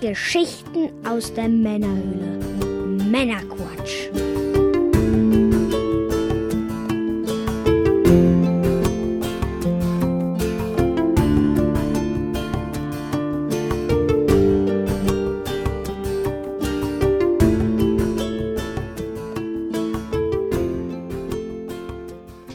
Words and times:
Geschichten 0.00 0.88
aus 1.06 1.34
der 1.34 1.48
Männerhöhle. 1.48 2.40
Männerquatsch. 3.10 4.08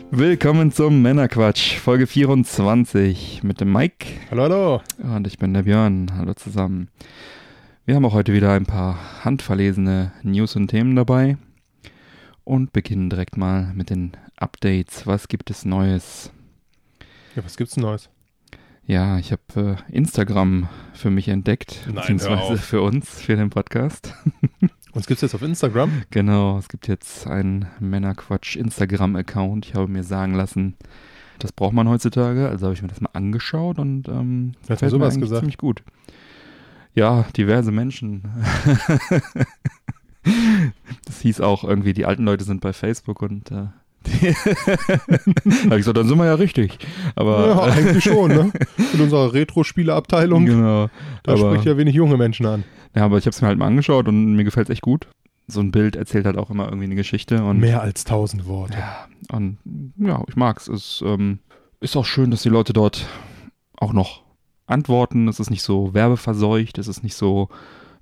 Willkommen 0.10 0.72
zum 0.72 1.04
Männerquatsch, 1.04 1.78
Folge 1.78 2.08
24 2.08 3.44
mit 3.44 3.62
dem 3.62 3.72
Mike. 3.72 4.08
Hallo, 4.32 4.44
hallo. 4.44 4.82
Und 4.98 5.28
ich 5.28 5.38
bin 5.38 5.54
der 5.54 5.64
Björn. 5.64 6.12
Hallo 6.18 6.34
zusammen. 6.34 6.90
Wir 7.88 7.94
haben 7.94 8.06
auch 8.06 8.14
heute 8.14 8.34
wieder 8.34 8.52
ein 8.54 8.66
paar 8.66 8.98
handverlesene 9.24 10.12
News 10.24 10.56
und 10.56 10.70
Themen 10.70 10.96
dabei 10.96 11.38
und 12.44 12.74
beginnen 12.74 13.12
direkt 13.12 13.38
mal 13.38 13.74
mit 13.76 13.92
den 13.92 14.14
Updates. 14.38 15.06
Was 15.06 15.28
gibt 15.28 15.52
es 15.52 15.66
Neues? 15.66 16.32
Ja, 17.36 17.46
was 17.46 17.58
gibt's 17.58 17.78
Neues? 17.78 18.10
Ja, 18.88 19.20
ich 19.20 19.32
habe 19.32 19.78
äh, 19.92 19.96
Instagram 19.96 20.68
für 20.94 21.12
mich 21.12 21.28
entdeckt, 21.28 21.84
Nein, 21.86 21.94
beziehungsweise 21.94 22.58
für 22.58 22.82
uns, 22.82 23.22
für 23.22 23.36
den 23.36 23.52
Podcast. 23.52 24.16
Uns 24.94 25.06
gibt's 25.06 25.22
jetzt 25.22 25.36
auf 25.36 25.44
Instagram. 25.44 26.04
Genau, 26.10 26.58
es 26.58 26.70
gibt 26.70 26.88
jetzt 26.88 27.28
einen 27.28 27.68
Männerquatsch 27.80 28.56
Instagram-Account. 28.56 29.68
Ich 29.68 29.76
habe 29.76 29.90
mir 29.90 30.04
sagen 30.04 30.34
lassen, 30.34 30.76
das 31.38 31.52
braucht 31.52 31.74
man 31.74 31.88
heutzutage. 31.88 32.50
Also 32.50 32.66
habe 32.66 32.74
ich 32.74 32.82
mir 32.82 32.88
das 32.88 33.02
mal 33.02 33.12
angeschaut 33.14 33.78
und 33.78 34.08
ähm, 34.08 34.54
mir 34.68 34.90
sowas 34.90 35.14
eigentlich 35.14 35.22
gesagt? 35.22 35.42
ziemlich 35.42 35.58
gut. 35.58 35.84
Ja, 36.96 37.26
diverse 37.36 37.72
Menschen. 37.72 38.24
das 41.06 41.22
hieß 41.22 41.42
auch 41.42 41.64
irgendwie, 41.64 41.94
die 41.94 42.06
alten 42.06 42.24
Leute 42.24 42.46
sind 42.46 42.62
bei 42.62 42.74
Facebook 42.74 43.22
und 43.22 43.52
äh, 43.52 43.68
die 44.08 44.34
habe 44.36 45.70
ich 45.72 45.78
gesagt, 45.78 45.98
dann 45.98 46.08
sind 46.08 46.18
wir 46.18 46.26
ja 46.26 46.36
richtig. 46.36 46.80
Aber 47.16 47.48
ja, 47.48 47.62
eigentlich 47.74 48.04
schon, 48.04 48.30
ne? 48.30 48.52
In 48.94 49.02
unserer 49.02 49.34
Retro-Spiele-Abteilung, 49.34 50.46
genau. 50.46 50.90
da 51.24 51.34
aber, 51.34 51.52
spricht 51.52 51.66
ja 51.66 51.78
wenig 51.78 51.96
junge 51.96 52.18
Menschen 52.18 52.46
an. 52.46 52.64
ja, 52.96 53.04
aber 53.04 53.18
ich 53.18 53.26
habe 53.26 53.32
es 53.32 53.42
mir 53.42 53.48
halt 53.48 53.58
mal 53.58 53.68
angeschaut 53.68 54.08
und 54.08 54.36
mir 54.36 54.44
gefällt 54.44 54.70
es 54.70 54.74
echt 54.74 54.82
gut. 54.82 55.08
So 55.48 55.60
ein 55.60 55.72
Bild 55.72 55.96
erzählt 55.96 56.26
halt 56.26 56.38
auch 56.38 56.50
immer 56.50 56.66
irgendwie 56.66 56.86
eine 56.86 56.96
Geschichte 56.96 57.44
und 57.44 57.60
Mehr 57.60 57.82
als 57.82 58.04
tausend 58.04 58.48
Worte. 58.48 58.78
Ja, 58.78 59.08
und 59.32 59.58
ja, 59.98 60.24
ich 60.28 60.36
mag's. 60.36 60.68
Es 60.68 61.04
ähm, 61.06 61.40
ist 61.82 61.96
auch 61.96 62.06
schön, 62.06 62.32
dass 62.32 62.42
die 62.42 62.50
Leute 62.50 62.74
dort 62.74 63.08
auch 63.78 63.94
noch 63.94 64.25
antworten. 64.68 65.28
Es 65.28 65.40
ist 65.40 65.50
nicht 65.50 65.64
so 65.64 65.94
werbeverseucht, 65.94 66.78
es 66.78 66.88
ist 66.88 67.04
nicht 67.04 67.16
so 67.16 67.50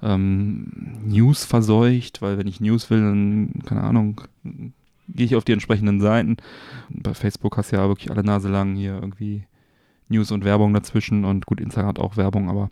ähm, 0.02 0.68
News 1.06 1.46
verseucht, 1.46 2.22
weil 2.22 2.38
wenn 2.38 2.48
ich 2.48 2.60
News 2.60 2.90
will, 2.90 3.02
dann, 3.02 3.62
keine 3.66 3.84
Ahnung, 3.84 4.22
gehe 4.44 5.26
ich 5.26 5.36
auf 5.36 5.46
die 5.46 5.54
entsprechenden 5.54 6.02
Seiten. 6.02 6.38
Bei 6.90 7.14
Facebook 7.14 7.58
hast 7.58 7.72
du 7.72 7.78
ja 7.78 7.88
wirklich 7.88 8.12
alle 8.12 8.24
Nase 8.24 8.50
lang 8.50 8.76
hier 8.76 8.96
irgendwie 8.96 9.46
News 10.10 10.32
und 10.32 10.44
Werbung 10.44 10.74
dazwischen 10.74 11.26
und 11.26 11.46
gut, 11.46 11.60
Instagram 11.60 11.90
hat 11.90 12.00
auch 12.00 12.18
Werbung, 12.18 12.50
aber 12.50 12.70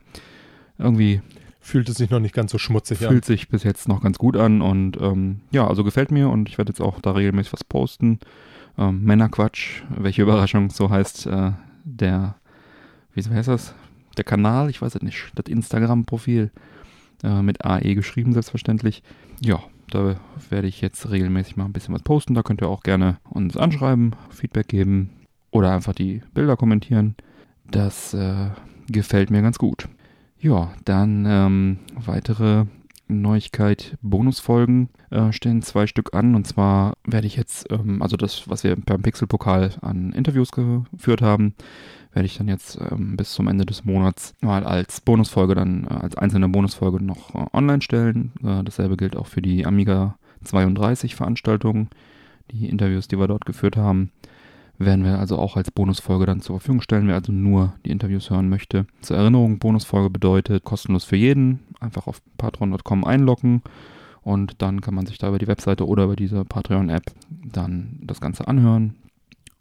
irgendwie 0.78 1.22
Fühlt 1.64 1.88
es 1.90 1.98
sich 1.98 2.10
noch 2.10 2.20
nicht 2.20 2.34
ganz 2.34 2.52
so 2.52 2.58
schmutzig 2.58 2.98
Fühlt 2.98 3.24
sich 3.24 3.48
bis 3.48 3.64
jetzt 3.64 3.88
noch 3.88 4.02
ganz 4.02 4.18
gut 4.18 4.36
an 4.36 4.62
und 4.62 4.98
ähm, 5.00 5.42
ja, 5.52 5.68
also 5.68 5.84
gefällt 5.84 6.12
mir 6.12 6.28
und 6.30 6.50
ich 6.50 6.58
werde 6.58 6.72
jetzt 6.72 6.82
auch 6.82 7.00
da 7.00 7.12
regelmäßig 7.12 7.54
was 7.54 7.64
posten. 7.64 8.20
Ähm, 8.80 9.04
Männerquatsch, 9.04 9.84
welche 9.96 10.24
Überraschung, 10.24 10.72
so 10.72 10.90
heißt 10.90 11.28
äh, 11.28 11.52
der, 11.84 12.36
wie 13.14 13.24
heißt 13.24 13.48
das? 13.48 13.76
Der 14.18 14.24
Kanal, 14.24 14.70
ich 14.70 14.82
weiß 14.82 14.96
es 14.96 15.02
nicht, 15.02 15.32
das 15.36 15.46
Instagram-Profil 15.48 16.52
äh, 17.24 17.42
mit 17.42 17.64
AE 17.66 17.96
geschrieben, 17.96 18.34
selbstverständlich. 18.34 19.04
Ja, 19.42 19.62
da 19.90 20.16
werde 20.50 20.68
ich 20.68 20.82
jetzt 20.82 21.10
regelmäßig 21.10 21.58
mal 21.58 21.66
ein 21.66 21.74
bisschen 21.74 21.94
was 21.94 22.04
posten. 22.04 22.34
Da 22.34 22.44
könnt 22.44 22.62
ihr 22.62 22.70
auch 22.70 22.84
gerne 22.84 23.18
uns 23.30 23.58
anschreiben, 23.58 24.16
Feedback 24.30 24.68
geben 24.68 25.10
oder 25.52 25.74
einfach 25.74 25.94
die 25.94 26.22
Bilder 26.34 26.58
kommentieren. 26.58 27.16
Das 27.70 28.14
äh, 28.14 28.50
gefällt 28.88 29.32
mir 29.32 29.42
ganz 29.42 29.58
gut. 29.58 29.88
Ja, 30.40 30.74
dann 30.86 31.26
ähm, 31.28 31.80
weitere 31.94 32.66
Neuigkeit, 33.08 33.98
Bonusfolgen 34.02 34.90
äh, 35.10 35.32
stehen 35.32 35.62
zwei 35.62 35.86
Stück 35.86 36.16
an. 36.16 36.36
Und 36.36 36.48
zwar 36.48 36.94
werde 37.06 37.28
ich 37.28 37.36
jetzt, 37.36 37.70
ähm, 37.72 38.02
also 38.02 38.18
das, 38.18 38.50
was 38.50 38.64
wir 38.64 38.76
beim 38.76 39.02
Pixelpokal 39.02 39.72
an 39.82 40.14
Interviews 40.14 40.52
geführt 40.52 41.22
haben, 41.22 41.54
werde 42.14 42.26
ich 42.26 42.38
dann 42.38 42.48
jetzt 42.48 42.80
ähm, 42.92 43.16
bis 43.16 43.34
zum 43.34 43.48
Ende 43.48 43.66
des 43.66 43.86
Monats 43.86 44.34
mal 44.42 44.64
als 44.64 45.02
Bonusfolge 45.02 45.56
dann, 45.56 45.86
äh, 45.90 45.94
als 45.94 46.18
einzelne 46.18 46.50
Bonusfolge 46.50 47.04
noch 47.04 47.34
äh, 47.36 47.46
online 47.54 47.82
stellen. 47.82 48.32
Äh, 48.44 48.64
dasselbe 48.64 48.98
gilt 48.98 49.16
auch 49.16 49.28
für 49.28 49.42
die 49.42 49.66
Amiga 49.66 50.18
32 50.44 51.16
Veranstaltungen. 51.16 51.90
Die 52.52 52.68
Interviews, 52.68 53.08
die 53.08 53.18
wir 53.18 53.28
dort 53.28 53.46
geführt 53.46 53.78
haben, 53.78 54.12
werden 54.78 55.06
wir 55.06 55.20
also 55.20 55.38
auch 55.38 55.56
als 55.56 55.72
Bonusfolge 55.72 56.26
dann 56.26 56.42
zur 56.42 56.60
Verfügung 56.60 56.82
stellen, 56.82 57.08
wer 57.08 57.16
also 57.16 57.32
nur 57.32 57.74
die 57.86 57.92
Interviews 57.92 58.30
hören 58.30 58.50
möchte. 58.50 58.88
Zur 59.02 59.18
Erinnerung, 59.18 59.60
Bonusfolge 59.60 60.10
bedeutet 60.10 60.64
kostenlos 60.64 61.06
für 61.06 61.16
jeden. 61.16 61.60
Einfach 61.80 62.08
auf 62.08 62.22
patreon.com 62.38 63.06
einloggen 63.06 63.62
und 64.22 64.62
dann 64.62 64.82
kann 64.82 64.96
man 64.96 65.06
sich 65.06 65.18
da 65.18 65.30
über 65.30 65.40
die 65.40 65.48
Webseite 65.48 65.88
oder 65.88 66.06
über 66.06 66.16
diese 66.16 66.46
Patreon-App 66.46 67.04
dann 67.30 68.00
das 68.02 68.20
Ganze 68.22 68.48
anhören 68.48 68.96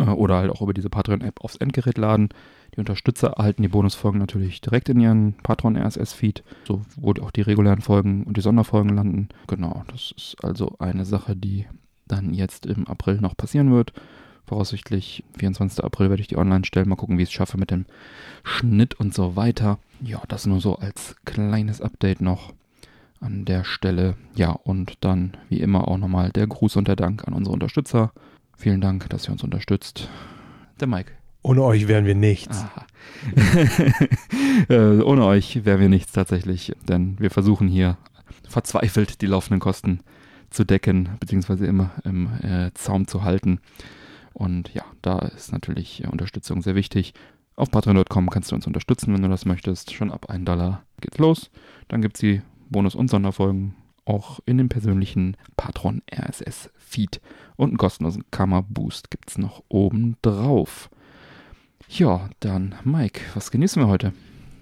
oder 0.09 0.37
halt 0.37 0.51
auch 0.51 0.63
über 0.63 0.75
diese 0.75 0.91
Patreon-App 0.91 1.41
aufs 1.43 1.57
Endgerät 1.57 1.99
laden. 1.99 2.29
Die 2.75 2.81
Unterstützer 2.81 3.35
erhalten 3.37 3.63
die 3.63 3.69
Bonusfolgen 3.69 4.21
natürlich 4.21 4.61
direkt 4.61 4.89
in 4.89 5.01
ihren 5.01 5.35
Patreon 5.35 5.77
RSS-Feed, 5.77 6.45
so 6.65 6.83
wo 6.97 7.13
auch 7.21 7.31
die 7.31 7.43
regulären 7.43 7.81
Folgen 7.81 8.25
und 8.25 8.37
die 8.37 8.43
Sonderfolgen 8.43 8.95
landen. 8.95 9.29
Genau, 9.47 9.85
das 9.89 10.13
ist 10.17 10.37
also 10.43 10.77
eine 10.79 11.05
Sache, 11.05 11.35
die 11.37 11.67
dann 12.07 12.35
jetzt 12.35 12.67
im 12.67 12.87
April 12.87 13.21
noch 13.21 13.37
passieren 13.37 13.73
wird. 13.73 13.93
Voraussichtlich 14.47 15.25
24. 15.39 15.85
April 15.85 16.11
werde 16.11 16.23
ich 16.23 16.29
die 16.29 16.37
online 16.37 16.65
stellen. 16.65 16.89
Mal 16.89 16.97
gucken, 16.97 17.19
wie 17.19 17.23
ich 17.23 17.29
es 17.29 17.33
schaffe 17.33 17.57
mit 17.57 17.71
dem 17.71 17.87
Schnitt 18.43 18.95
und 18.95 19.15
so 19.15 19.37
weiter. 19.37 19.79
Ja, 20.01 20.23
das 20.29 20.47
nur 20.47 20.61
so 20.61 20.77
als 20.77 21.15
kleines 21.25 21.81
Update 21.81 22.21
noch 22.21 22.53
an 23.21 23.45
der 23.45 23.65
Stelle. 23.65 24.17
Ja, 24.35 24.51
und 24.51 24.95
dann 25.03 25.37
wie 25.49 25.61
immer 25.61 25.87
auch 25.87 25.99
nochmal 25.99 26.31
der 26.31 26.47
Gruß 26.47 26.77
und 26.77 26.89
der 26.89 26.97
Dank 26.97 27.29
an 27.29 27.35
unsere 27.35 27.55
Unterstützer. 27.55 28.13
Vielen 28.61 28.83
Dank, 28.83 29.09
dass 29.09 29.27
ihr 29.27 29.33
uns 29.33 29.43
unterstützt. 29.43 30.11
Der 30.81 30.87
Mike. 30.87 31.13
Ohne 31.41 31.63
euch 31.63 31.89
wären 31.89 32.05
wir 32.05 32.15
nichts. 32.15 32.65
Äh, 34.69 35.01
ohne 35.01 35.25
euch 35.25 35.65
wären 35.65 35.81
wir 35.81 35.89
nichts 35.89 36.13
tatsächlich, 36.13 36.73
denn 36.87 37.19
wir 37.19 37.31
versuchen 37.31 37.67
hier 37.67 37.97
verzweifelt 38.47 39.23
die 39.23 39.27
laufenden 39.27 39.59
Kosten 39.59 40.01
zu 40.51 40.65
decken, 40.65 41.09
beziehungsweise 41.19 41.67
immer 41.67 41.93
im 42.05 42.29
äh, 42.43 42.71
Zaum 42.75 43.07
zu 43.07 43.23
halten. 43.23 43.61
Und 44.35 44.75
ja, 44.75 44.85
da 45.01 45.19
ist 45.21 45.53
natürlich 45.53 46.05
äh, 46.05 46.09
Unterstützung 46.09 46.61
sehr 46.61 46.75
wichtig. 46.75 47.15
Auf 47.57 47.71
patreon.com 47.71 48.29
kannst 48.29 48.51
du 48.51 48.57
uns 48.57 48.67
unterstützen, 48.67 49.15
wenn 49.15 49.23
du 49.23 49.29
das 49.29 49.47
möchtest. 49.47 49.95
Schon 49.95 50.11
ab 50.11 50.29
1 50.29 50.45
Dollar 50.45 50.83
geht's 51.01 51.19
los. 51.19 51.51
Dann 51.89 52.03
gibt's 52.03 52.21
die 52.21 52.43
Bonus- 52.69 52.95
und 52.95 53.09
Sonderfolgen 53.09 53.75
auch 54.05 54.41
in 54.45 54.59
dem 54.59 54.69
persönlichen 54.69 55.37
Patron 55.57 56.03
RSS 56.13 56.71
Feed. 56.91 57.21
Und 57.57 57.71
einen 57.71 57.79
kostenlosen 57.79 58.25
Karma 58.31 58.65
Boost 58.69 59.11
gibt's 59.11 59.39
noch 59.39 59.63
oben 59.69 60.17
drauf. 60.23 60.91
Ja, 61.89 62.31
dann 62.41 62.75
Mike, 62.85 63.21
was 63.35 63.51
genießen 63.51 63.83
wir 63.83 63.89
heute? 63.89 64.13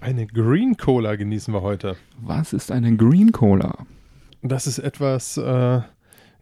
Eine 0.01 0.27
Green 0.27 0.77
Cola 0.77 1.15
genießen 1.15 1.53
wir 1.53 1.61
heute. 1.61 1.97
Was 2.21 2.53
ist 2.53 2.71
eine 2.71 2.95
Green 2.95 3.31
Cola? 3.31 3.85
Das 4.41 4.67
ist 4.67 4.79
etwas, 4.79 5.37
äh, 5.37 5.81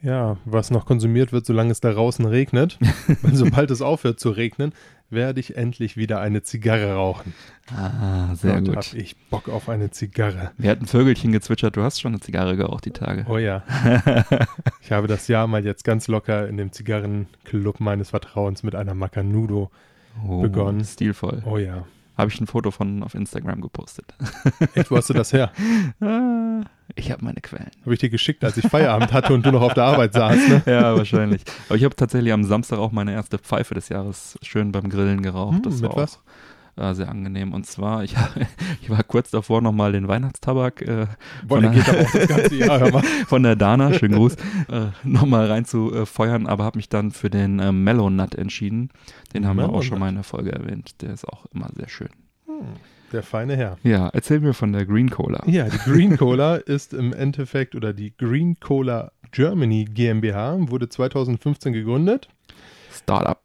ja, 0.01 0.37
was 0.45 0.69
noch 0.69 0.85
konsumiert 0.85 1.31
wird, 1.31 1.45
solange 1.45 1.71
es 1.71 1.79
da 1.79 1.91
draußen 1.91 2.25
regnet. 2.25 2.77
Sobald 3.31 3.71
es 3.71 3.81
aufhört 3.81 4.19
zu 4.19 4.29
regnen, 4.29 4.73
werde 5.09 5.39
ich 5.39 5.55
endlich 5.55 5.97
wieder 5.97 6.19
eine 6.19 6.43
Zigarre 6.43 6.93
rauchen. 6.93 7.33
Ah, 7.75 8.35
sehr 8.35 8.61
Dort 8.61 8.65
gut. 8.65 8.87
habe 8.87 8.97
ich 8.97 9.15
Bock 9.29 9.49
auf 9.49 9.69
eine 9.69 9.89
Zigarre. 9.91 10.51
Wir 10.57 10.71
hatten 10.71 10.85
Vögelchen 10.85 11.31
gezwitschert, 11.31 11.75
du 11.75 11.83
hast 11.83 11.99
schon 12.01 12.13
eine 12.13 12.19
Zigarre 12.21 12.57
geraucht 12.57 12.85
die 12.85 12.91
Tage. 12.91 13.25
Oh 13.29 13.37
ja. 13.37 13.63
Ich 14.81 14.93
habe 14.93 15.07
das 15.07 15.27
Jahr 15.27 15.47
mal 15.47 15.65
jetzt 15.65 15.83
ganz 15.83 16.07
locker 16.07 16.47
in 16.47 16.55
dem 16.55 16.71
Zigarrenclub 16.71 17.81
meines 17.81 18.11
Vertrauens 18.11 18.63
mit 18.63 18.73
einer 18.73 18.93
Macanudo. 18.93 19.69
Oh, 20.25 20.41
begonnen. 20.41 20.83
Stilvoll. 20.85 21.43
Oh 21.45 21.57
ja. 21.57 21.85
Habe 22.17 22.31
ich 22.31 22.41
ein 22.41 22.47
Foto 22.47 22.71
von 22.71 23.03
auf 23.03 23.13
Instagram 23.13 23.61
gepostet. 23.61 24.13
Echt, 24.73 24.89
wo 24.89 24.97
hast 24.97 25.09
du 25.09 25.13
das 25.13 25.33
her? 25.33 25.51
Ah, 26.01 26.61
ich 26.95 27.11
habe 27.11 27.23
meine 27.23 27.41
Quellen. 27.41 27.69
Habe 27.81 27.93
ich 27.93 27.99
dir 27.99 28.09
geschickt, 28.09 28.43
als 28.43 28.57
ich 28.57 28.67
Feierabend 28.67 29.13
hatte 29.13 29.33
und 29.33 29.45
du 29.45 29.51
noch 29.51 29.61
auf 29.61 29.73
der 29.73 29.83
Arbeit 29.83 30.13
saßt, 30.13 30.49
ne? 30.49 30.61
Ja, 30.65 30.95
wahrscheinlich. 30.95 31.43
Aber 31.67 31.75
ich 31.75 31.83
habe 31.83 31.95
tatsächlich 31.95 32.33
am 32.33 32.43
Samstag 32.43 32.79
auch 32.79 32.91
meine 32.91 33.11
erste 33.13 33.37
Pfeife 33.37 33.73
des 33.73 33.89
Jahres 33.89 34.37
schön 34.41 34.71
beim 34.71 34.89
Grillen 34.89 35.21
geraucht. 35.21 35.57
Hm, 35.57 35.61
das 35.63 35.81
mit 35.81 35.89
war 35.91 35.97
was? 35.97 36.19
Äh, 36.77 36.93
sehr 36.93 37.09
angenehm. 37.09 37.53
Und 37.53 37.65
zwar, 37.65 38.03
ich, 38.05 38.15
ich 38.81 38.89
war 38.89 39.03
kurz 39.03 39.31
davor 39.31 39.61
nochmal 39.61 39.91
den 39.91 40.07
Weihnachtstabak 40.07 40.81
äh, 40.81 41.07
Boah, 41.47 41.61
der 41.61 41.73
Von- 41.73 42.27
ganze 42.27 42.55
Jahr, 42.55 43.01
von 43.27 43.43
der 43.43 43.55
Dana, 43.55 43.93
schönen 43.93 44.15
Gruß, 44.15 44.35
äh, 44.35 44.87
nochmal 45.03 45.47
rein 45.51 45.65
zu 45.65 45.93
äh, 45.93 46.05
feuern, 46.05 46.47
aber 46.47 46.63
habe 46.63 46.77
mich 46.77 46.89
dann 46.89 47.11
für 47.11 47.29
den 47.29 47.59
äh, 47.59 47.71
Mellow 47.71 48.09
Nut 48.09 48.35
entschieden. 48.35 48.89
Den 49.33 49.45
haben 49.47 49.57
wir 49.57 49.63
Mellow 49.67 49.79
auch 49.79 49.83
schon 49.83 49.95
Nut. 49.95 49.99
mal 50.01 50.09
in 50.09 50.15
der 50.15 50.23
Folge 50.23 50.51
erwähnt. 50.51 51.01
Der 51.01 51.13
ist 51.13 51.27
auch 51.27 51.45
immer 51.53 51.67
sehr 51.75 51.89
schön. 51.89 52.09
Hm, 52.45 52.55
Der 53.11 53.23
feine 53.23 53.55
Herr. 53.57 53.77
Ja, 53.83 54.09
erzähl 54.09 54.39
mir 54.39 54.53
von 54.53 54.71
der 54.73 54.85
Green 54.85 55.09
Cola. 55.09 55.41
Ja, 55.47 55.65
die 55.69 55.77
Green 55.79 56.17
Cola 56.17 56.55
ist 56.55 56.93
im 56.93 57.13
Endeffekt, 57.13 57.75
oder 57.75 57.93
die 57.93 58.15
Green 58.17 58.59
Cola 58.59 59.11
Germany 59.31 59.85
GmbH 59.85 60.55
wurde 60.69 60.87
2015 60.87 61.73
gegründet. 61.73 62.29
Startup. 62.93 63.39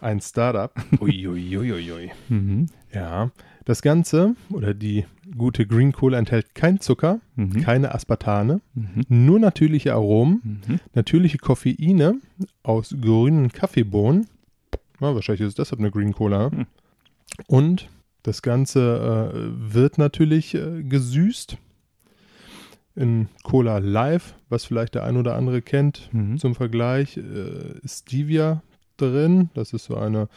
Ein 0.00 0.20
Startup. 0.20 0.72
Uiuiuiui. 1.00 2.10
Mhm. 2.28 2.66
Ja, 2.92 3.30
das 3.64 3.82
Ganze 3.82 4.34
oder 4.50 4.74
die 4.74 5.04
gute 5.36 5.66
Green 5.66 5.92
Cola 5.92 6.18
enthält 6.18 6.54
kein 6.54 6.80
Zucker, 6.80 7.20
Mhm. 7.36 7.60
keine 7.62 7.94
Aspartane, 7.94 8.60
Mhm. 8.74 9.02
nur 9.08 9.38
natürliche 9.38 9.92
Aromen, 9.94 10.62
Mhm. 10.66 10.80
natürliche 10.94 11.38
Koffeine 11.38 12.14
aus 12.62 12.94
grünen 13.00 13.52
Kaffeebohnen. 13.52 14.26
Ja, 15.00 15.14
wahrscheinlich 15.14 15.42
ist 15.42 15.48
es 15.50 15.54
deshalb 15.54 15.80
eine 15.80 15.90
Green 15.90 16.12
Cola. 16.12 16.50
Hm. 16.50 16.66
Und 17.46 17.88
das 18.22 18.42
Ganze 18.42 19.32
äh, 19.34 19.72
wird 19.74 19.96
natürlich 19.98 20.54
äh, 20.54 20.82
gesüßt 20.82 21.56
in 22.96 23.28
Cola 23.44 23.78
Live, 23.78 24.34
was 24.48 24.64
vielleicht 24.64 24.94
der 24.94 25.04
ein 25.04 25.16
oder 25.16 25.36
andere 25.36 25.62
kennt. 25.62 26.10
Mhm. 26.12 26.38
Zum 26.38 26.54
Vergleich 26.54 27.16
äh, 27.16 27.22
Stevia 27.86 28.62
drin. 29.00 29.50
Das 29.54 29.72
ist 29.72 29.84
so 29.84 29.96
eine, 29.96 30.28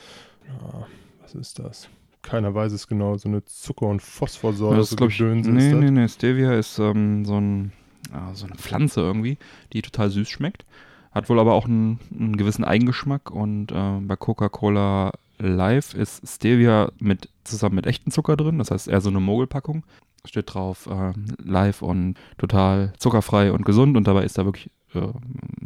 ja, 0.48 0.88
was 1.21 1.36
ist 1.36 1.60
das? 1.60 1.89
Keiner 2.21 2.56
weiß 2.56 2.71
es 2.71 2.88
genau, 2.88 3.18
so 3.18 3.27
eine 3.27 3.44
Zucker- 3.44 3.88
und 3.88 4.01
Phosphorsäure. 4.01 4.77
Das 4.77 4.92
ist, 4.92 4.98
glaub 4.98 5.10
ich, 5.10 5.19
nee, 5.19 5.39
ist 5.39 5.48
nee, 5.48 5.92
nee, 5.92 6.07
Stevia 6.07 6.54
ist 6.54 6.80
ähm, 6.80 7.25
so, 7.25 7.38
ein, 7.38 7.74
ja, 8.12 8.33
so 8.33 8.45
eine 8.45 8.56
Pflanze 8.56 9.01
irgendwie, 9.01 9.38
die 9.74 9.81
total 9.81 10.10
süß 10.10 10.30
schmeckt. 10.30 10.65
Hat 11.12 11.30
wohl 11.30 11.39
aber 11.39 11.54
auch 11.54 11.65
einen, 11.65 12.00
einen 12.18 12.38
gewissen 12.38 12.63
Eigengeschmack 12.63 13.30
und 13.30 13.71
äh, 13.71 14.00
bei 14.01 14.15
Coca-Cola 14.15 15.12
Live 15.38 15.94
ist 15.94 16.27
Stevia 16.27 16.92
mit, 17.00 17.30
zusammen 17.44 17.75
mit 17.75 17.88
echten 17.88 18.10
Zucker 18.10 18.38
drin, 18.38 18.57
das 18.57 18.71
heißt 18.71 18.88
eher 18.88 19.01
so 19.01 19.10
eine 19.10 19.19
Mogelpackung. 19.19 19.83
Steht 20.25 20.54
drauf 20.54 20.88
ähm, 20.89 21.25
live 21.44 21.81
und 21.81 22.15
total 22.38 22.94
zuckerfrei 22.98 23.51
und 23.51 23.65
gesund 23.65 23.98
und 23.98 24.07
dabei 24.07 24.24
ist 24.24 24.38
da 24.38 24.45
wirklich, 24.45 24.71
äh, 24.94 25.01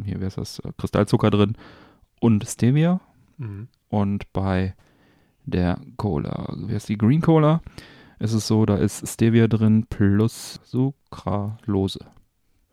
hier, 0.04 0.20
wie 0.20 0.24
heißt 0.24 0.38
das, 0.38 0.58
äh, 0.58 0.72
Kristallzucker 0.76 1.30
drin 1.30 1.56
und 2.20 2.44
Stevia. 2.46 3.00
Mhm. 3.38 3.68
Und 3.88 4.32
bei 4.32 4.74
der 5.44 5.78
Cola, 5.96 6.54
wie 6.66 6.74
heißt 6.74 6.88
die 6.88 6.98
Green 6.98 7.20
Cola, 7.22 7.62
ist 8.18 8.32
es 8.32 8.46
so, 8.46 8.66
da 8.66 8.76
ist 8.76 9.06
Stevia 9.08 9.46
drin 9.48 9.86
plus 9.88 10.60
Sucralose. 10.64 12.00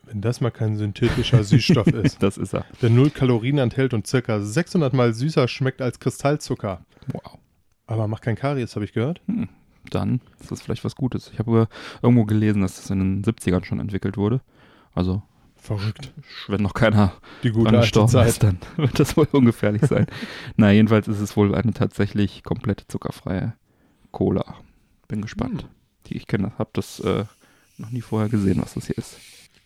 Wenn 0.03 0.21
das 0.21 0.39
mal 0.42 0.51
kein 0.51 0.75
synthetischer 0.75 1.44
Süßstoff 1.44 1.88
ist, 2.03 2.21
Das 2.21 2.38
ist 2.38 2.53
er. 2.53 2.65
der 2.81 2.89
null 2.89 3.09
Kalorien 3.09 3.57
enthält 3.57 3.94
und 3.94 4.06
circa 4.07 4.39
600 4.39 4.94
mal 4.94 5.13
süßer 5.13 5.48
schmeckt 5.48 5.81
als 5.81 6.00
Kristallzucker. 6.00 6.86
Wow. 7.12 7.38
Aber 7.88 8.07
macht 8.07 8.24
kein 8.24 8.36
Karies, 8.36 8.75
habe 8.75 8.86
ich 8.86 8.94
gehört. 8.94 9.21
Hm. 9.27 9.48
Dann 9.91 10.19
ist 10.39 10.51
das 10.51 10.62
vielleicht 10.62 10.83
was 10.83 10.95
Gutes. 10.95 11.30
Ich 11.31 11.38
habe 11.39 11.68
irgendwo 12.01 12.25
gelesen, 12.25 12.62
dass 12.62 12.75
das 12.77 12.89
in 12.89 13.00
den 13.00 13.24
70ern 13.24 13.63
schon 13.63 13.80
entwickelt 13.80 14.18
wurde. 14.18 14.41
Also, 14.95 15.21
Verrückt. 15.65 16.12
wenn 16.47 16.62
noch 16.62 16.75
keiner 16.75 17.13
Die 17.41 17.50
gute 17.50 17.65
dran 17.65 17.75
alte 17.75 17.85
gestorben 17.85 18.12
Zeit. 18.12 18.27
ist, 18.27 18.44
dann 18.44 18.59
wird 18.77 19.00
das 19.00 19.17
wohl 19.17 19.27
ungefährlich 19.31 19.81
sein. 19.81 20.06
Na, 20.57 20.71
jedenfalls 20.71 21.07
ist 21.07 21.19
es 21.19 21.35
wohl 21.35 21.56
eine 21.56 21.73
tatsächlich 21.73 22.44
komplett 22.44 22.85
zuckerfreie 22.88 23.53
Cola. 24.12 24.57
Bin 25.07 25.23
gespannt. 25.23 25.63
Hm. 25.63 25.69
Die 26.06 26.17
ich 26.17 26.27
kenne, 26.27 26.51
habe 26.59 26.69
das 26.73 27.00
äh, 27.00 27.25
noch 27.77 27.89
nie 27.89 28.01
vorher 28.01 28.29
gesehen, 28.29 28.62
was 28.62 28.75
das 28.75 28.85
hier 28.85 28.97
ist. 28.97 29.17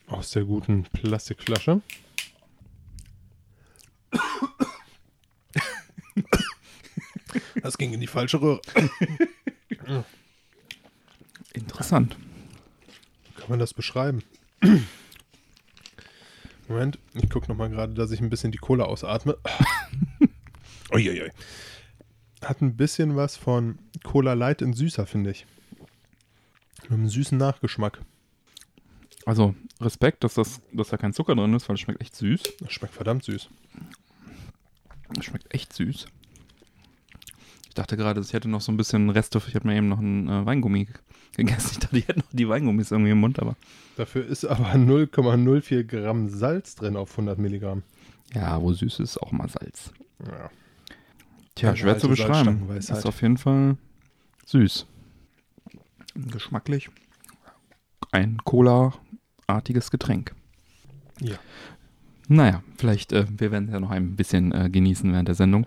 Aus 0.08 0.32
der 0.32 0.46
guten 0.46 0.84
Plastikflasche. 0.84 1.82
Das 7.62 7.78
ging 7.78 7.94
in 7.94 8.00
die 8.00 8.08
falsche 8.08 8.42
Röhre. 8.42 8.62
Interessant. 11.54 12.16
Kann 13.36 13.50
man 13.50 13.60
das 13.60 13.74
beschreiben? 13.74 14.24
Moment, 16.70 17.00
ich 17.16 17.30
gucke 17.32 17.48
nochmal 17.48 17.70
gerade, 17.72 17.96
dass 17.96 18.12
ich 18.12 18.22
ein 18.22 18.30
bisschen 18.30 18.52
die 18.52 18.60
Cola 18.60 18.86
ausatme. 18.86 19.36
Uiuiui. 20.94 21.32
Hat 22.44 22.62
ein 22.62 22.78
bisschen 22.78 23.16
was 23.16 23.36
von 23.36 23.80
Cola 24.04 24.34
Light 24.34 24.62
in 24.62 24.74
süßer, 24.74 25.08
finde 25.08 25.32
ich. 25.32 25.48
Mit 26.84 26.92
einem 26.92 27.10
süßen 27.10 27.38
Nachgeschmack. 27.40 28.00
Also 29.26 29.56
Respekt, 29.82 30.24
dass, 30.24 30.36
das, 30.36 30.62
dass 30.72 30.90
da 30.90 30.98
kein 30.98 31.12
Zucker 31.12 31.36
drin 31.36 31.56
ist, 31.56 31.68
weil 31.68 31.74
es 31.74 31.82
schmeckt 31.82 32.02
echt 32.02 32.16
süß. 32.16 32.44
Das 32.60 32.72
schmeckt 32.72 32.94
verdammt 32.94 33.24
süß. 33.24 33.50
Es 35.18 35.26
schmeckt 35.26 35.52
echt 35.52 35.74
süß. 35.74 36.06
Ich 37.68 37.74
dachte 37.74 37.98
gerade, 37.98 38.22
ich 38.22 38.34
hätte 38.34 38.48
noch 38.48 38.62
so 38.62 38.72
ein 38.72 38.78
bisschen 38.78 39.10
Reste. 39.10 39.42
Ich 39.48 39.56
habe 39.56 39.68
mir 39.68 39.76
eben 39.76 39.90
noch 39.90 40.00
einen 40.00 40.28
äh, 40.28 40.46
Weingummi 40.46 40.88
gegessen. 41.36 41.70
Ich 41.74 41.80
dachte, 41.80 41.98
ich 41.98 42.08
hätte 42.08 42.20
noch 42.20 42.28
die 42.32 42.48
Weingummis 42.48 42.92
irgendwie 42.92 43.12
im 43.12 43.20
Mund, 43.20 43.40
aber 43.40 43.56
Dafür 43.96 44.26
ist 44.26 44.46
aber 44.46 44.72
0,04 44.74 45.84
Gramm 45.84 46.30
Salz 46.30 46.76
drin 46.76 46.96
auf 46.96 47.12
100 47.12 47.38
Milligramm. 47.38 47.84
ja, 48.34 48.62
wo 48.62 48.72
süß 48.72 49.00
ist, 49.00 49.18
auch 49.18 49.32
mal 49.32 49.50
Salz. 49.50 49.92
Ja. 50.26 50.50
Tja, 51.56 51.76
schwer 51.76 51.98
zu 51.98 52.08
beschreiben. 52.08 52.70
Ist 52.78 53.06
auf 53.06 53.22
jeden 53.22 53.38
Fall 53.38 53.78
süß. 54.46 54.86
Geschmacklich 56.16 56.90
ein 58.12 58.38
Cola-artiges 58.44 59.92
Getränk. 59.92 60.36
Ja. 61.20 61.36
Naja, 62.28 62.64
vielleicht, 62.78 63.12
äh, 63.12 63.26
wir 63.30 63.52
werden 63.52 63.66
es 63.66 63.74
ja 63.74 63.80
noch 63.80 63.92
ein 63.92 64.16
bisschen 64.16 64.52
äh, 64.52 64.70
genießen 64.70 65.12
während 65.12 65.28
der 65.28 65.36
Sendung. 65.36 65.66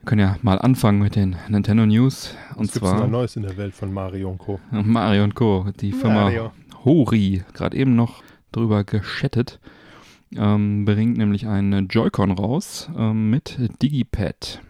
Wir 0.00 0.06
können 0.06 0.20
ja 0.20 0.36
mal 0.42 0.58
anfangen 0.58 1.00
mit 1.00 1.16
den 1.16 1.36
Nintendo 1.48 1.84
News. 1.84 2.34
Und 2.54 2.66
Was 2.66 2.72
denn 2.72 2.82
da 2.82 2.96
zwar 2.96 3.06
Neues 3.08 3.36
in 3.36 3.42
der 3.42 3.56
Welt 3.56 3.74
von 3.74 3.92
Mario 3.92 4.30
und 4.30 4.38
Co.? 4.38 4.60
Mario 4.70 5.24
und 5.24 5.34
Co., 5.34 5.66
die 5.80 5.92
Firma 5.92 6.22
Mario. 6.22 6.52
Hori, 6.84 7.42
gerade 7.52 7.76
eben 7.76 7.96
noch 7.96 8.22
drüber 8.52 8.84
geschattet, 8.84 9.60
ähm, 10.36 10.84
bringt 10.84 11.18
nämlich 11.18 11.46
eine 11.46 11.80
Joy-Con 11.80 12.30
raus 12.32 12.88
ähm, 12.96 13.30
mit 13.30 13.58
Digipad. 13.82 14.62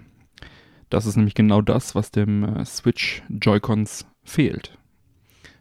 Das 0.91 1.07
ist 1.07 1.17
nämlich 1.17 1.35
genau 1.35 1.61
das, 1.61 1.95
was 1.95 2.11
dem 2.11 2.45
äh, 2.45 2.65
Switch 2.65 3.23
Joy-Cons 3.29 4.07
fehlt. 4.25 4.79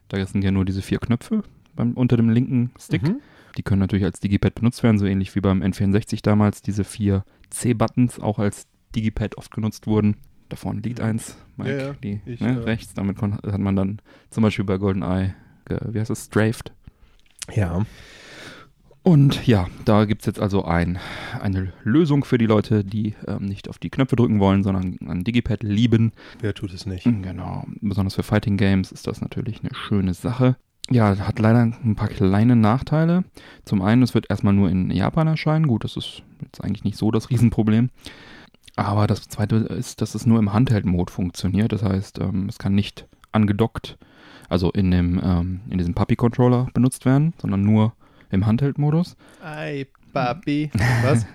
Da 0.08 0.26
sind 0.26 0.44
ja 0.44 0.52
nur 0.52 0.66
diese 0.66 0.82
vier 0.82 1.00
Knöpfe 1.00 1.44
beim, 1.76 1.94
unter 1.94 2.16
dem 2.18 2.30
linken 2.30 2.72
Stick. 2.80 3.04
Mhm. 3.04 3.20
Die 3.58 3.64
können 3.64 3.80
natürlich 3.80 4.06
als 4.06 4.20
Digipad 4.20 4.56
benutzt 4.56 4.84
werden, 4.84 5.00
so 5.00 5.06
ähnlich 5.06 5.36
wie 5.36 5.42
beim 5.42 5.62
N64 5.62 6.22
damals 6.22 6.62
diese 6.62 6.84
vier 6.84 7.24
C-Buttons 7.50 8.20
auch 8.20 8.40
als 8.40 8.68
Digipad 8.98 9.38
oft 9.38 9.52
genutzt 9.52 9.88
wurden. 9.88 10.18
Da 10.50 10.56
vorne 10.56 10.82
liegt 10.82 11.02
eins, 11.02 11.38
Mike, 11.58 11.72
Ja, 11.78 11.86
ja. 11.88 11.94
die 11.94 12.22
Ich, 12.26 12.40
ne, 12.40 12.60
äh, 12.60 12.64
rechts. 12.64 12.94
Damit 12.94 13.22
hat 13.22 13.60
man 13.60 13.76
dann 13.76 14.02
zum 14.30 14.44
Beispiel 14.44 14.66
bei 14.66 14.78
GoldenEye, 14.78 15.36
wie 15.90 16.00
heißt 16.00 16.10
es, 16.10 16.26
strafed. 16.26 16.72
Ja. 17.54 17.86
Und 19.04 19.48
ja, 19.48 19.68
da 19.86 20.04
gibt 20.04 20.22
es 20.24 20.26
jetzt 20.26 20.40
also 20.42 20.66
ein, 20.66 21.00
eine 21.40 21.72
Lösung 21.84 22.26
für 22.26 22.38
die 22.38 22.46
Leute, 22.46 22.84
die 22.84 23.16
ähm, 23.26 23.46
nicht 23.46 23.70
auf 23.70 23.78
die 23.78 23.90
Knöpfe 23.90 24.18
drücken 24.18 24.42
wollen, 24.42 24.64
sondern 24.64 24.98
ein 25.08 25.24
Digipad 25.24 25.64
lieben. 25.64 26.12
Wer 26.42 26.54
tut 26.54 26.74
es 26.74 26.86
nicht? 26.86 27.06
Genau, 27.06 27.66
besonders 27.80 28.16
für 28.16 28.24
Fighting 28.24 28.58
Games 28.58 28.92
ist 28.92 29.08
das 29.08 29.22
natürlich 29.22 29.62
eine 29.62 29.74
schöne 29.74 30.14
Sache. 30.14 30.58
Ja, 30.90 31.18
hat 31.20 31.40
leider 31.40 31.62
ein 31.62 31.96
paar 31.96 32.08
kleine 32.08 32.56
Nachteile. 32.56 33.24
Zum 33.64 33.82
einen, 33.82 34.04
es 34.04 34.14
wird 34.14 34.30
erstmal 34.30 34.54
nur 34.54 34.70
in 34.70 34.92
Japan 34.92 35.28
erscheinen. 35.28 35.68
Gut, 35.68 35.84
das 35.84 35.96
ist 35.98 36.24
jetzt 36.42 36.62
eigentlich 36.64 36.84
nicht 36.84 36.98
so 36.98 37.12
das 37.12 37.30
Riesenproblem. 37.30 37.90
Aber 38.78 39.08
das 39.08 39.28
zweite 39.28 39.56
ist, 39.58 40.02
dass 40.02 40.16
es 40.16 40.26
nur 40.26 40.40
im 40.40 40.54
Handheld-Mode 40.54 41.12
funktioniert. 41.12 41.72
Das 41.74 41.84
heißt, 41.84 42.20
ähm, 42.20 42.48
es 42.48 42.58
kann 42.60 42.74
nicht 42.76 43.08
angedockt, 43.32 43.98
also 44.50 44.72
in, 44.72 44.92
dem, 44.92 45.20
ähm, 45.22 45.60
in 45.70 45.78
diesem 45.78 45.94
Puppy-Controller 45.96 46.68
benutzt 46.74 47.04
werden, 47.06 47.34
sondern 47.42 47.64
nur 47.64 47.94
im 48.30 48.46
Handheld-Modus. 48.46 49.18
Ei, 49.44 49.88
Papi. 50.14 50.72
Was? 51.04 51.26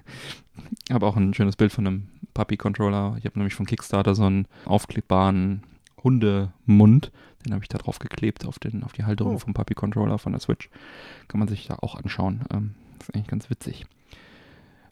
Ich 0.89 0.95
habe 0.95 1.07
auch 1.07 1.17
ein 1.17 1.35
schönes 1.35 1.57
Bild 1.57 1.73
von 1.73 1.87
einem 1.87 2.09
Puppy-Controller. 2.35 3.17
Ich 3.19 3.25
habe 3.27 3.39
nämlich 3.39 3.55
von 3.55 3.67
Kickstarter 3.67 4.15
so 4.15 4.25
einen 4.25 4.47
aufklebbaren 4.65 5.63
Hundemund. 6.03 7.11
Den 7.45 7.55
habe 7.55 7.65
ich 7.65 7.69
da 7.69 7.79
drauf 7.79 7.99
geklebt 7.99 8.47
auf, 8.47 8.59
den, 8.61 8.85
auf 8.85 8.93
die 8.93 9.05
Halterung 9.05 9.35
Oh. 9.35 9.39
vom 9.39 9.53
Puppy-Controller 9.55 10.19
von 10.19 10.33
der 10.33 10.41
Switch. 10.41 10.71
Kann 11.29 11.41
man 11.41 11.49
sich 11.49 11.67
da 11.67 11.77
auch 11.81 11.97
anschauen. 11.97 12.43
Ähm, 12.53 12.75
ist 13.01 13.15
eigentlich 13.15 13.27
ganz 13.27 13.51
witzig. 13.51 13.87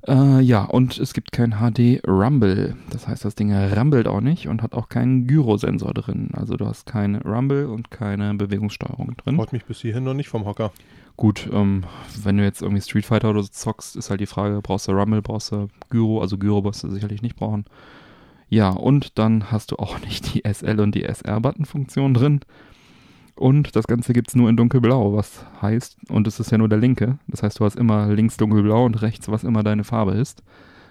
Äh, 0.06 0.40
ja, 0.40 0.64
und 0.64 0.98
es 0.98 1.12
gibt 1.12 1.32
kein 1.32 1.56
HD 1.58 2.00
Rumble. 2.06 2.76
Das 2.90 3.06
heißt, 3.06 3.24
das 3.24 3.34
Ding 3.34 3.52
rumbelt 3.52 4.08
auch 4.08 4.20
nicht 4.20 4.48
und 4.48 4.62
hat 4.62 4.74
auch 4.74 4.88
keinen 4.88 5.26
Gyrosensor 5.26 5.92
drin. 5.92 6.30
Also 6.32 6.56
du 6.56 6.66
hast 6.66 6.86
keine 6.86 7.22
Rumble 7.22 7.66
und 7.66 7.90
keine 7.90 8.34
Bewegungssteuerung 8.34 9.16
drin. 9.16 9.38
Haut 9.38 9.52
mich 9.52 9.64
bis 9.64 9.80
hierhin 9.80 10.04
noch 10.04 10.14
nicht 10.14 10.28
vom 10.28 10.46
Hocker. 10.46 10.72
Gut, 11.16 11.50
ähm, 11.52 11.84
wenn 12.22 12.38
du 12.38 12.44
jetzt 12.44 12.62
irgendwie 12.62 12.80
Street 12.80 13.04
Fighter 13.04 13.30
oder 13.30 13.42
so 13.42 13.50
zockst, 13.50 13.94
ist 13.96 14.08
halt 14.08 14.20
die 14.20 14.26
Frage, 14.26 14.60
brauchst 14.62 14.88
du 14.88 14.92
Rumble, 14.92 15.20
brauchst 15.20 15.52
du 15.52 15.68
Gyro, 15.90 16.22
also 16.22 16.38
Gyro 16.38 16.64
wirst 16.64 16.82
du 16.82 16.90
sicherlich 16.90 17.20
nicht 17.20 17.36
brauchen. 17.36 17.66
Ja, 18.48 18.70
und 18.70 19.18
dann 19.18 19.52
hast 19.52 19.70
du 19.70 19.76
auch 19.76 20.00
nicht 20.00 20.34
die 20.34 20.42
SL 20.50 20.80
und 20.80 20.94
die 20.94 21.04
SR-Button-Funktion 21.04 22.14
drin. 22.14 22.40
Und 23.40 23.74
das 23.74 23.86
Ganze 23.86 24.12
gibt 24.12 24.28
es 24.28 24.36
nur 24.36 24.50
in 24.50 24.58
dunkelblau, 24.58 25.14
was 25.14 25.46
heißt, 25.62 25.96
und 26.10 26.26
es 26.26 26.38
ist 26.40 26.50
ja 26.50 26.58
nur 26.58 26.68
der 26.68 26.76
linke, 26.76 27.18
das 27.26 27.42
heißt, 27.42 27.58
du 27.58 27.64
hast 27.64 27.74
immer 27.74 28.12
links 28.12 28.36
dunkelblau 28.36 28.84
und 28.84 29.00
rechts, 29.00 29.30
was 29.30 29.44
immer 29.44 29.62
deine 29.62 29.82
Farbe 29.82 30.12
ist. 30.12 30.42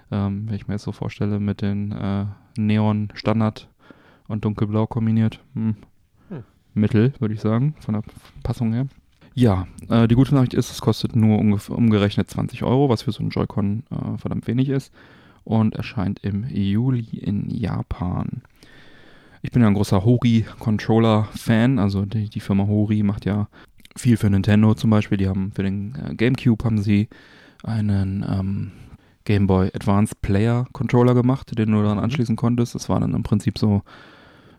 Ähm, 0.10 0.48
wenn 0.48 0.56
ich 0.56 0.68
mir 0.68 0.74
jetzt 0.74 0.86
so 0.86 0.92
vorstelle 0.92 1.40
mit 1.40 1.62
den 1.62 1.92
äh, 1.92 2.26
Neon-Standard 2.58 3.70
und 4.28 4.46
dunkelblau 4.46 4.88
kombiniert. 4.88 5.40
Hm. 5.54 5.76
Hm. 6.30 6.44
Mittel, 6.74 7.14
würde 7.20 7.36
ich 7.36 7.40
sagen, 7.40 7.76
von 7.82 7.94
der 7.94 8.02
Passung 8.42 8.74
her. 8.74 8.88
Ja, 9.36 9.68
äh, 9.88 10.08
die 10.08 10.16
gute 10.16 10.34
Nachricht 10.34 10.56
ist, 10.56 10.72
es 10.72 10.82
kostet 10.82 11.16
nur 11.16 11.38
umgerechnet 11.38 12.32
20 12.32 12.64
Euro, 12.64 12.90
was 12.90 13.04
für 13.04 13.12
so 13.12 13.20
einen 13.20 13.30
Joy-Con 13.30 13.84
äh, 13.92 14.18
verdammt 14.18 14.48
wenig 14.48 14.70
ist. 14.70 14.92
Und 15.44 15.76
erscheint 15.76 16.20
im 16.24 16.48
Juli 16.50 17.06
in 17.12 17.48
Japan. 17.52 18.42
Ich 19.42 19.52
bin 19.52 19.62
ja 19.62 19.68
ein 19.68 19.74
großer 19.74 20.04
Hori-Controller-Fan. 20.04 21.80
Also 21.80 22.06
die, 22.06 22.30
die 22.30 22.40
Firma 22.40 22.68
Hori 22.68 23.04
macht 23.04 23.26
ja 23.26 23.48
viel 23.96 24.18
für 24.18 24.30
Nintendo 24.30 24.74
zum 24.74 24.90
Beispiel. 24.90 25.18
Die 25.18 25.28
haben 25.28 25.52
für 25.54 25.64
den 25.64 25.96
äh, 25.96 26.16
GameCube 26.16 26.64
haben 26.64 26.82
sie 26.82 27.08
einen 27.64 28.26
ähm, 28.30 28.72
Game 29.26 29.48
Boy 29.48 29.70
Advance 29.74 30.14
Player 30.22 30.66
Controller 30.74 31.14
gemacht, 31.14 31.58
den 31.58 31.72
du 31.72 31.84
dann 31.84 31.98
Mhm. 31.98 32.04
anschließen 32.04 32.36
konntest. 32.36 32.76
Das 32.76 32.90
war 32.90 33.00
dann 33.00 33.14
im 33.14 33.24
Prinzip 33.24 33.58
so, 33.58 33.84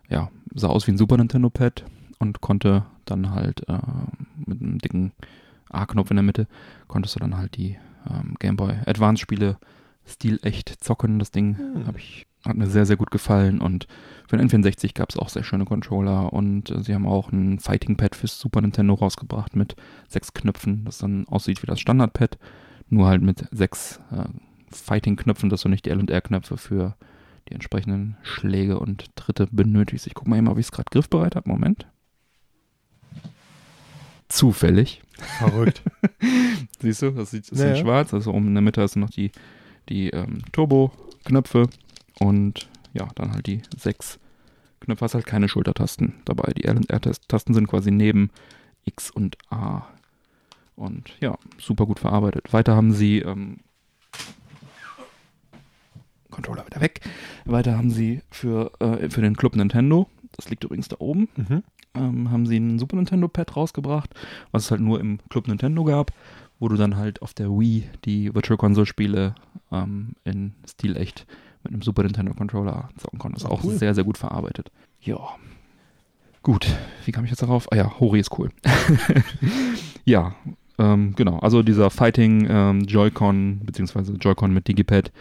ja, 0.09 0.29
sah 0.55 0.67
aus 0.69 0.87
wie 0.87 0.91
ein 0.91 0.97
Super 0.97 1.17
Nintendo 1.17 1.49
Pad 1.49 1.83
und 2.19 2.41
konnte 2.41 2.85
dann 3.05 3.31
halt 3.31 3.67
äh, 3.67 3.77
mit 4.45 4.61
einem 4.61 4.77
dicken 4.79 5.11
A-Knopf 5.69 6.11
in 6.11 6.17
der 6.17 6.23
Mitte, 6.23 6.47
konntest 6.87 7.15
du 7.15 7.19
dann 7.19 7.37
halt 7.37 7.55
die 7.57 7.77
ähm, 8.09 8.35
Game 8.39 8.55
Boy 8.57 8.73
Advance 8.85 9.21
Spiele 9.21 9.57
stilecht 10.05 10.83
zocken. 10.83 11.19
Das 11.19 11.31
Ding 11.31 11.57
Hm. 11.57 11.87
hab 11.87 11.97
ich, 11.97 12.25
hat 12.45 12.55
mir 12.57 12.67
sehr, 12.67 12.85
sehr 12.85 12.97
gut 12.97 13.11
gefallen 13.11 13.59
und 13.61 13.87
für 14.31 14.37
den 14.37 14.47
N64 14.47 14.93
gab 14.93 15.09
es 15.09 15.17
auch 15.17 15.27
sehr 15.27 15.43
schöne 15.43 15.65
Controller 15.65 16.31
und 16.31 16.69
äh, 16.69 16.81
sie 16.81 16.95
haben 16.95 17.05
auch 17.05 17.33
ein 17.33 17.59
Fighting 17.59 17.97
Pad 17.97 18.15
fürs 18.15 18.39
Super 18.39 18.61
Nintendo 18.61 18.93
rausgebracht 18.93 19.57
mit 19.57 19.75
sechs 20.07 20.31
Knöpfen, 20.33 20.85
das 20.85 20.99
dann 20.99 21.27
aussieht 21.27 21.61
wie 21.61 21.67
das 21.67 21.81
Standard-Pad, 21.81 22.37
nur 22.87 23.07
halt 23.07 23.21
mit 23.21 23.43
sechs 23.51 23.99
äh, 24.09 24.29
Fighting-Knöpfen, 24.73 25.49
dass 25.49 25.63
du 25.63 25.67
nicht 25.67 25.85
die 25.85 25.89
L- 25.89 25.99
und 25.99 26.09
R-Knöpfe 26.09 26.55
für 26.55 26.95
die 27.49 27.53
entsprechenden 27.55 28.15
Schläge 28.21 28.79
und 28.79 29.13
Tritte 29.17 29.49
benötigst. 29.51 30.07
Ich 30.07 30.13
guck 30.13 30.29
mal 30.29 30.37
eben, 30.37 30.47
ob 30.47 30.57
ich 30.57 30.67
es 30.67 30.71
gerade 30.71 30.89
griffbereit 30.89 31.35
habe. 31.35 31.49
Moment. 31.49 31.87
Zufällig. 34.29 35.01
Verrückt. 35.39 35.81
Siehst 36.79 37.01
du, 37.01 37.11
das 37.11 37.31
sieht, 37.31 37.49
ist 37.49 37.59
Ja, 37.59 37.71
in 37.71 37.75
schwarz. 37.75 38.13
Also 38.13 38.31
oben 38.31 38.47
in 38.47 38.53
der 38.53 38.61
Mitte 38.61 38.81
hast 38.81 38.95
du 38.95 38.99
noch 38.99 39.09
die, 39.09 39.31
die 39.89 40.09
ähm, 40.11 40.41
Turbo-Knöpfe 40.53 41.67
und 42.19 42.69
ja, 42.93 43.07
dann 43.15 43.31
halt 43.31 43.47
die 43.47 43.61
sechs 43.77 44.19
Knöpfe. 44.79 45.05
Hast 45.05 45.13
halt 45.15 45.25
keine 45.25 45.47
Schultertasten 45.49 46.15
dabei. 46.25 46.51
Die 46.53 46.65
L- 46.65 46.77
und 46.77 46.89
R-Tasten 46.89 47.53
sind 47.53 47.67
quasi 47.67 47.91
neben 47.91 48.29
X 48.85 49.11
und 49.11 49.37
A. 49.51 49.83
Und 50.75 51.11
ja, 51.19 51.37
super 51.59 51.85
gut 51.85 51.99
verarbeitet. 51.99 52.51
Weiter 52.53 52.75
haben 52.75 52.91
sie 52.91 53.19
ähm, 53.19 53.57
Controller 56.29 56.65
wieder 56.65 56.81
weg. 56.81 57.01
Weiter 57.45 57.77
haben 57.77 57.91
sie 57.91 58.21
für, 58.29 58.71
äh, 58.79 59.09
für 59.09 59.21
den 59.21 59.35
Club 59.35 59.55
Nintendo, 59.55 60.07
das 60.31 60.49
liegt 60.49 60.63
übrigens 60.63 60.87
da 60.87 60.95
oben, 60.99 61.27
Mhm. 61.35 61.63
ähm, 61.93 62.31
haben 62.31 62.45
sie 62.47 62.57
ein 62.57 62.79
Super 62.79 62.95
Nintendo 62.95 63.27
Pad 63.27 63.55
rausgebracht, 63.55 64.09
was 64.51 64.63
es 64.65 64.71
halt 64.71 64.81
nur 64.81 64.99
im 65.01 65.19
Club 65.29 65.47
Nintendo 65.47 65.83
gab, 65.83 66.11
wo 66.59 66.69
du 66.69 66.77
dann 66.77 66.95
halt 66.95 67.21
auf 67.21 67.33
der 67.33 67.49
Wii 67.49 67.83
die 68.05 68.33
Virtual 68.33 68.57
Console 68.57 68.85
Spiele 68.85 69.35
ähm, 69.71 70.13
in 70.23 70.53
Stil 70.67 70.95
echt 70.95 71.25
mit 71.63 71.73
einem 71.73 71.81
Super 71.81 72.03
Nintendo 72.03 72.33
Controller 72.33 72.89
zocken 72.97 73.19
konntest. 73.19 73.45
Ah, 73.45 73.49
Auch 73.49 73.63
cool. 73.63 73.75
sehr, 73.75 73.93
sehr 73.95 74.03
gut 74.03 74.17
verarbeitet. 74.17 74.71
Ja. 75.01 75.19
Gut, 76.43 76.67
wie 77.05 77.11
kam 77.11 77.23
ich 77.23 77.29
jetzt 77.29 77.43
darauf? 77.43 77.71
Ah 77.71 77.75
ja, 77.75 77.99
Hori 77.99 78.19
ist 78.19 78.37
cool. 78.39 78.49
ja, 80.05 80.33
ähm, 80.79 81.13
genau. 81.15 81.37
Also 81.39 81.61
dieser 81.61 81.89
Fighting 81.91 82.47
ähm, 82.49 82.81
Joy-Con, 82.81 83.59
beziehungsweise 83.63 84.13
Joy-Con 84.13 84.51
mit 84.51 84.67
Digipad, 84.67 85.11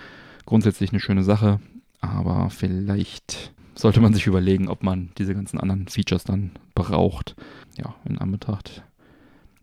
grundsätzlich 0.47 0.91
eine 0.91 1.01
schöne 1.01 1.23
Sache, 1.23 1.61
aber 2.01 2.49
vielleicht 2.49 3.53
sollte 3.75 4.01
man 4.01 4.15
sich 4.15 4.27
überlegen, 4.27 4.69
ob 4.69 4.83
man 4.83 5.11
diese 5.19 5.35
ganzen 5.35 5.59
anderen 5.61 5.89
Features 5.89 6.25
dann 6.25 6.53
braucht. 6.75 7.37
Ja, 7.77 7.95
in 8.07 8.19
Anbetracht 8.19 8.83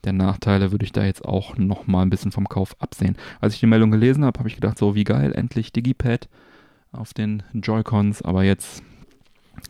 der 0.08 0.14
Nachteile 0.14 0.72
würde 0.72 0.86
ich 0.86 0.94
da 0.94 1.04
jetzt 1.04 1.26
auch 1.26 1.58
noch 1.58 1.86
mal 1.86 2.02
ein 2.02 2.10
bisschen 2.10 2.32
vom 2.32 2.48
Kauf 2.48 2.76
absehen. 2.80 3.18
Als 3.42 3.54
ich 3.54 3.60
die 3.60 3.66
Meldung 3.68 3.92
gelesen 3.92 4.24
habe, 4.24 4.40
habe 4.40 4.48
ich 4.48 4.56
gedacht, 4.56 4.78
so 4.78 4.96
wie 4.96 5.04
geil, 5.04 5.34
endlich 5.34 5.74
Digipad 5.74 6.30
auf 6.98 7.14
den 7.14 7.44
Joy-Cons, 7.54 8.22
aber 8.22 8.44
jetzt, 8.44 8.84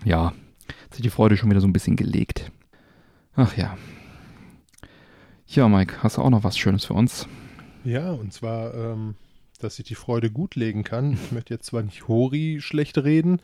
ja, 0.06 0.34
hat 0.68 0.94
sich 0.94 1.02
die 1.04 1.10
Freude 1.10 1.38
schon 1.38 1.50
wieder 1.50 1.62
so 1.62 1.68
ein 1.68 1.74
bisschen 1.74 1.96
gelegt. 1.96 2.52
Ach 3.36 3.56
ja. 3.56 3.78
Ja, 5.48 5.70
Mike, 5.70 6.04
hast 6.04 6.18
du 6.18 6.22
auch 6.22 6.30
noch 6.30 6.44
was 6.44 6.58
Schönes 6.58 6.86
für 6.86 6.94
uns? 6.94 7.28
Ja, 7.84 8.12
und 8.12 8.34
zwar, 8.34 8.74
ähm, 8.74 9.16
dass 9.60 9.80
ich 9.80 9.86
die 9.86 9.96
Freude 9.96 10.30
gut 10.30 10.56
legen 10.56 10.84
kann. 10.84 11.14
Ich 11.14 11.32
möchte 11.32 11.54
jetzt 11.54 11.68
zwar 11.68 11.84
nicht 11.84 12.08
Hori 12.08 12.60
schlecht 12.62 12.98
reden. 12.98 13.40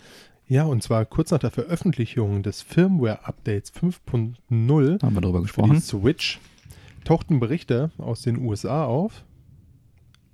Ja, 0.47 0.63
und 0.63 0.83
zwar 0.83 1.05
kurz 1.05 1.31
nach 1.31 1.39
der 1.39 1.51
Veröffentlichung 1.51 2.43
des 2.43 2.61
Firmware-Updates 2.61 3.73
5.0 3.73 5.01
Haben 5.01 5.15
wir 5.15 5.21
darüber 5.21 5.41
gesprochen? 5.41 5.79
Switch 5.79 6.39
tauchten 7.03 7.39
Berichte 7.39 7.91
aus 7.97 8.21
den 8.21 8.39
USA 8.39 8.85
auf. 8.85 9.23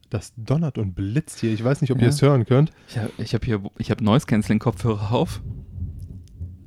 Das 0.10 0.34
donnert 0.38 0.78
und 0.78 0.94
blitzt 0.96 1.40
hier. 1.40 1.52
Ich 1.54 1.64
weiß 1.64 1.82
nicht, 1.82 1.92
ob 1.92 1.98
Ja. 2.00 2.04
ihr 2.06 2.10
es 2.10 2.22
hören 2.22 2.46
könnt. 2.46 2.72
Ich 2.88 2.98
habe 2.98 3.12
hab 3.20 3.46
hier, 3.46 3.62
ich 3.78 3.92
habe 3.92 4.04
Noise 4.04 4.26
Canceling 4.26 4.60
Kopfhörer 4.60 5.12
auf. 5.12 5.42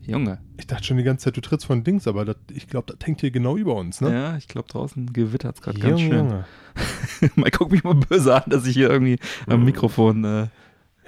Junge. 0.03 0.41
Ich 0.59 0.67
dachte 0.67 0.85
schon 0.85 0.97
die 0.97 1.03
ganze 1.05 1.25
Zeit, 1.25 1.37
du 1.37 1.41
trittst 1.41 1.67
von 1.67 1.85
Dings, 1.85 2.07
aber 2.09 2.25
das, 2.25 2.37
ich 2.53 2.67
glaube, 2.69 2.93
das 2.95 3.07
hängt 3.07 3.21
hier 3.21 3.31
genau 3.31 3.57
über 3.57 3.75
uns, 3.77 4.01
ne? 4.01 4.13
Ja, 4.13 4.37
ich 4.37 4.49
glaube 4.49 4.69
draußen 4.69 5.13
gewittert 5.13 5.57
es 5.57 5.63
gerade 5.63 5.79
ganz 5.79 6.01
schön. 6.01 6.45
Mal 7.37 7.51
guck 7.51 7.71
mich 7.71 7.85
mal 7.85 7.95
böse 7.95 8.35
an, 8.35 8.43
dass 8.51 8.67
ich 8.67 8.75
hier 8.75 8.91
irgendwie 8.91 9.19
am 9.47 9.65
Mikrofon. 9.65 10.25
Äh, 10.25 10.49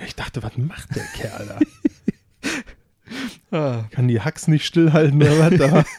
Ich 0.05 0.15
dachte, 0.15 0.43
was 0.43 0.57
macht 0.59 0.95
der 0.95 1.05
Kerl 1.15 1.47
da? 1.47 1.59
ah, 3.51 3.85
Kann 3.91 4.09
die 4.09 4.21
Hacks 4.21 4.49
nicht 4.49 4.65
stillhalten 4.67 5.23
oder 5.23 5.39
was? 5.39 5.61
Aber 5.61 5.85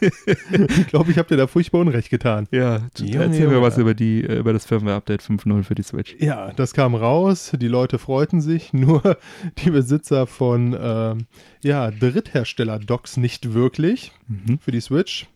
ich 0.78 0.86
glaube, 0.88 1.10
ich 1.10 1.18
habe 1.18 1.28
dir 1.28 1.36
da 1.36 1.46
furchtbar 1.46 1.80
Unrecht 1.80 2.10
getan. 2.10 2.46
ja, 2.50 2.86
Junge, 2.98 3.24
erzähl 3.24 3.46
mir 3.48 3.54
Junge. 3.54 3.62
was 3.62 3.78
über 3.78 3.94
die 3.94 4.22
äh, 4.24 4.38
über 4.38 4.52
das 4.52 4.66
Firmware 4.66 4.96
Update 4.96 5.22
5.0 5.22 5.62
für 5.62 5.74
die 5.74 5.82
Switch. 5.82 6.16
Ja, 6.18 6.52
das 6.52 6.72
kam 6.74 6.94
raus, 6.94 7.52
die 7.58 7.68
Leute 7.68 7.98
freuten 7.98 8.40
sich, 8.40 8.72
nur 8.72 9.16
die 9.64 9.70
Besitzer 9.70 10.26
von 10.26 10.76
ähm, 10.78 11.26
ja, 11.62 11.90
Dritthersteller-Docks 11.90 13.16
nicht 13.16 13.54
wirklich 13.54 14.12
Mhm. 14.28 14.58
für 14.58 14.72
die 14.72 14.80
Switch, 14.80 15.26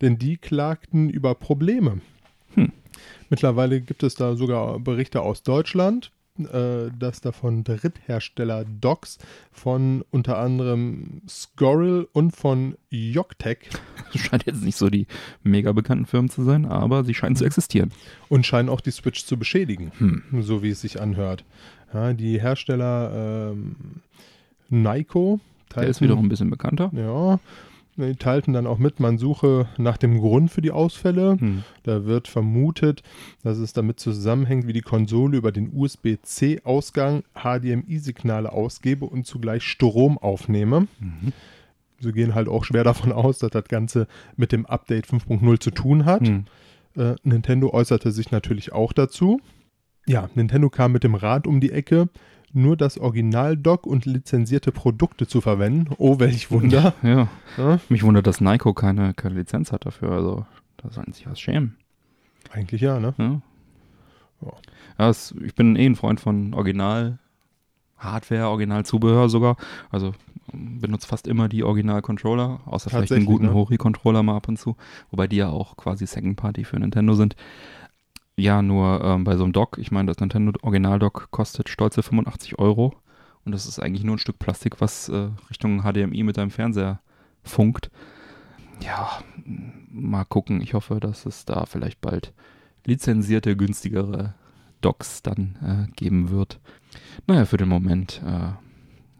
denn 0.00 0.16
die 0.18 0.36
klagten 0.36 1.10
über 1.10 1.34
Probleme. 1.34 2.00
Hm. 2.54 2.70
Mittlerweile 3.28 3.80
gibt 3.80 4.02
es 4.04 4.14
da 4.14 4.36
sogar 4.36 4.78
Berichte 4.80 5.20
aus 5.22 5.42
Deutschland, 5.42 6.12
äh, 6.46 6.90
dass 6.98 7.20
da 7.20 7.32
von 7.32 7.64
Dritthersteller-Docks 7.64 9.18
von 9.52 10.04
unter 10.10 10.38
anderem 10.38 11.22
Scoril 11.28 12.08
und 12.12 12.34
von 12.36 12.76
Jogtech 12.90 13.70
Das 14.12 14.20
scheint 14.22 14.46
jetzt 14.46 14.62
nicht 14.62 14.76
so 14.76 14.88
die 14.90 15.06
mega 15.42 15.72
bekannten 15.72 16.06
Firmen 16.06 16.30
zu 16.30 16.42
sein, 16.44 16.66
aber 16.66 17.04
sie 17.04 17.14
scheinen 17.14 17.36
zu 17.36 17.44
existieren. 17.44 17.90
und 18.28 18.46
scheinen 18.46 18.68
auch 18.68 18.80
die 18.80 18.90
Switch 18.90 19.24
zu 19.24 19.36
beschädigen. 19.36 19.92
Hm. 19.98 20.22
so 20.42 20.62
wie 20.62 20.70
es 20.70 20.80
sich 20.80 21.00
anhört. 21.00 21.44
Ja, 21.92 22.12
die 22.12 22.40
Hersteller 22.40 23.50
ähm, 23.52 23.76
Nyko 24.68 25.40
Der 25.74 25.84
ist 25.88 26.00
wiederum 26.00 26.26
ein 26.26 26.28
bisschen 26.28 26.50
bekannter. 26.50 26.90
ja, 26.94 27.40
teilten 28.18 28.52
dann 28.52 28.66
auch 28.66 28.78
mit, 28.78 29.00
man 29.00 29.18
suche 29.18 29.68
nach 29.78 29.96
dem 29.96 30.20
Grund 30.20 30.50
für 30.50 30.62
die 30.62 30.70
Ausfälle. 30.70 31.36
Hm. 31.38 31.64
Da 31.82 32.04
wird 32.04 32.28
vermutet, 32.28 33.02
dass 33.42 33.58
es 33.58 33.72
damit 33.72 34.00
zusammenhängt, 34.00 34.66
wie 34.66 34.72
die 34.72 34.80
Konsole 34.80 35.36
über 35.36 35.52
den 35.52 35.70
USB-C-Ausgang 35.74 37.24
HDMI-Signale 37.34 38.52
ausgebe 38.52 39.04
und 39.04 39.26
zugleich 39.26 39.62
Strom 39.62 40.18
aufnehme. 40.18 40.88
Mhm. 40.98 41.32
Sie 42.00 42.12
gehen 42.12 42.34
halt 42.34 42.48
auch 42.48 42.64
schwer 42.64 42.84
davon 42.84 43.12
aus, 43.12 43.38
dass 43.38 43.50
das 43.50 43.64
Ganze 43.64 44.06
mit 44.36 44.52
dem 44.52 44.66
Update 44.66 45.06
5.0 45.06 45.60
zu 45.60 45.70
tun 45.70 46.04
hat. 46.04 46.26
Hm. 46.26 46.44
Äh, 46.96 47.14
Nintendo 47.22 47.72
äußerte 47.72 48.10
sich 48.10 48.30
natürlich 48.30 48.72
auch 48.72 48.92
dazu. 48.92 49.40
Ja, 50.06 50.28
Nintendo 50.34 50.70
kam 50.70 50.92
mit 50.92 51.04
dem 51.04 51.14
Rat 51.14 51.46
um 51.46 51.60
die 51.60 51.72
Ecke, 51.72 52.08
nur 52.52 52.76
das 52.76 52.98
Original-Dock 52.98 53.86
und 53.86 54.06
lizenzierte 54.06 54.72
Produkte 54.72 55.26
zu 55.26 55.40
verwenden. 55.40 55.94
Oh, 55.98 56.18
welch 56.18 56.50
Wunder. 56.50 56.94
Ja. 57.02 57.28
Ja, 57.56 57.80
Mich 57.88 58.02
wundert, 58.02 58.26
dass 58.26 58.40
Nyko 58.40 58.74
keine, 58.74 59.14
keine 59.14 59.36
Lizenz 59.36 59.72
hat 59.72 59.86
dafür. 59.86 60.12
Also, 60.12 60.46
da 60.76 60.90
sollten 60.90 61.12
sie 61.12 61.18
sich 61.18 61.30
was 61.30 61.40
schämen. 61.40 61.76
eigentlich 62.50 62.80
ja, 62.80 62.98
ne? 62.98 63.14
Ja. 63.18 63.40
Ja. 64.42 64.52
Ja, 64.98 65.08
es, 65.10 65.34
ich 65.44 65.54
bin 65.54 65.76
eh 65.76 65.86
ein 65.86 65.96
Freund 65.96 66.20
von 66.20 66.54
Original 66.54 67.18
Hardware, 67.96 68.48
Original 68.48 68.84
Zubehör 68.84 69.28
sogar. 69.28 69.56
Also 69.90 70.12
benutze 70.52 71.06
fast 71.06 71.28
immer 71.28 71.48
die 71.48 71.62
Original 71.62 72.02
Controller, 72.02 72.60
außer 72.66 72.90
vielleicht 72.90 73.12
einen 73.12 73.26
guten 73.26 73.46
ne? 73.46 73.54
Hori 73.54 73.76
Controller 73.76 74.22
mal 74.22 74.36
ab 74.36 74.48
und 74.48 74.58
zu, 74.58 74.76
wobei 75.10 75.26
die 75.26 75.36
ja 75.36 75.48
auch 75.48 75.76
quasi 75.76 76.06
Second 76.06 76.36
Party 76.36 76.64
für 76.64 76.78
Nintendo 76.78 77.14
sind. 77.14 77.36
Ja, 78.40 78.62
nur 78.62 79.04
ähm, 79.04 79.24
bei 79.24 79.36
so 79.36 79.44
einem 79.44 79.52
Dock, 79.52 79.76
ich 79.76 79.90
meine, 79.90 80.06
das 80.06 80.18
Nintendo 80.18 80.58
Original 80.62 80.98
Dock 80.98 81.28
kostet 81.30 81.68
stolze 81.68 82.02
85 82.02 82.58
Euro 82.58 82.94
und 83.44 83.52
das 83.52 83.66
ist 83.66 83.78
eigentlich 83.78 84.02
nur 84.02 84.16
ein 84.16 84.18
Stück 84.18 84.38
Plastik, 84.38 84.80
was 84.80 85.10
äh, 85.10 85.28
Richtung 85.50 85.82
HDMI 85.82 86.22
mit 86.22 86.38
deinem 86.38 86.50
Fernseher 86.50 87.00
funkt. 87.42 87.90
Ja, 88.82 89.10
mal 89.90 90.24
gucken. 90.24 90.62
Ich 90.62 90.72
hoffe, 90.72 91.00
dass 91.00 91.26
es 91.26 91.44
da 91.44 91.66
vielleicht 91.66 92.00
bald 92.00 92.32
lizenzierte, 92.86 93.58
günstigere 93.58 94.32
Docks 94.80 95.22
dann 95.22 95.58
äh, 95.62 95.92
geben 95.96 96.30
wird. 96.30 96.60
Naja, 97.26 97.44
für 97.44 97.58
den 97.58 97.68
Moment 97.68 98.22
äh, 98.24 98.52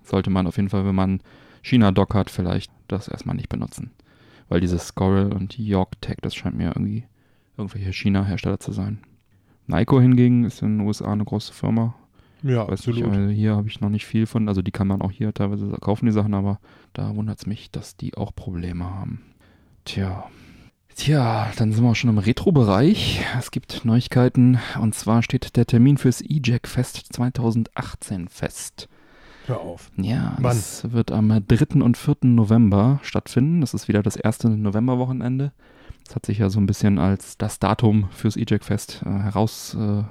sollte 0.02 0.30
man 0.30 0.46
auf 0.46 0.56
jeden 0.56 0.70
Fall, 0.70 0.86
wenn 0.86 0.94
man 0.94 1.20
China-Dock 1.60 2.14
hat, 2.14 2.30
vielleicht 2.30 2.72
das 2.88 3.06
erstmal 3.06 3.36
nicht 3.36 3.50
benutzen. 3.50 3.90
Weil 4.48 4.62
dieses 4.62 4.86
Scorrel 4.86 5.30
und 5.30 5.58
York 5.58 6.00
Tech, 6.00 6.16
das 6.22 6.34
scheint 6.34 6.56
mir 6.56 6.68
irgendwie 6.68 7.04
irgendwelche 7.58 7.92
China-Hersteller 7.92 8.60
zu 8.60 8.72
sein. 8.72 9.02
Nyko 9.70 10.00
hingegen 10.00 10.44
ist 10.44 10.62
in 10.62 10.78
den 10.78 10.86
USA 10.86 11.12
eine 11.12 11.24
große 11.24 11.52
Firma. 11.52 11.94
Ja, 12.42 12.66
Weiß 12.66 12.80
absolut. 12.80 13.00
Nicht, 13.00 13.18
also 13.18 13.28
hier 13.30 13.56
habe 13.56 13.68
ich 13.68 13.80
noch 13.80 13.90
nicht 13.90 14.06
viel 14.06 14.26
von. 14.26 14.48
Also 14.48 14.62
die 14.62 14.70
kann 14.70 14.86
man 14.86 15.02
auch 15.02 15.10
hier 15.10 15.32
teilweise 15.34 15.66
kaufen, 15.80 16.06
die 16.06 16.12
Sachen, 16.12 16.34
aber 16.34 16.58
da 16.92 17.14
wundert 17.14 17.38
es 17.38 17.46
mich, 17.46 17.70
dass 17.70 17.96
die 17.96 18.16
auch 18.16 18.34
Probleme 18.34 18.84
haben. 18.84 19.22
Tja. 19.84 20.24
Tja, 20.96 21.50
dann 21.56 21.72
sind 21.72 21.84
wir 21.84 21.90
auch 21.90 21.96
schon 21.96 22.10
im 22.10 22.18
Retro-Bereich. 22.18 23.24
Es 23.38 23.50
gibt 23.50 23.84
Neuigkeiten 23.84 24.58
und 24.80 24.94
zwar 24.94 25.22
steht 25.22 25.56
der 25.56 25.66
Termin 25.66 25.98
fürs 25.98 26.20
E-Jack 26.20 26.66
Fest 26.66 27.06
2018 27.12 28.28
fest. 28.28 28.88
Hör 29.46 29.60
auf. 29.60 29.90
Ja, 29.96 30.34
Wann? 30.36 30.56
das 30.56 30.92
wird 30.92 31.10
am 31.12 31.28
3. 31.46 31.82
und 31.82 31.96
4. 31.96 32.16
November 32.22 33.00
stattfinden. 33.02 33.60
Das 33.60 33.72
ist 33.74 33.88
wieder 33.88 34.02
das 34.02 34.16
erste 34.16 34.48
Novemberwochenende. 34.50 35.52
Das 36.10 36.16
hat 36.16 36.26
sich 36.26 36.38
ja 36.38 36.50
so 36.50 36.58
ein 36.58 36.66
bisschen 36.66 36.98
als 36.98 37.38
das 37.38 37.60
Datum 37.60 38.08
fürs 38.10 38.36
E-Jack 38.36 38.64
Fest 38.64 39.00
äh, 39.06 39.08
heraus 39.08 39.76
äh, 39.78 40.02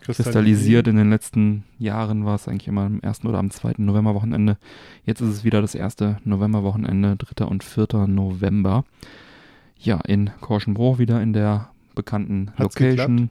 kristallisiert. 0.00 0.86
In 0.86 0.94
den 0.94 1.10
letzten 1.10 1.64
Jahren 1.76 2.24
war 2.24 2.36
es 2.36 2.46
eigentlich 2.46 2.68
immer 2.68 2.82
am 2.82 3.00
1. 3.02 3.24
oder 3.24 3.38
am 3.38 3.50
2. 3.50 3.72
Novemberwochenende. 3.78 4.58
Jetzt 5.04 5.20
ist 5.22 5.30
es 5.30 5.42
wieder 5.42 5.60
das 5.60 5.74
erste 5.74 6.18
Novemberwochenende, 6.22 7.16
3. 7.16 7.46
und 7.46 7.64
4. 7.64 8.06
November. 8.06 8.84
Ja, 9.76 9.98
in 10.06 10.30
Korschenbruch 10.40 11.00
wieder 11.00 11.20
in 11.20 11.32
der 11.32 11.68
bekannten 11.96 12.52
Hat's 12.56 12.78
Location. 12.78 13.30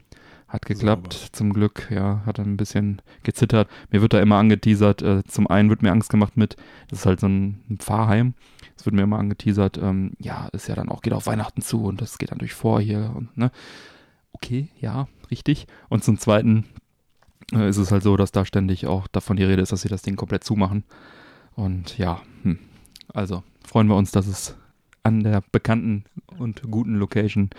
Hat 0.54 0.68
geklappt, 0.68 1.30
zum 1.32 1.52
Glück, 1.52 1.88
ja, 1.90 2.22
hat 2.28 2.40
ein 2.40 2.58
bisschen 2.58 3.02
gezittert. 3.24 3.68
Mir 3.90 4.04
wird 4.04 4.14
da 4.14 4.22
immer 4.22 4.38
angeteasert, 4.38 5.02
äh, 5.02 5.24
zum 5.24 5.48
einen 5.48 5.72
wird 5.72 5.82
mir 5.82 5.92
Angst 5.92 6.12
gemacht 6.12 6.38
mit, 6.38 6.58
das 6.90 7.00
ist 7.00 7.06
halt 7.08 7.22
so 7.22 7.28
ein, 7.28 7.64
ein 7.72 7.80
Pfarrheim, 7.80 8.36
es 8.78 8.86
wird 8.86 8.96
mir 8.96 9.02
immer 9.02 9.18
angeteasert, 9.18 9.80
ähm, 9.80 10.12
ja, 10.20 10.50
ist 10.54 10.68
ja 10.68 10.76
dann 10.76 10.90
auch, 10.90 11.02
geht 11.02 11.14
auf 11.14 11.26
Weihnachten 11.26 11.64
zu 11.64 11.86
und 11.86 12.02
das 12.02 12.20
geht 12.20 12.30
dann 12.30 12.38
durch 12.38 12.54
vor 12.54 12.80
hier 12.80 13.14
und, 13.16 13.36
ne, 13.36 13.50
okay, 14.34 14.70
ja, 14.80 15.08
richtig. 15.32 15.66
Und 15.90 16.04
zum 16.04 16.20
zweiten 16.20 16.66
äh, 17.52 17.68
ist 17.68 17.78
es 17.78 17.92
halt 17.92 18.04
so, 18.04 18.16
dass 18.16 18.32
da 18.32 18.46
ständig 18.46 18.86
auch 18.86 19.08
davon 19.08 19.38
die 19.38 19.44
Rede 19.44 19.64
ist, 19.64 19.72
dass 19.72 19.82
sie 19.82 19.90
das 19.90 20.04
Ding 20.04 20.18
komplett 20.18 20.44
zumachen. 20.44 20.84
Und 21.56 21.98
ja, 21.98 22.22
hm. 22.44 22.60
also 23.12 23.42
freuen 23.66 23.88
wir 23.88 23.96
uns, 23.96 24.12
dass 24.12 24.28
es 24.28 24.56
an 25.04 25.24
der 25.24 25.44
bekannten 25.52 26.06
und 26.38 26.62
guten 26.64 26.96
Location 26.96 27.50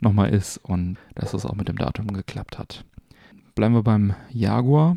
nochmal 0.00 0.30
ist 0.30 0.58
und 0.58 0.96
dass 1.14 1.34
es 1.34 1.46
auch 1.46 1.54
mit 1.54 1.68
dem 1.68 1.76
Datum 1.76 2.08
geklappt 2.12 2.58
hat. 2.58 2.84
Bleiben 3.54 3.74
wir 3.74 3.82
beim 3.82 4.14
Jaguar. 4.30 4.96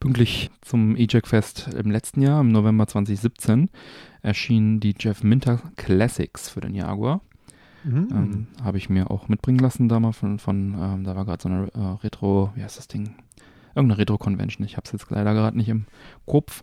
Pünktlich 0.00 0.50
zum 0.62 0.96
E-Jack 0.96 1.28
Fest 1.28 1.68
im 1.78 1.90
letzten 1.92 2.22
Jahr, 2.22 2.40
im 2.40 2.48
November 2.48 2.88
2017, 2.88 3.70
erschienen 4.22 4.80
die 4.80 4.96
Jeff 4.98 5.22
Minter 5.22 5.60
Classics 5.76 6.48
für 6.48 6.60
den 6.60 6.74
Jaguar. 6.74 7.20
Mhm. 7.84 8.08
Ähm, 8.10 8.46
Habe 8.64 8.78
ich 8.78 8.88
mir 8.88 9.10
auch 9.12 9.28
mitbringen 9.28 9.60
lassen 9.60 9.88
damals 9.88 10.16
von, 10.16 10.40
von 10.40 10.74
ähm, 10.78 11.04
da 11.04 11.14
war 11.14 11.24
gerade 11.24 11.42
so 11.42 11.48
eine 11.48 11.68
äh, 11.74 12.02
Retro, 12.02 12.50
wie 12.54 12.64
heißt 12.64 12.78
das 12.78 12.88
Ding? 12.88 13.14
Irgendeine 13.74 13.98
Retro-Convention, 13.98 14.66
ich 14.66 14.76
habe 14.76 14.84
es 14.86 14.92
jetzt 14.92 15.10
leider 15.10 15.34
gerade 15.34 15.56
nicht 15.56 15.68
im 15.68 15.86
Kopf. 16.26 16.62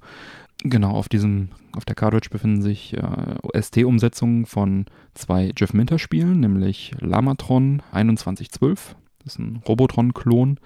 Genau, 0.64 0.92
auf 0.92 1.08
diesem, 1.08 1.50
auf 1.76 1.86
der 1.86 1.96
Cartridge 1.96 2.30
befinden 2.30 2.62
sich 2.62 2.94
äh, 2.94 3.36
OST-Umsetzungen 3.44 4.46
von 4.46 4.86
zwei 5.14 5.54
Jeff 5.58 5.74
Minter-Spielen, 5.74 6.40
nämlich 6.42 6.92
Lamatron 7.00 7.82
2112, 7.92 8.96
das 9.24 9.34
ist 9.34 9.40
ein 9.40 9.62
Robotron-Klon, 9.68 10.60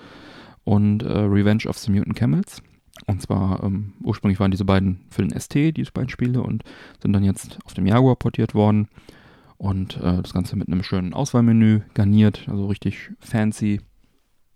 und 0.64 1.04
äh, 1.04 1.12
Revenge 1.12 1.66
of 1.68 1.78
the 1.78 1.92
Mutant 1.92 2.16
Camels. 2.16 2.64
Und 3.06 3.22
zwar, 3.22 3.64
ähm, 3.64 3.94
ursprünglich 4.04 4.40
waren 4.40 4.52
diese 4.52 4.66
beiden 4.66 5.02
für 5.10 5.22
den 5.24 5.38
ST, 5.38 5.54
diese 5.54 5.92
beiden 5.92 6.10
Spiele, 6.10 6.42
und 6.42 6.64
sind 7.02 7.14
dann 7.14 7.24
jetzt 7.24 7.60
auf 7.66 7.74
dem 7.74 7.86
Jaguar 7.86 8.16
portiert 8.16 8.56
worden. 8.56 8.88
Und 9.58 9.98
äh, 9.98 10.22
das 10.22 10.34
Ganze 10.34 10.56
mit 10.56 10.68
einem 10.68 10.84
schönen 10.84 11.14
Auswahlmenü 11.14 11.82
garniert, 11.94 12.48
also 12.50 12.68
richtig 12.68 13.12
fancy. 13.20 13.82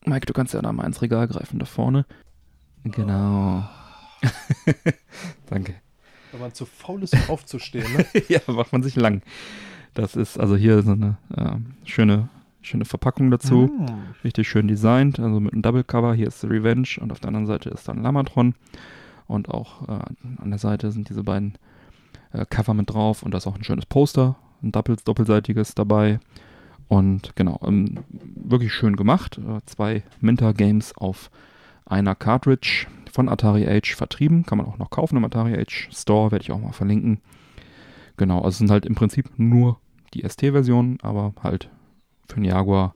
Mike, 0.07 0.25
du 0.25 0.33
kannst 0.33 0.53
ja 0.53 0.61
da 0.61 0.71
mal 0.71 0.85
ins 0.85 1.01
Regal 1.01 1.27
greifen, 1.27 1.59
da 1.59 1.65
vorne. 1.65 2.05
Genau. 2.83 3.67
Danke. 5.49 5.75
Wenn 6.31 6.41
man 6.41 6.53
zu 6.53 6.65
faul 6.65 7.03
ist, 7.03 7.13
um 7.13 7.21
aufzustehen, 7.29 7.91
ne? 7.93 8.05
ja, 8.27 8.39
macht 8.47 8.71
man 8.71 8.83
sich 8.83 8.95
lang. 8.95 9.21
Das 9.93 10.15
ist 10.15 10.39
also 10.39 10.55
hier 10.55 10.83
so 10.83 10.91
eine 10.91 11.17
äh, 11.35 11.55
schöne, 11.85 12.29
schöne 12.61 12.85
Verpackung 12.85 13.31
dazu. 13.31 13.71
Mhm. 13.77 13.85
Richtig 14.23 14.47
schön 14.47 14.67
designt, 14.67 15.19
also 15.19 15.39
mit 15.39 15.53
einem 15.53 15.61
Double 15.61 15.83
Cover. 15.83 16.13
Hier 16.13 16.27
ist 16.27 16.41
The 16.41 16.47
Revenge 16.47 16.97
und 16.99 17.11
auf 17.11 17.19
der 17.19 17.29
anderen 17.29 17.47
Seite 17.47 17.69
ist 17.69 17.87
dann 17.87 18.03
Lamatron. 18.03 18.55
Und 19.27 19.49
auch 19.49 19.87
äh, 19.87 20.01
an 20.41 20.49
der 20.49 20.59
Seite 20.59 20.91
sind 20.91 21.09
diese 21.09 21.23
beiden 21.23 21.57
äh, 22.31 22.45
Cover 22.45 22.73
mit 22.73 22.89
drauf 22.89 23.23
und 23.23 23.31
da 23.33 23.39
ist 23.39 23.47
auch 23.47 23.55
ein 23.55 23.63
schönes 23.63 23.85
Poster, 23.85 24.35
ein 24.61 24.71
doppel, 24.71 24.97
doppelseitiges 25.03 25.75
dabei. 25.75 26.19
Und 26.87 27.35
genau, 27.35 27.59
ähm, 27.65 27.99
wirklich 28.09 28.73
schön 28.73 28.95
gemacht. 28.95 29.37
Äh, 29.37 29.59
zwei 29.65 30.03
Minter 30.21 30.53
Games 30.53 30.95
auf 30.95 31.29
einer 31.85 32.15
Cartridge 32.15 32.87
von 33.11 33.29
Atari 33.29 33.67
Age 33.67 33.95
vertrieben. 33.95 34.45
Kann 34.45 34.57
man 34.57 34.67
auch 34.67 34.77
noch 34.77 34.89
kaufen 34.89 35.17
im 35.17 35.25
Atari 35.25 35.53
Age 35.57 35.89
Store, 35.91 36.31
werde 36.31 36.43
ich 36.43 36.51
auch 36.51 36.59
mal 36.59 36.71
verlinken. 36.71 37.19
Genau, 38.15 38.37
also 38.37 38.49
es 38.49 38.57
sind 38.59 38.71
halt 38.71 38.85
im 38.85 38.95
Prinzip 38.95 39.29
nur 39.37 39.79
die 40.13 40.27
ST-Versionen, 40.27 40.97
aber 41.01 41.33
halt 41.43 41.69
für 42.27 42.35
den 42.35 42.45
Jaguar 42.45 42.95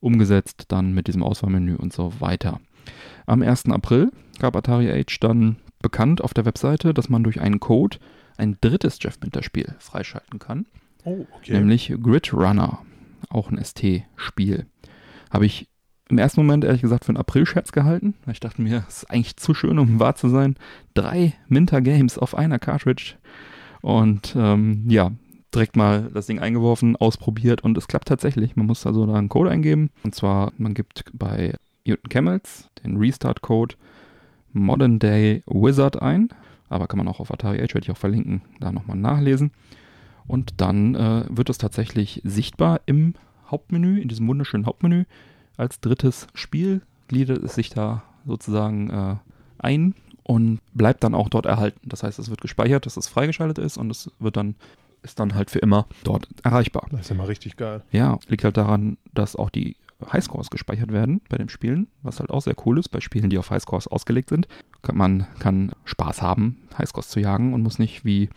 umgesetzt, 0.00 0.66
dann 0.68 0.92
mit 0.92 1.08
diesem 1.08 1.22
Auswahlmenü 1.22 1.74
und 1.74 1.92
so 1.92 2.12
weiter. 2.20 2.60
Am 3.26 3.42
1. 3.42 3.66
April 3.70 4.10
gab 4.38 4.54
Atari 4.56 4.90
Age 4.90 5.18
dann 5.20 5.56
bekannt 5.82 6.22
auf 6.22 6.32
der 6.32 6.44
Webseite, 6.44 6.94
dass 6.94 7.08
man 7.08 7.24
durch 7.24 7.40
einen 7.40 7.60
Code 7.60 7.98
ein 8.36 8.56
drittes 8.60 8.98
Jeff 9.00 9.18
Minter-Spiel 9.20 9.74
freischalten 9.78 10.38
kann, 10.38 10.66
Oh, 11.04 11.26
okay. 11.36 11.52
nämlich 11.54 11.92
Grid 12.02 12.32
Runner, 12.32 12.78
auch 13.28 13.50
ein 13.50 13.62
ST-Spiel. 13.62 14.66
Habe 15.30 15.46
ich 15.46 15.68
im 16.08 16.18
ersten 16.18 16.40
Moment 16.40 16.64
ehrlich 16.64 16.82
gesagt 16.82 17.04
für 17.04 17.10
einen 17.10 17.18
April-Scherz 17.18 17.72
gehalten. 17.72 18.14
weil 18.24 18.32
Ich 18.32 18.40
dachte 18.40 18.62
mir, 18.62 18.84
es 18.88 18.98
ist 18.98 19.10
eigentlich 19.10 19.36
zu 19.36 19.54
schön, 19.54 19.78
um 19.78 19.98
wahr 19.98 20.14
zu 20.14 20.28
sein. 20.28 20.56
Drei 20.94 21.34
Minter-Games 21.48 22.18
auf 22.18 22.36
einer 22.36 22.58
Cartridge. 22.58 23.14
Und 23.82 24.34
ähm, 24.38 24.84
ja, 24.88 25.12
direkt 25.54 25.76
mal 25.76 26.10
das 26.12 26.26
Ding 26.26 26.38
eingeworfen, 26.38 26.96
ausprobiert 26.96 27.62
und 27.62 27.76
es 27.76 27.88
klappt 27.88 28.08
tatsächlich. 28.08 28.56
Man 28.56 28.66
muss 28.66 28.86
also 28.86 29.06
da 29.06 29.14
einen 29.14 29.28
Code 29.28 29.50
eingeben. 29.50 29.90
Und 30.04 30.14
zwar, 30.14 30.52
man 30.58 30.74
gibt 30.74 31.04
bei 31.12 31.54
Newton 31.84 32.08
Camels 32.08 32.68
den 32.84 32.96
Restart-Code 32.96 33.74
Modern 34.52 34.98
Day 34.98 35.42
Wizard 35.46 36.00
ein. 36.00 36.28
Aber 36.68 36.86
kann 36.86 36.98
man 36.98 37.08
auch 37.08 37.20
auf 37.20 37.32
Atari 37.32 37.60
Age, 37.62 37.74
werde 37.74 37.84
ich 37.84 37.90
auch 37.90 37.96
verlinken, 37.96 38.42
da 38.60 38.72
nochmal 38.72 38.96
nachlesen. 38.96 39.52
Und 40.28 40.60
dann 40.60 40.94
äh, 40.94 41.24
wird 41.28 41.50
es 41.50 41.58
tatsächlich 41.58 42.20
sichtbar 42.24 42.80
im 42.86 43.14
Hauptmenü, 43.50 44.00
in 44.00 44.08
diesem 44.08 44.26
wunderschönen 44.28 44.66
Hauptmenü. 44.66 45.04
Als 45.56 45.80
drittes 45.80 46.26
Spiel 46.34 46.82
gliedert 47.08 47.42
es 47.42 47.54
sich 47.54 47.70
da 47.70 48.02
sozusagen 48.26 48.90
äh, 48.90 49.16
ein 49.58 49.94
und 50.22 50.60
bleibt 50.74 51.04
dann 51.04 51.14
auch 51.14 51.28
dort 51.28 51.46
erhalten. 51.46 51.88
Das 51.88 52.02
heißt, 52.02 52.18
es 52.18 52.30
wird 52.30 52.40
gespeichert, 52.40 52.86
dass 52.86 52.96
es 52.96 53.06
freigeschaltet 53.06 53.58
ist 53.58 53.76
und 53.76 53.90
es 53.90 54.10
wird 54.18 54.36
dann, 54.36 54.56
ist 55.02 55.20
dann 55.20 55.34
halt 55.34 55.50
für 55.50 55.60
immer 55.60 55.86
dort 56.02 56.28
erreichbar. 56.42 56.88
Das 56.90 57.02
ist 57.02 57.10
ja 57.10 57.16
mal 57.16 57.26
richtig 57.26 57.56
geil. 57.56 57.82
Ja, 57.92 58.18
liegt 58.26 58.42
halt 58.42 58.56
daran, 58.56 58.98
dass 59.14 59.36
auch 59.36 59.50
die 59.50 59.76
Highscores 60.12 60.50
gespeichert 60.50 60.92
werden 60.92 61.22
bei 61.28 61.38
den 61.38 61.48
Spielen, 61.48 61.86
was 62.02 62.20
halt 62.20 62.30
auch 62.30 62.42
sehr 62.42 62.56
cool 62.66 62.78
ist. 62.78 62.88
Bei 62.88 63.00
Spielen, 63.00 63.30
die 63.30 63.38
auf 63.38 63.50
Highscores 63.50 63.86
ausgelegt 63.86 64.28
sind, 64.28 64.48
kann 64.82 64.96
man 64.96 65.26
kann 65.38 65.72
Spaß 65.84 66.22
haben, 66.22 66.58
Highscores 66.76 67.08
zu 67.08 67.20
jagen 67.20 67.54
und 67.54 67.62
muss 67.62 67.78
nicht, 67.78 68.04
wie, 68.04 68.28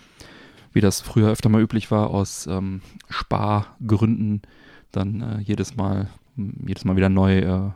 wie 0.73 0.82
das 0.82 1.01
früher 1.01 1.29
öfter 1.29 1.49
mal 1.49 1.62
üblich 1.62 1.91
war, 1.91 2.10
aus 2.10 2.47
ähm, 2.47 2.82
Spargründen 3.10 4.41
dann 4.91 5.21
äh, 5.21 5.39
jedes 5.41 5.75
Mal 5.75 6.10
jedes 6.65 6.86
Mal 6.86 6.95
wieder 6.95 7.10
neu 7.10 7.39
äh, 7.39 7.71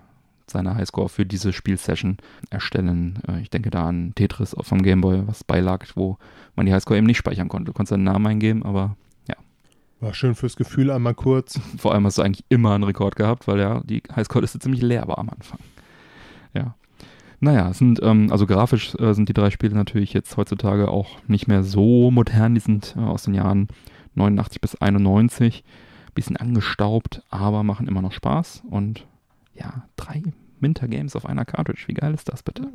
seine 0.47 0.75
Highscore 0.75 1.10
für 1.10 1.25
diese 1.25 1.53
Spielsession 1.53 2.17
erstellen. 2.49 3.19
Äh, 3.27 3.41
ich 3.41 3.49
denke 3.49 3.69
da 3.69 3.86
an 3.86 4.13
Tetris 4.15 4.56
vom 4.60 4.82
Gameboy, 4.82 5.27
was 5.27 5.43
beilag, 5.43 5.86
wo 5.95 6.17
man 6.56 6.65
die 6.65 6.73
Highscore 6.73 6.97
eben 6.97 7.08
nicht 7.08 7.17
speichern 7.17 7.49
konnte. 7.49 7.65
Du 7.65 7.73
konntest 7.73 7.91
deinen 7.91 8.03
Namen 8.03 8.25
eingeben, 8.25 8.63
aber 8.63 8.95
War 9.99 10.13
schön 10.13 10.36
fürs 10.36 10.58
Gefühl 10.58 10.91
einmal 10.91 11.13
kurz. 11.13 11.60
vor 11.77 11.93
allem 11.93 12.06
hast 12.06 12.17
du 12.17 12.23
eigentlich 12.23 12.43
immer 12.49 12.73
einen 12.73 12.84
Rekord 12.84 13.15
gehabt, 13.15 13.47
weil 13.47 13.60
ja 13.60 13.82
die 13.86 14.03
Highscore-Liste 14.13 14.60
ziemlich 14.60 14.82
leer 14.82 15.08
war 15.08 15.17
am 15.17 15.29
Anfang. 15.29 15.60
Ja. 16.53 16.75
Naja, 17.43 17.69
es 17.71 17.77
sind, 17.77 17.99
ähm, 18.01 18.32
also 18.32 18.47
grafisch 18.47 18.95
äh, 18.95 19.13
sind 19.13 19.27
die 19.27 19.34
drei 19.34 19.49
Spiele 19.49 19.75
natürlich 19.75 20.13
jetzt 20.13 20.38
heutzutage 20.38 20.88
auch 20.88 21.19
nicht 21.27 21.49
mehr 21.49 21.62
so 21.62 22.10
modern. 22.10 22.56
Die 22.56 22.62
sind 22.62 22.95
äh, 22.97 23.01
aus 23.01 23.23
den 23.23 23.34
Jahren 23.34 23.67
89 24.15 24.62
bis 24.62 24.75
91. 24.75 25.65
Bisschen 26.15 26.38
angestaubt, 26.38 27.21
aber 27.29 27.63
machen 27.63 27.89
immer 27.89 28.01
noch 28.01 28.13
Spaß. 28.13 28.63
Und 28.69 29.06
ja, 29.56 29.84
drei 29.97 30.23
Minter 30.62 30.88
Games 30.88 31.17
auf 31.17 31.25
einer 31.25 31.43
Cartridge. 31.43 31.84
Wie 31.88 31.93
geil 31.93 32.13
ist 32.13 32.29
das 32.29 32.43
bitte? 32.43 32.69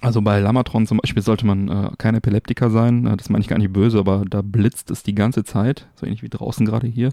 Also 0.00 0.22
bei 0.22 0.40
Lamatron 0.40 0.86
zum 0.86 0.96
Beispiel 0.96 1.22
sollte 1.22 1.44
man 1.44 1.68
äh, 1.68 1.90
kein 1.98 2.14
Epileptiker 2.14 2.70
sein. 2.70 3.06
Äh, 3.06 3.18
das 3.18 3.28
meine 3.28 3.42
ich 3.42 3.48
gar 3.48 3.58
nicht 3.58 3.74
böse, 3.74 3.98
aber 3.98 4.24
da 4.24 4.40
blitzt 4.40 4.90
es 4.90 5.02
die 5.02 5.14
ganze 5.14 5.44
Zeit. 5.44 5.86
So 5.96 6.06
ähnlich 6.06 6.22
wie 6.22 6.30
draußen 6.30 6.64
gerade 6.64 6.86
hier. 6.86 7.10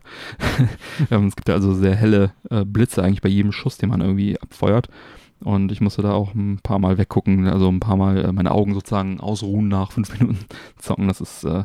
ähm, 1.12 1.28
es 1.28 1.36
gibt 1.36 1.50
ja 1.50 1.56
also 1.56 1.74
sehr 1.74 1.98
helle 1.98 2.32
äh, 2.50 2.64
Blitze 2.64 3.04
eigentlich 3.04 3.22
bei 3.22 3.28
jedem 3.28 3.52
Schuss, 3.52 3.78
den 3.78 3.90
man 3.90 4.00
irgendwie 4.00 4.40
abfeuert. 4.40 4.88
Und 5.44 5.72
ich 5.72 5.82
musste 5.82 6.02
da 6.02 6.14
auch 6.14 6.34
ein 6.34 6.60
paar 6.64 6.80
Mal 6.80 6.98
weggucken, 6.98 7.48
also 7.48 7.70
ein 7.70 7.82
paar 7.82 7.98
Mal 7.98 8.26
äh, 8.26 8.32
meine 8.32 8.52
Augen 8.52 8.74
sozusagen 8.74 9.20
ausruhen 9.20 9.68
nach 9.68 9.92
fünf 9.92 10.14
Minuten 10.20 10.46
zocken. 10.78 11.08
Das 11.08 11.22
ist 11.22 11.44
äh, 11.44 11.64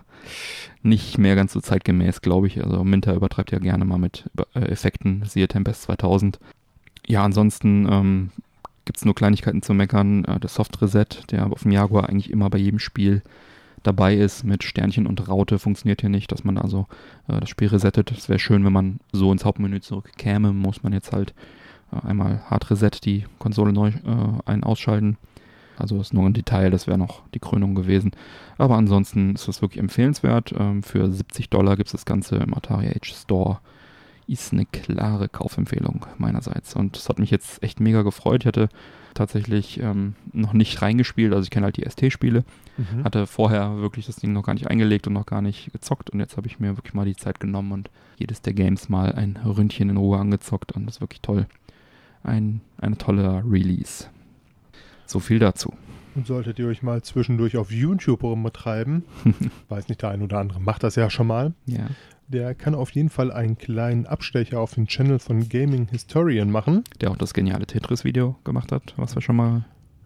nicht 0.83 1.19
mehr 1.19 1.37
ganz 1.37 1.53
so 1.53 1.61
zeitgemäß, 1.61 2.21
glaube 2.21 2.49
ich. 2.49 2.63
Also 2.63 2.83
Minter 2.85 3.15
übertreibt 3.15 3.53
ja 3.53 3.59
gerne 3.59 3.85
mal 3.85 3.99
mit 3.99 4.29
äh, 4.55 4.61
Effekten, 4.61 5.23
siehe 5.27 5.49
Tempest 5.49 5.83
2000. 5.83 6.41
Ja, 7.07 7.25
ansonsten 7.25 7.87
ähm, 7.91 8.31
gibt 8.85 8.99
es 8.99 9.05
nur 9.05 9.15
Kleinigkeiten 9.15 9.63
zu 9.63 9.75
meckern. 9.75 10.25
Äh, 10.25 10.41
der 10.41 10.51
Soft 10.51 10.83
Reset, 10.83 11.07
der 11.31 11.47
auf 11.47 11.63
dem 11.63 11.73
Jaguar 11.73 12.09
eigentlich 12.09 12.31
immer 12.31 12.51
bei 12.51 12.59
jedem 12.59 12.81
Spiel 12.81 13.23
dabei 13.85 14.17
ist 14.17 14.45
mit 14.45 14.65
Sternchen 14.65 15.07
und 15.07 15.29
Raute, 15.29 15.59
funktioniert 15.59 16.01
hier 16.01 16.11
nicht, 16.11 16.33
dass 16.33 16.43
man 16.43 16.59
also 16.59 16.87
äh, 17.29 17.39
das 17.39 17.49
Spiel 17.49 17.69
resettet. 17.69 18.11
Es 18.11 18.29
wäre 18.29 18.39
schön, 18.41 18.65
wenn 18.65 18.73
man 18.73 18.99
so 19.13 19.31
ins 19.31 19.45
Hauptmenü 19.45 19.81
zurückkäme, 19.81 20.53
muss 20.53 20.83
man 20.83 20.93
jetzt 20.93 21.13
halt 21.13 21.33
einmal 21.91 22.43
Hard 22.51 22.71
Reset 22.71 22.91
die 23.05 23.25
Konsole 23.39 23.73
neu 23.73 23.89
äh, 23.89 23.93
ein 24.47 24.65
ausschalten. 24.65 25.17
Also 25.79 26.01
ist 26.01 26.13
nur 26.13 26.27
ein 26.27 26.33
Detail, 26.35 26.71
das 26.71 26.87
wäre 26.87 26.99
noch 26.99 27.23
die 27.35 27.39
Krönung 27.39 27.75
gewesen. 27.75 28.11
Aber 28.59 28.77
ansonsten 28.77 29.35
ist 29.35 29.47
das 29.47 29.63
wirklich 29.63 29.81
empfehlenswert. 29.81 30.53
Ähm, 30.59 30.83
für 30.83 31.11
70 31.11 31.51
Dollar 31.51 31.77
gibt 31.77 31.89
es 31.89 31.93
das 31.93 32.05
Ganze 32.05 32.37
im 32.37 32.55
Atari 32.55 32.89
Age 32.89 33.15
Store. 33.15 33.61
Ist 34.27 34.53
eine 34.53 34.67
klare 34.67 35.29
Kaufempfehlung 35.29 36.05
meinerseits. 36.19 36.75
Und 36.75 36.97
es 36.97 37.09
hat 37.09 37.19
mich 37.19 37.31
jetzt 37.31 37.63
echt 37.63 37.81
mega 37.81 38.03
gefreut. 38.03 38.43
Ich 38.43 38.47
hatte 38.47 38.69
tatsächlich 39.15 39.81
ähm, 39.81 40.17
noch 40.33 40.53
nicht 40.53 40.83
reingespielt. 40.83 41.33
Also 41.33 41.45
ich 41.45 41.51
kenne 41.51 41.65
halt 41.65 41.77
die 41.77 41.89
ST-Spiele. 41.89 42.45
Mhm. 42.77 43.05
Hatte 43.05 43.27
vorher 43.27 43.79
wirklich 43.79 44.07
das 44.07 44.17
Ding 44.17 44.33
noch 44.33 44.43
gar 44.43 44.55
nicht 44.55 44.69
eingelegt 44.69 45.07
und 45.07 45.15
noch 45.15 45.27
gar 45.27 45.43
nicht 45.43 45.73
gezockt. 45.73 46.11
Und 46.11 46.21
jetzt 46.21 46.37
habe 46.37 46.47
ich 46.47 46.59
mir 46.59 46.77
wirklich 46.77 46.95
mal 46.95 47.07
die 47.07 47.17
Zeit 47.17 47.41
genommen 47.41 47.73
und 47.73 47.91
jedes 48.19 48.43
der 48.43 48.53
Games 48.53 48.89
mal 48.89 49.13
ein 49.13 49.39
Ründchen 49.45 49.89
in 49.89 49.97
Ruhe 49.97 50.19
angezockt. 50.19 50.73
Und 50.73 50.87
das 50.87 50.97
ist 50.97 51.01
wirklich 51.01 51.23
toll. 51.23 51.47
Ein, 52.23 52.61
ein 52.79 52.99
toller 52.99 53.43
Release. 53.49 54.07
So 55.07 55.21
viel 55.21 55.39
dazu. 55.39 55.73
Und 56.15 56.27
solltet 56.27 56.59
ihr 56.59 56.67
euch 56.67 56.83
mal 56.83 57.03
zwischendurch 57.03 57.57
auf 57.57 57.71
YouTube 57.71 58.23
rumtreiben, 58.25 59.05
weiß 59.69 59.89
nicht, 59.89 60.03
der 60.03 60.11
ein 60.11 60.23
oder 60.23 60.39
andere 60.39 60.61
macht 60.61 60.83
das 60.83 60.97
ja 60.97 61.11
schon 61.11 61.29
mal, 61.29 61.53
Ja. 61.67 61.87
der 62.27 62.55
kann 62.55 62.75
auf 62.75 62.91
jeden 62.91 63.09
Fall 63.09 63.31
einen 63.31 63.57
kleinen 63.57 64.05
Abstecher 64.07 64.61
auf 64.61 64.75
den 64.75 64.87
Channel 64.89 65.19
von 65.21 65.49
Gaming 65.49 65.87
Historian 65.89 66.51
machen, 66.51 66.83
Der 67.01 67.11
auch 67.13 67.17
das 67.17 67.35
geniale 67.35 67.67
Tetris-Video 67.67 68.37
gemacht 68.45 68.73
hat, 68.73 68.95
was 68.97 69.15
wir 69.15 69.23
schon 69.23 69.37
mal. 69.37 69.65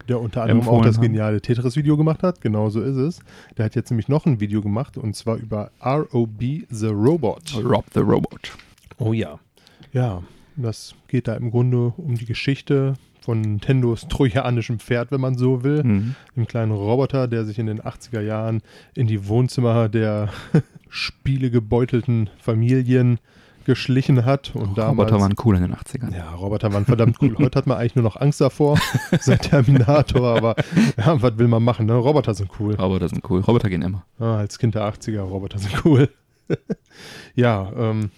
der 0.08 0.20
unter 0.20 0.42
anderem 0.42 0.68
auch 0.68 0.82
das 0.84 1.00
geniale 1.00 1.40
Tetris-Video 1.40 1.96
gemacht 1.96 2.22
hat. 2.22 2.40
Genau 2.42 2.68
so 2.68 2.82
ist 2.82 2.96
es. 2.96 3.20
Der 3.56 3.64
hat 3.64 3.74
jetzt 3.76 3.90
nämlich 3.90 4.08
noch 4.08 4.26
ein 4.26 4.38
Video 4.40 4.60
gemacht 4.60 4.98
und 4.98 5.14
zwar 5.16 5.36
über 5.36 5.70
ROB 5.82 6.40
The 6.68 6.88
Robot. 6.88 7.54
Rob 7.64 7.86
the 7.94 8.00
Robot. 8.00 8.50
Oh 8.98 9.12
ja. 9.12 9.38
Ja, 9.92 10.22
das 10.56 10.94
geht 11.08 11.28
da 11.28 11.34
im 11.34 11.50
Grunde 11.50 11.92
um 11.96 12.16
die 12.16 12.26
Geschichte 12.26 12.94
von 13.20 13.40
Nintendos 13.40 14.08
trojanischem 14.08 14.78
Pferd, 14.78 15.12
wenn 15.12 15.20
man 15.20 15.36
so 15.36 15.62
will. 15.62 15.82
Mhm. 15.84 16.14
Dem 16.36 16.46
kleinen 16.46 16.72
Roboter, 16.72 17.28
der 17.28 17.44
sich 17.44 17.58
in 17.58 17.66
den 17.66 17.80
80er 17.80 18.20
Jahren 18.20 18.62
in 18.94 19.06
die 19.06 19.28
Wohnzimmer 19.28 19.88
der 19.88 20.28
spielegebeutelten 20.88 22.30
Familien 22.38 23.18
geschlichen 23.64 24.24
hat. 24.24 24.54
Und 24.54 24.76
damals, 24.76 25.12
Roboter 25.12 25.20
waren 25.22 25.34
cool 25.44 25.56
in 25.56 25.62
den 25.62 25.74
80ern. 25.74 26.14
ja, 26.14 26.30
Roboter 26.34 26.72
waren 26.72 26.84
verdammt 26.84 27.18
cool. 27.22 27.36
Heute 27.38 27.58
hat 27.58 27.66
man 27.66 27.78
eigentlich 27.78 27.94
nur 27.94 28.02
noch 28.04 28.16
Angst 28.16 28.40
davor, 28.40 28.78
seit 29.20 29.42
Terminator, 29.42 30.36
aber 30.36 30.56
ja, 30.96 31.22
was 31.22 31.38
will 31.38 31.48
man 31.48 31.62
machen, 31.62 31.86
ne? 31.86 31.94
Roboter 31.94 32.34
sind 32.34 32.50
cool. 32.58 32.74
Roboter 32.74 33.08
sind 33.08 33.28
cool. 33.30 33.40
Roboter 33.40 33.70
gehen 33.70 33.82
immer. 33.82 34.04
Ah, 34.18 34.38
als 34.38 34.58
Kind 34.58 34.74
der 34.74 34.82
80er, 34.92 35.20
Roboter 35.20 35.58
sind 35.58 35.84
cool. 35.84 36.08
ja, 37.34 37.70
ähm, 37.76 38.10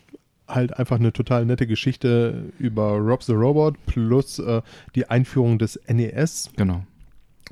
halt 0.48 0.78
einfach 0.78 0.98
eine 0.98 1.12
total 1.12 1.46
nette 1.46 1.66
Geschichte 1.66 2.52
über 2.59 2.92
Rob 2.98 3.22
the 3.22 3.33
Robot 3.33 3.76
plus 3.87 4.38
äh, 4.38 4.62
die 4.94 5.09
Einführung 5.09 5.59
des 5.59 5.80
NES 5.88 6.50
Genau. 6.57 6.85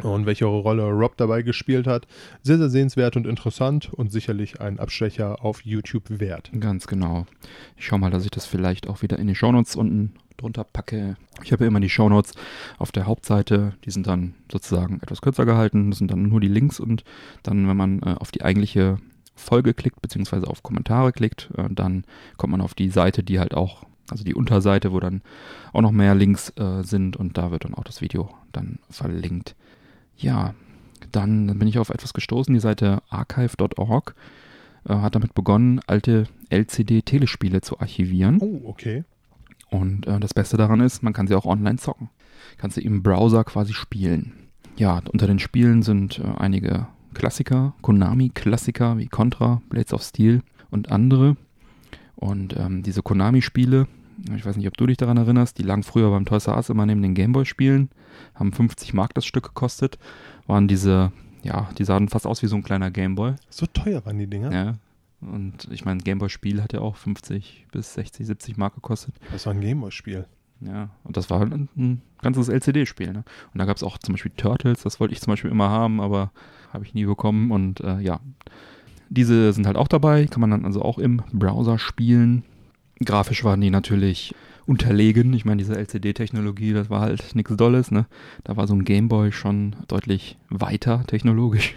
und 0.02 0.26
welche 0.26 0.44
Rolle 0.44 0.84
Rob 0.90 1.16
dabei 1.16 1.42
gespielt 1.42 1.86
hat. 1.86 2.06
Sehr, 2.42 2.58
sehr 2.58 2.68
sehenswert 2.68 3.16
und 3.16 3.26
interessant 3.26 3.92
und 3.92 4.12
sicherlich 4.12 4.60
ein 4.60 4.78
Abstecher 4.78 5.44
auf 5.44 5.64
YouTube 5.64 6.20
wert. 6.20 6.50
Ganz 6.58 6.86
genau. 6.86 7.26
Ich 7.76 7.86
schau 7.86 7.98
mal, 7.98 8.10
dass 8.10 8.24
ich 8.24 8.30
das 8.30 8.46
vielleicht 8.46 8.88
auch 8.88 9.02
wieder 9.02 9.18
in 9.18 9.26
die 9.26 9.34
Shownotes 9.34 9.76
unten 9.76 10.14
drunter 10.38 10.64
packe. 10.64 11.16
Ich 11.44 11.52
habe 11.52 11.64
ja 11.64 11.68
immer 11.68 11.80
die 11.80 11.88
Shownotes 11.90 12.32
auf 12.78 12.90
der 12.92 13.06
Hauptseite. 13.06 13.74
Die 13.84 13.90
sind 13.90 14.06
dann 14.06 14.34
sozusagen 14.50 14.98
etwas 15.02 15.20
kürzer 15.22 15.44
gehalten. 15.46 15.90
Das 15.90 15.98
sind 15.98 16.10
dann 16.10 16.28
nur 16.28 16.40
die 16.40 16.48
Links 16.48 16.80
und 16.80 17.04
dann, 17.42 17.68
wenn 17.68 17.76
man 17.76 18.00
äh, 18.02 18.14
auf 18.18 18.32
die 18.32 18.42
eigentliche 18.42 18.98
Folge 19.34 19.74
klickt, 19.74 20.02
beziehungsweise 20.02 20.46
auf 20.46 20.62
Kommentare 20.62 21.12
klickt, 21.12 21.50
äh, 21.56 21.68
dann 21.70 22.04
kommt 22.36 22.52
man 22.52 22.60
auf 22.60 22.74
die 22.74 22.90
Seite, 22.90 23.22
die 23.22 23.38
halt 23.38 23.54
auch, 23.54 23.84
also 24.10 24.24
die 24.24 24.34
Unterseite, 24.34 24.92
wo 24.92 25.00
dann 25.00 25.22
auch 25.72 25.80
noch 25.82 25.92
mehr 25.92 26.14
Links 26.14 26.52
äh, 26.56 26.82
sind 26.82 27.16
und 27.16 27.38
da 27.38 27.50
wird 27.50 27.64
dann 27.64 27.74
auch 27.74 27.84
das 27.84 28.00
Video 28.00 28.30
dann 28.52 28.78
verlinkt. 28.90 29.54
Ja, 30.16 30.54
dann 31.10 31.58
bin 31.58 31.68
ich 31.68 31.78
auf 31.78 31.90
etwas 31.90 32.12
gestoßen, 32.12 32.54
die 32.54 32.60
Seite 32.60 33.02
archive.org 33.08 34.14
äh, 34.88 34.94
hat 34.94 35.14
damit 35.14 35.34
begonnen, 35.34 35.80
alte 35.86 36.26
LCD-Telespiele 36.50 37.60
zu 37.60 37.80
archivieren. 37.80 38.38
Oh, 38.40 38.62
okay. 38.64 39.04
Und 39.70 40.06
äh, 40.06 40.20
das 40.20 40.34
Beste 40.34 40.56
daran 40.56 40.80
ist, 40.80 41.02
man 41.02 41.12
kann 41.12 41.26
sie 41.26 41.34
auch 41.34 41.46
online 41.46 41.76
zocken. 41.76 42.10
Kannst 42.58 42.74
sie 42.74 42.84
im 42.84 43.02
Browser 43.02 43.44
quasi 43.44 43.72
spielen. 43.72 44.34
Ja, 44.76 45.00
unter 45.12 45.26
den 45.26 45.38
Spielen 45.38 45.82
sind 45.82 46.18
äh, 46.18 46.38
einige 46.38 46.86
Klassiker, 47.12 47.74
Konami-Klassiker 47.82 48.98
wie 48.98 49.08
Contra, 49.08 49.62
Blades 49.68 49.92
of 49.92 50.02
Steel 50.02 50.42
und 50.70 50.90
andere. 50.90 51.36
Und 52.16 52.56
ähm, 52.56 52.82
diese 52.82 53.02
Konami-Spiele, 53.02 53.88
ich 54.34 54.46
weiß 54.46 54.56
nicht, 54.56 54.68
ob 54.68 54.76
du 54.76 54.86
dich 54.86 54.96
daran 54.96 55.16
erinnerst, 55.16 55.58
die 55.58 55.62
lagen 55.62 55.82
früher 55.82 56.10
beim 56.10 56.24
Toys 56.24 56.46
R 56.46 56.56
Us 56.56 56.68
immer 56.68 56.86
neben 56.86 57.02
den 57.02 57.14
Gameboy-Spielen, 57.14 57.90
haben 58.34 58.52
50 58.52 58.94
Mark 58.94 59.14
das 59.14 59.26
Stück 59.26 59.44
gekostet, 59.44 59.98
waren 60.46 60.68
diese, 60.68 61.12
ja, 61.42 61.68
die 61.78 61.84
sahen 61.84 62.08
fast 62.08 62.26
aus 62.26 62.42
wie 62.42 62.46
so 62.46 62.56
ein 62.56 62.62
kleiner 62.62 62.90
Gameboy. 62.90 63.34
So 63.50 63.66
teuer 63.66 64.04
waren 64.06 64.18
die 64.18 64.28
Dinger. 64.28 64.52
Ja. 64.52 64.74
Und 65.20 65.68
ich 65.70 65.84
meine, 65.84 66.00
Gameboy-Spiel 66.00 66.62
hat 66.62 66.72
ja 66.72 66.80
auch 66.80 66.96
50 66.96 67.66
bis 67.72 67.94
60, 67.94 68.26
70 68.26 68.56
Mark 68.56 68.74
gekostet. 68.74 69.14
Das 69.30 69.46
war 69.46 69.54
ein 69.54 69.60
Gameboy-Spiel. 69.60 70.26
Ja, 70.60 70.90
und 71.04 71.16
das 71.16 71.28
war 71.30 71.40
halt 71.40 71.52
ein, 71.52 71.68
ein 71.76 72.02
ganzes 72.20 72.48
LCD-Spiel. 72.48 73.12
Ne? 73.12 73.24
Und 73.52 73.58
da 73.58 73.64
gab 73.64 73.76
es 73.76 73.82
auch 73.82 73.98
zum 73.98 74.14
Beispiel 74.14 74.32
Turtles, 74.36 74.82
das 74.82 75.00
wollte 75.00 75.14
ich 75.14 75.20
zum 75.20 75.32
Beispiel 75.32 75.50
immer 75.50 75.70
haben, 75.70 76.00
aber 76.00 76.30
habe 76.72 76.84
ich 76.84 76.94
nie 76.94 77.04
bekommen. 77.04 77.50
Und 77.50 77.80
äh, 77.80 78.00
ja, 78.00 78.20
diese 79.08 79.52
sind 79.52 79.66
halt 79.66 79.76
auch 79.76 79.88
dabei, 79.88 80.26
kann 80.26 80.40
man 80.40 80.50
dann 80.50 80.64
also 80.64 80.82
auch 80.82 80.98
im 80.98 81.22
Browser 81.32 81.78
spielen. 81.78 82.44
Grafisch 83.04 83.44
waren 83.44 83.60
die 83.60 83.70
natürlich 83.70 84.34
unterlegen. 84.66 85.32
Ich 85.34 85.44
meine, 85.44 85.58
diese 85.58 85.76
LCD-Technologie, 85.76 86.72
das 86.72 86.90
war 86.90 87.00
halt 87.00 87.34
nichts 87.34 87.54
Dolles. 87.56 87.90
Ne? 87.90 88.06
Da 88.44 88.56
war 88.56 88.66
so 88.66 88.74
ein 88.74 88.84
Gameboy 88.84 89.32
schon 89.32 89.76
deutlich 89.88 90.38
weiter 90.48 91.04
technologisch. 91.06 91.74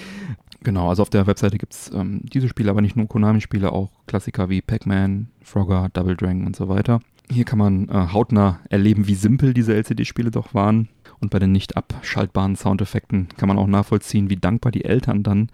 genau, 0.62 0.88
also 0.88 1.02
auf 1.02 1.10
der 1.10 1.26
Webseite 1.26 1.58
gibt 1.58 1.72
es 1.72 1.90
ähm, 1.92 2.20
diese 2.22 2.48
Spiele, 2.48 2.70
aber 2.70 2.82
nicht 2.82 2.96
nur 2.96 3.08
Konami-Spiele, 3.08 3.72
auch 3.72 3.90
Klassiker 4.06 4.48
wie 4.48 4.60
Pac-Man, 4.60 5.28
Frogger, 5.42 5.88
Double 5.92 6.16
Dragon 6.16 6.46
und 6.46 6.56
so 6.56 6.68
weiter. 6.68 7.00
Hier 7.30 7.44
kann 7.44 7.58
man 7.58 7.88
äh, 7.88 8.12
hautnah 8.12 8.60
erleben, 8.68 9.06
wie 9.06 9.14
simpel 9.14 9.54
diese 9.54 9.74
LCD-Spiele 9.74 10.30
doch 10.30 10.54
waren. 10.54 10.88
Und 11.22 11.30
bei 11.30 11.38
den 11.38 11.52
nicht 11.52 11.76
abschaltbaren 11.76 12.56
Soundeffekten 12.56 13.28
kann 13.36 13.48
man 13.48 13.56
auch 13.58 13.68
nachvollziehen, 13.68 14.28
wie 14.28 14.36
dankbar 14.36 14.72
die 14.72 14.84
Eltern 14.84 15.22
dann 15.22 15.48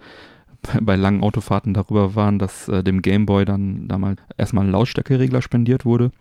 bei, 0.63 0.79
bei 0.81 0.95
langen 0.95 1.21
Autofahrten 1.23 1.73
darüber 1.73 2.15
waren, 2.15 2.39
dass 2.39 2.67
äh, 2.67 2.83
dem 2.83 3.01
Gameboy 3.01 3.45
dann 3.45 3.87
damals 3.87 4.19
erstmal 4.37 4.65
ein 4.65 4.71
Lautstärkeregler 4.71 5.41
spendiert 5.43 5.85
wurde 5.85 6.11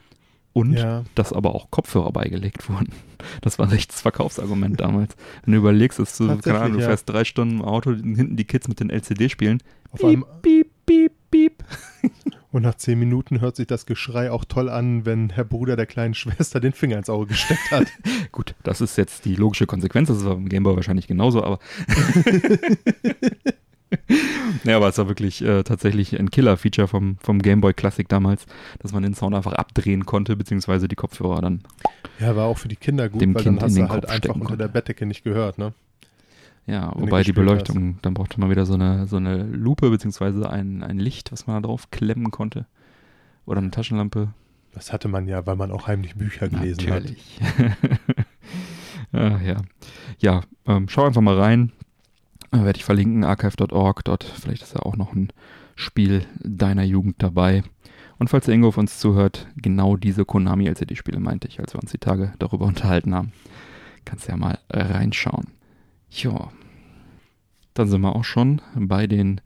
und 0.53 0.75
Ja. 0.75 1.05
dass 1.15 1.33
aber 1.33 1.55
auch 1.55 1.71
Kopfhörer 1.71 2.13
beigelegt 2.13 2.69
wurden. 2.69 2.93
Das 3.41 3.59
war 3.59 3.73
echt 3.73 3.91
das 3.93 4.03
Verkaufsargument 4.03 4.79
damals. 4.79 5.17
Wenn 5.45 5.53
du 5.53 5.59
überlegst, 5.59 5.99
dass 5.99 6.17
du, 6.17 6.39
keine 6.39 6.61
Ahnung, 6.61 6.75
du 6.75 6.81
ja. 6.83 6.87
fährst 6.87 7.09
drei 7.09 7.25
Stunden 7.25 7.57
im 7.57 7.63
Auto, 7.63 7.91
hinten 7.93 8.37
die 8.37 8.45
Kids 8.45 8.69
mit 8.69 8.79
den 8.79 8.91
LCD 8.91 9.29
spielen. 9.29 9.61
Auf 9.91 10.05
einem, 10.05 10.25
piep, 10.41 10.69
piep, 10.87 11.13
piep. 11.31 11.65
und 12.51 12.63
nach 12.63 12.77
zehn 12.77 12.99
Minuten 12.99 13.41
hört 13.41 13.57
sich 13.57 13.67
das 13.67 13.87
Geschrei 13.87 14.31
auch 14.31 14.45
toll 14.45 14.71
an, 14.71 15.05
wenn 15.05 15.31
Herr 15.31 15.45
Bruder 15.45 15.77
der 15.77 15.87
kleinen 15.87 16.15
Schwester 16.15 16.61
den 16.61 16.73
Finger 16.73 16.99
ins 16.99 17.11
Auge 17.11 17.27
gesteckt 17.27 17.71
hat. 17.71 17.87
Gut, 18.33 18.55
das 18.63 18.81
ist 18.81 18.97
jetzt 18.97 19.25
die 19.25 19.37
logische 19.37 19.67
Konsequenz. 19.67 20.09
Das 20.09 20.25
war 20.25 20.35
beim 20.35 20.49
Gameboy 20.49 20.77
wahrscheinlich 20.77 21.07
genauso, 21.07 21.43
aber. 21.43 21.59
ja, 24.65 24.77
aber 24.77 24.89
es 24.89 24.99
war 24.99 25.09
wirklich 25.09 25.43
äh, 25.43 25.63
tatsächlich 25.63 26.19
ein 26.19 26.31
Killer-Feature 26.31 26.89
vom, 26.89 27.17
vom 27.21 27.41
Gameboy 27.41 27.75
Classic 27.75 28.09
damals, 28.09 28.47
dass 28.79 28.93
man 28.93 29.03
den 29.03 29.15
Sound 29.15 29.35
einfach 29.35 29.53
abdrehen 29.53 30.07
konnte, 30.07 30.37
beziehungsweise 30.37 30.89
die 30.89 30.97
Kopfhörer 30.97 31.43
dann. 31.43 31.63
Ja, 32.19 32.35
war 32.35 32.47
auch 32.47 32.59
für 32.59 32.69
die 32.69 32.77
Kinder 32.77 33.09
gut, 33.09 33.21
weil 33.21 33.35
Kind 33.35 33.47
dann 33.47 33.61
hast 33.61 33.77
du 33.77 33.89
halt 33.89 34.09
einfach 34.09 34.35
unter 34.35 34.57
der. 34.57 34.69
Bettdecke 34.69 35.07
nicht 35.07 35.25
gehört, 35.25 35.59
ne? 35.59 35.73
Ja, 36.69 36.93
wobei 36.95 37.23
die 37.23 37.33
Beleuchtung, 37.33 37.99
dann 38.03 38.13
brauchte 38.13 38.39
man 38.39 38.51
wieder 38.51 38.67
so 38.67 38.75
eine, 38.75 39.07
so 39.07 39.17
eine 39.17 39.43
Lupe, 39.43 39.89
beziehungsweise 39.89 40.51
ein, 40.51 40.83
ein 40.83 40.99
Licht, 40.99 41.33
was 41.33 41.47
man 41.47 41.63
da 41.63 41.67
drauf 41.67 41.91
klemmen 41.91 42.31
konnte. 42.31 42.67
Oder 43.47 43.61
eine 43.61 43.71
Taschenlampe. 43.71 44.35
Das 44.75 44.93
hatte 44.93 45.09
man 45.09 45.27
ja, 45.27 45.47
weil 45.47 45.57
man 45.57 45.71
auch 45.71 45.87
heimlich 45.87 46.17
Bücher 46.17 46.51
gelesen 46.51 46.91
hat. 46.91 47.05
Natürlich. 47.05 47.41
ah, 49.13 49.39
ja, 49.43 49.57
ja 50.19 50.43
ähm, 50.67 50.91
schau 50.91 51.07
einfach 51.07 51.23
mal 51.23 51.39
rein. 51.39 51.73
Äh, 52.53 52.59
Werde 52.59 52.77
ich 52.77 52.85
verlinken, 52.85 53.25
archive.org. 53.25 54.05
Dort 54.05 54.25
vielleicht 54.25 54.63
ist 54.63 54.75
ja 54.75 54.83
auch 54.83 54.97
noch 54.97 55.15
ein 55.15 55.31
Spiel 55.75 56.27
deiner 56.39 56.85
Jugend 56.85 57.23
dabei. 57.23 57.63
Und 58.19 58.29
falls 58.29 58.45
der 58.45 58.55
Ingo 58.55 58.69
auf 58.69 58.77
uns 58.77 58.99
zuhört, 58.99 59.47
genau 59.57 59.97
diese 59.97 60.27
Konami-LCD-Spiele 60.27 61.19
meinte 61.19 61.49
ich, 61.49 61.61
als 61.61 61.73
wir 61.73 61.81
uns 61.81 61.93
die 61.93 61.99
Tage 61.99 62.35
darüber 62.39 62.67
unterhalten 62.67 63.15
haben. 63.15 63.33
Kannst 64.05 64.29
ja 64.29 64.37
mal 64.37 64.59
reinschauen. 64.69 65.58
Ja. 66.11 66.51
Dann 67.75 67.89
sind 67.89 68.01
wir 68.01 68.17
auch 68.17 68.25
schon 68.25 68.61
bei 68.75 69.07
den 69.07 69.41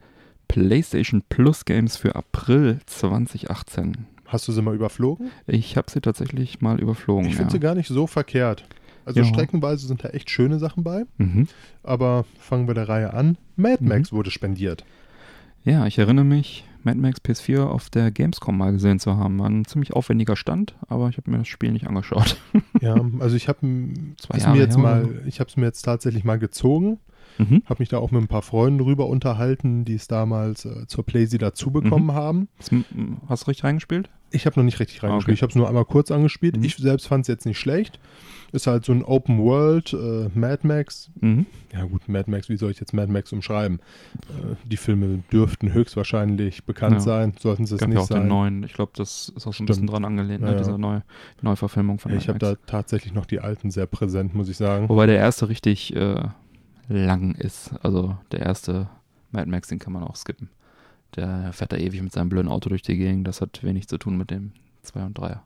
PlayStation 0.49 1.23
Plus 1.29 1.65
Games 1.65 1.97
für 1.97 2.15
April 2.17 2.81
2018. 2.87 4.07
Hast 4.27 4.49
du 4.49 4.53
sie 4.53 4.63
mal 4.63 4.75
überflogen? 4.75 5.31
Ich 5.47 5.77
habe 5.77 5.91
sie 5.91 6.01
tatsächlich 6.01 6.61
mal 6.61 6.81
überflogen. 6.81 7.27
Ich 7.27 7.35
finde 7.37 7.49
ja. 7.49 7.53
sie 7.53 7.61
gar 7.61 7.75
nicht 7.75 7.89
so 7.89 8.07
verkehrt. 8.07 8.65
Also 9.05 9.21
Ja. 9.21 9.27
streckenweise 9.27 9.87
sind 9.87 10.05
da 10.05 10.09
echt 10.11 10.31
schöne 10.31 10.59
Sachen 10.59 10.85
bei. 10.85 11.05
Mhm. 11.19 11.49
Aber 11.83 12.25
fangen 12.39 12.67
wir 12.69 12.75
der 12.75 12.89
Reihe 12.89 13.13
an. 13.13 13.37
Mad 13.57 13.79
Mhm. 13.83 13.89
Max 13.89 14.13
wurde 14.13 14.31
spendiert. 14.31 14.85
Ja, 15.65 15.87
ich 15.87 15.99
erinnere 15.99 16.25
mich, 16.25 16.65
Mad 16.85 16.99
Max 16.99 17.21
PS4 17.23 17.63
auf 17.65 17.91
der 17.91 18.11
Gamescom 18.11 18.57
mal 18.57 18.73
gesehen 18.73 18.99
zu 18.99 19.17
haben. 19.17 19.39
War 19.39 19.49
ein 19.49 19.65
ziemlich 19.65 19.93
aufwendiger 19.95 20.37
Stand, 20.37 20.77
aber 20.89 21.09
ich 21.09 21.17
habe 21.17 21.31
mir 21.31 21.39
das 21.39 21.49
Spiel 21.49 21.73
nicht 21.73 21.87
angeschaut. 21.87 22.37
Ja, 22.81 22.97
also 23.21 23.37
ich 23.37 23.47
habe 23.49 23.59
es 23.63 24.29
mir 24.47 24.57
jetzt 24.57 24.75
her 24.77 24.83
mal, 24.83 25.05
oder 25.05 25.25
ich 25.27 25.39
habe 25.39 25.49
es 25.49 25.57
mir 25.57 25.67
jetzt 25.67 25.83
tatsächlich 25.83 26.25
mal 26.25 26.39
gezogen, 26.39 26.99
Mhm. 27.39 27.63
habe 27.67 27.81
mich 27.81 27.89
da 27.89 27.99
auch 27.99 28.11
mit 28.11 28.21
ein 28.21 28.27
paar 28.29 28.43
Freunden 28.43 28.79
drüber 28.79 29.07
unterhalten, 29.07 29.85
die 29.87 29.95
es 29.95 30.07
damals 30.09 30.65
äh, 30.65 30.87
zur 30.89 31.07
Playsee 31.07 31.39
dazu 31.39 31.71
bekommen 31.71 32.07
Mhm. 32.07 32.13
haben. 32.15 32.49
Hast 32.59 32.73
du- 32.73 32.85
Hast 33.29 33.45
du 33.45 33.47
richtig 33.51 33.65
reingespielt? 33.65 34.11
Ich 34.33 34.47
habe 34.47 34.59
noch 34.59 34.65
nicht 34.65 34.81
richtig 34.81 35.03
reingespielt. 35.03 35.25
okay. 35.25 35.33
Ich 35.35 35.43
habe 35.43 35.51
es 35.51 35.57
nur 35.57 35.69
einmal 35.69 35.85
kurz 35.85 36.11
angespielt. 36.11 36.57
Mhm. 36.57 36.65
Ich 36.65 36.77
selbst 36.77 37.07
fand 37.07 37.23
es 37.23 37.29
jetzt 37.29 37.47
nicht 37.47 37.59
schlecht. 37.59 37.99
Ist 38.53 38.67
halt 38.67 38.85
so 38.85 38.93
ein 38.93 39.03
Open 39.03 39.39
World 39.39 39.95
äh, 39.95 40.29
Mad 40.39 40.67
Max. 40.67 41.11
Mhm. 41.21 41.47
Ja 41.73 41.85
gut, 41.85 42.07
Mad 42.09 42.31
Max, 42.31 42.51
wie 42.51 42.57
soll 42.59 42.71
ich 42.71 42.81
jetzt 42.81 42.93
Mad 42.93 43.11
Max 43.11 43.33
umschreiben? 43.33 43.81
Äh, 44.29 44.57
die 44.67 44.77
Filme 44.77 45.23
dürften 45.33 45.73
höchstwahrscheinlich 45.73 46.65
bekannt 46.65 46.95
Ja. 46.97 47.01
sein, 47.01 47.35
sollten 47.39 47.65
sie 47.65 47.75
es 47.77 47.81
Gab 47.81 47.89
ja 47.89 47.95
nicht 47.95 48.03
auch 48.03 48.09
den 48.09 48.17
sein. 48.19 48.29
neuen. 48.29 48.63
Ich 48.65 48.75
glaube, 48.75 48.93
das 48.95 49.33
ist 49.35 49.47
auch 49.47 49.55
so 49.55 49.63
ein 49.63 49.67
bisschen 49.67 49.85
Stimmt. 49.85 49.93
dran 49.93 50.05
angelehnt, 50.05 50.41
Ja, 50.43 50.49
ne? 50.49 50.53
ja. 50.53 50.59
diese 50.59 50.79
neue 50.79 51.03
Neuverfilmung 51.41 51.99
von 51.99 52.11
Ja, 52.11 52.17
Mad 52.17 52.23
ich 52.25 52.29
habe 52.29 52.39
da 52.39 52.55
tatsächlich 52.67 53.15
noch 53.15 53.25
die 53.25 53.41
alten 53.41 53.71
sehr 53.71 53.87
präsent, 53.87 54.35
muss 54.35 54.51
ich 54.51 54.59
sagen. 54.59 54.89
Wobei 54.91 55.07
der 55.07 55.17
erste 55.17 55.49
richtig 55.49 55.97
äh, 55.97 56.21
lang 56.89 57.35
ist. 57.37 57.71
Also 57.83 58.17
der 58.33 58.41
erste 58.41 58.89
Mad 59.31 59.49
Max, 59.51 59.69
den 59.69 59.79
kann 59.79 59.95
man 59.95 60.03
auch 60.03 60.17
skippen. 60.17 60.51
Der 61.17 61.53
fährt 61.53 61.73
da 61.73 61.77
ewig 61.77 62.03
mit 62.03 62.13
seinem 62.13 62.29
blöden 62.29 62.49
Auto 62.51 62.69
durch 62.69 62.83
die 62.83 62.97
Gegend. 62.97 63.27
Das 63.29 63.41
hat 63.41 63.63
wenig 63.63 63.89
zu 63.89 63.99
tun 63.99 64.17
mit 64.17 64.31
dem 64.31 64.53
2 64.83 65.05
und 65.05 65.19
3er. 65.19 65.41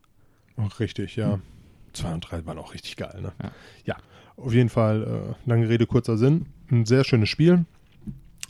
Auch 0.56 0.80
richtig, 0.80 1.16
ja. 1.16 1.34
Hm. 1.34 1.42
Zwei 1.92 2.12
und 2.12 2.20
drei 2.20 2.44
waren 2.44 2.58
auch 2.58 2.74
richtig 2.74 2.96
geil, 2.96 3.20
ne? 3.22 3.32
Ja. 3.42 3.50
Ja, 3.86 3.96
auf 4.36 4.52
jeden 4.52 4.68
Fall, 4.68 5.34
äh, 5.46 5.48
lange 5.48 5.68
Rede, 5.68 5.86
kurzer 5.86 6.18
Sinn. 6.18 6.46
Ein 6.70 6.84
sehr 6.84 7.04
schönes 7.04 7.28
Spiel. 7.30 7.64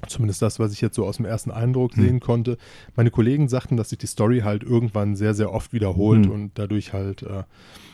Zumindest 0.09 0.42
das, 0.42 0.59
was 0.59 0.72
ich 0.72 0.81
jetzt 0.81 0.96
so 0.96 1.07
aus 1.07 1.16
dem 1.16 1.24
ersten 1.26 1.50
Eindruck 1.50 1.96
Hm. 1.96 2.02
sehen 2.02 2.20
konnte. 2.20 2.59
Meine 2.96 3.11
Kollegen 3.11 3.48
sagten, 3.48 3.76
dass 3.76 3.90
sich 3.90 3.98
die 3.98 4.07
Story 4.07 4.40
halt 4.40 4.62
irgendwann 4.62 5.16
sehr, 5.16 5.33
sehr 5.35 5.52
oft 5.52 5.72
wiederholt 5.72 6.26
Hm. 6.26 6.33
und 6.33 6.50
dadurch 6.59 6.92
halt 6.92 7.22
äh, 7.22 7.44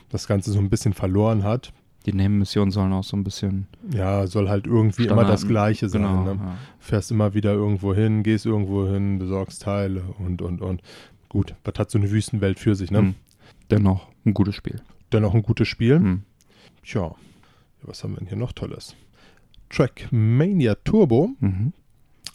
das 0.09 0.27
Ganze 0.27 0.51
so 0.53 0.59
ein 0.59 0.69
bisschen 0.71 0.95
verloren 0.95 1.43
hat. 1.45 1.73
Die 2.07 2.13
Nebenmissionen 2.13 2.71
sollen 2.73 2.93
auch 2.93 3.05
so 3.05 3.17
ein 3.17 3.25
bisschen 3.25 3.67
Ja, 3.93 4.27
soll 4.27 4.49
halt 4.49 4.67
irgendwie 4.67 5.05
immer 5.05 5.23
Standard- 5.23 5.35
das 5.35 5.47
Gleiche 5.47 5.89
sein. 5.89 6.03
Genau. 6.03 6.25
Ne? 6.25 6.41
Ja. 6.41 6.57
Fährst 6.81 7.11
immer 7.11 7.35
wieder 7.35 7.53
irgendwo 7.53 7.95
hin, 7.95 8.23
gehst 8.23 8.47
irgendwo 8.47 8.87
hin, 8.89 9.19
besorgst 9.19 9.63
Teile 9.63 10.03
und, 10.19 10.43
und, 10.43 10.61
und. 10.61 10.83
Gut, 11.29 11.55
was 11.65 11.75
hat 11.79 11.91
so 11.91 11.99
eine 11.99 12.11
Wüstenwelt 12.11 12.59
für 12.59 12.75
sich, 12.75 12.91
ne? 12.91 12.99
Hm. 12.99 13.15
Dennoch 13.71 14.09
ein 14.27 14.35
gutes 14.35 14.55
Spiel. 14.55 14.81
Dennoch 15.13 15.35
ein 15.35 15.43
gutes 15.43 15.67
Spiel. 15.69 15.97
Hm. 15.97 16.23
Tja, 16.85 17.15
was 17.83 18.03
haben 18.05 18.13
wir 18.15 18.19
denn 18.19 18.29
hier 18.29 18.37
noch 18.37 18.53
Tolles? 18.53 18.95
Trackmania 19.71 20.75
Turbo 20.85 21.31
Mhm. 21.41 21.73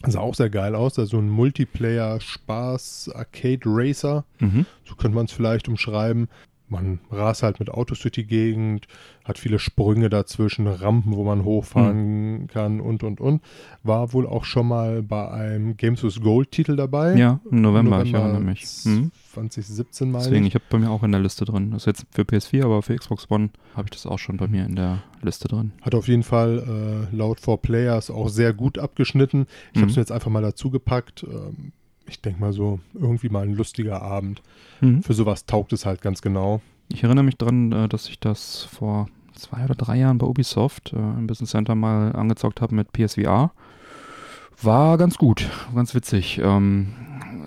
sah 0.06 0.20
auch 0.20 0.34
sehr 0.34 0.50
geil 0.50 0.74
aus. 0.74 0.98
Also 0.98 1.18
ein 1.18 1.28
Multiplayer-Spaß-Arcade-Racer. 1.30 4.24
Mhm. 4.40 4.66
So 4.84 4.94
könnte 4.96 5.14
man 5.14 5.26
es 5.26 5.32
vielleicht 5.32 5.68
umschreiben. 5.68 6.28
Man 6.70 6.98
rast 7.10 7.42
halt 7.42 7.60
mit 7.60 7.70
Autos 7.70 8.00
durch 8.00 8.12
die 8.12 8.26
Gegend, 8.26 8.86
hat 9.24 9.38
viele 9.38 9.58
Sprünge 9.58 10.08
dazwischen, 10.10 10.66
Rampen, 10.66 11.14
wo 11.16 11.24
man 11.24 11.44
hochfahren 11.44 12.46
kann 12.48 12.80
und, 12.80 13.02
und, 13.02 13.20
und. 13.20 13.42
War 13.82 14.12
wohl 14.12 14.26
auch 14.26 14.44
schon 14.44 14.68
mal 14.68 15.02
bei 15.02 15.30
einem 15.30 15.76
Games 15.76 16.02
with 16.02 16.20
Gold-Titel 16.20 16.76
dabei. 16.76 17.14
Ja, 17.16 17.40
im 17.50 17.60
November, 17.62 18.02
ich 18.02 18.12
erinnere 18.12 18.40
mich. 18.40 18.66
Mhm. 18.84 19.10
2017 19.34 20.10
meine 20.10 20.24
Deswegen, 20.24 20.44
ich. 20.44 20.48
ich 20.48 20.54
habe 20.54 20.64
bei 20.70 20.78
mir 20.78 20.90
auch 20.90 21.02
in 21.02 21.12
der 21.12 21.20
Liste 21.20 21.44
drin. 21.44 21.70
Das 21.70 21.82
ist 21.82 21.86
jetzt 21.86 22.06
für 22.10 22.22
PS4, 22.22 22.64
aber 22.64 22.82
für 22.82 22.96
Xbox 22.96 23.30
One 23.30 23.50
habe 23.74 23.86
ich 23.86 23.90
das 23.92 24.06
auch 24.06 24.18
schon 24.18 24.36
bei 24.36 24.48
mir 24.48 24.64
in 24.66 24.74
der 24.76 25.02
Liste 25.22 25.48
drin. 25.48 25.72
Hat 25.82 25.94
auf 25.94 26.08
jeden 26.08 26.22
Fall 26.22 27.08
äh, 27.12 27.16
laut 27.16 27.38
4Players 27.40 28.10
auch 28.12 28.28
sehr 28.28 28.52
gut 28.52 28.78
abgeschnitten. 28.78 29.46
Ich 29.72 29.76
Mhm. 29.76 29.80
habe 29.82 29.90
es 29.90 29.96
mir 29.96 30.02
jetzt 30.02 30.12
einfach 30.12 30.30
mal 30.30 30.42
dazu 30.42 30.70
gepackt. 30.70 31.24
Ähm, 31.24 31.72
ich 32.08 32.20
denke 32.20 32.40
mal 32.40 32.52
so, 32.52 32.80
irgendwie 32.94 33.28
mal 33.28 33.44
ein 33.44 33.54
lustiger 33.54 34.02
Abend. 34.02 34.42
Mhm. 34.80 35.02
Für 35.02 35.14
sowas 35.14 35.46
taugt 35.46 35.72
es 35.72 35.86
halt 35.86 36.02
ganz 36.02 36.22
genau. 36.22 36.60
Ich 36.88 37.04
erinnere 37.04 37.24
mich 37.24 37.36
dran, 37.36 37.72
äh, 37.72 37.88
dass 37.88 38.08
ich 38.08 38.18
das 38.18 38.64
vor 38.64 39.08
zwei 39.34 39.64
oder 39.64 39.74
drei 39.74 39.96
Jahren 39.96 40.18
bei 40.18 40.26
Ubisoft 40.26 40.92
äh, 40.92 40.96
im 40.96 41.26
Business 41.26 41.50
Center 41.50 41.74
mal 41.74 42.12
angezockt 42.12 42.60
habe 42.60 42.74
mit 42.74 42.92
PSVR. 42.92 43.52
War 44.60 44.98
ganz 44.98 45.18
gut, 45.18 45.48
ganz 45.72 45.94
witzig. 45.94 46.40
Ähm, 46.42 46.88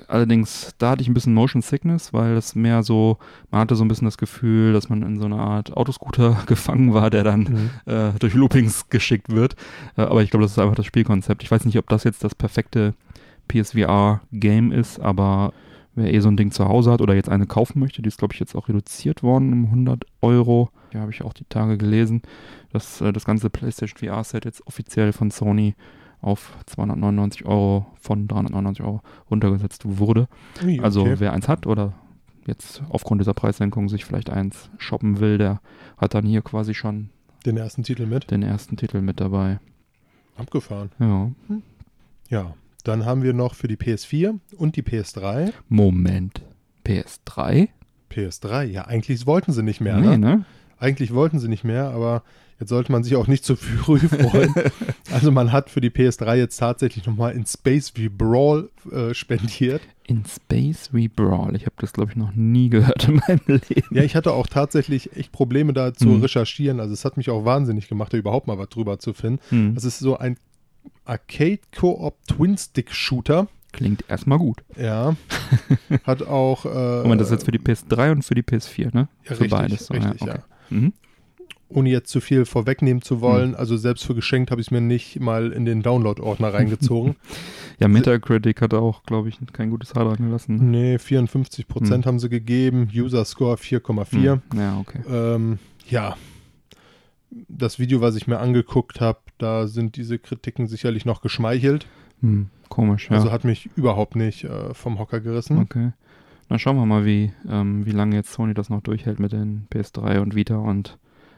allerdings, 0.07 0.73
da 0.77 0.91
hatte 0.91 1.01
ich 1.01 1.09
ein 1.09 1.13
bisschen 1.13 1.33
Motion 1.33 1.61
Sickness, 1.61 2.13
weil 2.13 2.35
das 2.35 2.55
mehr 2.55 2.83
so, 2.83 3.17
man 3.49 3.61
hatte 3.61 3.75
so 3.75 3.83
ein 3.83 3.89
bisschen 3.89 4.05
das 4.05 4.17
Gefühl, 4.17 4.71
dass 4.71 4.87
man 4.87 5.01
in 5.01 5.19
so 5.19 5.25
einer 5.25 5.39
Art 5.39 5.75
Autoscooter 5.75 6.43
gefangen 6.45 6.93
war, 6.93 7.09
der 7.09 7.23
dann 7.25 7.69
äh, 7.85 8.11
durch 8.19 8.33
Loopings 8.33 8.87
geschickt 8.89 9.29
wird. 9.29 9.55
Äh, 9.97 10.03
aber 10.03 10.23
ich 10.23 10.29
glaube, 10.29 10.43
das 10.43 10.53
ist 10.53 10.59
einfach 10.59 10.75
das 10.75 10.85
Spielkonzept. 10.85 11.43
Ich 11.43 11.51
weiß 11.51 11.65
nicht, 11.65 11.77
ob 11.77 11.89
das 11.89 12.05
jetzt 12.05 12.23
das 12.23 12.33
perfekte 12.33 12.93
PSVR-Game 13.51 14.71
ist, 14.71 14.99
aber 14.99 15.53
wer 15.95 16.13
eh 16.13 16.19
so 16.19 16.29
ein 16.29 16.37
Ding 16.37 16.51
zu 16.51 16.67
Hause 16.67 16.91
hat 16.91 17.01
oder 17.01 17.15
jetzt 17.15 17.29
eine 17.29 17.45
kaufen 17.45 17.79
möchte, 17.79 18.01
die 18.01 18.07
ist, 18.07 18.17
glaube 18.17 18.33
ich, 18.33 18.39
jetzt 18.39 18.55
auch 18.55 18.69
reduziert 18.69 19.23
worden 19.23 19.51
um 19.53 19.65
100 19.65 20.05
Euro. 20.21 20.69
Ja, 20.93 21.01
habe 21.01 21.11
ich 21.11 21.21
auch 21.21 21.33
die 21.33 21.45
Tage 21.45 21.77
gelesen, 21.77 22.21
dass 22.71 23.01
äh, 23.01 23.13
das 23.13 23.25
ganze 23.25 23.49
PlayStation 23.49 23.97
VR-Set 23.97 24.45
jetzt 24.45 24.65
offiziell 24.67 25.13
von 25.13 25.31
Sony 25.31 25.75
auf 26.21 26.53
299 26.67 27.45
Euro 27.45 27.87
von 27.99 28.27
399 28.27 28.85
Euro 28.85 29.01
runtergesetzt 29.29 29.83
wurde. 29.85 30.27
Also 30.81 31.01
okay. 31.01 31.15
wer 31.17 31.33
eins 31.33 31.47
hat 31.47 31.65
oder 31.65 31.93
jetzt 32.45 32.83
aufgrund 32.89 33.21
dieser 33.21 33.33
Preissenkung 33.33 33.89
sich 33.89 34.05
vielleicht 34.05 34.29
eins 34.29 34.69
shoppen 34.77 35.19
will, 35.19 35.37
der 35.37 35.61
hat 35.97 36.13
dann 36.13 36.25
hier 36.25 36.41
quasi 36.41 36.73
schon 36.73 37.09
den 37.45 37.57
ersten 37.57 37.83
Titel 37.83 38.05
mit. 38.05 38.29
den 38.29 38.43
ersten 38.43 38.77
Titel 38.77 39.01
mit 39.01 39.19
dabei. 39.19 39.59
Abgefahren. 40.37 40.91
Ja. 40.99 41.31
Ja. 42.29 42.53
Dann 42.83 43.05
haben 43.05 43.23
wir 43.23 43.33
noch 43.33 43.53
für 43.55 43.67
die 43.67 43.77
PS4 43.77 44.39
und 44.57 44.75
die 44.75 44.81
PS3. 44.83 45.51
Moment. 45.69 46.41
PS3? 46.85 47.69
PS3, 48.11 48.63
ja, 48.63 48.85
eigentlich 48.85 49.25
wollten 49.25 49.51
sie 49.53 49.63
nicht 49.63 49.81
mehr. 49.81 49.97
nee, 49.97 50.17
ne? 50.17 50.17
ne? 50.17 50.45
Eigentlich 50.79 51.13
wollten 51.13 51.39
sie 51.39 51.47
nicht 51.47 51.63
mehr, 51.63 51.89
aber 51.91 52.23
jetzt 52.59 52.69
sollte 52.69 52.91
man 52.91 53.03
sich 53.03 53.15
auch 53.15 53.27
nicht 53.27 53.45
zu 53.45 53.55
früh 53.55 53.99
freuen. 53.99 54.53
also 55.11 55.31
man 55.31 55.51
hat 55.51 55.69
für 55.69 55.79
die 55.79 55.91
PS3 55.91 56.35
jetzt 56.35 56.57
tatsächlich 56.57 57.05
nochmal 57.05 57.33
in 57.33 57.45
Space 57.45 57.93
wie 57.95 58.09
Brawl 58.09 58.69
äh, 58.91 59.13
spendiert. 59.13 59.81
In 60.07 60.25
Space 60.25 60.89
We 60.91 61.07
Brawl. 61.07 61.55
Ich 61.55 61.65
habe 61.67 61.75
das, 61.79 61.93
glaube 61.93 62.11
ich, 62.11 62.17
noch 62.17 62.33
nie 62.33 62.69
gehört 62.69 63.07
in 63.07 63.21
meinem 63.27 63.39
Leben. 63.45 63.95
Ja, 63.95 64.01
ich 64.03 64.15
hatte 64.15 64.33
auch 64.33 64.47
tatsächlich 64.47 65.15
echt 65.15 65.31
Probleme 65.31 65.71
da 65.71 65.93
zu 65.93 66.07
Mhm. 66.07 66.21
recherchieren. 66.23 66.79
Also 66.79 66.93
es 66.93 67.05
hat 67.05 67.15
mich 67.15 67.29
auch 67.29 67.45
wahnsinnig 67.45 67.87
gemacht, 67.87 68.11
da 68.11 68.17
überhaupt 68.17 68.47
mal 68.47 68.57
was 68.57 68.69
drüber 68.69 68.97
zu 68.99 69.13
finden. 69.13 69.39
Hm. 69.49 69.75
Das 69.75 69.85
ist 69.85 69.99
so 69.99 70.17
ein 70.17 70.35
Arcade-Koop-Twin-Stick-Shooter. 71.05 73.47
Klingt 73.71 74.03
erstmal 74.09 74.37
gut. 74.37 74.63
Ja. 74.77 75.15
Hat 76.03 76.23
auch. 76.23 76.65
Äh, 76.65 77.03
Moment, 77.03 77.21
das 77.21 77.29
ist 77.29 77.33
jetzt 77.33 77.45
für 77.45 77.51
die 77.51 77.59
PS3 77.59 78.11
und 78.11 78.23
für 78.23 78.35
die 78.35 78.43
PS4, 78.43 78.93
ne? 78.93 79.07
ja, 79.23 79.35
für 79.35 79.41
richtig, 79.41 79.49
beides. 79.49 79.87
so, 79.87 79.93
richtig, 79.93 80.19
ja. 80.21 80.27
ja. 80.27 80.33
okay. 80.33 80.41
Mhm. 80.69 80.93
Ohne 81.69 81.89
jetzt 81.89 82.09
zu 82.09 82.19
viel 82.19 82.43
vorwegnehmen 82.43 83.01
zu 83.01 83.21
wollen, 83.21 83.55
also 83.55 83.77
selbst 83.77 84.05
für 84.05 84.13
geschenkt 84.13 84.51
habe 84.51 84.59
ich 84.59 84.67
es 84.67 84.71
mir 84.71 84.81
nicht 84.81 85.21
mal 85.21 85.53
in 85.53 85.63
den 85.63 85.81
Download-Ordner 85.81 86.53
reingezogen. 86.53 87.15
Ja, 87.79 87.87
Metacritic 87.87 88.61
hat 88.61 88.73
auch, 88.73 89.03
glaube 89.03 89.29
ich, 89.29 89.39
kein 89.53 89.69
gutes 89.69 89.95
Haar 89.95 90.03
dran 90.03 90.17
gelassen. 90.17 90.69
nee, 90.69 90.99
54 90.99 91.69
Prozent 91.69 92.05
haben 92.05 92.19
sie 92.19 92.27
gegeben, 92.27 92.89
User-Score 92.93 93.55
4,4. 93.55 94.11
Hm. 94.11 94.41
Ja, 94.59 94.77
okay. 94.79 94.99
Ähm, 95.09 95.59
ja, 95.87 96.17
das 97.47 97.79
Video, 97.79 98.01
was 98.01 98.15
ich 98.15 98.27
mir 98.27 98.39
angeguckt 98.39 99.01
habe, 99.01 99.19
da 99.37 99.67
sind 99.67 99.95
diese 99.95 100.19
Kritiken 100.19 100.67
sicherlich 100.67 101.05
noch 101.05 101.21
geschmeichelt. 101.21 101.87
Hm. 102.21 102.49
Komisch, 102.69 103.09
ja. 103.09 103.17
Also 103.17 103.31
hat 103.31 103.43
mich 103.43 103.69
überhaupt 103.75 104.15
nicht 104.15 104.43
äh, 104.43 104.73
vom 104.73 104.99
Hocker 104.99 105.19
gerissen. 105.19 105.57
okay. 105.59 105.91
Dann 106.47 106.59
schauen 106.59 106.75
wir 106.75 106.85
mal, 106.85 107.05
wie, 107.05 107.31
ähm, 107.47 107.85
wie 107.85 107.91
lange 107.91 108.15
jetzt 108.17 108.33
Sony 108.33 108.53
das 108.53 108.69
noch 108.69 108.81
durchhält 108.81 109.19
mit 109.19 109.31
den 109.31 109.67
PS3 109.71 110.19
und 110.19 110.35
Vita 110.35 110.57
und 110.57 110.97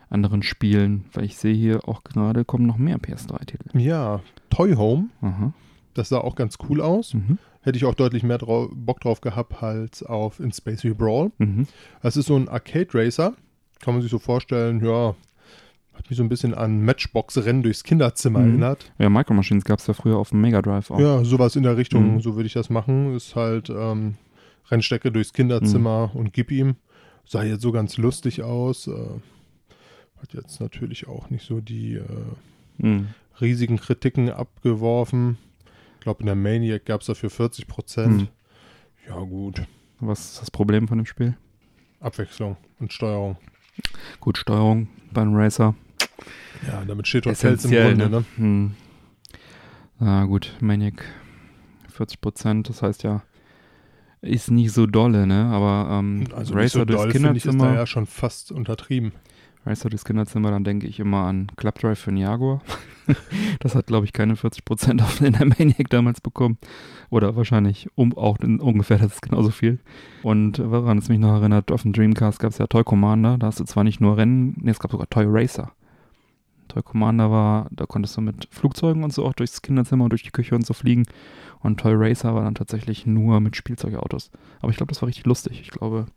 anderen 0.09 0.43
Spielen, 0.43 1.05
weil 1.13 1.25
ich 1.25 1.37
sehe 1.37 1.53
hier 1.53 1.87
auch 1.87 2.03
gerade 2.03 2.45
kommen 2.45 2.65
noch 2.65 2.77
mehr 2.77 2.97
PS3-Titel. 2.97 3.77
Ja, 3.77 4.21
Toy 4.49 4.75
Home, 4.75 5.09
Aha. 5.21 5.53
das 5.93 6.09
sah 6.09 6.19
auch 6.19 6.35
ganz 6.35 6.57
cool 6.67 6.81
aus. 6.81 7.13
Mhm. 7.13 7.37
Hätte 7.61 7.77
ich 7.77 7.85
auch 7.85 7.95
deutlich 7.95 8.23
mehr 8.23 8.37
drau 8.37 8.69
Bock 8.73 9.01
drauf 9.01 9.21
gehabt 9.21 9.61
als 9.61 10.03
auf 10.03 10.39
In 10.39 10.51
Space 10.51 10.83
wie 10.83 10.93
Brawl. 10.93 11.31
Mhm. 11.37 11.67
Das 12.01 12.17
ist 12.17 12.25
so 12.25 12.35
ein 12.35 12.49
Arcade 12.49 12.89
Racer. 12.93 13.33
Kann 13.81 13.93
man 13.93 14.01
sich 14.01 14.11
so 14.11 14.19
vorstellen, 14.19 14.83
ja, 14.83 15.15
hat 15.93 16.09
mich 16.09 16.17
so 16.17 16.23
ein 16.23 16.29
bisschen 16.29 16.53
an 16.53 16.81
Matchbox-Rennen 16.83 17.63
durchs 17.63 17.83
Kinderzimmer 17.83 18.39
Mhm. 18.39 18.47
erinnert. 18.49 18.91
Ja, 18.97 19.09
Micro 19.09 19.33
Machines 19.33 19.63
gab 19.63 19.79
es 19.79 19.87
ja 19.87 19.93
früher 19.93 20.17
auf 20.17 20.29
dem 20.29 20.41
Mega 20.41 20.61
Drive 20.61 20.89
auch. 20.91 20.99
Ja, 20.99 21.23
sowas 21.23 21.55
in 21.55 21.63
der 21.63 21.77
Richtung, 21.77 22.15
Mhm. 22.15 22.21
so 22.21 22.35
würde 22.35 22.47
ich 22.47 22.53
das 22.53 22.69
machen. 22.69 23.15
Ist 23.15 23.35
halt 23.35 23.69
ähm, 23.69 24.15
Rennstrecke 24.71 25.11
durchs 25.11 25.33
Kinderzimmer 25.33 26.09
Mhm. 26.13 26.19
und 26.19 26.33
gib 26.33 26.51
ihm. 26.51 26.75
Sah 27.25 27.43
jetzt 27.43 27.61
so 27.61 27.71
ganz 27.71 27.97
lustig 27.97 28.41
aus. 28.43 28.87
Äh, 28.87 28.91
Hat 30.21 30.33
jetzt 30.33 30.61
natürlich 30.61 31.07
auch 31.09 31.29
nicht 31.29 31.45
so 31.45 31.59
die 31.59 31.95
äh, 31.95 32.03
Hm. 32.81 33.07
riesigen 33.41 33.75
Kritiken 33.77 34.29
abgeworfen. 34.29 35.37
Ich 35.95 35.99
glaube, 36.01 36.21
in 36.21 36.27
der 36.27 36.35
Maniac 36.35 36.85
gab 36.85 37.01
es 37.01 37.07
dafür 37.07 37.29
40 37.29 37.67
Prozent. 37.67 38.21
Hm. 38.21 38.27
Ja, 39.09 39.19
gut. 39.19 39.63
Was 39.99 40.31
ist 40.31 40.41
das 40.41 40.49
Problem 40.49 40.87
von 40.87 40.97
dem 40.97 41.05
Spiel? 41.05 41.35
Abwechslung 41.99 42.55
und 42.79 42.93
Steuerung. 42.93 43.35
Gut, 44.21 44.37
Steuerung 44.37 44.87
beim 45.11 45.35
Racer. 45.35 45.75
Ja, 46.67 46.83
damit 46.85 47.07
steht 47.07 47.27
und 47.27 47.35
fällt 47.35 47.63
im 47.65 47.71
Grunde, 47.71 48.09
ne? 48.09 48.09
ne? 48.09 48.25
Hm. 48.35 48.71
Na 49.99 50.25
gut, 50.25 50.55
Maniac 50.59 51.05
40 51.89 52.21
Prozent, 52.21 52.69
das 52.69 52.81
heißt 52.81 53.03
ja, 53.03 53.23
ist 54.21 54.51
nicht 54.51 54.71
so 54.71 54.85
dolle, 54.85 55.27
ne? 55.27 55.45
Aber 55.45 55.89
ähm, 55.91 56.25
Also 56.35 56.53
Racer 56.53 56.79
so 56.79 56.85
durchs 56.85 57.11
finde 57.11 57.31
ich, 57.31 57.37
ist 57.37 57.45
da 57.45 57.51
Kinderzimmer, 57.51 57.75
ja 57.75 57.85
schon 57.85 58.05
fast 58.05 58.51
untertrieben. 58.51 59.11
Racer 59.65 59.89
durchs 59.89 60.05
Kinderzimmer, 60.05 60.51
dann 60.51 60.63
denke 60.63 60.87
ich 60.87 60.99
immer 60.99 61.25
an 61.25 61.47
Club 61.55 61.79
Drive 61.79 61.99
für 61.99 62.11
den 62.11 62.17
Jaguar. 62.17 62.61
das 63.59 63.75
hat, 63.75 63.87
glaube 63.87 64.05
ich, 64.05 64.13
keine 64.13 64.35
40 64.35 64.65
Prozent 64.65 65.01
auf 65.01 65.21
in 65.21 65.33
der 65.33 65.45
Maniac 65.45 65.89
damals 65.89 66.21
bekommen. 66.21 66.57
Oder 67.09 67.35
wahrscheinlich 67.35 67.87
um, 67.95 68.17
auch 68.17 68.39
in, 68.39 68.59
ungefähr 68.59 68.97
das 68.97 69.13
ist 69.13 69.21
genauso 69.21 69.51
viel. 69.51 69.79
Und 70.21 70.59
woran 70.59 70.97
es 70.97 71.09
mich 71.09 71.19
noch 71.19 71.33
erinnert, 71.33 71.71
auf 71.71 71.83
dem 71.83 71.93
Dreamcast 71.93 72.39
gab 72.39 72.51
es 72.51 72.57
ja 72.57 72.67
Toy 72.67 72.83
Commander. 72.83 73.37
Da 73.37 73.47
hast 73.47 73.59
du 73.59 73.63
zwar 73.65 73.83
nicht 73.83 74.01
nur 74.01 74.17
Rennen, 74.17 74.55
nee, 74.59 74.71
es 74.71 74.79
gab 74.79 74.91
sogar 74.91 75.09
Toy 75.09 75.25
Racer. 75.27 75.71
Toy 76.73 76.81
Commander 76.83 77.29
war, 77.29 77.67
da 77.71 77.85
konntest 77.85 78.17
du 78.17 78.21
mit 78.21 78.47
Flugzeugen 78.49 79.03
und 79.03 79.13
so 79.13 79.25
auch 79.25 79.33
durchs 79.33 79.61
Kinderzimmer 79.61 80.05
und 80.05 80.09
durch 80.09 80.23
die 80.23 80.31
Küche 80.31 80.55
und 80.55 80.65
so 80.65 80.73
fliegen. 80.73 81.05
Und 81.59 81.79
Toy 81.79 81.93
Racer 81.95 82.33
war 82.33 82.43
dann 82.43 82.55
tatsächlich 82.55 83.05
nur 83.05 83.39
mit 83.39 83.55
Spielzeugautos. 83.55 84.31
Aber 84.59 84.71
ich 84.71 84.77
glaube, 84.77 84.91
das 84.91 85.01
war 85.01 85.07
richtig 85.07 85.25
lustig. 85.25 85.59
Ich 85.61 85.69
glaube, 85.69 86.07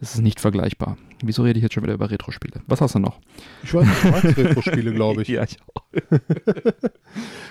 es 0.00 0.14
ist 0.14 0.20
nicht 0.20 0.38
vergleichbar. 0.38 0.98
Wieso 1.22 1.42
rede 1.42 1.58
ich 1.58 1.62
jetzt 1.62 1.72
schon 1.72 1.82
wieder 1.82 1.94
über 1.94 2.10
Retro-Spiele? 2.10 2.60
Was 2.66 2.82
hast 2.82 2.94
du 2.94 2.98
noch? 2.98 3.18
Ich 3.64 3.72
weiß 3.72 3.86
nicht, 3.86 4.04
magst 4.04 4.24
Retro-Spiele, 4.36 4.92
glaube 4.92 5.22
ich. 5.22 5.28
Ja, 5.28 5.44
ich 5.44 5.56
auch. 5.74 5.82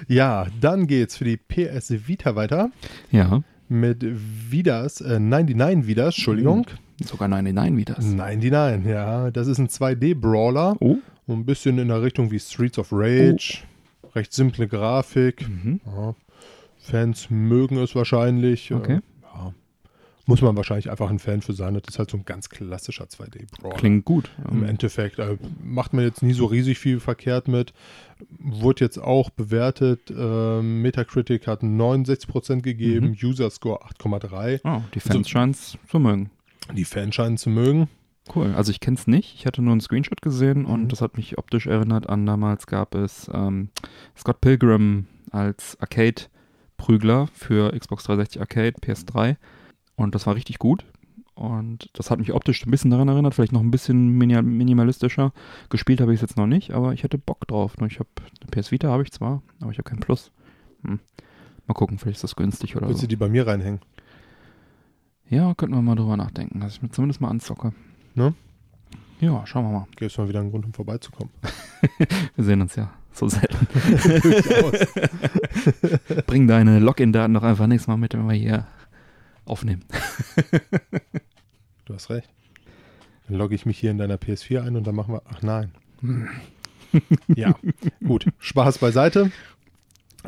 Ja, 0.07 0.45
dann 0.61 0.85
geht's 0.87 1.17
für 1.17 1.23
die 1.25 1.37
PS 1.37 2.07
Vita 2.07 2.35
weiter 2.35 2.69
Ja, 3.11 3.41
mit 3.67 4.05
Vidas, 4.05 5.01
äh, 5.01 5.19
99 5.19 5.87
Vidas, 5.87 6.15
Entschuldigung. 6.15 6.67
sogar 7.03 7.27
99 7.27 7.77
wie 7.77 7.85
das. 7.85 8.05
99, 8.05 8.85
ja. 8.85 9.31
Das 9.31 9.47
ist 9.47 9.57
ein 9.57 9.67
2D-Brawler. 9.67 10.75
Oh. 10.79 10.97
Ein 11.27 11.45
bisschen 11.45 11.77
in 11.79 11.87
der 11.87 12.01
Richtung 12.01 12.31
wie 12.31 12.39
Streets 12.39 12.77
of 12.77 12.89
Rage. 12.91 13.59
Recht 14.13 14.33
simple 14.33 14.67
Grafik. 14.67 15.47
Mhm. 15.47 15.81
Ja. 15.85 16.15
Fans 16.77 17.29
mögen 17.29 17.77
es 17.77 17.95
wahrscheinlich. 17.95 18.71
Okay. 18.71 18.97
Äh, 18.97 19.01
ja. 19.35 19.53
Muss 20.27 20.41
man 20.41 20.55
wahrscheinlich 20.57 20.89
einfach 20.89 21.09
ein 21.09 21.19
Fan 21.19 21.41
für 21.41 21.53
sein. 21.53 21.73
Das 21.75 21.83
ist 21.87 21.99
halt 21.99 22.09
so 22.09 22.17
ein 22.17 22.25
ganz 22.25 22.49
klassischer 22.49 23.05
2D-Brawler. 23.05 23.75
Klingt 23.75 24.05
gut. 24.05 24.29
Im 24.49 24.63
Endeffekt 24.63 25.19
äh, 25.19 25.37
macht 25.63 25.93
man 25.93 26.03
jetzt 26.03 26.23
nie 26.23 26.33
so 26.33 26.45
riesig 26.45 26.79
viel 26.79 26.99
verkehrt 26.99 27.47
mit. 27.47 27.73
Wurde 28.39 28.85
jetzt 28.85 28.97
auch 28.97 29.29
bewertet. 29.29 30.09
Äh, 30.09 30.61
Metacritic 30.61 31.45
hat 31.47 31.61
69% 31.61 32.61
gegeben, 32.61 33.09
Mhm. 33.09 33.17
User 33.27 33.49
Score 33.51 33.83
8,3. 33.85 34.61
Oh, 34.63 34.81
die 34.95 34.99
Fans 34.99 35.15
So- 35.27 35.31
scheinen 35.31 35.51
es 35.51 35.77
zu 35.89 35.99
mögen. 35.99 36.29
Die 36.73 36.85
Fans 36.85 37.13
scheinen 37.13 37.37
zu 37.37 37.49
mögen. 37.51 37.87
Cool. 38.33 38.53
Also 38.55 38.71
ich 38.71 38.79
kenne 38.79 38.97
es 38.97 39.05
nicht. 39.07 39.35
Ich 39.35 39.45
hatte 39.45 39.61
nur 39.61 39.71
einen 39.71 39.81
Screenshot 39.81 40.21
gesehen 40.21 40.65
und 40.65 40.83
Mhm. 40.83 40.87
das 40.89 41.01
hat 41.01 41.15
mich 41.17 41.37
optisch 41.37 41.67
erinnert 41.67 42.09
an 42.09 42.25
damals 42.25 42.65
gab 42.67 42.95
es 42.95 43.29
ähm, 43.33 43.69
Scott 44.17 44.41
Pilgrim 44.41 45.05
als 45.31 45.77
Arcade-Prügler 45.79 47.27
für 47.33 47.71
Xbox 47.77 48.03
360 48.05 48.41
Arcade, 48.41 48.73
PS3 48.81 49.35
und 49.95 50.15
das 50.15 50.25
war 50.25 50.35
richtig 50.35 50.57
gut. 50.59 50.85
Und 51.35 51.89
das 51.93 52.09
hat 52.09 52.19
mich 52.19 52.31
optisch 52.33 52.65
ein 52.65 52.71
bisschen 52.71 52.91
daran 52.91 53.09
erinnert, 53.09 53.35
vielleicht 53.35 53.51
noch 53.51 53.59
ein 53.61 53.69
bisschen 53.69 54.09
mini- 54.17 54.41
minimalistischer. 54.41 55.33
Gespielt 55.69 55.99
habe 55.99 56.13
ich 56.13 56.17
es 56.17 56.21
jetzt 56.21 56.37
noch 56.37 56.47
nicht, 56.47 56.71
aber 56.71 56.93
ich 56.93 57.03
hätte 57.03 57.17
Bock 57.17 57.45
drauf. 57.47 57.75
Ich 57.87 57.99
habe 57.99 58.07
eine 58.41 58.49
PS 58.61 58.71
Vita 58.71 58.87
habe 58.87 59.03
ich 59.03 59.11
zwar, 59.11 59.41
aber 59.59 59.69
ich 59.71 59.77
habe 59.77 59.89
kein 59.89 59.99
Plus. 59.99 60.31
Hm. 60.85 60.99
Mal 61.67 61.73
gucken, 61.73 61.99
vielleicht 61.99 62.17
ist 62.17 62.23
das 62.23 62.37
günstig 62.37 62.77
oder 62.77 62.87
Willst 62.87 63.01
so. 63.01 63.05
du 63.05 63.09
die 63.09 63.15
bei 63.17 63.27
mir 63.27 63.45
reinhängen? 63.45 63.81
Ja, 65.29 65.53
könnten 65.55 65.75
wir 65.75 65.81
mal 65.81 65.95
drüber 65.95 66.15
nachdenken, 66.17 66.59
dass 66.61 66.75
ich 66.75 66.81
mir 66.81 66.89
zumindest 66.91 67.19
mal 67.19 67.29
anzocke. 67.29 67.73
Ne? 68.15 68.33
Ja, 69.19 69.45
schauen 69.45 69.65
wir 69.65 69.71
mal. 69.71 69.87
Gäbe 69.95 70.07
es 70.07 70.17
mal 70.17 70.27
wieder 70.27 70.39
einen 70.39 70.51
Grund, 70.51 70.65
um 70.65 70.73
vorbeizukommen. 70.73 71.31
Wir 72.35 72.43
sehen 72.43 72.61
uns 72.61 72.75
ja 72.75 72.91
so 73.13 73.29
selten. 73.29 73.55
Bring 76.27 76.47
deine 76.47 76.79
Login-Daten 76.79 77.33
doch 77.33 77.43
einfach 77.43 77.67
nächstes 77.67 77.87
Mal 77.87 77.97
mit, 77.97 78.13
wenn 78.13 78.27
wir 78.27 78.35
hier 78.35 78.67
aufnehmen. 79.45 79.83
Du 81.85 81.93
hast 81.93 82.09
recht. 82.09 82.29
Dann 83.27 83.37
logge 83.37 83.55
ich 83.55 83.65
mich 83.65 83.79
hier 83.79 83.91
in 83.91 83.97
deiner 83.97 84.15
PS4 84.15 84.61
ein 84.61 84.75
und 84.75 84.85
dann 84.85 84.95
machen 84.95 85.13
wir. 85.13 85.21
Ach 85.25 85.41
nein. 85.41 85.71
Ja, 87.35 87.55
gut. 88.05 88.27
Spaß 88.39 88.79
beiseite. 88.79 89.31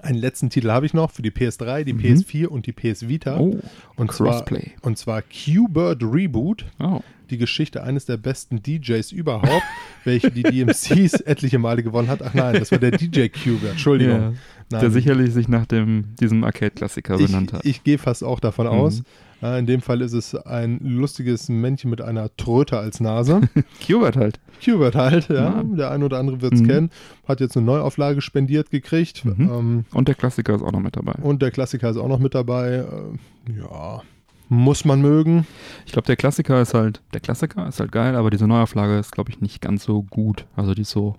Einen 0.04 0.18
letzten 0.20 0.50
Titel 0.50 0.70
habe 0.70 0.86
ich 0.86 0.94
noch 0.94 1.12
für 1.12 1.22
die 1.22 1.32
PS3, 1.32 1.84
die 1.84 1.94
Mhm. 1.94 2.00
PS4 2.00 2.48
und 2.48 2.66
die 2.66 2.72
PS 2.74 3.08
Vita. 3.08 3.38
Oh, 3.40 3.60
und, 3.96 4.12
zwar, 4.12 4.28
Crossplay. 4.32 4.72
und 4.82 4.98
zwar 4.98 5.22
Q-Bird 5.22 6.02
Reboot. 6.04 6.66
Oh, 6.80 7.02
Die 7.30 7.38
Geschichte 7.38 7.84
eines 7.84 8.06
der 8.06 8.16
besten 8.18 8.62
DJs 8.64 9.12
überhaupt, 9.12 9.64
welche 10.06 10.32
die 10.32 10.44
DMCs 10.44 11.20
etliche 11.22 11.60
Male 11.60 11.84
gewonnen 11.84 12.08
hat. 12.08 12.22
Ach 12.22 12.34
nein, 12.34 12.56
das 12.60 12.72
war 12.72 12.78
der 12.80 12.92
DJ 12.92 13.28
Q-Bird. 13.28 13.72
Entschuldigung. 13.72 14.38
ja, 14.72 14.80
der 14.80 14.92
sicherlich 14.92 15.34
sich 15.34 15.48
nach 15.50 15.66
dem, 15.66 16.16
diesem 16.20 16.44
Arcade-Klassiker 16.44 17.18
benannt 17.18 17.52
hat. 17.54 17.66
ich 17.66 17.84
gehe 17.84 17.98
fast 17.98 18.24
auch 18.24 18.40
davon 18.40 18.68
Mhm. 18.68 18.72
aus. 18.74 19.04
Äh, 19.42 19.60
in 19.60 19.66
dem 19.68 19.82
Fall 19.82 20.02
ist 20.02 20.14
es 20.14 20.34
ein 20.36 20.80
lustiges 20.82 21.48
Männchen 21.50 21.90
mit 21.90 22.02
einer 22.02 22.36
Tröte 22.38 22.78
als 22.80 23.00
Nase. 23.00 23.42
Qbert 23.82 24.16
halt. 24.16 24.40
Qbert 24.62 24.96
halt, 24.96 25.30
ja. 25.30 25.36
Ja. 25.36 25.64
Der 25.64 25.92
ein 25.92 26.02
oder 26.04 26.18
andere 26.20 26.42
wird 26.42 26.54
es 26.54 26.62
Mhm. 26.62 26.68
kennen. 26.68 26.90
Hat 27.28 27.40
jetzt 27.40 27.56
eine 27.58 27.66
Neuauflage 27.66 28.22
spendiert 28.22 28.72
gekriegt. 28.72 29.26
Mhm. 29.26 29.50
Ähm, 29.52 29.86
Und 29.94 30.08
der 30.08 30.16
Klassiker 30.16 30.56
ist 30.56 30.62
auch 30.64 30.72
noch 30.72 30.80
mit 30.80 30.96
dabei. 30.96 31.14
und 31.22 31.42
der 31.42 31.52
Klassiker 31.52 31.90
ist 31.90 31.98
auch 31.98 32.08
noch 32.08 32.20
mit 32.20 32.34
dabei. 32.36 32.78
Äh, 32.78 33.60
ja, 33.60 34.02
muss 34.50 34.86
man 34.86 35.02
mögen. 35.02 35.46
Ich 35.86 35.92
glaube, 35.92 36.06
der 36.08 36.16
Klassiker 36.16 36.62
ist 36.62 36.74
halt, 36.74 37.02
der 37.14 37.20
Klassiker 37.20 37.68
ist 37.68 37.80
halt 37.80 37.92
geil, 37.92 38.16
aber 38.16 38.30
diese 38.30 38.48
Neuauflage 38.48 38.98
ist, 38.98 39.12
glaube 39.12 39.30
ich, 39.30 39.42
nicht 39.42 39.62
ganz 39.62 39.84
so 39.84 40.04
gut. 40.04 40.46
Also 40.56 40.74
die 40.74 40.82
ist 40.84 40.92
so 40.92 41.16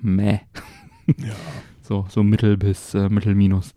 meh. 0.00 0.38
Ja. 1.06 1.14
So, 1.82 2.04
so 2.10 2.22
mittel 2.22 2.58
bis 2.58 2.92
äh, 2.92 3.08
mittel 3.08 3.34
minus. 3.34 3.72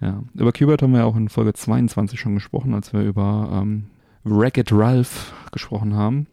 Ja. 0.00 0.22
Über 0.34 0.52
Qbert 0.52 0.82
haben 0.82 0.92
wir 0.92 1.04
auch 1.04 1.16
in 1.16 1.28
Folge 1.28 1.52
22 1.52 2.20
schon 2.20 2.34
gesprochen, 2.34 2.74
als 2.74 2.92
wir 2.92 3.02
über 3.02 3.50
ähm, 3.52 3.86
Wreck-It 4.24 4.72
Ralph 4.72 5.32
gesprochen 5.52 5.94
haben. 5.94 6.26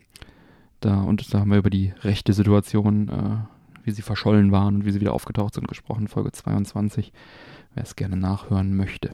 Da, 0.81 1.01
und 1.01 1.33
da 1.33 1.39
haben 1.39 1.51
wir 1.51 1.57
über 1.57 1.69
die 1.69 1.93
rechte 2.01 2.33
Situation, 2.33 3.09
äh, 3.09 3.85
wie 3.85 3.91
sie 3.91 4.01
verschollen 4.01 4.51
waren 4.51 4.75
und 4.75 4.85
wie 4.85 4.91
sie 4.91 5.01
wieder 5.01 5.13
aufgetaucht 5.13 5.55
sind, 5.55 5.67
gesprochen. 5.67 6.07
Folge 6.07 6.31
22, 6.31 7.11
wer 7.73 7.83
es 7.83 7.95
gerne 7.95 8.17
nachhören 8.17 8.75
möchte. 8.75 9.11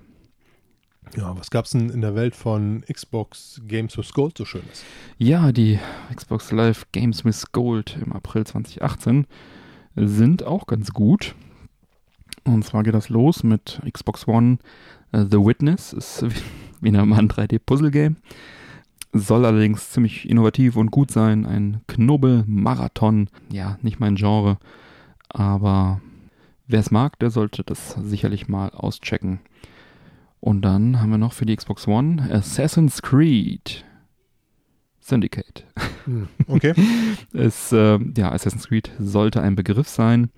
Ja, 1.15 1.37
was 1.37 1.49
gab 1.49 1.65
es 1.65 1.71
denn 1.71 1.89
in 1.89 2.01
der 2.01 2.15
Welt 2.15 2.35
von 2.35 2.83
Xbox 2.91 3.61
Games 3.67 3.97
with 3.97 4.13
Gold 4.13 4.37
so 4.37 4.45
Schönes? 4.45 4.83
Ja, 5.17 5.51
die 5.51 5.79
Xbox 6.13 6.51
Live 6.51 6.85
Games 6.91 7.25
with 7.25 7.51
Gold 7.51 7.97
im 8.01 8.13
April 8.13 8.45
2018 8.45 9.27
sind 9.95 10.43
auch 10.43 10.67
ganz 10.67 10.91
gut. 10.93 11.35
Und 12.43 12.65
zwar 12.65 12.83
geht 12.83 12.93
das 12.93 13.09
los 13.09 13.43
mit 13.43 13.81
Xbox 13.91 14.27
One 14.27 14.57
äh, 15.11 15.25
The 15.29 15.37
Witness. 15.37 15.93
Ist 15.93 16.23
wie, 16.23 16.41
wie 16.81 16.97
ein 16.97 17.13
ein 17.13 17.29
3D-Puzzle-Game. 17.29 18.17
Soll 19.13 19.45
allerdings 19.45 19.91
ziemlich 19.91 20.29
innovativ 20.29 20.75
und 20.77 20.89
gut 20.89 21.11
sein. 21.11 21.45
Ein 21.45 21.81
Knubbel-Marathon. 21.87 23.29
Ja, 23.51 23.77
nicht 23.81 23.99
mein 23.99 24.15
Genre. 24.15 24.57
Aber 25.29 26.01
wer 26.67 26.79
es 26.79 26.91
mag, 26.91 27.19
der 27.19 27.29
sollte 27.29 27.63
das 27.63 27.95
sicherlich 28.01 28.47
mal 28.47 28.69
auschecken. 28.69 29.39
Und 30.39 30.63
dann 30.63 30.99
haben 30.99 31.11
wir 31.11 31.17
noch 31.17 31.33
für 31.33 31.45
die 31.45 31.55
Xbox 31.55 31.87
One 31.87 32.27
Assassin's 32.31 33.01
Creed 33.01 33.85
Syndicate. 34.99 35.65
Hm, 36.05 36.27
Okay. 36.47 36.73
Es, 37.33 37.71
äh, 37.71 37.99
ja, 38.17 38.31
Assassin's 38.31 38.67
Creed 38.67 38.91
sollte 38.99 39.41
ein 39.41 39.55
Begriff 39.55 39.87
sein 39.87 40.29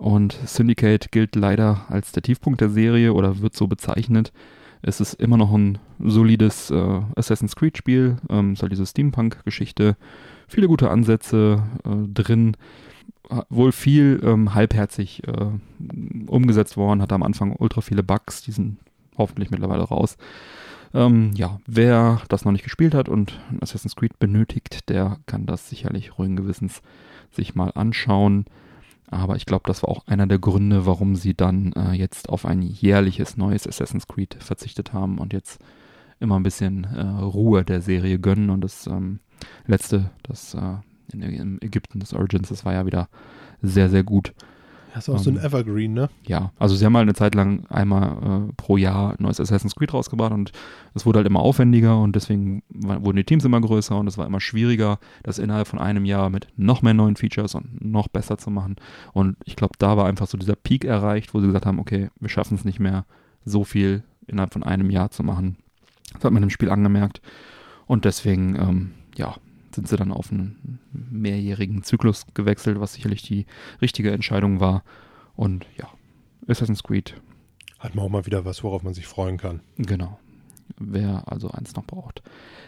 und 0.00 0.32
Syndicate 0.46 1.12
gilt 1.12 1.36
leider 1.36 1.84
als 1.88 2.10
der 2.12 2.22
Tiefpunkt 2.22 2.62
der 2.62 2.70
Serie 2.70 3.12
oder 3.12 3.40
wird 3.40 3.54
so 3.54 3.66
bezeichnet. 3.66 4.32
Es 4.80 4.98
ist 4.98 5.12
immer 5.14 5.36
noch 5.36 5.52
ein 5.52 5.78
solides 5.98 6.70
äh, 6.70 7.00
Assassin's 7.16 7.54
Creed 7.54 7.76
Spiel, 7.76 8.16
ähm, 8.30 8.56
soll 8.56 8.70
diese 8.70 8.86
Steampunk-Geschichte, 8.86 9.98
viele 10.48 10.68
gute 10.68 10.90
Ansätze 10.90 11.62
äh, 11.84 12.08
drin, 12.08 12.56
wohl 13.50 13.72
viel 13.72 14.20
ähm, 14.24 14.54
halbherzig 14.54 15.22
äh, 15.28 15.50
umgesetzt 16.26 16.78
worden, 16.78 17.02
hat 17.02 17.12
am 17.12 17.22
Anfang 17.22 17.54
ultra 17.56 17.82
viele 17.82 18.02
Bugs, 18.02 18.42
die 18.42 18.52
sind 18.52 18.78
hoffentlich 19.18 19.50
mittlerweile 19.50 19.82
raus. 19.82 20.16
Ähm, 20.94 21.32
ja, 21.34 21.60
wer 21.66 22.22
das 22.28 22.46
noch 22.46 22.52
nicht 22.52 22.64
gespielt 22.64 22.94
hat 22.94 23.10
und 23.10 23.38
Assassin's 23.60 23.96
Creed 23.96 24.18
benötigt, 24.18 24.88
der 24.88 25.18
kann 25.26 25.44
das 25.44 25.68
sicherlich 25.68 26.18
ruhigen 26.18 26.36
Gewissens 26.36 26.80
sich 27.30 27.54
mal 27.54 27.70
anschauen. 27.74 28.46
Aber 29.10 29.36
ich 29.36 29.46
glaube, 29.46 29.64
das 29.66 29.82
war 29.82 29.90
auch 29.90 30.06
einer 30.06 30.26
der 30.26 30.38
Gründe, 30.38 30.86
warum 30.86 31.16
sie 31.16 31.34
dann 31.34 31.72
äh, 31.72 31.92
jetzt 31.92 32.28
auf 32.28 32.46
ein 32.46 32.62
jährliches 32.62 33.36
neues 33.36 33.66
Assassin's 33.66 34.06
Creed 34.06 34.36
verzichtet 34.38 34.92
haben 34.92 35.18
und 35.18 35.32
jetzt 35.32 35.60
immer 36.20 36.38
ein 36.38 36.44
bisschen 36.44 36.84
äh, 36.84 37.02
Ruhe 37.02 37.64
der 37.64 37.80
Serie 37.80 38.18
gönnen. 38.18 38.50
Und 38.50 38.60
das 38.60 38.86
ähm, 38.86 39.18
letzte, 39.66 40.10
das 40.22 40.54
äh, 40.54 40.76
in, 41.12 41.22
in 41.22 41.62
Ägypten 41.62 41.98
des 41.98 42.14
Origins. 42.14 42.50
Das 42.50 42.64
war 42.64 42.72
ja 42.72 42.86
wieder 42.86 43.08
sehr, 43.62 43.88
sehr 43.88 44.04
gut. 44.04 44.32
Das 44.94 45.08
ist 45.08 45.14
auch 45.14 45.18
so 45.18 45.30
ein 45.30 45.36
Ähm, 45.36 45.44
Evergreen, 45.44 45.94
ne? 45.94 46.10
Ja, 46.26 46.52
also 46.58 46.74
sie 46.74 46.84
haben 46.84 46.96
halt 46.96 47.04
eine 47.04 47.14
Zeit 47.14 47.34
lang 47.34 47.64
einmal 47.68 48.48
äh, 48.48 48.52
pro 48.56 48.76
Jahr 48.76 49.10
ein 49.12 49.22
neues 49.22 49.40
Assassin's 49.40 49.74
Creed 49.74 49.94
rausgebracht 49.94 50.32
und 50.32 50.52
es 50.94 51.06
wurde 51.06 51.18
halt 51.18 51.26
immer 51.26 51.40
aufwendiger 51.40 52.00
und 52.00 52.16
deswegen 52.16 52.62
wurden 52.70 53.16
die 53.16 53.24
Teams 53.24 53.44
immer 53.44 53.60
größer 53.60 53.96
und 53.96 54.06
es 54.06 54.18
war 54.18 54.26
immer 54.26 54.40
schwieriger, 54.40 54.98
das 55.22 55.38
innerhalb 55.38 55.68
von 55.68 55.78
einem 55.78 56.04
Jahr 56.04 56.30
mit 56.30 56.48
noch 56.56 56.82
mehr 56.82 56.94
neuen 56.94 57.16
Features 57.16 57.54
und 57.54 57.84
noch 57.84 58.08
besser 58.08 58.38
zu 58.38 58.50
machen. 58.50 58.76
Und 59.12 59.36
ich 59.44 59.56
glaube, 59.56 59.74
da 59.78 59.96
war 59.96 60.06
einfach 60.06 60.26
so 60.26 60.36
dieser 60.36 60.56
Peak 60.56 60.84
erreicht, 60.84 61.34
wo 61.34 61.40
sie 61.40 61.46
gesagt 61.46 61.66
haben, 61.66 61.78
okay, 61.78 62.08
wir 62.18 62.28
schaffen 62.28 62.54
es 62.56 62.64
nicht 62.64 62.80
mehr, 62.80 63.04
so 63.44 63.64
viel 63.64 64.02
innerhalb 64.26 64.52
von 64.52 64.62
einem 64.62 64.90
Jahr 64.90 65.10
zu 65.10 65.22
machen. 65.22 65.56
Das 66.14 66.24
hat 66.24 66.32
man 66.32 66.42
im 66.42 66.50
Spiel 66.50 66.70
angemerkt. 66.70 67.20
Und 67.86 68.04
deswegen, 68.04 68.56
ähm, 68.56 68.90
ja, 69.16 69.34
sind 69.80 69.88
sie 69.88 69.96
dann 69.96 70.12
auf 70.12 70.30
einen 70.30 70.78
mehrjährigen 70.92 71.82
Zyklus 71.82 72.26
gewechselt, 72.34 72.80
was 72.80 72.92
sicherlich 72.92 73.22
die 73.22 73.46
richtige 73.80 74.10
Entscheidung 74.12 74.60
war. 74.60 74.82
Und 75.36 75.66
ja, 75.78 75.88
Assassin's 76.46 76.82
Creed, 76.82 77.14
Hat 77.78 77.94
man 77.94 78.04
auch 78.04 78.10
mal 78.10 78.26
wieder 78.26 78.44
was, 78.44 78.62
worauf 78.62 78.82
man 78.82 78.92
sich 78.92 79.06
freuen 79.06 79.38
kann. 79.38 79.60
genau. 79.76 80.18
Wer 80.78 81.24
also 81.26 81.50
eins 81.50 81.74
noch 81.74 81.84
braucht, 81.84 82.22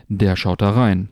der 0.08 0.36
schaut 0.36 0.60
da 0.60 0.70
rein. 0.70 1.10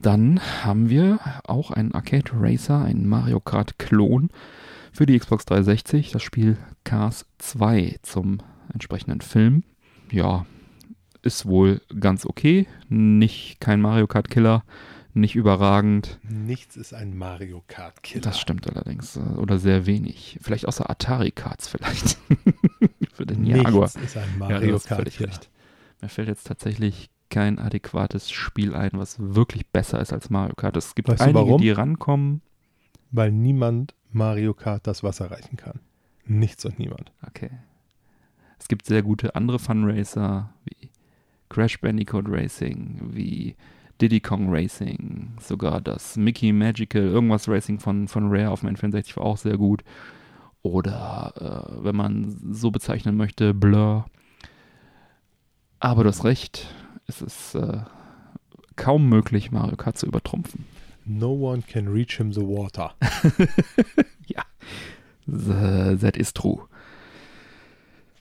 Dann 0.00 0.40
haben 0.64 0.90
wir 0.90 1.18
auch 1.44 1.70
einen 1.70 1.92
Arcade 1.94 2.30
Racer, 2.34 2.84
einen 2.84 3.08
Mario 3.08 3.40
Kart 3.40 3.78
Klon 3.78 4.30
für 4.92 5.06
die 5.06 5.18
Xbox 5.18 5.44
360, 5.46 6.10
das 6.10 6.22
Spiel 6.22 6.56
Cars 6.84 7.26
2 7.38 7.98
zum 8.02 8.38
entsprechenden 8.72 9.20
Film. 9.20 9.62
Ja, 10.10 10.44
ist 11.22 11.46
wohl 11.46 11.80
ganz 11.98 12.26
okay, 12.26 12.66
nicht 12.88 13.60
kein 13.60 13.80
Mario 13.80 14.06
Kart 14.06 14.28
Killer, 14.30 14.62
nicht 15.14 15.34
überragend. 15.36 16.18
Nichts 16.22 16.76
ist 16.76 16.92
ein 16.94 17.16
Mario 17.16 17.62
Kart 17.68 18.02
Killer. 18.02 18.22
Das 18.22 18.38
stimmt 18.40 18.68
allerdings. 18.70 19.16
äh, 19.16 19.20
Oder 19.20 19.58
sehr 19.58 19.86
wenig. 19.86 20.38
Vielleicht 20.42 20.66
außer 20.66 20.88
Atari-Cards 20.88 21.68
vielleicht. 21.68 22.18
Für 23.12 23.26
den 23.26 23.44
Jaguar. 23.44 23.82
Nichts 23.82 23.96
ist 23.96 24.16
ein 24.16 24.28
Ja, 24.38 24.48
Mario 24.48 24.74
hast 24.74 24.86
Kart 24.86 25.04
Killer. 25.10 25.28
recht. 25.30 25.50
Mir 26.00 26.08
fällt 26.08 26.28
jetzt 26.28 26.46
tatsächlich 26.46 27.10
kein 27.28 27.58
adäquates 27.58 28.30
Spiel 28.30 28.74
ein, 28.74 28.90
was 28.94 29.16
wirklich 29.18 29.66
besser 29.68 30.00
ist 30.00 30.12
als 30.12 30.30
Mario 30.30 30.54
Kart. 30.54 30.76
Es 30.76 30.94
gibt 30.94 31.08
Weißt 31.08 31.20
einige, 31.22 31.38
warum? 31.38 31.60
die 31.60 31.70
rankommen. 31.70 32.42
Weil 33.10 33.30
niemand 33.32 33.94
Mario 34.12 34.54
Kart 34.54 34.86
das 34.86 35.02
Wasser 35.02 35.30
reichen 35.30 35.56
kann. 35.56 35.80
Nichts 36.24 36.64
und 36.64 36.78
niemand. 36.78 37.12
Okay. 37.26 37.50
Es 38.58 38.68
gibt 38.68 38.86
sehr 38.86 39.02
gute 39.02 39.34
andere 39.34 39.58
Funracer, 39.58 40.52
wie 40.64 40.90
Crash 41.48 41.80
Bandicoot 41.80 42.26
Racing, 42.28 43.00
wie 43.12 43.56
Diddy 44.00 44.20
Kong 44.20 44.48
Racing, 44.50 45.32
sogar 45.40 45.80
das 45.80 46.16
Mickey 46.16 46.52
Magical, 46.52 47.02
irgendwas 47.02 47.48
Racing 47.48 47.78
von, 47.80 48.08
von 48.08 48.28
Rare 48.30 48.50
auf 48.50 48.60
dem 48.60 48.70
N64 48.70 49.16
war 49.16 49.24
auch 49.24 49.36
sehr 49.36 49.56
gut. 49.58 49.82
Oder, 50.62 51.32
äh, 51.80 51.84
wenn 51.84 51.96
man 51.96 52.36
so 52.52 52.70
bezeichnen 52.70 53.16
möchte, 53.16 53.54
Blur. 53.54 54.06
Aber 55.78 56.02
du 56.02 56.08
hast 56.10 56.24
recht, 56.24 56.68
es 57.06 57.22
ist 57.22 57.54
äh, 57.54 57.78
kaum 58.76 59.08
möglich, 59.08 59.50
Mario 59.50 59.76
Kart 59.76 59.96
zu 59.96 60.06
übertrumpfen. 60.06 60.66
No 61.06 61.32
one 61.32 61.62
can 61.62 61.88
reach 61.88 62.18
him 62.18 62.32
the 62.32 62.42
water. 62.42 62.92
Th- 65.26 65.96
That 66.00 66.16
is 66.16 66.32
true. 66.32 66.66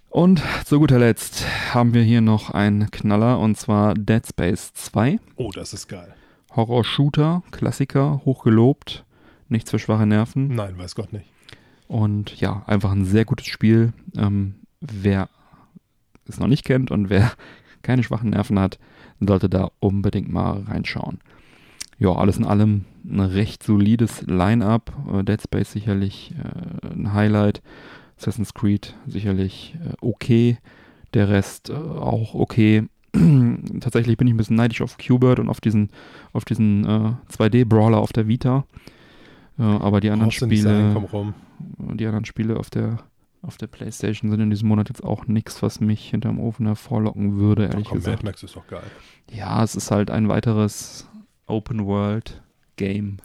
Und 0.10 0.42
zu 0.66 0.80
guter 0.80 0.98
Letzt 0.98 1.46
haben 1.74 1.94
wir 1.94 2.02
hier 2.02 2.22
noch 2.22 2.50
einen 2.50 2.90
Knaller 2.90 3.40
und 3.40 3.58
zwar 3.58 3.94
Dead 3.94 4.26
Space 4.26 4.74
2. 4.74 5.20
Oh, 5.36 5.52
das 5.52 5.72
ist 5.72 5.88
geil. 5.88 6.16
Horror-Shooter, 6.56 7.44
Klassiker, 7.52 8.22
hochgelobt, 8.26 9.06
nichts 9.50 9.70
für 9.70 9.78
schwache 9.78 10.08
Nerven. 10.08 10.56
Nein, 10.56 10.80
weiß 10.80 10.96
Gott 10.96 11.14
nicht. 11.14 11.28
Und 11.88 12.40
ja, 12.42 12.64
einfach 12.66 12.92
ein 12.92 13.06
sehr 13.06 13.24
gutes 13.24 13.46
Spiel. 13.46 13.94
Ähm, 14.18 14.56
wer 14.82 15.30
es 16.28 16.40
noch 16.40 16.48
nicht 16.48 16.66
kennt 16.66 16.90
und 16.90 17.12
wer 17.12 17.32
keine 17.84 18.02
schwachen 18.02 18.32
Nerven 18.32 18.58
hat, 18.58 18.80
sollte 19.20 19.48
da 19.48 19.70
unbedingt 19.80 20.32
mal 20.32 20.64
reinschauen. 20.64 21.20
Ja, 22.00 22.14
alles 22.14 22.38
in 22.38 22.46
allem 22.46 22.86
ein 23.04 23.20
recht 23.20 23.62
solides 23.62 24.24
Line-up. 24.24 24.92
Äh, 25.14 25.24
Dead 25.24 25.40
Space 25.40 25.72
sicherlich 25.72 26.34
äh, 26.34 26.88
ein 26.88 27.14
Highlight. 27.14 27.62
Assassin's 28.20 28.54
Creed 28.54 28.96
sicherlich 29.08 29.76
äh, 29.84 29.94
okay. 30.02 30.58
Der 31.14 31.30
Rest 31.30 31.70
äh, 31.70 31.74
auch 31.74 32.36
okay. 32.36 32.88
Tatsächlich 33.80 34.18
bin 34.18 34.28
ich 34.28 34.34
ein 34.34 34.38
bisschen 34.38 34.58
neidisch 34.58 34.82
auf 34.82 34.98
Qbert 34.98 35.40
und 35.40 35.50
auf 35.50 35.62
diesen, 35.62 35.90
auf 36.34 36.46
diesen 36.46 36.86
äh, 36.86 37.14
2D-Brawler 37.34 37.98
auf 37.98 38.14
der 38.14 38.28
Vita. 38.28 38.66
Äh, 39.58 39.64
aber 39.64 40.02
die 40.02 40.10
anderen 40.10 40.32
Spiele 40.32 40.94
rum. 40.94 41.34
die 41.68 42.06
anderen 42.06 42.26
Spiele 42.26 42.58
auf 42.58 42.70
der 42.70 43.00
auf 43.42 43.56
der 43.56 43.68
Playstation 43.68 44.30
sind 44.30 44.42
in 44.42 44.50
diesem 44.50 44.68
Monat 44.68 44.90
jetzt 44.90 45.02
auch 45.02 45.26
nichts, 45.28 45.64
was 45.64 45.80
mich 45.80 46.10
hinterm 46.10 46.42
Ofen 46.42 46.66
hervorlocken 46.66 47.38
würde, 47.38 47.68
ehrlich 47.68 47.86
Ach, 47.86 47.92
komm, 47.92 48.00
gesagt. 48.00 48.18
Mad 48.18 48.26
Max 48.26 48.44
ist 48.44 48.56
doch 48.58 48.68
geil. 48.68 48.84
Ja, 49.32 49.64
es 49.64 49.76
ist 49.76 49.92
halt 49.92 50.12
ein 50.12 50.28
weiteres 50.28 51.08
Open 51.48 51.86
World 51.86 52.42
Game. 52.76 53.18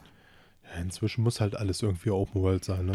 Ja, 0.63 0.81
inzwischen 0.81 1.25
muss 1.25 1.41
halt 1.41 1.57
alles 1.57 1.83
irgendwie 1.83 2.11
Open 2.11 2.43
World 2.43 2.65
sein, 2.65 2.87
ne? 2.87 2.93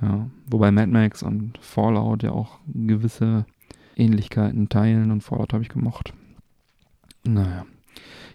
Ja, 0.00 0.30
wobei 0.46 0.70
Mad 0.70 0.90
Max 0.90 1.22
und 1.22 1.58
Fallout 1.60 2.22
ja 2.22 2.32
auch 2.32 2.58
gewisse 2.66 3.46
Ähnlichkeiten 3.96 4.68
teilen 4.68 5.10
und 5.10 5.22
Fallout 5.22 5.52
habe 5.52 5.62
ich 5.62 5.68
gemocht. 5.68 6.12
Naja. 7.24 7.64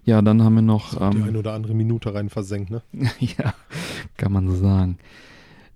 Ja, 0.03 0.21
dann 0.21 0.41
haben 0.41 0.55
wir 0.55 0.61
noch. 0.61 0.95
Die 0.95 1.03
ähm, 1.17 1.23
eine 1.23 1.39
oder 1.39 1.53
andere 1.53 1.73
Minute 1.73 2.13
rein 2.13 2.29
versenkt, 2.29 2.69
ne? 2.69 2.81
ja, 3.19 3.53
kann 4.15 4.31
man 4.31 4.47
so 4.47 4.55
sagen. 4.55 4.97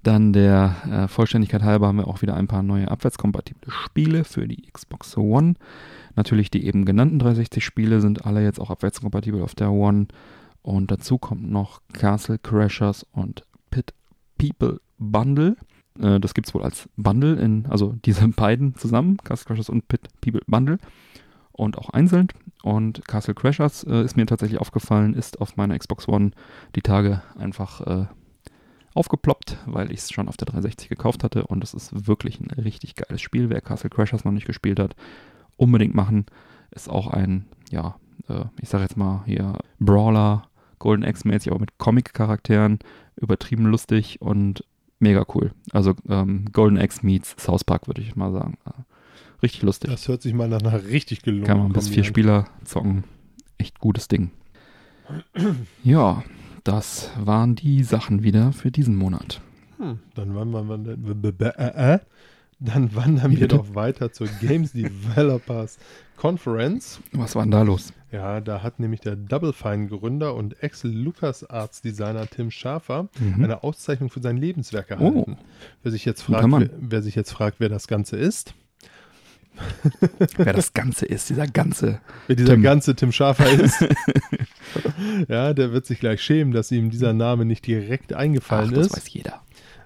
Dann 0.04 0.34
der 0.34 0.76
äh, 0.90 1.08
Vollständigkeit 1.08 1.62
halber 1.64 1.88
haben 1.88 1.98
wir 1.98 2.08
auch 2.08 2.22
wieder 2.22 2.36
ein 2.36 2.48
paar 2.48 2.64
neue 2.64 2.90
abwärtskompatible 2.90 3.70
Spiele 3.70 4.24
für 4.24 4.48
die 4.48 4.64
Xbox 4.72 5.16
One. 5.18 5.56
Natürlich 6.16 6.50
die 6.50 6.66
eben 6.66 6.86
genannten 6.86 7.22
360-Spiele 7.22 8.02
sind 8.02 8.26
alle 8.26 8.44
jetzt 8.44 8.60
auch 8.60 8.72
abwärtskompatibel 8.72 9.42
auf 9.42 9.54
der 9.54 9.72
One. 9.72 10.08
Und 10.62 10.92
dazu 10.92 11.18
kommt 11.18 11.50
noch 11.52 11.82
Castle 11.94 12.40
Crashers 12.40 13.06
und 13.12 13.44
Pit 13.70 13.94
People 14.38 14.80
Bundle. 14.98 15.56
Äh, 16.00 16.20
das 16.20 16.34
gibt 16.34 16.48
es 16.48 16.54
wohl 16.54 16.64
als 16.64 16.90
Bundle 16.98 17.36
in, 17.36 17.66
also 17.68 17.96
diese 18.06 18.28
beiden 18.30 18.76
zusammen, 18.76 19.18
Castle 19.24 19.48
Crashers 19.48 19.70
und 19.70 19.88
Pit 19.88 20.08
People 20.22 20.42
Bundle. 20.48 20.78
Und 21.54 21.78
auch 21.78 21.90
einzeln. 21.90 22.30
Und 22.64 23.08
Castle 23.08 23.34
Crashers 23.34 23.84
äh, 23.84 24.04
ist 24.04 24.16
mir 24.16 24.26
tatsächlich 24.26 24.60
aufgefallen, 24.60 25.14
ist 25.14 25.42
auf 25.42 25.58
meiner 25.58 25.78
Xbox 25.78 26.08
One 26.08 26.32
die 26.76 26.82
Tage 26.82 27.22
einfach 27.38 27.82
äh, 27.82 28.06
aufgeploppt, 28.94 29.58
weil 29.66 29.92
ich 29.92 30.00
es 30.00 30.12
schon 30.12 30.28
auf 30.28 30.38
der 30.38 30.48
360 30.48 30.90
gekauft 30.90 31.24
hatte 31.24 31.46
und 31.48 31.64
es 31.64 31.74
ist 31.74 32.08
wirklich 32.08 32.40
ein 32.40 32.52
richtig 32.52 32.96
geiles 32.96 33.22
Spiel. 33.22 33.50
Wer 33.50 33.62
Castle 33.62 33.90
Crashers 33.90 34.26
noch 34.26 34.32
nicht 34.32 34.48
gespielt 34.48 34.80
hat, 34.80 34.96
unbedingt 35.58 35.96
machen. 35.96 36.26
Ist 36.72 36.90
auch 36.90 37.08
ein, 37.08 37.46
ja, 37.70 37.96
äh, 38.28 38.46
ich 38.62 38.70
sag 38.70 38.82
jetzt 38.82 38.98
mal 38.98 39.24
hier 39.26 39.60
Brawler, 39.80 40.44
Golden 40.80 41.06
Axe-mäßig, 41.06 41.52
aber 41.52 41.60
mit 41.60 41.78
Comic-Charakteren, 41.78 42.80
übertrieben 43.16 43.66
lustig 43.66 44.20
und 44.20 44.66
mega 45.02 45.26
cool. 45.36 45.52
Also 45.72 45.94
ähm, 46.08 46.46
Golden 46.52 46.78
Axe 46.78 47.06
meets 47.06 47.36
South 47.40 47.64
Park, 47.64 47.88
würde 47.88 48.02
ich 48.02 48.16
mal 48.16 48.32
sagen. 48.32 48.58
Äh, 48.66 48.72
richtig 49.42 49.64
lustig. 49.64 49.90
Das 49.90 50.08
hört 50.08 50.22
sich 50.22 50.34
mal 50.34 50.48
nach 50.48 50.62
einer 50.62 50.84
richtig 50.86 51.22
gelungen 51.22 51.46
Kann 51.46 51.58
man 51.60 51.74
bis 51.74 51.90
vier 51.90 52.04
Spieler 52.04 52.48
zocken. 52.64 53.04
Echt 53.58 53.80
gutes 53.80 54.08
Ding. 54.08 54.32
Ja, 55.84 56.24
das 56.64 57.10
waren 57.20 57.56
die 57.56 57.84
Sachen 57.84 58.24
wieder 58.24 58.54
für 58.54 58.72
diesen 58.72 58.96
Monat. 58.96 59.42
Hm, 59.78 60.00
dann 60.16 60.36
wandern 60.36 60.86
wir, 60.86 61.16
b- 61.16 61.46
äh, 61.46 61.96
äh. 61.96 62.00
dann 62.60 62.96
wandern 62.96 63.36
wir 63.38 63.48
doch 63.48 63.74
weiter 63.76 64.12
zur 64.12 64.28
Games 64.40 64.74
Developers 64.74 65.80
Conference. 66.18 67.02
Was 67.14 67.36
war 67.36 67.44
denn 67.44 67.52
da 67.52 67.64
los? 67.64 67.94
Ja, 68.12 68.42
da 68.42 68.62
hat 68.62 68.80
nämlich 68.80 69.00
der 69.00 69.16
Double 69.16 69.54
Fine 69.54 69.88
Gründer 69.88 70.36
und 70.36 70.62
Ex-LucasArts 70.62 71.82
Designer 71.82 72.28
Tim 72.28 72.52
Schafer 72.52 73.08
Mhm. 73.20 73.44
eine 73.44 73.64
Auszeichnung 73.64 74.10
für 74.10 74.22
sein 74.22 74.36
Lebenswerk 74.38 74.92
erhalten. 74.92 75.38
Wer 75.84 75.92
sich 75.94 76.04
jetzt 76.06 76.22
fragt, 76.24 76.52
wer, 76.52 76.70
wer 76.80 77.02
sich 77.02 77.16
jetzt 77.16 77.32
fragt, 77.32 77.60
wer 77.60 77.70
das 77.70 77.88
Ganze 77.88 78.18
ist, 78.18 78.54
Wer 80.38 80.54
das 80.54 80.74
Ganze 80.74 81.06
ist, 81.06 81.30
dieser 81.30 81.46
ganze. 81.46 82.00
wer 82.28 82.36
dieser 82.38 82.54
Tim. 82.54 82.64
ganze 82.64 82.96
Tim 82.96 83.12
Schafer 83.12 83.50
ist, 83.50 83.86
ja, 85.28 85.54
der 85.54 85.72
wird 85.74 85.86
sich 85.86 86.00
gleich 86.00 86.22
schämen, 86.22 86.54
dass 86.54 86.72
ihm 86.72 86.90
dieser 86.90 87.14
Name 87.14 87.46
nicht 87.46 87.68
direkt 87.68 88.14
Ach, 88.14 88.20
eingefallen 88.20 88.74
das 88.74 88.88
ist. 88.88 88.96
weiß 88.98 89.14
jeder. 89.14 89.42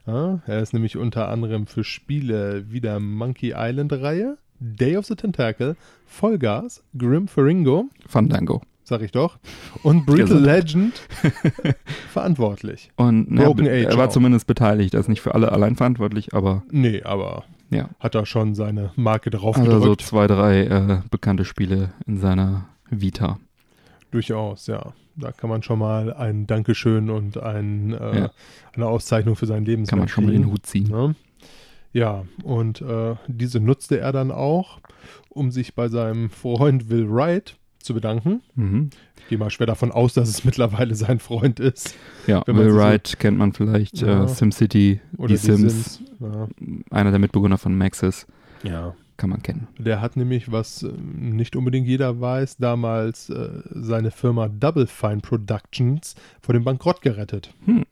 Ja, 0.06 0.42
er 0.46 0.62
ist 0.62 0.74
nämlich 0.74 0.98
unter 0.98 1.30
anderem 1.30 1.66
für 1.66 1.84
Spiele 1.84 2.66
wie 2.70 2.80
der 2.80 3.00
Monkey 3.00 3.54
Island-Reihe, 3.58 4.38
Day 4.60 4.98
of 4.98 5.06
the 5.08 5.16
Tentacle, 5.16 5.76
Vollgas, 6.06 6.84
Grim 6.98 7.28
Faringo, 7.28 7.86
Fandango. 8.08 8.62
sag 8.84 9.02
ich 9.02 9.12
doch, 9.12 9.38
und 9.84 10.06
Brutal. 10.06 10.40
Legend 10.40 10.94
verantwortlich. 12.12 12.92
Und 12.96 13.36
Broken 13.36 13.66
er 13.66 13.88
Age 13.90 13.98
war 13.98 14.08
auch. 14.08 14.12
zumindest 14.12 14.48
beteiligt. 14.48 14.94
Er 14.94 15.00
ist 15.00 15.10
nicht 15.10 15.22
für 15.22 15.34
alle 15.36 15.52
allein 15.52 15.76
verantwortlich, 15.76 16.34
aber 16.34 16.64
Nee, 16.72 17.04
aber 17.04 17.44
ja. 17.70 17.90
hat 18.00 18.16
er 18.16 18.26
schon 18.26 18.56
seine 18.56 18.92
Marke 18.96 19.30
drauf 19.30 19.58
Also 19.58 19.72
so 19.72 19.80
gedrückt. 19.80 20.02
zwei, 20.02 20.28
drei 20.28 20.62
äh, 20.66 21.02
bekannte 21.10 21.46
Spiele 21.46 21.94
in 22.06 22.18
seiner 22.18 22.66
Vita. 22.90 23.40
Durchaus, 24.12 24.68
ja. 24.68 24.94
Da 25.18 25.32
kann 25.32 25.50
man 25.50 25.64
schon 25.64 25.80
mal 25.80 26.14
ein 26.14 26.46
Dankeschön 26.46 27.10
und 27.10 27.38
ein, 27.42 27.94
äh, 27.94 28.20
Ja. 28.20 28.32
eine 28.76 28.86
Auszeichnung 28.88 29.36
für 29.38 29.46
sein 29.46 29.64
Lebenswerk 29.66 29.90
Kann 29.92 30.00
man 30.00 30.08
schon 30.10 30.26
mal 30.26 30.32
den. 30.32 30.46
Hut 30.52 30.66
ziehen. 30.66 30.90
Ne? 30.90 31.16
Ja, 31.96 32.26
und 32.44 32.82
äh, 32.82 33.16
diese 33.28 33.62
nutzte 33.62 34.00
er 34.00 34.12
dann 34.12 34.30
auch, 34.30 34.80
um 35.30 35.50
sich 35.50 35.76
bei 35.76 35.88
seinem 35.88 36.30
Freund 36.30 36.90
Will 36.90 37.10
Wright 37.10 37.56
zu 37.80 37.94
bedanken. 37.94 38.42
Mhm. 38.56 38.90
Ich 39.22 39.28
gehe 39.30 39.38
mal 39.38 39.50
schwer 39.50 39.66
davon 39.68 39.92
aus, 39.94 40.14
dass 40.14 40.28
es 40.28 40.44
mittlerweile 40.44 40.94
sein 40.94 41.20
Freund 41.20 41.62
ist. 41.62 41.96
Ja, 42.28 42.46
Will 42.48 42.66
sie 42.66 42.72
so- 42.72 42.78
Wright 42.78 43.18
kennt 43.18 43.38
man 43.38 43.54
vielleicht, 43.54 44.02
Ja. 44.02 44.26
äh, 44.26 44.28
SimCity, 44.28 45.00
Oder 45.18 45.28
die 45.30 45.38
Sims, 45.38 46.02
Ja. 46.20 46.50
einer 46.92 47.12
der 47.12 47.20
Mitbegründer 47.20 47.58
von 47.58 47.78
Maxis, 47.78 48.28
ja. 48.64 48.94
kann 49.16 49.30
man 49.30 49.42
kennen. 49.42 49.70
Der 49.78 50.02
hat 50.02 50.18
nämlich, 50.18 50.52
was 50.52 50.84
ähm, 50.84 51.38
nicht 51.38 51.56
unbedingt 51.56 51.88
jeder 51.88 52.20
weiß, 52.20 52.58
damals 52.58 53.30
äh, 53.30 53.50
seine 53.72 54.12
Firma 54.12 54.50
Double 54.50 54.88
Fine 54.88 55.22
Productions 55.22 56.16
vor 56.42 56.52
dem 56.52 56.66
Bankrott 56.66 57.02
gerettet. 57.02 57.54
Hm. 57.66 57.86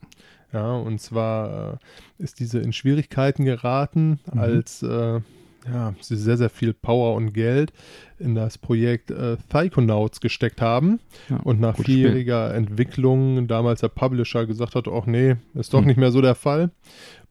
Ja, 0.54 0.76
und 0.76 1.00
zwar 1.00 1.74
äh, 1.74 2.22
ist 2.22 2.40
diese 2.40 2.60
in 2.60 2.72
Schwierigkeiten 2.72 3.44
geraten, 3.44 4.20
Mhm. 4.32 4.38
als 4.40 4.82
äh, 4.82 5.20
ja, 5.66 5.94
sie 6.00 6.16
sehr, 6.16 6.36
sehr 6.36 6.50
viel 6.50 6.74
Power 6.74 7.14
und 7.14 7.32
Geld 7.32 7.72
in 8.18 8.34
das 8.34 8.58
Projekt 8.58 9.10
äh, 9.10 9.36
Psychonauts 9.48 10.20
gesteckt 10.20 10.60
haben. 10.60 11.00
Ja, 11.30 11.38
Und 11.42 11.58
nach 11.58 11.74
gutes 11.76 11.84
Spiel. 11.92 12.02
vierjähriger 12.04 12.54
Entwicklung 12.54 13.48
damals 13.48 13.80
der 13.80 13.88
Publisher 13.88 14.44
gesagt 14.46 14.74
hat, 14.74 14.86
ach 14.88 15.06
nee, 15.06 15.36
ist 15.54 15.72
doch 15.72 15.80
Hm. 15.80 15.86
nicht 15.86 15.96
mehr 15.96 16.12
so 16.12 16.20
der 16.20 16.34
Fall. 16.34 16.70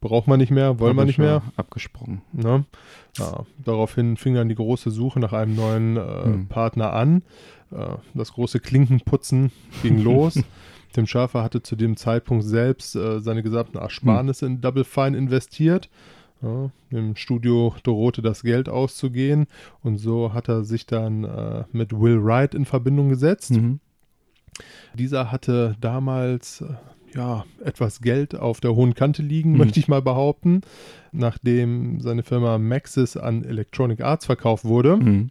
Braucht 0.00 0.26
man 0.26 0.38
nicht 0.40 0.50
mehr, 0.50 0.80
wollen 0.80 0.96
wir 0.96 1.04
nicht 1.04 1.18
mehr. 1.18 1.42
Abgesprungen. 1.56 2.22
Ne? 2.32 2.64
Ja, 3.16 3.44
daraufhin 3.64 4.16
fing 4.16 4.34
dann 4.34 4.48
die 4.48 4.54
große 4.56 4.90
Suche 4.90 5.20
nach 5.20 5.32
einem 5.32 5.54
neuen 5.54 5.96
äh, 5.96 6.24
Hm. 6.24 6.48
Partner 6.48 6.92
an. 6.92 7.22
Äh, 7.70 7.76
das 8.14 8.32
große 8.32 8.58
Klinkenputzen 8.60 9.52
ging 9.82 9.98
los. 10.02 10.42
Tim 10.94 11.06
Schafer 11.06 11.42
hatte 11.42 11.62
zu 11.62 11.76
dem 11.76 11.96
Zeitpunkt 11.96 12.44
selbst 12.44 12.94
äh, 12.96 13.20
seine 13.20 13.42
gesamten 13.42 13.76
Ersparnisse 13.78 14.46
in 14.46 14.60
Double 14.60 14.84
Fine 14.84 15.16
investiert. 15.18 15.90
Ja, 16.40 16.70
Dem 16.92 17.16
Studio 17.16 17.74
drohte 17.82 18.22
das 18.22 18.42
Geld 18.42 18.68
auszugehen 18.68 19.46
und 19.82 19.98
so 19.98 20.32
hat 20.34 20.48
er 20.48 20.64
sich 20.64 20.86
dann 20.86 21.24
äh, 21.24 21.64
mit 21.72 21.92
Will 21.98 22.22
Wright 22.24 22.54
in 22.54 22.64
Verbindung 22.64 23.08
gesetzt. 23.08 23.50
Mhm. 23.52 23.80
Dieser 24.94 25.32
hatte 25.32 25.76
damals 25.80 26.60
äh, 26.60 26.66
ja 27.16 27.44
etwas 27.64 28.00
Geld 28.00 28.34
auf 28.34 28.60
der 28.60 28.74
hohen 28.74 28.94
Kante 28.94 29.22
liegen, 29.22 29.52
Mhm. 29.52 29.58
möchte 29.58 29.80
ich 29.80 29.88
mal 29.88 30.02
behaupten, 30.02 30.60
nachdem 31.12 32.00
seine 32.00 32.22
Firma 32.22 32.58
Maxis 32.58 33.16
an 33.16 33.44
Electronic 33.44 34.00
Arts 34.02 34.26
verkauft 34.26 34.64
wurde. 34.64 34.96
Mhm. 34.96 35.30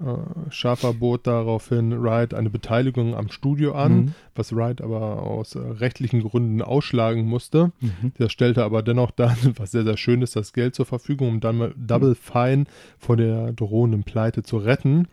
Äh, 0.00 0.50
Schafer 0.50 0.94
bot 0.94 1.26
daraufhin 1.26 2.02
Wright 2.02 2.32
eine 2.32 2.48
Beteiligung 2.50 3.14
am 3.14 3.30
Studio 3.30 3.74
an, 3.74 3.92
Mhm. 3.96 4.14
was 4.34 4.54
Wright 4.56 4.80
aber 4.80 5.22
aus 5.22 5.54
äh, 5.54 5.58
rechtlichen 5.58 6.22
Gründen 6.22 6.62
ausschlagen 6.62 7.26
musste. 7.26 7.72
Mhm. 7.80 8.12
Der 8.18 8.28
stellte 8.30 8.64
aber 8.64 8.82
dennoch 8.82 9.10
dann, 9.10 9.36
was 9.56 9.72
sehr, 9.72 9.84
sehr 9.84 9.96
schön 9.98 10.22
ist, 10.22 10.36
das 10.36 10.52
Geld 10.54 10.74
zur 10.74 10.86
Verfügung, 10.86 11.28
um 11.28 11.40
dann 11.40 11.58
mal 11.58 11.74
Double 11.76 12.14
Fine 12.14 12.64
vor 12.98 13.16
der 13.16 13.52
drohenden 13.52 14.04
Pleite 14.04 14.42
zu 14.42 14.56
retten. 14.56 15.06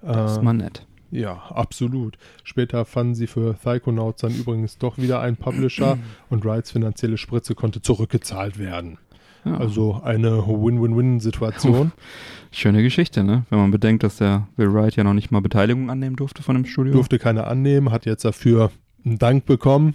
Das 0.00 0.32
ist 0.32 0.38
Äh, 0.38 0.42
mal 0.42 0.52
nett. 0.54 0.86
ja, 1.10 1.34
absolut. 1.50 2.16
Später 2.44 2.84
fanden 2.84 3.14
sie 3.14 3.26
für 3.26 3.54
Psychonauts 3.54 4.22
dann 4.22 4.34
übrigens 4.34 4.78
doch 4.78 4.96
wieder 4.98 5.20
einen 5.20 5.36
Publisher 5.36 5.98
und 6.30 6.44
Wrights 6.44 6.70
finanzielle 6.70 7.18
Spritze 7.18 7.54
konnte 7.54 7.82
zurückgezahlt 7.82 8.58
werden. 8.58 8.98
Ja. 9.48 9.58
Also 9.58 10.00
eine 10.02 10.46
Win-Win-Win-Situation. 10.46 11.92
Schöne 12.50 12.82
Geschichte, 12.82 13.24
ne? 13.24 13.44
Wenn 13.50 13.58
man 13.58 13.70
bedenkt, 13.70 14.02
dass 14.02 14.16
der 14.16 14.48
Will 14.56 14.72
Wright 14.72 14.96
ja 14.96 15.04
noch 15.04 15.14
nicht 15.14 15.30
mal 15.30 15.40
Beteiligung 15.40 15.90
annehmen 15.90 16.16
durfte 16.16 16.42
von 16.42 16.54
dem 16.54 16.64
Studio. 16.64 16.92
Durfte 16.92 17.18
keiner 17.18 17.46
annehmen, 17.46 17.90
hat 17.90 18.06
jetzt 18.06 18.24
dafür 18.24 18.70
einen 19.04 19.18
Dank 19.18 19.44
bekommen, 19.44 19.94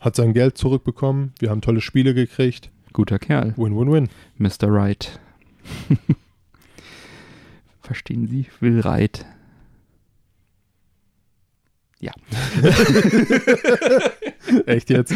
hat 0.00 0.16
sein 0.16 0.34
Geld 0.34 0.58
zurückbekommen. 0.58 1.32
Wir 1.38 1.50
haben 1.50 1.60
tolle 1.60 1.80
Spiele 1.80 2.14
gekriegt. 2.14 2.70
Guter 2.92 3.18
Kerl, 3.18 3.54
Win-Win-Win. 3.56 4.08
Mr. 4.38 4.72
Wright. 4.72 5.18
Verstehen 7.80 8.26
Sie? 8.26 8.46
Will 8.60 8.84
Wright. 8.84 9.24
Ja. 12.00 12.12
Echt 14.66 14.90
jetzt? 14.90 15.14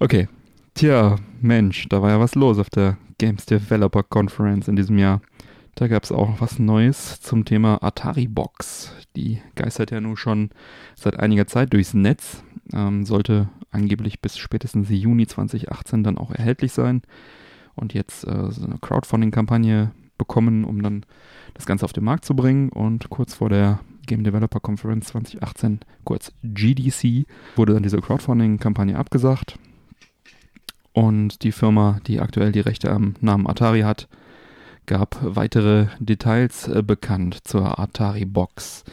Okay. 0.00 0.26
Tja, 0.74 1.16
Mensch, 1.40 1.86
da 1.88 2.02
war 2.02 2.10
ja 2.10 2.20
was 2.20 2.34
los 2.34 2.58
auf 2.58 2.70
der 2.70 2.96
Games 3.18 3.46
Developer 3.46 4.02
Conference 4.02 4.68
in 4.68 4.76
diesem 4.76 4.98
Jahr. 4.98 5.20
Da 5.74 5.88
gab 5.88 6.04
es 6.04 6.12
auch 6.12 6.40
was 6.40 6.58
Neues 6.58 7.20
zum 7.20 7.44
Thema 7.44 7.82
Atari 7.82 8.26
Box. 8.26 8.92
Die 9.16 9.40
geistert 9.54 9.90
ja 9.90 10.00
nun 10.00 10.16
schon 10.16 10.50
seit 10.96 11.18
einiger 11.18 11.46
Zeit 11.46 11.72
durchs 11.72 11.94
Netz. 11.94 12.42
Ähm, 12.72 13.04
sollte 13.04 13.48
angeblich 13.70 14.20
bis 14.20 14.36
spätestens 14.38 14.88
Juni 14.90 15.26
2018 15.26 16.04
dann 16.04 16.18
auch 16.18 16.30
erhältlich 16.30 16.72
sein. 16.72 17.02
Und 17.74 17.94
jetzt 17.94 18.26
äh, 18.26 18.50
so 18.50 18.64
eine 18.64 18.78
Crowdfunding-Kampagne 18.78 19.92
bekommen, 20.18 20.64
um 20.64 20.82
dann 20.82 21.06
das 21.54 21.66
Ganze 21.66 21.84
auf 21.84 21.92
den 21.92 22.04
Markt 22.04 22.24
zu 22.24 22.36
bringen. 22.36 22.68
Und 22.68 23.08
kurz 23.08 23.34
vor 23.34 23.48
der 23.48 23.80
Game 24.06 24.24
Developer 24.24 24.60
Conference 24.60 25.06
2018, 25.08 25.80
kurz 26.04 26.32
GDC, 26.42 27.26
wurde 27.56 27.74
dann 27.74 27.82
diese 27.82 28.00
Crowdfunding-Kampagne 28.00 28.98
abgesagt. 28.98 29.58
Und 30.92 31.42
die 31.42 31.52
Firma, 31.52 32.00
die 32.06 32.20
aktuell 32.20 32.52
die 32.52 32.60
Rechte 32.60 32.90
am 32.90 33.14
Namen 33.20 33.46
Atari 33.46 33.80
hat, 33.80 34.08
gab 34.86 35.18
weitere 35.22 35.86
Details 35.98 36.68
äh, 36.68 36.82
bekannt 36.82 37.38
zur 37.44 37.78
Atari 37.78 38.24
Box. 38.24 38.84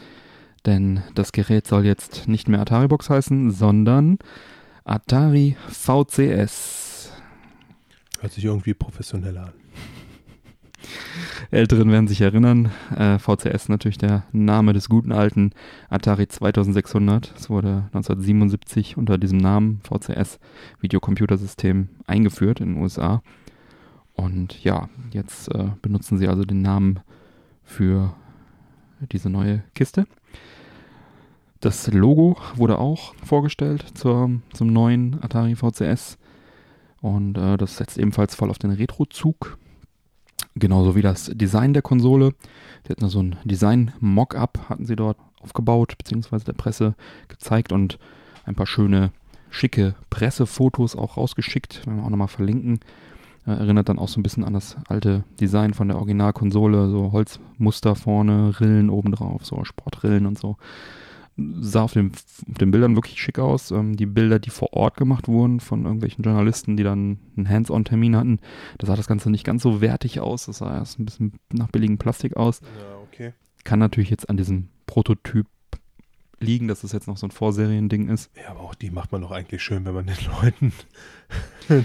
Denn 0.65 1.03
das 1.15 1.31
Gerät 1.31 1.67
soll 1.67 1.85
jetzt 1.85 2.27
nicht 2.27 2.47
mehr 2.47 2.61
Atari 2.61 2.87
Box 2.87 3.09
heißen, 3.09 3.51
sondern 3.51 4.19
Atari 4.83 5.57
VCS. 5.69 7.11
Hört 8.19 8.33
sich 8.33 8.45
irgendwie 8.45 8.73
professioneller 8.73 9.45
an. 9.45 9.58
Älteren 11.51 11.91
werden 11.91 12.07
sich 12.07 12.21
erinnern, 12.21 12.71
äh, 12.95 13.17
VCS 13.19 13.69
natürlich 13.69 13.97
der 13.97 14.23
Name 14.31 14.73
des 14.73 14.89
guten 14.89 15.11
alten 15.11 15.51
Atari 15.89 16.27
2600. 16.27 17.33
Es 17.37 17.49
wurde 17.49 17.89
1977 17.93 18.97
unter 18.97 19.17
diesem 19.17 19.37
Namen 19.37 19.81
VCS 19.83 20.39
Videocomputersystem 20.79 21.89
eingeführt 22.07 22.59
in 22.59 22.73
den 22.73 22.81
USA. 22.81 23.21
Und 24.13 24.63
ja, 24.63 24.89
jetzt 25.11 25.53
äh, 25.53 25.69
benutzen 25.81 26.17
sie 26.17 26.27
also 26.27 26.43
den 26.43 26.61
Namen 26.61 26.99
für 27.63 28.15
diese 29.11 29.29
neue 29.29 29.63
Kiste. 29.75 30.05
Das 31.61 31.91
Logo 31.91 32.37
wurde 32.55 32.79
auch 32.79 33.13
vorgestellt 33.23 33.85
zur, 33.93 34.31
zum 34.53 34.67
neuen 34.67 35.21
Atari 35.21 35.55
VCS. 35.55 36.17
Und 37.01 37.37
äh, 37.37 37.57
das 37.57 37.77
setzt 37.77 37.97
ebenfalls 37.97 38.35
voll 38.35 38.49
auf 38.49 38.59
den 38.59 38.71
Retro-Zug. 38.71 39.57
Genauso 40.59 40.95
wie 40.95 41.01
das 41.01 41.31
Design 41.33 41.73
der 41.73 41.81
Konsole. 41.81 42.33
Sie 42.85 42.91
hatten 42.91 43.07
so 43.09 43.21
ein 43.21 43.37
Design-Mock-up, 43.45 44.69
hatten 44.69 44.85
sie 44.85 44.95
dort 44.95 45.17
aufgebaut, 45.41 45.97
beziehungsweise 45.97 46.45
der 46.45 46.53
Presse 46.53 46.95
gezeigt 47.27 47.71
und 47.71 47.97
ein 48.45 48.55
paar 48.55 48.67
schöne, 48.67 49.11
schicke 49.49 49.95
Pressefotos 50.09 50.95
auch 50.95 51.17
rausgeschickt, 51.17 51.85
werden 51.85 51.97
wir 51.97 52.05
auch 52.05 52.09
nochmal 52.09 52.27
verlinken. 52.27 52.79
Äh, 53.47 53.51
erinnert 53.51 53.89
dann 53.89 53.99
auch 53.99 54.09
so 54.09 54.19
ein 54.19 54.23
bisschen 54.23 54.43
an 54.43 54.53
das 54.53 54.75
alte 54.87 55.23
Design 55.39 55.73
von 55.73 55.87
der 55.87 55.97
Originalkonsole, 55.97 56.89
so 56.89 57.11
Holzmuster 57.11 57.95
vorne, 57.95 58.59
Rillen 58.59 58.89
obendrauf, 58.89 59.45
so 59.45 59.63
Sportrillen 59.63 60.25
und 60.25 60.37
so. 60.37 60.57
Sah 61.59 61.83
auf, 61.83 61.93
dem, 61.93 62.11
auf 62.49 62.57
den 62.57 62.71
Bildern 62.71 62.95
wirklich 62.95 63.21
schick 63.21 63.39
aus. 63.39 63.71
Ähm, 63.71 63.95
die 63.95 64.05
Bilder, 64.05 64.39
die 64.39 64.49
vor 64.49 64.73
Ort 64.73 64.97
gemacht 64.97 65.27
wurden 65.27 65.59
von 65.59 65.83
irgendwelchen 65.85 66.23
Journalisten, 66.23 66.77
die 66.77 66.83
dann 66.83 67.19
einen 67.35 67.49
Hands-on-Termin 67.49 68.15
hatten, 68.15 68.39
da 68.77 68.87
sah 68.87 68.95
das 68.95 69.07
Ganze 69.07 69.29
nicht 69.29 69.45
ganz 69.45 69.63
so 69.63 69.81
wertig 69.81 70.19
aus. 70.19 70.45
Das 70.45 70.59
sah 70.59 70.73
erst 70.73 70.99
ein 70.99 71.05
bisschen 71.05 71.33
nach 71.51 71.69
billigem 71.69 71.97
Plastik 71.97 72.37
aus. 72.37 72.61
Ja, 72.61 72.97
okay. 73.03 73.33
Kann 73.63 73.79
natürlich 73.79 74.09
jetzt 74.09 74.29
an 74.29 74.37
diesem 74.37 74.69
Prototyp 74.85 75.47
liegen, 76.39 76.67
dass 76.67 76.83
es 76.83 76.91
jetzt 76.91 77.07
noch 77.07 77.17
so 77.17 77.27
ein 77.27 77.31
Vorseriending 77.31 78.09
ist. 78.09 78.31
Ja, 78.41 78.51
aber 78.51 78.61
auch 78.61 78.75
die 78.75 78.91
macht 78.91 79.11
man 79.11 79.21
doch 79.21 79.31
eigentlich 79.31 79.61
schön, 79.61 79.85
wenn 79.85 79.93
man 79.93 80.07
den 80.07 80.15
Leuten 80.41 80.73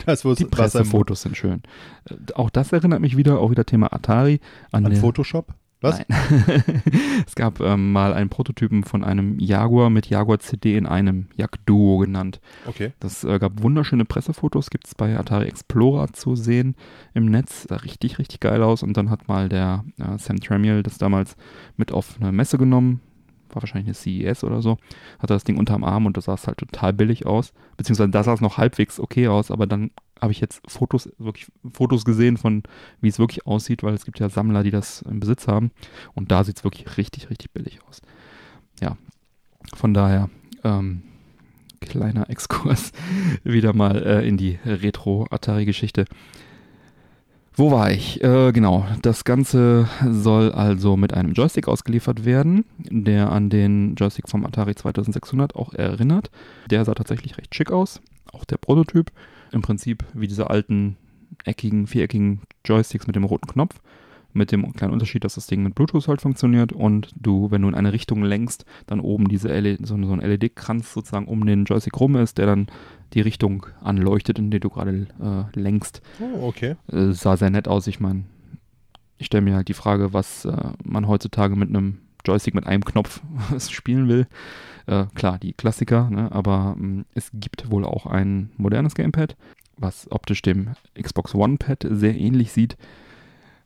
das, 0.07 0.25
was 0.25 0.39
Die 0.39 0.45
Pressefotos 0.45 1.23
sind 1.23 1.37
schön. 1.37 1.63
Äh, 2.09 2.33
Auch 2.35 2.51
das 2.51 2.73
erinnert 2.73 3.01
mich 3.01 3.17
wieder, 3.17 3.39
auch 3.41 3.51
wieder 3.51 3.67
Thema 3.67 3.93
Atari. 3.93 4.41
An, 4.73 4.87
an 4.87 4.97
Photoshop. 4.97 5.55
Was? 5.85 6.01
Es 7.27 7.35
gab 7.35 7.61
ähm, 7.61 7.93
mal 7.93 8.13
einen 8.13 8.29
Prototypen 8.29 8.85
von 8.85 9.05
einem 9.05 9.39
Jaguar 9.39 9.91
mit 9.91 10.09
Jaguar 10.09 10.39
CD 10.39 10.77
in 10.77 10.87
einem 10.87 11.27
Jag-Duo 11.37 11.99
genannt. 11.99 12.41
Okay. 12.67 12.93
Das 13.01 13.25
äh, 13.25 13.39
gab 13.39 13.63
wunderschöne 13.63 14.05
Pressefotos, 14.05 14.71
gibt 14.71 14.87
es 14.87 14.95
bei 14.95 15.19
Atari 15.19 15.47
Explorer 15.47 16.13
zu 16.13 16.37
sehen 16.37 16.75
im 17.15 17.27
Netz. 17.27 17.67
Sah 17.69 17.77
richtig, 17.77 18.19
richtig 18.19 18.41
geil 18.41 18.63
aus. 18.63 18.83
Und 18.83 18.97
dann 18.97 19.11
hat 19.11 19.29
mal 19.29 19.49
der 19.49 19.85
äh, 19.99 20.19
Sam 20.19 20.41
Tramiel 20.41 20.83
das 20.83 20.99
damals 20.99 21.37
mit 21.77 21.93
auf 21.93 22.17
eine 22.21 22.33
Messe 22.33 22.59
genommen. 22.59 23.01
War 23.55 23.63
wahrscheinlich 23.63 23.87
eine 23.87 23.95
CES 23.95 24.45
oder 24.45 24.63
so, 24.63 24.79
hatte 25.19 25.35
das 25.35 25.45
Ding 25.45 25.59
unterm 25.59 25.85
Arm 25.85 26.07
und 26.07 26.17
das 26.17 26.25
sah 26.25 26.37
halt 26.47 26.59
total 26.59 26.93
billig 26.93 27.27
aus. 27.27 27.53
Beziehungsweise 27.77 28.11
da 28.11 28.23
sah 28.23 28.35
es 28.35 28.41
noch 28.41 28.59
halbwegs 28.59 29.01
okay 29.01 29.29
aus, 29.29 29.51
aber 29.51 29.67
dann 29.67 29.91
habe 30.21 30.33
ich 30.33 30.41
jetzt 30.41 30.63
Fotos, 30.67 31.11
wirklich 31.19 31.47
Fotos 31.73 32.05
gesehen 32.05 32.37
von, 32.37 32.63
wie 33.01 33.09
es 33.09 33.19
wirklich 33.19 33.47
aussieht, 33.47 33.83
weil 33.83 33.95
es 33.95 34.05
gibt 34.05 34.21
ja 34.21 34.29
Sammler, 34.29 34.63
die 34.63 34.71
das 34.71 35.03
im 35.03 35.21
Besitz 35.21 35.49
haben. 35.49 35.71
Und 36.15 36.31
da 36.31 36.45
sieht 36.45 36.59
es 36.59 36.65
wirklich 36.65 36.97
richtig, 36.97 37.31
richtig 37.31 37.53
billig 37.53 37.81
aus. 37.89 38.01
Ja, 38.81 38.97
von 39.75 39.95
daher, 39.95 40.31
ähm, 40.63 41.03
kleiner 41.81 42.31
Exkurs 42.31 42.93
wieder 43.43 43.75
mal 43.75 44.03
äh, 44.03 44.27
in 44.27 44.37
die 44.37 44.59
Retro-Atari-Geschichte. 44.65 46.07
Wo 47.57 47.71
war 47.71 47.93
ich? 47.93 48.23
Äh, 48.23 48.51
genau, 48.53 48.85
das 49.03 49.25
Ganze 49.25 49.89
soll 50.11 50.51
also 50.51 50.97
mit 50.97 51.15
einem 51.15 51.35
Joystick 51.35 51.69
ausgeliefert 51.69 52.25
werden, 52.25 52.65
der 52.79 53.31
an 53.31 53.49
den 53.49 53.95
Joystick 53.95 54.29
vom 54.29 54.45
Atari 54.45 54.75
2600 54.75 55.55
auch 55.55 55.73
erinnert. 55.73 56.31
Der 56.71 56.85
sah 56.85 56.95
tatsächlich 56.95 57.39
recht 57.39 57.55
schick 57.55 57.71
aus, 57.71 58.01
auch 58.33 58.45
der 58.45 58.57
Prototyp. 58.57 59.13
Im 59.53 59.63
Prinzip 59.63 60.05
wie 60.15 60.27
diese 60.27 60.51
alten 60.51 60.97
eckigen, 61.45 61.87
viereckigen 61.87 62.41
Joysticks 62.65 63.07
mit 63.07 63.15
dem 63.15 63.25
roten 63.25 63.47
Knopf 63.47 63.81
mit 64.35 64.53
dem 64.53 64.73
kleinen 64.73 64.93
Unterschied, 64.93 65.25
dass 65.25 65.37
das 65.37 65.47
Ding 65.47 65.63
mit 65.63 65.75
Bluetooth 65.75 66.09
halt 66.09 66.21
funktioniert 66.21 66.73
und 66.73 67.11
du, 67.17 67.51
wenn 67.51 67.63
du 67.63 67.69
in 67.69 67.75
eine 67.75 67.93
Richtung 67.93 68.23
lenkst, 68.25 68.65
dann 68.87 69.01
oben 69.01 69.29
diese 69.29 69.49
LED, 69.49 69.87
so, 69.87 69.97
so 70.05 70.13
ein 70.13 70.21
LED-Kranz 70.21 70.93
sozusagen 70.93 71.27
um 71.27 71.47
den 71.47 71.65
Joystick 71.65 71.99
rum 71.99 72.17
ist, 72.17 72.39
der 72.39 72.47
dann 72.47 72.67
die 73.15 73.21
Richtung 73.21 73.67
anleuchtet, 73.83 74.39
in 74.39 74.51
die 74.51 74.61
du 74.61 74.71
gerade 74.71 75.07
äh, 75.21 75.59
lenkst. 75.59 76.03
Oh, 76.21 76.49
okay. 76.49 76.77
Äh, 76.91 77.13
sah 77.13 77.37
sehr 77.37 77.51
nett 77.51 77.69
aus. 77.69 77.87
Ich 77.87 78.01
meine, 78.01 78.25
ich 79.19 79.27
stelle 79.27 79.43
mir 79.43 79.55
halt 79.55 79.69
die 79.69 79.75
Frage, 79.75 80.13
was 80.13 80.45
äh, 80.45 80.57
man 80.85 81.09
heutzutage 81.09 81.57
mit 81.57 81.69
einem 81.69 81.99
Joystick 82.25 82.55
mit 82.55 82.67
einem 82.67 82.85
Knopf 82.85 83.23
spielen 83.71 84.09
will. 84.09 84.27
Äh, 84.87 85.07
klar, 85.15 85.39
die 85.39 85.53
Klassiker, 85.53 86.11
ne? 86.11 86.33
aber 86.33 86.75
mh, 86.77 86.87
mm, 86.87 87.05
es 87.15 87.31
gibt 87.33 87.71
wohl 87.71 87.85
auch 87.85 88.07
ein 88.07 88.51
modernes 88.57 88.95
Gamepad, 88.95 89.37
was 89.77 90.11
optisch 90.11 90.43
dem 90.43 90.71
Xbox 91.01 91.35
One 91.35 91.57
Pad 91.57 91.87
sehr 91.89 92.15
ähnlich 92.15 92.53
sieht. 92.53 92.77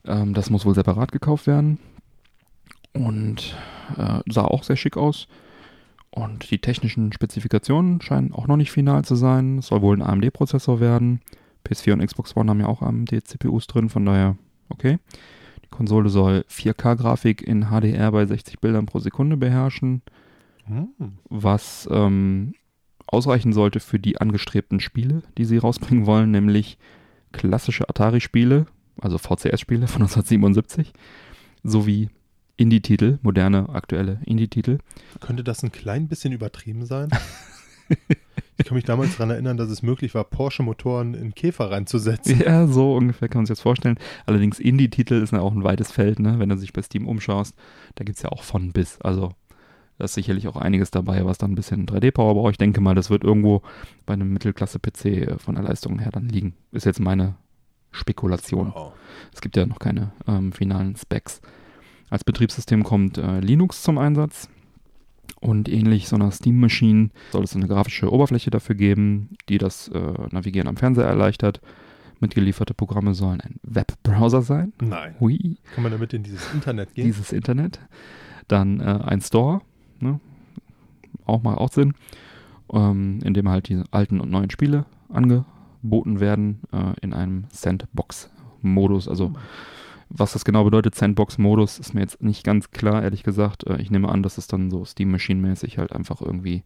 Ähm, 0.04 0.34
das 0.34 0.50
muss 0.50 0.64
wohl 0.64 0.74
separat 0.74 1.12
gekauft 1.12 1.46
werden. 1.46 1.78
Und 2.92 3.56
äh, 3.96 4.20
sah 4.28 4.44
auch 4.44 4.62
sehr 4.62 4.76
schick 4.76 4.96
aus. 4.96 5.28
Und 6.10 6.50
die 6.50 6.58
technischen 6.58 7.12
Spezifikationen 7.12 8.00
scheinen 8.00 8.32
auch 8.32 8.46
noch 8.46 8.56
nicht 8.56 8.70
final 8.70 9.04
zu 9.04 9.14
sein. 9.14 9.58
Es 9.58 9.68
soll 9.68 9.82
wohl 9.82 9.96
ein 9.96 10.02
AMD-Prozessor 10.02 10.80
werden. 10.80 11.20
PS4 11.66 11.92
und 11.94 12.06
Xbox 12.06 12.36
One 12.36 12.50
haben 12.50 12.60
ja 12.60 12.66
auch 12.66 12.82
AMD-CPUs 12.82 13.66
drin, 13.66 13.88
von 13.88 14.06
daher 14.06 14.36
okay. 14.68 14.98
Die 15.64 15.68
Konsole 15.68 16.08
soll 16.08 16.44
4K-Grafik 16.50 17.42
in 17.42 17.66
HDR 17.66 18.10
bei 18.12 18.24
60 18.24 18.60
Bildern 18.60 18.86
pro 18.86 19.00
Sekunde 19.00 19.36
beherrschen, 19.36 20.02
hm. 20.64 20.88
was 21.28 21.86
ähm, 21.92 22.54
ausreichen 23.06 23.52
sollte 23.52 23.80
für 23.80 23.98
die 23.98 24.18
angestrebten 24.18 24.80
Spiele, 24.80 25.22
die 25.36 25.44
sie 25.44 25.58
rausbringen 25.58 26.06
wollen, 26.06 26.30
nämlich 26.30 26.78
klassische 27.32 27.88
Atari-Spiele 27.88 28.66
also 29.00 29.18
VCS-Spiele 29.18 29.86
von 29.86 30.02
1977, 30.02 30.92
sowie 31.62 32.10
Indie-Titel, 32.58 33.18
moderne, 33.22 33.68
aktuelle 33.70 34.20
Indie-Titel. 34.26 34.78
Könnte 35.20 35.44
das 35.44 35.62
ein 35.62 35.72
klein 35.72 36.08
bisschen 36.08 36.32
übertrieben 36.32 36.84
sein? 36.84 37.08
ich 38.58 38.66
kann 38.66 38.74
mich 38.74 38.84
damals 38.84 39.12
daran 39.16 39.30
erinnern, 39.30 39.56
dass 39.56 39.70
es 39.70 39.82
möglich 39.82 40.14
war, 40.14 40.24
Porsche-Motoren 40.24 41.14
in 41.14 41.34
Käfer 41.34 41.70
reinzusetzen. 41.70 42.40
Ja, 42.40 42.66
so 42.66 42.94
ungefähr 42.94 43.28
kann 43.28 43.40
man 43.40 43.46
sich 43.46 43.54
das 43.54 43.62
vorstellen. 43.62 43.96
Allerdings 44.26 44.58
Indie-Titel 44.58 45.14
ist 45.14 45.32
ja 45.32 45.40
auch 45.40 45.52
ein 45.52 45.64
weites 45.64 45.92
Feld, 45.92 46.18
ne? 46.18 46.38
wenn 46.38 46.48
du 46.48 46.58
sich 46.58 46.72
bei 46.72 46.82
Steam 46.82 47.06
umschaust. 47.06 47.54
Da 47.94 48.04
gibt 48.04 48.16
es 48.16 48.22
ja 48.22 48.30
auch 48.30 48.42
von 48.42 48.72
bis. 48.72 49.00
Also 49.00 49.32
da 49.96 50.04
ist 50.04 50.14
sicherlich 50.14 50.48
auch 50.48 50.56
einiges 50.56 50.90
dabei, 50.90 51.24
was 51.24 51.38
dann 51.38 51.52
ein 51.52 51.56
bisschen 51.56 51.86
3D-Power 51.86 52.34
braucht. 52.34 52.52
Ich 52.52 52.58
denke 52.58 52.80
mal, 52.80 52.96
das 52.96 53.08
wird 53.08 53.22
irgendwo 53.22 53.62
bei 54.04 54.14
einem 54.14 54.32
Mittelklasse-PC 54.32 55.04
äh, 55.04 55.38
von 55.38 55.54
der 55.54 55.64
Leistung 55.64 56.00
her 56.00 56.10
dann 56.10 56.28
liegen. 56.28 56.54
Ist 56.72 56.86
jetzt 56.86 57.00
meine 57.00 57.36
Spekulation. 57.92 58.72
Wow. 58.74 58.92
Es 59.32 59.40
gibt 59.40 59.56
ja 59.56 59.64
noch 59.64 59.78
keine 59.78 60.12
ähm, 60.26 60.52
finalen 60.52 60.96
Specs. 60.96 61.40
Als 62.10 62.24
Betriebssystem 62.24 62.84
kommt 62.84 63.18
äh, 63.18 63.40
Linux 63.40 63.82
zum 63.82 63.98
Einsatz. 63.98 64.48
Und 65.40 65.68
ähnlich 65.68 66.08
so 66.08 66.16
einer 66.16 66.32
Steam 66.32 66.58
Machine 66.58 67.10
soll 67.30 67.44
es 67.44 67.54
eine 67.54 67.68
grafische 67.68 68.12
Oberfläche 68.12 68.50
dafür 68.50 68.74
geben, 68.74 69.36
die 69.48 69.58
das 69.58 69.88
äh, 69.88 70.12
Navigieren 70.30 70.68
am 70.68 70.76
Fernseher 70.76 71.04
erleichtert. 71.04 71.60
Mitgelieferte 72.18 72.74
Programme 72.74 73.14
sollen 73.14 73.40
ein 73.40 73.60
Webbrowser 73.62 74.42
sein. 74.42 74.72
Nein. 74.80 75.14
Hui. 75.20 75.58
Kann 75.74 75.84
man 75.84 75.92
damit 75.92 76.12
in 76.12 76.24
dieses 76.24 76.52
Internet 76.52 76.92
gehen? 76.94 77.04
Dieses 77.04 77.32
Internet. 77.32 77.78
Dann 78.48 78.80
äh, 78.80 79.00
ein 79.04 79.20
Store. 79.20 79.60
Ne? 80.00 80.18
Auch 81.24 81.42
mal 81.42 81.54
auch 81.54 81.70
Sinn. 81.70 81.94
Ähm, 82.72 83.20
in 83.22 83.34
dem 83.34 83.48
halt 83.48 83.68
die 83.68 83.82
alten 83.92 84.20
und 84.20 84.30
neuen 84.30 84.50
Spiele 84.50 84.86
ange 85.08 85.44
angeboten 85.82 86.20
werden 86.20 86.60
äh, 86.72 86.94
in 87.00 87.12
einem 87.12 87.44
Sandbox-Modus. 87.52 89.08
Also 89.08 89.32
was 90.10 90.32
das 90.32 90.44
genau 90.44 90.64
bedeutet, 90.64 90.94
Sandbox-Modus, 90.94 91.78
ist 91.78 91.94
mir 91.94 92.00
jetzt 92.00 92.22
nicht 92.22 92.44
ganz 92.44 92.70
klar, 92.70 93.02
ehrlich 93.02 93.22
gesagt. 93.22 93.66
Äh, 93.66 93.80
ich 93.80 93.90
nehme 93.90 94.08
an, 94.08 94.22
dass 94.22 94.38
es 94.38 94.46
dann 94.46 94.70
so 94.70 94.84
Steam 94.84 95.10
Machine-mäßig 95.10 95.78
halt 95.78 95.92
einfach 95.92 96.20
irgendwie 96.20 96.64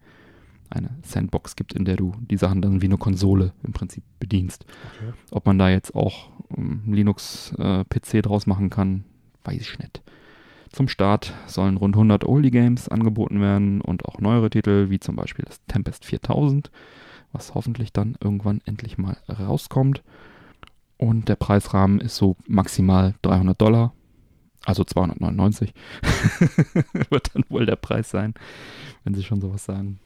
eine 0.70 0.90
Sandbox 1.02 1.56
gibt, 1.56 1.74
in 1.74 1.84
der 1.84 1.96
du 1.96 2.14
die 2.30 2.38
Sachen 2.38 2.62
dann 2.62 2.80
wie 2.80 2.86
eine 2.86 2.96
Konsole 2.96 3.52
im 3.62 3.72
Prinzip 3.72 4.04
bedienst. 4.18 4.64
Okay. 4.96 5.12
Ob 5.30 5.44
man 5.44 5.58
da 5.58 5.68
jetzt 5.68 5.94
auch 5.94 6.30
ähm, 6.56 6.82
Linux-PC 6.86 8.14
äh, 8.14 8.22
draus 8.22 8.46
machen 8.46 8.70
kann, 8.70 9.04
weiß 9.44 9.60
ich 9.60 9.78
nicht. 9.78 10.02
Zum 10.70 10.88
Start 10.88 11.34
sollen 11.46 11.76
rund 11.76 11.94
100 11.94 12.24
Oldie-Games 12.24 12.88
angeboten 12.88 13.42
werden 13.42 13.82
und 13.82 14.06
auch 14.06 14.20
neuere 14.20 14.48
Titel, 14.48 14.88
wie 14.88 15.00
zum 15.00 15.16
Beispiel 15.16 15.44
das 15.44 15.60
Tempest 15.66 16.06
4000 16.06 16.70
was 17.32 17.54
hoffentlich 17.54 17.92
dann 17.92 18.16
irgendwann 18.20 18.60
endlich 18.66 18.98
mal 18.98 19.16
rauskommt. 19.28 20.02
Und 21.02 21.28
der 21.28 21.34
Preisrahmen 21.34 22.00
ist 22.00 22.14
so 22.14 22.36
maximal 22.46 23.16
300 23.22 23.60
Dollar, 23.60 23.92
also 24.64 24.84
299 24.84 25.74
wird 27.10 27.34
dann 27.34 27.42
wohl 27.48 27.66
der 27.66 27.74
Preis 27.74 28.08
sein, 28.08 28.34
wenn 29.02 29.12
sie 29.12 29.24
schon 29.24 29.40
sowas 29.40 29.64
sagen. 29.64 29.98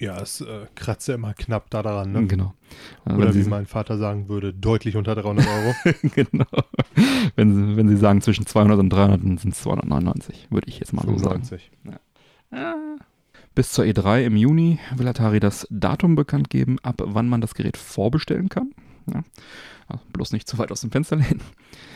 Ja, 0.00 0.20
es 0.20 0.40
äh, 0.40 0.66
kratzt 0.74 1.06
ja 1.06 1.14
immer 1.14 1.34
knapp 1.34 1.70
da 1.70 1.84
daran, 1.84 2.10
ne? 2.10 2.26
Genau. 2.26 2.52
Also 3.04 3.20
Oder 3.20 3.32
wie 3.32 3.44
mein 3.44 3.66
Vater 3.66 3.96
sagen 3.96 4.28
würde, 4.28 4.52
deutlich 4.52 4.96
unter 4.96 5.14
300 5.14 5.46
Euro. 5.46 5.74
genau. 6.16 6.46
Wenn 7.36 7.54
sie, 7.54 7.76
wenn 7.76 7.88
sie 7.88 7.96
sagen 7.96 8.22
zwischen 8.22 8.44
200 8.44 8.80
und 8.80 8.90
300, 8.90 9.22
dann 9.22 9.38
sind 9.38 9.54
es 9.54 9.60
299, 9.60 10.48
würde 10.50 10.68
ich 10.68 10.80
jetzt 10.80 10.92
mal 10.92 11.02
95. 11.02 11.70
so 11.84 11.90
sagen. 11.90 12.00
Ja. 12.50 12.58
Ah. 12.58 12.96
Bis 13.54 13.70
zur 13.70 13.84
E3 13.84 14.24
im 14.24 14.34
Juni 14.34 14.80
will 14.96 15.06
Atari 15.06 15.38
das 15.38 15.64
Datum 15.70 16.16
bekannt 16.16 16.50
geben, 16.50 16.80
ab 16.82 17.02
wann 17.04 17.28
man 17.28 17.40
das 17.40 17.54
Gerät 17.54 17.76
vorbestellen 17.76 18.48
kann. 18.48 18.72
Ja, 19.06 19.22
also 19.88 20.04
bloß 20.12 20.32
nicht 20.32 20.48
zu 20.48 20.58
weit 20.58 20.70
aus 20.70 20.80
dem 20.82 20.90
Fenster 20.90 21.16
lehnen. 21.16 21.40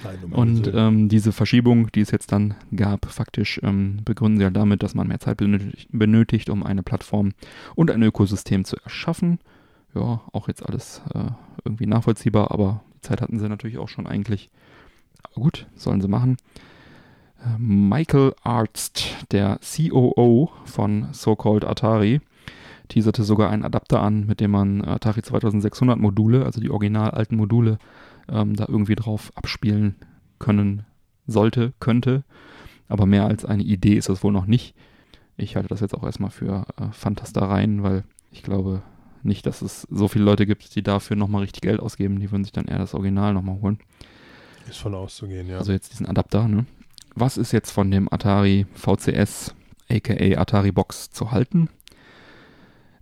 Nein, 0.05 0.33
und 0.33 0.71
ähm, 0.75 1.09
diese 1.09 1.33
Verschiebung, 1.33 1.91
die 1.93 2.01
es 2.01 2.11
jetzt 2.11 2.33
dann 2.33 2.55
gab, 2.75 3.07
faktisch 3.07 3.61
ähm, 3.63 4.01
begründen 4.05 4.39
sie 4.39 4.45
ja 4.45 4.51
damit, 4.51 4.83
dass 4.83 4.95
man 4.95 5.09
mehr 5.09 5.21
Zeit 5.21 5.39
benötigt, 5.39 5.89
benötigt, 5.93 6.51
um 6.51 6.63
eine 6.63 6.83
Plattform 6.83 7.33
und 7.75 7.91
ein 7.91 8.03
Ökosystem 8.03 8.65
zu 8.65 8.77
erschaffen. 8.77 9.39
Ja, 9.95 10.23
auch 10.33 10.49
jetzt 10.49 10.65
alles 10.65 11.03
äh, 11.15 11.31
irgendwie 11.65 11.87
nachvollziehbar, 11.87 12.51
aber 12.51 12.83
die 12.97 13.01
Zeit 13.01 13.21
hatten 13.21 13.39
sie 13.39 13.49
natürlich 13.49 13.79
auch 13.79 13.89
schon 13.89 14.07
eigentlich. 14.07 14.51
Aber 15.23 15.43
gut, 15.43 15.67
sollen 15.75 16.01
sie 16.01 16.09
machen. 16.09 16.37
Michael 17.59 18.35
Arzt, 18.43 19.15
der 19.31 19.61
COO 19.61 20.51
von 20.65 21.09
So-Called 21.13 21.65
Atari, 21.65 22.21
teaserte 22.89 23.25
sogar 23.25 23.51
einen 23.51 23.65
Adapter 23.65 24.01
an, 24.01 24.27
mit 24.27 24.41
dem 24.41 24.51
man 24.51 24.85
Atari 24.85 25.23
2600 25.23 25.99
Module, 25.99 26.45
also 26.45 26.61
die 26.61 26.71
original 26.71 27.11
alten 27.11 27.37
Module, 27.37 27.79
ähm, 28.29 28.55
da 28.55 28.67
irgendwie 28.69 28.95
drauf 28.95 29.33
abspielen 29.35 29.97
können 30.39 30.85
sollte, 31.27 31.73
könnte. 31.81 32.25
Aber 32.89 33.07
mehr 33.07 33.27
als 33.27 33.45
eine 33.45 33.63
Idee 33.63 33.95
ist 33.95 34.09
das 34.09 34.23
wohl 34.23 34.33
noch 34.33 34.47
nicht. 34.47 34.75
Ich 35.37 35.57
halte 35.57 35.69
das 35.69 35.81
jetzt 35.81 35.95
auch 35.95 36.05
erstmal 36.05 36.31
für 36.31 36.67
äh, 36.77 36.93
Fantastereien, 36.93 37.83
weil 37.83 38.05
ich 38.31 38.43
glaube 38.43 38.83
nicht, 39.23 39.45
dass 39.47 39.63
es 39.63 39.83
so 39.91 40.09
viele 40.09 40.25
Leute 40.25 40.47
gibt, 40.47 40.75
die 40.77 40.83
dafür 40.83 41.17
nochmal 41.17 41.43
richtig 41.43 41.63
Geld 41.63 41.81
ausgeben. 41.81 42.21
Die 42.21 42.31
würden 42.31 42.45
sich 42.45 42.53
dann 42.53 42.67
eher 42.67 42.79
das 42.79 42.95
Original 42.95 43.35
nochmal 43.35 43.61
holen. 43.61 43.79
Ist 44.69 44.79
von 44.79 44.95
auszugehen, 44.95 45.49
ja. 45.49 45.59
Also 45.59 45.73
jetzt 45.73 45.93
diesen 45.93 46.07
Adapter, 46.07 46.49
ne? 46.49 46.67
was 47.17 47.39
ist 47.39 47.53
jetzt 47.53 47.71
von 47.71 47.91
dem 47.91 48.13
Atari 48.13 48.67
VCS, 48.75 49.55
aka 49.91 50.41
Atari 50.41 50.71
Box, 50.71 51.11
zu 51.11 51.33
halten? 51.33 51.69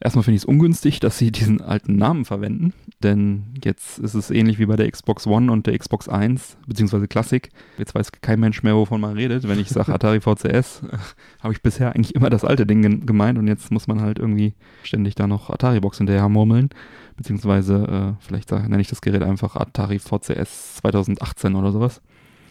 Erstmal 0.05 0.23
finde 0.23 0.37
ich 0.37 0.43
es 0.43 0.45
ungünstig, 0.45 1.01
dass 1.01 1.17
sie 1.17 1.33
diesen 1.33 1.63
alten 1.63 1.97
Namen 1.97 2.27
verwenden, 2.27 2.75
denn 3.03 3.55
jetzt 3.65 3.99
ist 3.99 4.13
es 4.13 4.31
ähnlich 4.31 4.59
wie 4.59 4.67
bei 4.67 4.77
der 4.77 4.91
Xbox 4.91 5.27
One 5.27 5.51
und 5.51 5.67
der 5.67 5.79
Xbox 5.79 6.11
1, 6.11 6.59
beziehungsweise 6.67 7.09
Classic. 7.09 7.49
Jetzt 7.79 7.95
weiß 7.95 8.13
kein 8.13 8.39
Mensch 8.39 8.63
mehr, 8.63 8.77
wovon 8.77 9.01
man 9.01 9.15
redet. 9.15 9.49
Wenn 9.49 9.59
ich 9.59 9.71
sage 9.71 9.95
Atari 9.95 10.21
VCS, 10.21 10.83
habe 11.43 11.55
ich 11.55 11.63
bisher 11.63 11.95
eigentlich 11.95 12.15
immer 12.15 12.29
das 12.29 12.45
alte 12.45 12.67
Ding 12.67 13.07
gemeint 13.07 13.39
und 13.39 13.49
jetzt 13.49 13.73
muss 13.73 13.87
man 13.87 14.03
halt 14.03 14.19
irgendwie 14.19 14.53
ständig 14.83 15.15
da 15.15 15.27
noch 15.27 15.49
Atari 15.49 15.81
Box 15.81 15.97
hinterher 15.97 16.29
murmeln, 16.29 16.69
beziehungsweise 17.17 18.17
äh, 18.21 18.23
vielleicht 18.23 18.53
nenne 18.53 18.83
ich 18.83 18.89
das 18.89 19.01
Gerät 19.01 19.23
einfach 19.23 19.57
Atari 19.57 20.01
VCS 20.01 20.75
2018 20.83 21.55
oder 21.55 21.73
sowas. 21.73 22.03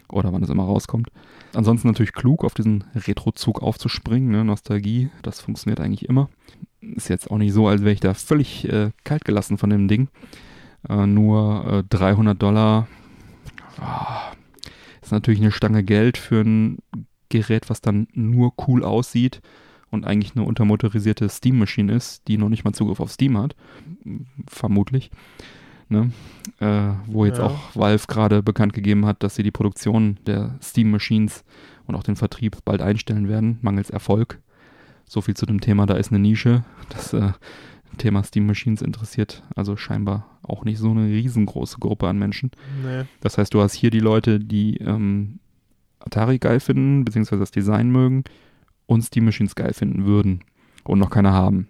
Oder 0.10 0.34
wann 0.34 0.42
es 0.42 0.50
immer 0.50 0.64
rauskommt. 0.64 1.10
Ansonsten 1.54 1.88
natürlich 1.88 2.14
klug, 2.14 2.44
auf 2.44 2.54
diesen 2.54 2.84
Retro-Zug 2.96 3.62
aufzuspringen. 3.62 4.32
Ne? 4.32 4.44
Nostalgie, 4.44 5.10
das 5.22 5.40
funktioniert 5.40 5.80
eigentlich 5.80 6.08
immer. 6.08 6.30
Ist 6.82 7.10
jetzt 7.10 7.32
auch 7.32 7.38
nicht 7.38 7.54
so, 7.54 7.68
als 7.68 7.82
wäre 7.82 7.94
ich 7.94 8.00
da 8.00 8.14
völlig 8.14 8.68
äh, 8.70 8.92
kalt 9.04 9.26
gelassen 9.26 9.58
von 9.58 9.70
dem 9.70 9.88
Ding. 9.88 10.10
Äh, 10.90 11.06
nur 11.06 11.84
300 11.90 12.42
Dollar. 12.42 12.88
Oh, 13.80 14.36
ist 15.02 15.12
natürlich 15.12 15.42
eine 15.42 15.52
Stange 15.52 15.84
Geld 15.84 16.18
für 16.18 16.42
ein 16.42 16.78
Gerät, 17.30 17.70
was 17.70 17.82
dann 17.82 18.08
nur 18.14 18.54
cool 18.68 18.84
aussieht 18.84 19.42
und 19.94 20.06
eigentlich 20.06 20.36
eine 20.36 20.46
untermotorisierte 20.46 21.30
Steam-Maschine 21.30 21.94
ist, 21.94 22.28
die 22.28 22.38
noch 22.38 22.50
nicht 22.50 22.64
mal 22.64 22.74
Zugriff 22.74 23.00
auf 23.00 23.12
Steam 23.12 23.38
hat. 23.38 23.56
Vermutlich. 24.48 25.12
Ne? 25.90 26.12
Äh, 26.60 26.94
wo 27.08 27.26
jetzt 27.26 27.40
ja. 27.40 27.46
auch 27.46 27.76
Valve 27.76 28.06
gerade 28.08 28.42
bekannt 28.44 28.74
gegeben 28.74 29.06
hat, 29.06 29.24
dass 29.24 29.36
sie 29.36 29.44
die 29.44 29.52
Produktion 29.52 30.18
der 30.26 30.56
Steam-Machines 30.62 31.44
und 31.86 31.96
auch 31.96 32.04
den 32.04 32.16
Vertrieb 32.16 32.58
bald 32.66 32.82
einstellen 32.82 33.28
werden, 33.28 33.60
mangels 33.62 33.90
Erfolg. 33.90 34.40
So 35.06 35.22
viel 35.22 35.36
zu 35.36 35.46
dem 35.46 35.62
Thema, 35.62 35.86
da 35.86 35.96
ist 35.96 36.12
eine 36.12 36.20
Nische. 36.20 36.64
Das 36.90 37.14
äh, 37.14 37.34
Thema 37.98 38.24
Steam 38.24 38.46
Machines 38.46 38.82
interessiert 38.82 39.44
also 39.56 39.76
scheinbar 39.76 40.40
auch 40.42 40.66
nicht 40.66 40.80
so 40.80 40.92
eine 40.92 41.08
riesengroße 41.08 41.78
Gruppe 41.80 42.08
an 42.08 42.18
Menschen. 42.18 42.52
Nee. 42.84 43.04
Das 43.22 43.38
heißt, 43.38 43.54
du 43.54 43.62
hast 43.62 43.74
hier 43.74 43.92
die 43.92 44.00
Leute, 44.00 44.40
die 44.40 44.78
ähm, 44.78 45.40
Atari 46.00 46.40
geil 46.40 46.60
finden, 46.60 47.06
beziehungsweise 47.06 47.40
das 47.40 47.52
Design 47.52 47.90
mögen 47.90 48.24
und 48.86 49.04
Steam 49.04 49.26
Machines 49.26 49.56
geil 49.56 49.74
finden 49.74 50.06
würden 50.06 50.44
und 50.84 51.00
noch 51.00 51.10
keine 51.10 51.32
haben 51.32 51.68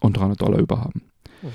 und 0.00 0.16
300 0.16 0.40
Dollar 0.40 0.58
überhaben. 0.58 1.02
Oh. 1.42 1.48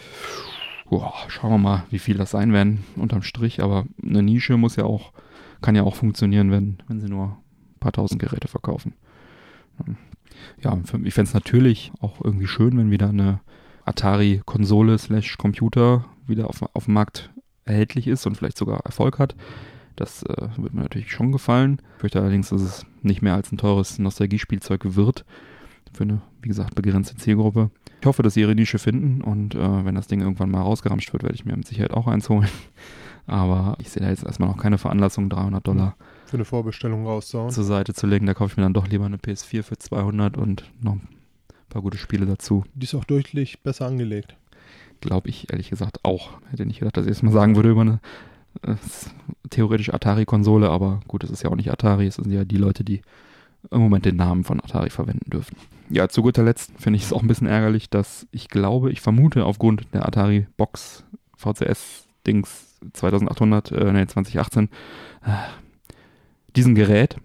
Boah, 0.92 1.14
schauen 1.30 1.52
wir 1.52 1.58
mal, 1.58 1.86
wie 1.90 2.00
viel 2.00 2.18
das 2.18 2.32
sein 2.32 2.52
werden 2.52 2.84
unterm 2.98 3.24
Strich, 3.24 3.64
aber 3.64 3.86
eine 4.04 4.22
Nische 4.22 4.58
muss 4.58 4.76
ja 4.76 4.84
auch, 4.84 5.14
kann 5.62 5.74
ja 5.74 5.84
auch 5.84 5.96
funktionieren, 5.96 6.52
wenn, 6.52 6.80
wenn 6.90 7.00
sie 7.00 7.08
nur 7.08 7.28
ein 7.28 7.80
paar 7.80 7.94
tausend 7.94 8.22
Geräte 8.22 8.50
verkaufen. 8.50 8.94
Ja, 10.62 10.78
ich 10.78 11.14
fände 11.14 11.30
es 11.30 11.34
natürlich 11.34 11.94
auch 12.02 12.20
irgendwie 12.22 12.48
schön, 12.48 12.78
wenn 12.78 12.92
wieder 12.92 13.08
eine 13.08 13.40
Atari-Konsole 13.86 14.98
slash 14.98 15.38
Computer 15.38 16.04
wieder 16.28 16.50
auf, 16.50 16.62
auf 16.76 16.86
dem 16.86 16.94
Markt 16.94 17.30
erhältlich 17.64 18.10
ist 18.10 18.28
und 18.28 18.36
vielleicht 18.36 18.58
sogar 18.58 18.82
Erfolg 18.82 19.18
hat. 19.18 19.38
Das 19.96 20.24
äh, 20.24 20.50
wird 20.58 20.74
mir 20.74 20.82
natürlich 20.82 21.14
schon 21.14 21.32
gefallen. 21.32 21.82
Ich 21.96 22.02
fürchte 22.02 22.20
allerdings, 22.20 22.50
dass 22.50 22.62
es 22.62 22.86
nicht 23.02 23.22
mehr 23.22 23.36
als 23.36 23.50
ein 23.54 23.58
teures 23.58 23.98
Nostalgiespielzeug 23.98 24.96
wird. 24.98 25.24
Für 25.94 26.04
eine, 26.04 26.22
wie 26.42 26.48
gesagt, 26.48 26.76
begrenzte 26.76 27.16
Zielgruppe. 27.16 27.70
Ich 28.00 28.08
hoffe, 28.08 28.24
dass 28.24 28.34
sie 28.34 28.42
ihre 28.42 28.56
Nische 28.56 28.80
finden 28.80 29.22
und 29.22 29.56
äh, 29.56 29.86
wenn 29.86 29.96
das 29.96 30.08
Ding 30.08 30.22
irgendwann 30.22 30.50
mal 30.50 30.62
rausgeramscht 30.62 31.14
wird, 31.14 31.24
werde 31.24 31.36
ich 31.36 31.46
mir 31.46 31.56
mit 31.56 31.68
Sicherheit 31.68 31.92
auch 31.92 32.08
eins 32.08 32.30
holen. 32.30 32.50
Aber 33.28 33.78
ich 33.80 33.90
sehe 33.90 34.02
da 34.02 34.10
jetzt 34.10 34.24
erstmal 34.24 34.50
noch 34.50 34.58
keine 34.58 34.78
Veranlassung, 34.78 35.30
300 35.30 35.66
Dollar 35.66 35.96
für 36.26 36.38
eine 36.38 36.46
Vorbestellung 36.46 37.06
rauszuhauen. 37.06 37.52
zur 37.52 37.66
Seite 37.66 37.94
zu 37.94 38.08
legen. 38.08 38.26
Da 38.26 38.34
kaufe 38.34 38.52
ich 38.52 38.58
mir 38.58 38.64
dann 38.64 38.74
doch 38.74 38.88
lieber 38.88 39.06
eine 39.06 39.18
PS4 39.18 39.64
für 39.64 39.78
200 39.78 40.38
und 40.38 40.64
noch 40.82 40.94
ein 40.94 41.08
paar 41.70 41.82
gute 41.82 41.98
Spiele 41.98 42.26
dazu. 42.26 42.64
Die 42.74 42.86
ist 42.86 42.96
auch 42.96 43.04
deutlich 43.04 43.62
besser 43.62 43.86
angelegt. 43.86 44.38
Glaube 45.02 45.30
ich 45.30 45.52
ehrlich 45.52 45.70
gesagt 45.70 46.00
auch. 46.04 46.40
Hätte 46.50 46.66
nicht 46.66 46.80
gedacht, 46.80 46.96
dass 46.96 47.06
ich 47.06 47.12
es 47.12 47.22
mal 47.22 47.34
sagen 47.34 47.58
würde 47.58 47.70
über 47.70 47.82
eine 47.82 48.00
äh, 48.62 48.76
theoretisch 49.50 49.94
Atari-Konsole, 49.94 50.70
aber 50.70 51.02
gut, 51.08 51.24
es 51.24 51.32
ist 51.32 51.44
ja 51.44 51.50
auch 51.50 51.56
nicht 51.56 51.72
Atari, 51.72 52.08
es 52.08 52.16
sind 52.16 52.32
ja 52.32 52.46
die 52.46 52.58
Leute, 52.58 52.84
die 52.86 53.02
im 53.70 53.80
Moment 53.80 54.06
den 54.06 54.16
Namen 54.16 54.44
von 54.44 54.60
Atari 54.60 54.90
verwenden 54.90 55.30
dürfen. 55.30 55.56
Ja, 55.90 56.08
zu 56.08 56.22
guter 56.22 56.44
Letzt 56.44 56.72
finde 56.80 56.98
ich 56.98 57.04
es 57.04 57.14
auch 57.14 57.22
ein 57.22 57.28
bisschen 57.28 57.48
ärgerlich, 57.48 57.90
dass 57.90 58.28
ich 58.32 58.48
glaube, 58.48 58.92
ich 58.92 59.02
vermute 59.02 59.46
aufgrund 59.46 59.94
der 59.94 60.08
Atari 60.08 60.48
Box 60.58 61.04
VCS 61.36 62.08
Dings 62.26 62.80
2800, 62.94 63.72
äh, 63.72 63.92
nee, 63.92 64.08
2018, 64.08 64.70
äh, 65.26 65.30
diesen 66.56 66.76
Gerät. 66.76 67.18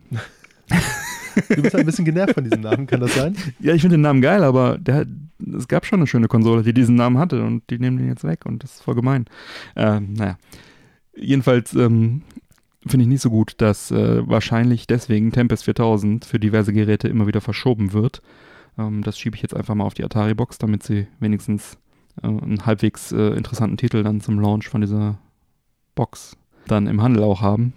Du 1.49 1.62
bist 1.62 1.76
ein 1.76 1.87
bisschen 1.87 2.05
genervt 2.05 2.34
von 2.34 2.45
diesem 2.45 2.62
Namen, 2.62 2.87
kann 2.87 3.01
das 3.01 3.14
sein? 3.14 3.37
Ja, 3.61 3.74
ich 3.74 3.82
finde 3.82 3.97
den 3.97 4.03
Namen 4.03 4.22
geil, 4.22 4.43
aber 4.43 4.78
der, 4.78 5.07
es 5.57 5.68
gab 5.68 5.84
schon 5.84 6.01
eine 6.01 6.07
schöne 6.07 6.28
Konsole, 6.28 6.62
die 6.62 6.72
diesen 6.72 6.97
Namen 6.97 7.18
hatte 7.18 7.43
und 7.43 7.62
die 7.70 7.78
nehmen 7.78 7.99
den 7.99 8.09
jetzt 8.09 8.24
weg 8.24 8.47
und 8.47 8.62
das 8.62 8.76
ist 8.76 8.82
voll 8.82 8.95
gemein. 8.95 9.26
Äh, 9.74 10.01
naja. 10.01 10.39
Jedenfalls 11.14 11.74
ähm, 11.74 12.22
finde 12.87 13.05
ich 13.05 13.09
nicht 13.09 13.22
so 13.22 13.30
gut, 13.30 13.55
dass 13.59 13.91
äh, 13.91 14.26
wahrscheinlich 14.28 14.87
deswegen 14.87 15.32
Tempest 15.32 15.64
4000 15.64 16.24
für 16.24 16.39
diverse 16.39 16.72
Geräte 16.72 17.09
immer 17.09 17.26
wieder 17.26 17.41
verschoben 17.41 17.93
wird. 17.93 18.22
Ähm, 18.78 19.03
das 19.03 19.18
schiebe 19.18 19.37
ich 19.37 19.43
jetzt 19.43 19.55
einfach 19.55 19.74
mal 19.74 19.84
auf 19.84 19.95
die 19.95 20.05
Atari-Box, 20.05 20.59
damit 20.59 20.82
sie 20.82 21.07
wenigstens 21.20 21.78
äh, 22.22 22.26
einen 22.26 22.66
halbwegs 22.66 23.12
äh, 23.12 23.34
interessanten 23.37 23.76
Titel 23.76 24.03
dann 24.03 24.20
zum 24.20 24.41
Launch 24.41 24.68
von 24.68 24.80
dieser 24.80 25.18
Box 25.95 26.37
dann 26.66 26.87
im 26.87 27.03
Handel 27.03 27.22
auch 27.22 27.41
haben. 27.41 27.72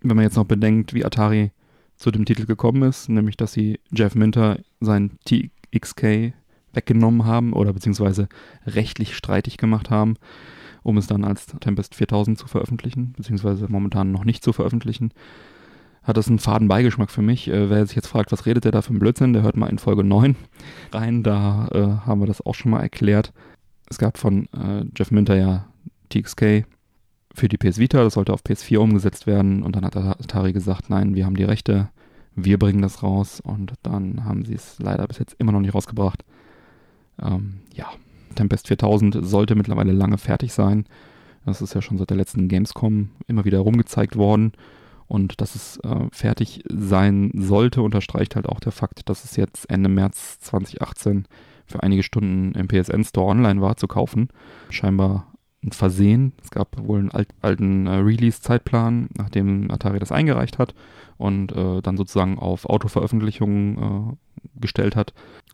Wenn 0.00 0.16
man 0.16 0.24
jetzt 0.24 0.36
noch 0.36 0.46
bedenkt, 0.46 0.94
wie 0.94 1.04
Atari 1.04 1.52
zu 1.96 2.10
dem 2.10 2.24
Titel 2.24 2.46
gekommen 2.46 2.82
ist, 2.82 3.08
nämlich 3.08 3.36
dass 3.36 3.52
sie 3.52 3.80
Jeff 3.92 4.14
Minter 4.14 4.58
sein 4.80 5.18
TXK 5.26 6.32
weggenommen 6.72 7.24
haben 7.26 7.52
oder 7.52 7.72
beziehungsweise 7.72 8.28
rechtlich 8.66 9.16
streitig 9.16 9.58
gemacht 9.58 9.90
haben 9.90 10.16
um 10.82 10.96
es 10.96 11.06
dann 11.06 11.24
als 11.24 11.46
Tempest 11.46 11.94
4000 11.94 12.38
zu 12.38 12.46
veröffentlichen, 12.46 13.12
beziehungsweise 13.16 13.66
momentan 13.68 14.12
noch 14.12 14.24
nicht 14.24 14.42
zu 14.44 14.52
veröffentlichen. 14.52 15.12
Hat 16.02 16.16
das 16.16 16.28
einen 16.28 16.38
faden 16.38 16.68
Beigeschmack 16.68 17.10
für 17.10 17.22
mich. 17.22 17.48
Äh, 17.48 17.68
wer 17.68 17.84
sich 17.86 17.96
jetzt 17.96 18.08
fragt, 18.08 18.32
was 18.32 18.46
redet 18.46 18.64
der 18.64 18.72
da 18.72 18.82
für 18.82 18.94
ein 18.94 18.98
Blödsinn, 18.98 19.32
der 19.32 19.42
hört 19.42 19.56
mal 19.56 19.68
in 19.68 19.78
Folge 19.78 20.04
9 20.04 20.36
rein. 20.92 21.22
Da 21.22 21.68
äh, 21.72 22.06
haben 22.06 22.20
wir 22.20 22.26
das 22.26 22.44
auch 22.44 22.54
schon 22.54 22.70
mal 22.70 22.80
erklärt. 22.80 23.32
Es 23.88 23.98
gab 23.98 24.18
von 24.18 24.48
äh, 24.54 24.84
Jeff 24.96 25.10
Minter 25.10 25.36
ja 25.36 25.66
TXK 26.08 26.64
für 27.34 27.48
die 27.48 27.58
PS 27.58 27.78
Vita, 27.78 28.02
das 28.02 28.14
sollte 28.14 28.32
auf 28.32 28.42
PS4 28.42 28.78
umgesetzt 28.78 29.26
werden 29.26 29.62
und 29.62 29.76
dann 29.76 29.84
hat 29.84 29.96
Atari 29.96 30.52
gesagt, 30.52 30.90
nein, 30.90 31.14
wir 31.14 31.26
haben 31.26 31.36
die 31.36 31.44
Rechte, 31.44 31.88
wir 32.34 32.58
bringen 32.58 32.82
das 32.82 33.02
raus 33.02 33.40
und 33.40 33.74
dann 33.82 34.24
haben 34.24 34.44
sie 34.44 34.54
es 34.54 34.78
leider 34.78 35.06
bis 35.06 35.18
jetzt 35.18 35.36
immer 35.38 35.52
noch 35.52 35.60
nicht 35.60 35.74
rausgebracht. 35.74 36.24
Ähm, 37.22 37.60
ja, 37.74 37.86
Tempest 38.34 38.68
4000 38.68 39.18
sollte 39.22 39.54
mittlerweile 39.54 39.92
lange 39.92 40.18
fertig 40.18 40.52
sein. 40.52 40.86
Das 41.46 41.62
ist 41.62 41.74
ja 41.74 41.82
schon 41.82 41.98
seit 41.98 42.10
der 42.10 42.16
letzten 42.16 42.48
Gamescom 42.48 43.10
immer 43.26 43.44
wieder 43.44 43.60
rumgezeigt 43.60 44.16
worden. 44.16 44.52
Und 45.06 45.40
dass 45.40 45.56
es 45.56 45.78
äh, 45.78 46.06
fertig 46.12 46.62
sein 46.68 47.32
sollte, 47.34 47.82
unterstreicht 47.82 48.36
halt 48.36 48.48
auch 48.48 48.60
der 48.60 48.70
Fakt, 48.70 49.08
dass 49.08 49.24
es 49.24 49.36
jetzt 49.36 49.68
Ende 49.68 49.88
März 49.88 50.38
2018 50.40 51.26
für 51.66 51.82
einige 51.82 52.02
Stunden 52.02 52.52
im 52.52 52.68
PSN 52.68 53.02
Store 53.04 53.26
online 53.26 53.60
war 53.60 53.76
zu 53.76 53.88
kaufen. 53.88 54.28
Scheinbar 54.70 55.26
ein 55.64 55.72
Versehen. 55.72 56.32
Es 56.42 56.50
gab 56.50 56.76
wohl 56.78 57.00
einen 57.00 57.10
alt, 57.10 57.28
alten 57.42 57.86
äh, 57.86 57.96
Release-Zeitplan, 57.96 59.08
nachdem 59.16 59.70
Atari 59.70 59.98
das 59.98 60.12
eingereicht 60.12 60.58
hat 60.58 60.74
und 61.18 61.52
äh, 61.52 61.82
dann 61.82 61.96
sozusagen 61.96 62.38
auf 62.38 62.66
Autoveröffentlichung 62.66 63.78
äh, 64.12 64.60
gestellt 64.60 64.96
hat. 64.96 65.12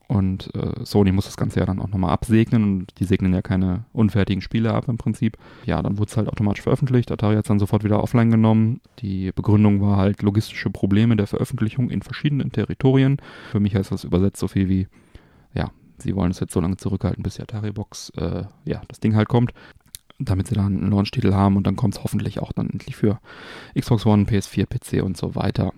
Und 0.09 0.55
äh, 0.55 0.85
Sony 0.85 1.11
muss 1.11 1.25
das 1.25 1.37
Ganze 1.37 1.59
ja 1.59 1.67
dann 1.67 1.81
auch 1.81 1.89
nochmal 1.89 2.13
absegnen 2.13 2.63
und 2.63 3.01
die 3.01 3.05
segnen 3.05 3.35
ja 3.35 3.43
keine 3.43 3.85
unfertigen 3.93 4.41
Spiele 4.41 4.73
ab 4.73 4.89
im 4.89 4.99
Prinzip. 4.99 5.37
Ja, 5.65 5.83
dann 5.83 5.99
wurde 5.99 6.11
es 6.11 6.17
halt 6.17 6.29
automatisch 6.29 6.63
veröffentlicht. 6.63 7.11
Atari 7.11 7.35
hat 7.35 7.45
es 7.45 7.49
dann 7.49 7.59
sofort 7.59 7.83
wieder 7.83 8.03
offline 8.03 8.31
genommen. 8.31 8.81
Die 9.01 9.33
Begründung 9.33 9.81
war 9.81 9.97
halt 9.97 10.23
logistische 10.23 10.71
Probleme 10.71 11.17
der 11.17 11.27
Veröffentlichung 11.27 11.91
in 11.91 12.03
verschiedenen 12.03 12.53
Territorien. 12.53 13.17
Für 13.51 13.59
mich 13.59 13.75
heißt 13.75 13.91
das 13.91 14.05
übersetzt 14.05 14.39
so 14.39 14.47
viel 14.47 14.69
wie, 14.69 14.87
ja, 15.55 15.73
sie 15.99 16.15
wollen 16.15 16.31
es 16.31 16.39
jetzt 16.39 16.53
so 16.53 16.61
lange 16.61 16.77
zurückhalten, 16.77 17.25
bis 17.25 17.35
die 17.35 17.43
Atari-Box, 17.43 18.11
äh, 18.11 18.45
ja, 18.65 18.83
das 18.87 19.01
Ding 19.01 19.17
halt 19.17 19.29
kommt 19.29 19.53
damit 20.19 20.47
sie 20.47 20.55
dann 20.55 20.79
einen 20.79 20.91
Launch-Titel 20.91 21.35
haben 21.35 21.57
und 21.57 21.67
dann 21.67 21.77
kommt 21.77 21.95
es 21.95 22.03
hoffentlich 22.03 22.41
auch 22.41 22.53
dann 22.53 22.71
endlich 22.71 22.97
für 22.97 23.21
Xbox 23.79 24.07
One, 24.07 24.25
PS4, 24.25 24.65
PC 24.65 25.05
und 25.05 25.17
so 25.17 25.35
weiter. 25.35 25.75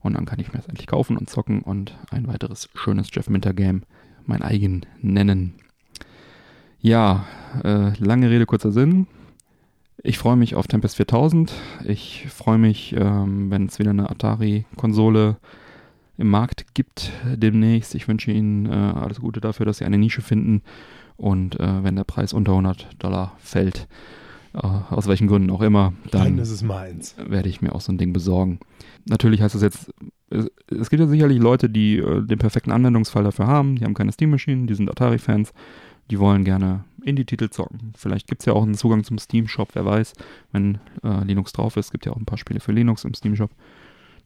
Und 0.00 0.14
dann 0.14 0.26
kann 0.26 0.38
ich 0.40 0.52
mir 0.52 0.58
das 0.58 0.68
endlich 0.68 0.86
kaufen 0.86 1.16
und 1.16 1.28
zocken 1.28 1.62
und 1.62 1.96
ein 2.10 2.26
weiteres 2.26 2.68
schönes 2.74 3.08
Jeff 3.12 3.28
Minter 3.28 3.52
Game 3.52 3.82
mein 4.26 4.42
eigen 4.42 4.86
nennen. 5.00 5.54
Ja, 6.80 7.24
äh, 7.64 7.92
lange 7.98 8.30
Rede, 8.30 8.46
kurzer 8.46 8.70
Sinn. 8.70 9.06
Ich 10.02 10.18
freue 10.18 10.36
mich 10.36 10.54
auf 10.54 10.68
Tempest 10.68 10.96
4000. 10.96 11.52
Ich 11.84 12.26
freue 12.28 12.58
mich, 12.58 12.94
ähm, 12.96 13.50
wenn 13.50 13.66
es 13.66 13.80
wieder 13.80 13.90
eine 13.90 14.08
Atari-Konsole 14.08 15.38
im 16.18 16.30
Markt 16.30 16.74
gibt 16.74 17.10
demnächst. 17.24 17.96
Ich 17.96 18.06
wünsche 18.06 18.30
Ihnen 18.30 18.66
äh, 18.66 18.70
alles 18.70 19.20
Gute 19.20 19.40
dafür, 19.40 19.66
dass 19.66 19.78
Sie 19.78 19.84
eine 19.84 19.98
Nische 19.98 20.22
finden. 20.22 20.62
Und 21.16 21.58
äh, 21.58 21.82
wenn 21.82 21.96
der 21.96 22.04
Preis 22.04 22.32
unter 22.32 22.52
100 22.52 22.90
Dollar 23.00 23.34
fällt, 23.38 23.88
aus 24.52 25.06
welchen 25.06 25.26
Gründen 25.26 25.50
auch 25.50 25.60
immer, 25.60 25.92
dann 26.10 26.36
werde 26.38 27.48
ich 27.48 27.60
mir 27.60 27.74
auch 27.74 27.80
so 27.80 27.92
ein 27.92 27.98
Ding 27.98 28.12
besorgen. 28.12 28.60
Natürlich 29.06 29.42
heißt 29.42 29.54
das 29.54 29.62
jetzt, 29.62 29.92
es, 30.30 30.50
es 30.68 30.90
gibt 30.90 31.00
ja 31.00 31.06
sicherlich 31.06 31.38
Leute, 31.38 31.70
die 31.70 31.98
äh, 31.98 32.22
den 32.22 32.38
perfekten 32.38 32.72
Anwendungsfall 32.72 33.24
dafür 33.24 33.46
haben, 33.46 33.76
die 33.76 33.84
haben 33.84 33.94
keine 33.94 34.12
Steam-Maschinen, 34.12 34.66
die 34.66 34.74
sind 34.74 34.90
Atari-Fans, 34.90 35.52
die 36.10 36.18
wollen 36.18 36.44
gerne 36.44 36.84
Indie-Titel 37.02 37.50
zocken. 37.50 37.92
Vielleicht 37.96 38.26
gibt 38.26 38.42
es 38.42 38.46
ja 38.46 38.52
auch 38.52 38.62
einen 38.62 38.74
Zugang 38.74 39.04
zum 39.04 39.18
Steam-Shop, 39.18 39.70
wer 39.74 39.84
weiß, 39.84 40.14
wenn 40.52 40.78
äh, 41.02 41.24
Linux 41.24 41.52
drauf 41.52 41.76
ist, 41.76 41.90
gibt 41.90 42.06
ja 42.06 42.12
auch 42.12 42.16
ein 42.16 42.26
paar 42.26 42.38
Spiele 42.38 42.60
für 42.60 42.72
Linux 42.72 43.04
im 43.04 43.14
Steam-Shop. 43.14 43.50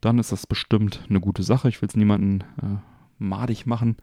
Dann 0.01 0.19
ist 0.19 0.31
das 0.31 0.47
bestimmt 0.47 1.05
eine 1.09 1.21
gute 1.21 1.43
Sache. 1.43 1.69
Ich 1.69 1.81
will 1.81 1.87
es 1.87 1.95
niemanden 1.95 2.41
äh, 2.61 2.77
madig 3.19 3.65
machen, 3.65 3.95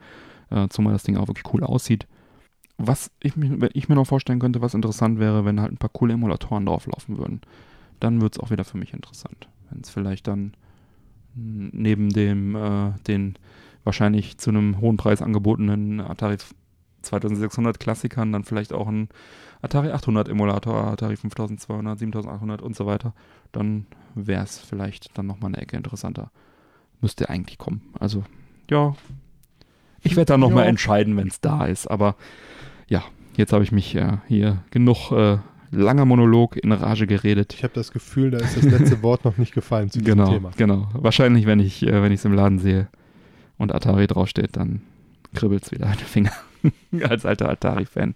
äh, 0.49 0.67
zumal 0.69 0.93
das 0.93 1.03
Ding 1.03 1.17
auch 1.17 1.27
wirklich 1.27 1.53
cool 1.53 1.63
aussieht. 1.63 2.07
Was 2.87 3.11
ich, 3.21 3.33
ich 3.73 3.89
mir 3.89 3.95
noch 3.95 4.07
vorstellen 4.07 4.39
könnte, 4.39 4.61
was 4.61 4.73
interessant 4.73 5.19
wäre, 5.19 5.45
wenn 5.45 5.61
halt 5.61 5.71
ein 5.71 5.77
paar 5.77 5.89
coole 5.89 6.13
Emulatoren 6.13 6.65
drauflaufen 6.65 7.17
würden. 7.17 7.41
Dann 7.99 8.21
wird 8.21 8.35
es 8.35 8.39
auch 8.39 8.49
wieder 8.49 8.63
für 8.63 8.77
mich 8.77 8.93
interessant. 8.93 9.47
Wenn 9.69 9.81
es 9.81 9.89
vielleicht 9.89 10.27
dann 10.27 10.53
neben 11.33 12.09
dem 12.09 12.55
äh, 12.55 12.91
den 13.07 13.35
wahrscheinlich 13.83 14.37
zu 14.37 14.49
einem 14.49 14.79
hohen 14.81 14.97
Preis 14.97 15.21
angebotenen 15.21 16.01
Atari 16.01 16.37
2600 17.01 17.79
Klassikern 17.79 18.31
dann 18.31 18.43
vielleicht 18.43 18.73
auch 18.73 18.87
ein 18.87 19.09
Atari 19.61 19.91
800 19.91 20.29
Emulator, 20.29 20.87
Atari 20.87 21.17
5200, 21.17 21.99
7800 21.99 22.61
und 22.61 22.75
so 22.75 22.85
weiter, 22.85 23.13
dann 23.51 23.85
wäre 24.15 24.43
es 24.43 24.57
vielleicht 24.57 25.17
dann 25.17 25.27
nochmal 25.27 25.49
eine 25.49 25.61
Ecke 25.61 25.77
interessanter. 25.77 26.31
Müsste 26.99 27.29
eigentlich 27.29 27.57
kommen. 27.57 27.81
Also, 27.99 28.23
ja. 28.69 28.95
Ich 30.03 30.15
werde 30.15 30.33
dann 30.33 30.39
nochmal 30.39 30.67
entscheiden, 30.67 31.15
wenn 31.15 31.27
es 31.27 31.41
da 31.41 31.65
ist. 31.65 31.87
Aber 31.87 32.15
ja, 32.91 33.03
jetzt 33.37 33.53
habe 33.53 33.63
ich 33.63 33.71
mich 33.71 33.95
äh, 33.95 34.17
hier 34.27 34.63
genug 34.69 35.11
äh, 35.11 35.37
langer 35.71 36.03
Monolog 36.05 36.57
in 36.57 36.73
Rage 36.73 37.07
geredet. 37.07 37.53
Ich 37.53 37.63
habe 37.63 37.73
das 37.73 37.91
Gefühl, 37.91 38.31
da 38.31 38.39
ist 38.39 38.57
das 38.57 38.63
letzte 38.63 39.01
Wort 39.03 39.23
noch 39.23 39.37
nicht 39.37 39.53
gefallen 39.53 39.89
zu 39.89 39.99
diesem 39.99 40.17
Genau, 40.17 40.29
Thema. 40.29 40.51
genau. 40.57 40.89
Wahrscheinlich, 40.93 41.45
wenn 41.45 41.59
ich 41.61 41.81
äh, 41.83 42.03
wenn 42.03 42.11
ich 42.11 42.19
es 42.19 42.25
im 42.25 42.33
Laden 42.33 42.59
sehe 42.59 42.89
und 43.57 43.73
Atari 43.73 44.07
draufsteht, 44.07 44.57
dann 44.57 44.81
kribbelt 45.33 45.63
es 45.63 45.71
wieder 45.71 45.87
an 45.87 45.97
den 45.97 46.05
Finger. 46.05 46.31
Als 47.09 47.25
alter 47.25 47.49
Atari-Fan. 47.49 48.15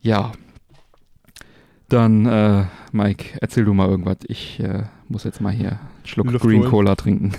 Ja. 0.00 0.32
Dann, 1.88 2.24
äh, 2.26 2.66
Mike, 2.92 3.38
erzähl 3.40 3.64
du 3.64 3.74
mal 3.74 3.88
irgendwas. 3.88 4.18
Ich 4.28 4.60
äh, 4.60 4.84
muss 5.08 5.24
jetzt 5.24 5.40
mal 5.40 5.52
hier 5.52 5.70
einen 5.72 5.80
Schluck 6.04 6.30
Luft 6.30 6.44
Green 6.44 6.60
holen. 6.60 6.70
Cola 6.70 6.94
trinken. 6.94 7.32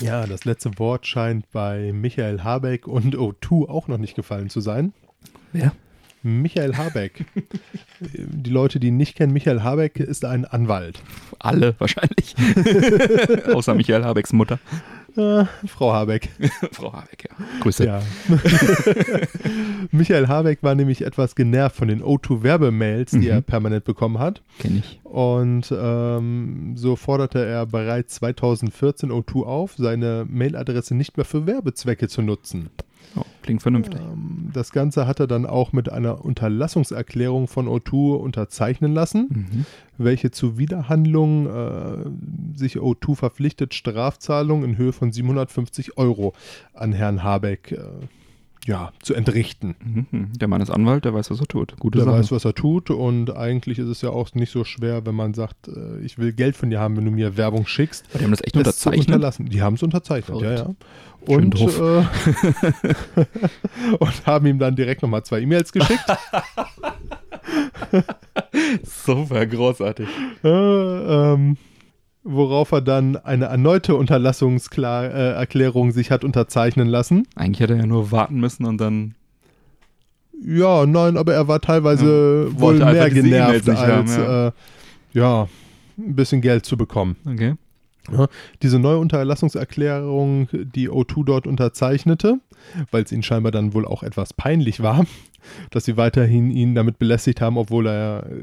Ja, 0.00 0.26
das 0.26 0.44
letzte 0.44 0.78
Wort 0.78 1.06
scheint 1.06 1.50
bei 1.50 1.92
Michael 1.94 2.42
Habeck 2.42 2.86
und 2.86 3.16
O2 3.16 3.68
auch 3.68 3.88
noch 3.88 3.96
nicht 3.96 4.14
gefallen 4.14 4.50
zu 4.50 4.60
sein. 4.60 4.92
Wer? 5.54 5.72
Michael 6.22 6.76
Habeck. 6.76 7.24
die 8.00 8.50
Leute, 8.50 8.80
die 8.80 8.88
ihn 8.88 8.96
nicht 8.96 9.14
kennen, 9.16 9.32
Michael 9.34 9.62
Habeck 9.62 10.00
ist 10.00 10.24
ein 10.24 10.44
Anwalt. 10.46 11.00
Alle 11.38 11.74
wahrscheinlich. 11.78 12.34
Außer 13.54 13.74
Michael 13.74 14.04
Habecks 14.04 14.32
Mutter. 14.32 14.58
Äh, 15.16 15.44
Frau 15.66 15.92
Habeck. 15.92 16.30
Frau 16.72 16.92
Habeck, 16.94 17.28
ja. 17.28 17.44
Grüße. 17.60 17.84
Ja. 17.84 18.02
Michael 19.92 20.28
Habeck 20.28 20.62
war 20.62 20.74
nämlich 20.74 21.02
etwas 21.02 21.34
genervt 21.34 21.76
von 21.76 21.88
den 21.88 22.02
O2-Werbemails, 22.02 23.10
die 23.12 23.18
Mhm. 23.18 23.26
er 23.28 23.40
permanent 23.42 23.84
bekommen 23.84 24.18
hat. 24.18 24.42
Kenn 24.58 24.78
ich. 24.78 25.00
Und 25.04 25.72
ähm, 25.76 26.72
so 26.76 26.96
forderte 26.96 27.44
er 27.44 27.66
bereits 27.66 28.14
2014 28.16 29.10
O2 29.12 29.44
auf, 29.44 29.74
seine 29.76 30.26
Mailadresse 30.28 30.94
nicht 30.94 31.16
mehr 31.16 31.26
für 31.26 31.46
Werbezwecke 31.46 32.08
zu 32.08 32.22
nutzen. 32.22 32.70
Oh, 33.16 33.22
klingt 33.42 33.62
vernünftig. 33.62 34.00
Ähm, 34.00 34.50
das 34.52 34.72
Ganze 34.72 35.06
hat 35.06 35.20
er 35.20 35.26
dann 35.26 35.46
auch 35.46 35.72
mit 35.72 35.90
einer 35.90 36.24
Unterlassungserklärung 36.24 37.48
von 37.48 37.68
O2 37.68 38.14
unterzeichnen 38.16 38.92
lassen, 38.94 39.28
Mhm. 39.30 39.66
welche 39.98 40.30
zu 40.30 40.58
Widerhandlung 40.58 41.46
äh, 41.46 42.58
sich 42.58 42.78
O2 42.78 43.14
verpflichtet, 43.16 43.74
Strafzahlungen 43.74 44.70
in 44.70 44.76
Höhe 44.78 44.92
von 44.92 45.12
750 45.12 45.96
Euro 45.96 46.32
an 46.72 46.92
Herrn 46.92 47.22
Habeck 47.22 47.72
äh, 47.72 47.78
ja, 48.66 48.92
zu 49.02 49.12
entrichten. 49.12 49.74
Mhm. 50.10 50.28
Der 50.38 50.48
Mann 50.48 50.62
ist 50.62 50.70
Anwalt, 50.70 51.04
der 51.04 51.12
weiß, 51.12 51.30
was 51.30 51.38
er 51.38 51.46
tut. 51.46 51.76
Gute 51.78 51.98
Der 51.98 52.06
Sache. 52.06 52.16
weiß, 52.18 52.32
was 52.32 52.46
er 52.46 52.54
tut 52.54 52.88
und 52.90 53.36
eigentlich 53.36 53.78
ist 53.78 53.88
es 53.88 54.00
ja 54.00 54.08
auch 54.08 54.32
nicht 54.34 54.50
so 54.50 54.64
schwer, 54.64 55.04
wenn 55.04 55.14
man 55.14 55.34
sagt, 55.34 55.68
äh, 55.68 55.98
ich 56.02 56.16
will 56.16 56.32
Geld 56.32 56.56
von 56.56 56.70
dir 56.70 56.80
haben, 56.80 56.96
wenn 56.96 57.04
du 57.04 57.10
mir 57.10 57.36
Werbung 57.36 57.66
schickst. 57.66 58.06
Aber 58.10 58.20
die 58.20 58.24
haben 58.24 58.30
das 58.30 58.40
echt 58.40 58.52
zu 58.54 58.58
unterzeichnet. 58.60 59.06
unterlassen. 59.08 59.46
Die 59.50 59.60
haben 59.60 59.74
es 59.74 59.82
unterzeichnet, 59.82 60.40
ja, 60.40 60.54
ja. 60.54 60.70
Und, 61.26 61.60
äh, 61.60 61.66
und 63.98 64.26
haben 64.26 64.46
ihm 64.46 64.58
dann 64.58 64.76
direkt 64.76 65.02
nochmal 65.02 65.24
zwei 65.24 65.40
E-Mails 65.40 65.72
geschickt. 65.72 66.02
Super 68.82 69.46
großartig. 69.46 70.08
äh, 70.42 70.48
ähm, 70.48 71.56
worauf 72.24 72.72
er 72.72 72.80
dann 72.80 73.16
eine 73.16 73.44
erneute 73.46 73.94
Unterlassungserklärung 73.94 75.92
sich 75.92 76.10
hat 76.10 76.24
unterzeichnen 76.24 76.88
lassen. 76.88 77.28
Eigentlich 77.36 77.60
hätte 77.60 77.74
er 77.74 77.80
ja 77.80 77.86
nur 77.86 78.10
warten 78.10 78.40
müssen 78.40 78.64
und 78.64 78.80
dann. 78.80 79.14
Ja, 80.44 80.84
nein, 80.84 81.16
aber 81.16 81.32
er 81.34 81.46
war 81.48 81.60
teilweise 81.60 82.48
Ja, 82.50 82.60
wohl 82.60 82.74
mehr 82.78 83.08
genervt, 83.08 83.68
haben, 83.68 83.90
als 83.90 84.16
ja. 84.16 84.48
Äh, 84.48 84.52
ja, 85.12 85.48
ein 85.96 86.16
bisschen 86.16 86.40
Geld 86.40 86.66
zu 86.66 86.76
bekommen. 86.76 87.16
Okay. 87.24 87.54
Diese 88.62 88.78
neue 88.78 88.98
Unterlassungserklärung, 88.98 90.48
die 90.52 90.90
O2 90.90 91.24
dort 91.24 91.46
unterzeichnete, 91.46 92.38
weil 92.90 93.04
es 93.04 93.12
ihnen 93.12 93.22
scheinbar 93.22 93.50
dann 93.50 93.72
wohl 93.72 93.86
auch 93.86 94.02
etwas 94.02 94.34
peinlich 94.34 94.82
war, 94.82 95.06
dass 95.70 95.86
sie 95.86 95.96
weiterhin 95.96 96.50
ihn 96.50 96.74
damit 96.74 96.98
belästigt 96.98 97.40
haben, 97.40 97.56
obwohl 97.56 97.86
er 97.86 98.26
äh, 98.30 98.38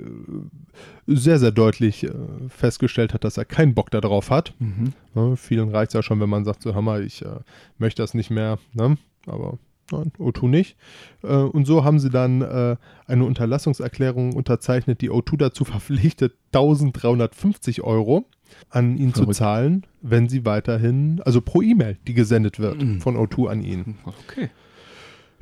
sehr, 1.06 1.38
sehr 1.38 1.52
deutlich 1.52 2.04
äh, 2.04 2.12
festgestellt 2.50 3.14
hat, 3.14 3.24
dass 3.24 3.38
er 3.38 3.46
keinen 3.46 3.76
Bock 3.76 3.92
darauf 3.92 4.32
hat. 4.32 4.54
Mhm. 4.60 4.94
Ne, 5.14 5.38
vielen 5.38 5.70
reicht 5.70 5.90
es 5.90 5.94
ja 5.94 6.04
schon, 6.04 6.20
wenn 6.20 6.30
man 6.30 6.44
sagt, 6.46 6.64
so 6.64 6.74
Hammer, 6.74 7.00
ich 7.00 7.24
äh, 7.24 7.40
möchte 7.78 8.02
das 8.02 8.14
nicht 8.16 8.32
mehr, 8.32 8.58
ne? 8.74 8.98
aber 9.28 9.60
nein, 9.92 10.12
O2 10.18 10.48
nicht. 10.48 10.76
Äh, 11.22 11.36
und 11.36 11.66
so 11.66 11.84
haben 11.84 12.00
sie 12.00 12.10
dann 12.10 12.42
äh, 12.42 12.78
eine 13.06 13.26
Unterlassungserklärung 13.26 14.34
unterzeichnet, 14.34 15.02
die 15.02 15.12
O2 15.12 15.38
dazu 15.38 15.66
verpflichtet, 15.66 16.34
1350 16.54 17.84
Euro 17.84 18.26
an 18.70 18.98
ihn 18.98 19.14
zu 19.14 19.22
Verrückt. 19.22 19.38
zahlen, 19.38 19.86
wenn 20.02 20.30
sie 20.30 20.46
weiterhin, 20.46 21.22
also 21.26 21.42
pro 21.42 21.62
E-Mail, 21.62 21.98
die 22.08 22.14
gesendet 22.14 22.60
wird 22.60 22.82
Mhm. 22.82 23.02
von 23.02 23.16
O2 23.18 23.48
an 23.50 23.62
ihn. 23.64 23.96
Okay. 24.06 24.50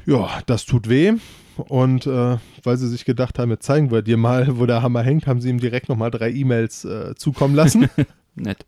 Ja, 0.05 0.28
das 0.45 0.65
tut 0.65 0.89
weh. 0.89 1.13
Und 1.57 2.07
äh, 2.07 2.38
weil 2.63 2.78
sie 2.78 2.88
sich 2.88 3.03
gedacht 3.05 3.38
haben, 3.38 3.51
jetzt 3.51 3.65
zeigen 3.65 3.91
wir 3.91 4.01
dir 4.01 4.15
mal, 4.17 4.57
wo 4.59 4.65
der 4.65 4.82
Hammer 4.82 5.03
hängt, 5.03 5.28
haben 5.28 5.41
sie 5.41 5.49
ihm 5.49 5.59
direkt 5.59 5.89
nochmal 5.89 6.09
drei 6.09 6.32
E-Mails 6.32 6.86
äh, 6.86 7.15
zukommen 7.15 7.53
lassen. 7.53 7.89
Nett. 8.36 8.65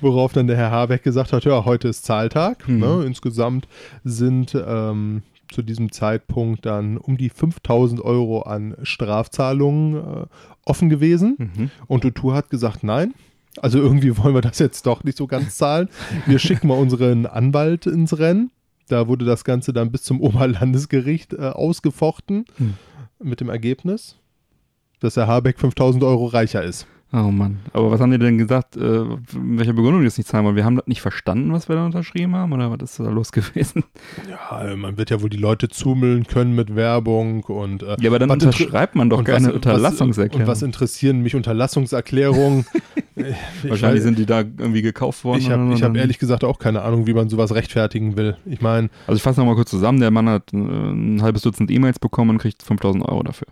Worauf 0.00 0.32
dann 0.32 0.46
der 0.46 0.56
Herr 0.56 0.70
Habeck 0.70 1.02
gesagt 1.02 1.32
hat, 1.32 1.44
ja, 1.44 1.64
heute 1.64 1.88
ist 1.88 2.04
Zahltag. 2.04 2.68
Mhm. 2.68 2.78
Ne? 2.78 3.02
Insgesamt 3.06 3.66
sind 4.04 4.54
ähm, 4.54 5.22
zu 5.50 5.62
diesem 5.62 5.90
Zeitpunkt 5.90 6.64
dann 6.66 6.96
um 6.96 7.16
die 7.16 7.30
5000 7.30 8.00
Euro 8.00 8.42
an 8.42 8.76
Strafzahlungen 8.82 9.96
äh, 9.96 10.26
offen 10.64 10.88
gewesen. 10.88 11.34
Mhm. 11.38 11.70
Und 11.88 12.02
Tutu 12.02 12.32
hat 12.32 12.50
gesagt, 12.50 12.84
nein. 12.84 13.14
Also 13.62 13.78
irgendwie 13.78 14.16
wollen 14.16 14.34
wir 14.34 14.40
das 14.40 14.58
jetzt 14.58 14.86
doch 14.86 15.04
nicht 15.04 15.16
so 15.18 15.26
ganz 15.26 15.56
zahlen. 15.56 15.88
Wir 16.26 16.38
schicken 16.38 16.68
mal 16.68 16.78
unseren 16.78 17.26
Anwalt 17.26 17.86
ins 17.86 18.18
Rennen. 18.18 18.50
Da 18.88 19.06
wurde 19.08 19.24
das 19.24 19.44
Ganze 19.44 19.72
dann 19.72 19.90
bis 19.92 20.02
zum 20.02 20.20
Oberlandesgericht 20.20 21.34
äh, 21.34 21.38
ausgefochten 21.48 22.44
Hm. 22.56 22.74
mit 23.22 23.40
dem 23.40 23.48
Ergebnis, 23.50 24.16
dass 25.00 25.14
der 25.14 25.26
Habeck 25.26 25.58
5000 25.58 26.02
Euro 26.04 26.26
reicher 26.26 26.62
ist. 26.62 26.86
Oh 27.10 27.30
Mann. 27.30 27.60
Aber 27.72 27.90
was 27.90 28.00
haben 28.02 28.10
die 28.10 28.18
denn 28.18 28.36
gesagt, 28.36 28.76
äh, 28.76 28.80
welcher 29.32 29.72
Begründung 29.72 30.00
die 30.00 30.04
das 30.06 30.18
nicht 30.18 30.28
zahlen 30.28 30.44
wollen? 30.44 30.56
Wir 30.56 30.66
haben 30.66 30.76
das 30.76 30.86
nicht 30.86 31.00
verstanden, 31.00 31.52
was 31.54 31.66
wir 31.68 31.76
da 31.76 31.86
unterschrieben 31.86 32.36
haben? 32.36 32.52
Oder 32.52 32.70
was 32.70 32.82
ist 32.90 33.00
da 33.00 33.04
los 33.10 33.32
gewesen? 33.32 33.84
Ja, 34.28 34.76
man 34.76 34.98
wird 34.98 35.08
ja 35.08 35.22
wohl 35.22 35.30
die 35.30 35.38
Leute 35.38 35.68
zumüllen 35.70 36.26
können 36.26 36.54
mit 36.54 36.76
Werbung 36.76 37.44
und 37.44 37.82
äh, 37.82 37.96
Ja, 38.00 38.10
aber 38.10 38.18
dann 38.18 38.30
unterschreibt 38.30 38.94
man 38.94 39.08
doch 39.08 39.24
keine 39.24 39.48
was- 39.48 39.54
Unterlassungserklärung. 39.54 40.46
Was, 40.46 40.62
und 40.62 40.68
was 40.68 40.76
interessieren 40.82 41.22
mich 41.22 41.34
Unterlassungserklärungen? 41.34 42.66
Ich 43.64 43.68
Wahrscheinlich 43.68 44.02
weiß- 44.02 44.04
sind 44.04 44.18
die 44.20 44.26
da 44.26 44.42
irgendwie 44.42 44.80
gekauft 44.80 45.24
worden. 45.24 45.40
Ich 45.40 45.50
habe 45.50 45.74
ich 45.74 45.82
hab 45.82 45.96
ehrlich 45.96 46.20
gesagt 46.20 46.44
auch 46.44 46.60
keine 46.60 46.82
Ahnung, 46.82 47.08
wie 47.08 47.14
man 47.14 47.28
sowas 47.28 47.52
rechtfertigen 47.52 48.16
will. 48.16 48.36
Ich 48.46 48.60
meine, 48.60 48.90
Also 49.08 49.16
ich 49.16 49.22
fasse 49.24 49.40
nochmal 49.40 49.56
kurz 49.56 49.70
zusammen. 49.70 49.98
Der 49.98 50.12
Mann 50.12 50.28
hat 50.28 50.52
äh, 50.52 50.56
ein 50.56 51.20
halbes 51.20 51.42
Dutzend 51.42 51.68
E-Mails 51.72 51.98
bekommen 51.98 52.30
und 52.30 52.38
kriegt 52.38 52.62
5000 52.62 53.04
Euro 53.08 53.24
dafür. 53.24 53.48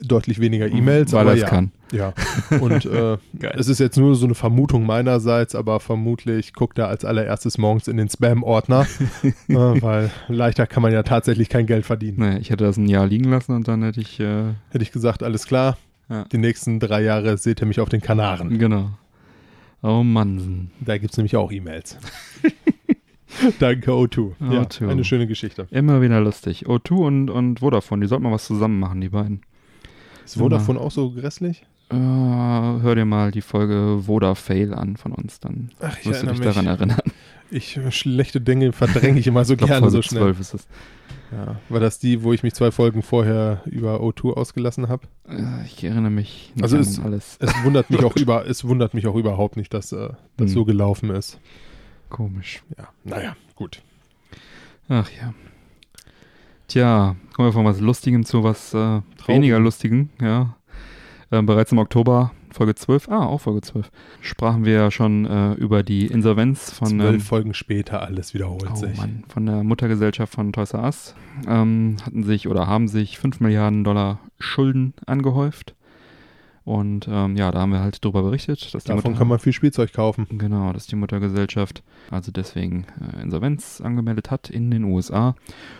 deutlich 0.00 0.38
weniger 0.40 0.68
E-Mails, 0.68 1.12
Weil 1.12 1.22
aber 1.22 1.30
er 1.30 1.34
es 1.36 1.42
ja. 1.42 1.48
kann. 1.48 1.72
Ja, 1.92 2.12
und 2.60 2.84
äh, 2.84 3.16
es 3.54 3.68
ist 3.68 3.80
jetzt 3.80 3.96
nur 3.96 4.14
so 4.14 4.24
eine 4.24 4.34
Vermutung 4.34 4.86
meinerseits, 4.86 5.54
aber 5.54 5.80
vermutlich 5.80 6.52
guckt 6.52 6.78
er 6.78 6.88
als 6.88 7.04
allererstes 7.04 7.58
morgens 7.58 7.88
in 7.88 7.96
den 7.96 8.08
Spam-Ordner, 8.08 8.86
äh, 9.22 9.32
weil 9.48 10.10
leichter 10.28 10.66
kann 10.66 10.82
man 10.82 10.92
ja 10.92 11.02
tatsächlich 11.02 11.48
kein 11.48 11.66
Geld 11.66 11.84
verdienen. 11.86 12.18
Naja, 12.20 12.38
ich 12.38 12.50
hätte 12.50 12.64
das 12.64 12.76
ein 12.76 12.88
Jahr 12.88 13.06
liegen 13.06 13.28
lassen 13.30 13.52
und 13.54 13.66
dann 13.68 13.82
hätte 13.82 14.00
ich, 14.00 14.20
äh, 14.20 14.52
Hätte 14.70 14.82
ich 14.82 14.92
gesagt, 14.92 15.22
alles 15.22 15.46
klar, 15.46 15.76
Ja. 16.08 16.24
die 16.24 16.38
nächsten 16.38 16.78
drei 16.80 17.02
Jahre 17.02 17.36
seht 17.38 17.60
ihr 17.60 17.66
mich 17.66 17.80
auf 17.80 17.88
den 17.88 18.00
Kanaren. 18.00 18.58
genau. 18.58 18.90
Oh 19.82 20.02
Mann. 20.02 20.70
Da 20.80 20.98
gibt 20.98 21.12
es 21.12 21.16
nämlich 21.16 21.36
auch 21.36 21.50
E-Mails. 21.50 21.96
Danke, 23.58 23.90
O2. 23.92 24.32
Ja, 24.52 24.62
O2. 24.62 24.88
eine 24.90 25.04
schöne 25.04 25.26
Geschichte. 25.26 25.66
Immer 25.70 26.02
wieder 26.02 26.20
lustig. 26.20 26.66
O2 26.66 26.92
und, 26.94 27.30
und 27.30 27.60
Vodafone, 27.60 28.02
die 28.02 28.08
sollten 28.08 28.24
mal 28.24 28.32
was 28.32 28.44
zusammen 28.44 28.78
machen, 28.78 29.00
die 29.00 29.08
beiden. 29.08 29.40
Ist 30.24 30.36
Vodafone 30.36 30.78
auch 30.78 30.90
so 30.90 31.10
grässlich? 31.12 31.64
Äh, 31.90 31.96
hör 31.96 32.94
dir 32.94 33.04
mal 33.04 33.30
die 33.32 33.40
Folge 33.40 34.06
Voda-Fail 34.06 34.74
an 34.74 34.96
von 34.96 35.12
uns, 35.12 35.40
dann 35.40 35.70
Ach, 35.80 35.96
ich 35.98 36.06
wirst 36.06 36.22
du 36.22 36.26
dich 36.28 36.38
mich. 36.38 36.46
daran 36.48 36.66
erinnern. 36.66 36.98
Ich 37.50 37.76
äh, 37.76 37.90
schlechte 37.90 38.40
Dinge 38.40 38.72
verdränge 38.72 39.18
ich 39.18 39.26
immer 39.26 39.44
so 39.44 39.54
Ich 39.54 39.58
glaub, 39.58 39.68
gerne 39.70 39.80
Folge 39.80 39.96
so 39.96 40.02
schnell. 40.02 40.22
12 40.22 40.40
ist 40.40 40.54
es. 40.54 40.68
Ja. 41.32 41.56
War 41.68 41.80
das 41.80 41.98
die, 41.98 42.22
wo 42.22 42.32
ich 42.32 42.42
mich 42.44 42.54
zwei 42.54 42.70
Folgen 42.70 43.02
vorher 43.02 43.62
über 43.66 44.00
O2 44.00 44.34
ausgelassen 44.34 44.88
habe? 44.88 45.06
Äh, 45.28 45.64
ich 45.66 45.82
erinnere 45.82 46.10
mich 46.10 46.52
nicht 46.54 46.62
Also 46.62 46.76
an 46.76 46.82
es- 46.82 47.00
alles. 47.00 47.36
Es 47.40 47.52
wundert 47.64 47.90
mich 47.90 48.04
auch 48.04 48.14
über, 48.16 48.46
es 48.46 48.64
wundert 48.64 48.94
mich 48.94 49.06
auch 49.08 49.16
überhaupt 49.16 49.56
nicht, 49.56 49.74
dass 49.74 49.90
äh, 49.92 50.10
das 50.36 50.48
Hm. 50.50 50.54
so 50.54 50.64
gelaufen 50.64 51.10
ist. 51.10 51.38
Komisch. 52.08 52.62
Ja, 52.78 52.88
naja, 53.04 53.36
gut. 53.56 53.82
Ach 54.88 55.08
ja. 55.20 55.34
Tja, 56.68 57.16
kommen 57.34 57.48
wir 57.48 57.52
von 57.52 57.64
was 57.64 57.80
Lustigem 57.80 58.24
zu 58.24 58.44
was 58.44 58.74
äh, 58.74 59.00
weniger 59.26 59.58
Lustigem, 59.58 60.08
ja. 60.20 60.54
Ähm, 61.32 61.46
bereits 61.46 61.72
im 61.72 61.78
Oktober 61.78 62.32
Folge 62.52 62.74
12, 62.74 63.08
ah, 63.08 63.26
auch 63.26 63.42
Folge 63.42 63.60
12, 63.60 63.90
sprachen 64.20 64.64
wir 64.64 64.72
ja 64.72 64.90
schon 64.90 65.24
äh, 65.26 65.52
über 65.52 65.82
die 65.82 66.06
Insolvenz 66.06 66.72
von. 66.72 66.88
Zwölf 66.88 67.14
ähm, 67.14 67.20
Folgen 67.20 67.54
später, 67.54 68.02
alles 68.02 68.34
wiederholt 68.34 68.70
oh 68.72 68.76
sich. 68.76 68.96
Mann, 68.96 69.24
von 69.28 69.46
der 69.46 69.62
Muttergesellschaft 69.62 70.32
von 70.32 70.52
Toys 70.52 70.72
R 70.72 70.82
Us. 70.82 71.14
Ähm, 71.46 71.96
hatten 72.04 72.24
sich 72.24 72.48
oder 72.48 72.66
haben 72.66 72.88
sich 72.88 73.18
5 73.18 73.40
Milliarden 73.40 73.84
Dollar 73.84 74.18
Schulden 74.38 74.94
angehäuft. 75.06 75.74
Und 76.64 77.08
ähm, 77.10 77.36
ja, 77.36 77.50
da 77.50 77.60
haben 77.60 77.72
wir 77.72 77.80
halt 77.80 78.04
drüber 78.04 78.22
berichtet, 78.22 78.74
dass 78.74 78.84
die 78.84 78.88
Davon 78.88 79.12
Mutter, 79.12 79.18
kann 79.18 79.28
man 79.28 79.38
viel 79.38 79.52
Spielzeug 79.52 79.92
kaufen. 79.92 80.26
Genau, 80.30 80.72
dass 80.72 80.86
die 80.86 80.96
Muttergesellschaft 80.96 81.82
also 82.10 82.30
deswegen 82.32 82.86
äh, 83.00 83.22
Insolvenz 83.22 83.80
angemeldet 83.80 84.30
hat 84.30 84.50
in 84.50 84.70
den 84.70 84.84
USA. 84.84 85.34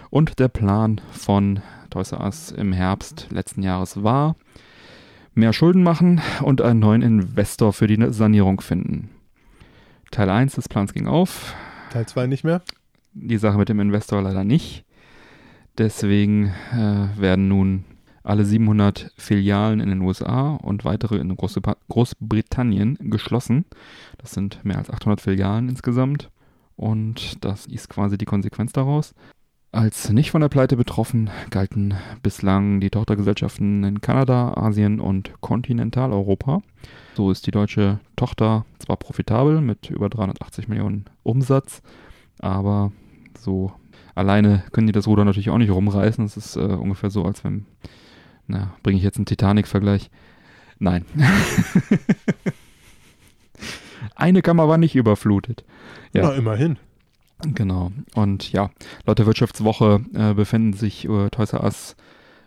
Und 0.09 0.39
der 0.39 0.49
Plan 0.49 1.01
von 1.13 1.61
Toys 1.91 2.13
R 2.13 2.23
Us 2.25 2.51
im 2.53 2.73
Herbst 2.73 3.29
letzten 3.31 3.63
Jahres 3.63 4.03
war, 4.03 4.37
mehr 5.35 5.53
Schulden 5.53 5.83
machen 5.83 6.21
und 6.43 6.61
einen 6.63 6.81
neuen 6.81 7.03
Investor 7.03 7.73
für 7.73 7.87
die 7.87 7.99
Sanierung 8.13 8.61
finden. 8.61 9.11
Teil 10.11 10.29
1 10.31 10.55
des 10.57 10.69
Plans 10.69 10.93
ging 10.93 11.07
auf, 11.07 11.55
Teil 11.93 12.07
2 12.07 12.27
nicht 12.27 12.45
mehr. 12.45 12.63
die 13.15 13.39
Sache 13.39 13.59
mit 13.59 13.69
dem 13.69 13.81
Investor 13.81 14.23
leider 14.23 14.45
nicht. 14.45 14.85
Deswegen 15.79 16.53
äh, 16.73 17.09
werden 17.21 17.49
nun 17.49 17.85
alle 18.23 18.45
700 18.45 19.13
Filialen 19.17 19.81
in 19.81 19.89
den 19.89 20.01
USA 20.03 20.57
und 20.57 20.85
weitere 20.85 21.17
in 21.17 21.33
Große- 21.37 21.77
Großbritannien 21.89 22.99
geschlossen. 23.01 23.65
Das 24.19 24.33
sind 24.33 24.63
mehr 24.65 24.79
als 24.79 24.91
800 24.91 25.21
Filialen 25.21 25.69
insgesamt. 25.69 26.31
Und 26.77 27.45
das 27.45 27.67
ist 27.67 27.89
quasi 27.89 28.19
die 28.19 28.25
Konsequenz 28.27 28.73
daraus. 28.73 29.15
Als 29.73 30.11
nicht 30.11 30.33
von 30.33 30.41
der 30.41 30.49
Pleite 30.49 30.77
betroffen 30.77 31.31
galten 31.51 31.95
bislang 32.25 32.81
die 32.81 32.91
Tochtergesellschaften 32.91 33.85
in 33.85 34.01
Kanada, 34.01 34.55
Asien 34.55 34.99
und 34.99 35.41
Kontinentaleuropa. 35.41 36.63
So 37.15 37.31
ist 37.31 37.47
die 37.47 37.53
deutsche 37.53 38.01
Tochter 38.17 38.65
zwar 38.81 38.97
profitabel 38.97 39.61
mit 39.61 39.89
über 39.89 40.09
380 40.09 40.67
Millionen 40.67 41.05
Umsatz, 41.23 41.83
aber 42.41 42.91
so 43.39 43.73
alleine 44.17 44.65
können 44.73 44.89
die 44.89 44.93
das 44.93 45.07
Ruder 45.07 45.25
natürlich 45.25 45.51
auch 45.51 45.59
nicht 45.59 45.71
rumreißen. 45.71 46.25
Es 46.25 46.37
ist 46.37 46.57
äh, 46.57 46.61
ungefähr 46.61 47.11
so, 47.11 47.25
als 47.25 47.45
wenn, 47.45 47.67
na, 48.49 48.75
bringe 48.83 48.99
ich 48.99 49.05
jetzt 49.05 49.19
einen 49.19 49.27
Titanic-Vergleich? 49.27 50.11
Nein. 50.81 51.05
Eine 54.17 54.43
Kammer 54.43 54.67
war 54.67 54.79
nicht 54.79 54.97
überflutet. 54.97 55.65
Ja. 56.13 56.23
Na, 56.23 56.33
immerhin. 56.33 56.79
Genau. 57.43 57.93
Und 58.15 58.53
ja, 58.53 58.71
laut 59.07 59.19
der 59.19 59.27
Wirtschaftswoche 59.27 60.01
äh, 60.15 60.35
befinden 60.35 60.73
sich 60.73 61.09
äh, 61.09 61.31
Toys 61.31 61.53
R 61.53 61.65
Us 61.65 61.97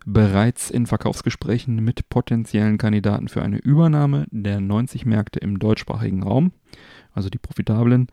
bereits 0.06 0.70
in 0.70 0.86
Verkaufsgesprächen 0.86 1.84
mit 1.84 2.10
potenziellen 2.10 2.78
Kandidaten 2.78 3.30
für 3.30 3.41
eine 3.41 3.58
Übernahme 3.58 4.26
der 4.32 4.60
90 4.60 5.06
Märkte 5.06 5.39
im 5.39 5.60
deutschsprachigen 5.60 6.24
Raum, 6.24 6.52
also 7.14 7.30
die 7.30 7.38
profitablen. 7.38 8.08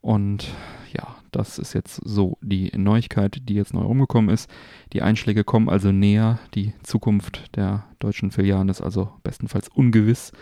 Und 0.00 0.52
ja, 0.92 1.16
das 1.30 1.58
ist 1.58 1.72
jetzt 1.74 2.00
so 2.04 2.36
die 2.42 2.70
Neuigkeit, 2.76 3.48
die 3.48 3.54
jetzt 3.54 3.72
neu 3.72 3.82
rumgekommen 3.82 4.30
ist. 4.30 4.50
Die 4.92 5.00
Einschläge 5.00 5.44
kommen 5.44 5.68
also 5.68 5.92
näher. 5.92 6.38
Die 6.54 6.74
Zukunft 6.82 7.56
der 7.56 7.84
deutschen 8.00 8.30
Filialen 8.32 8.68
ist 8.68 8.82
also 8.82 9.12
bestenfalls 9.22 9.68
ungewiss, 9.68 10.32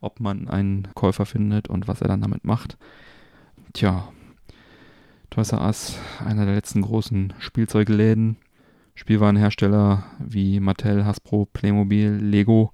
ob 0.00 0.20
man 0.20 0.46
einen 0.48 0.88
Käufer 0.94 1.26
findet 1.26 1.68
und 1.68 1.88
was 1.88 2.02
er 2.02 2.08
dann 2.08 2.20
damit 2.20 2.44
macht. 2.44 2.76
Tja, 3.72 4.08
Toys 5.38 5.52
R 5.52 5.60
Us, 5.66 5.96
einer 6.26 6.46
der 6.46 6.56
letzten 6.56 6.82
großen 6.82 7.32
Spielzeugläden. 7.38 8.38
Spielwarenhersteller 8.96 10.02
wie 10.18 10.58
Mattel, 10.58 11.04
Hasbro, 11.04 11.46
Playmobil, 11.52 12.10
Lego 12.10 12.72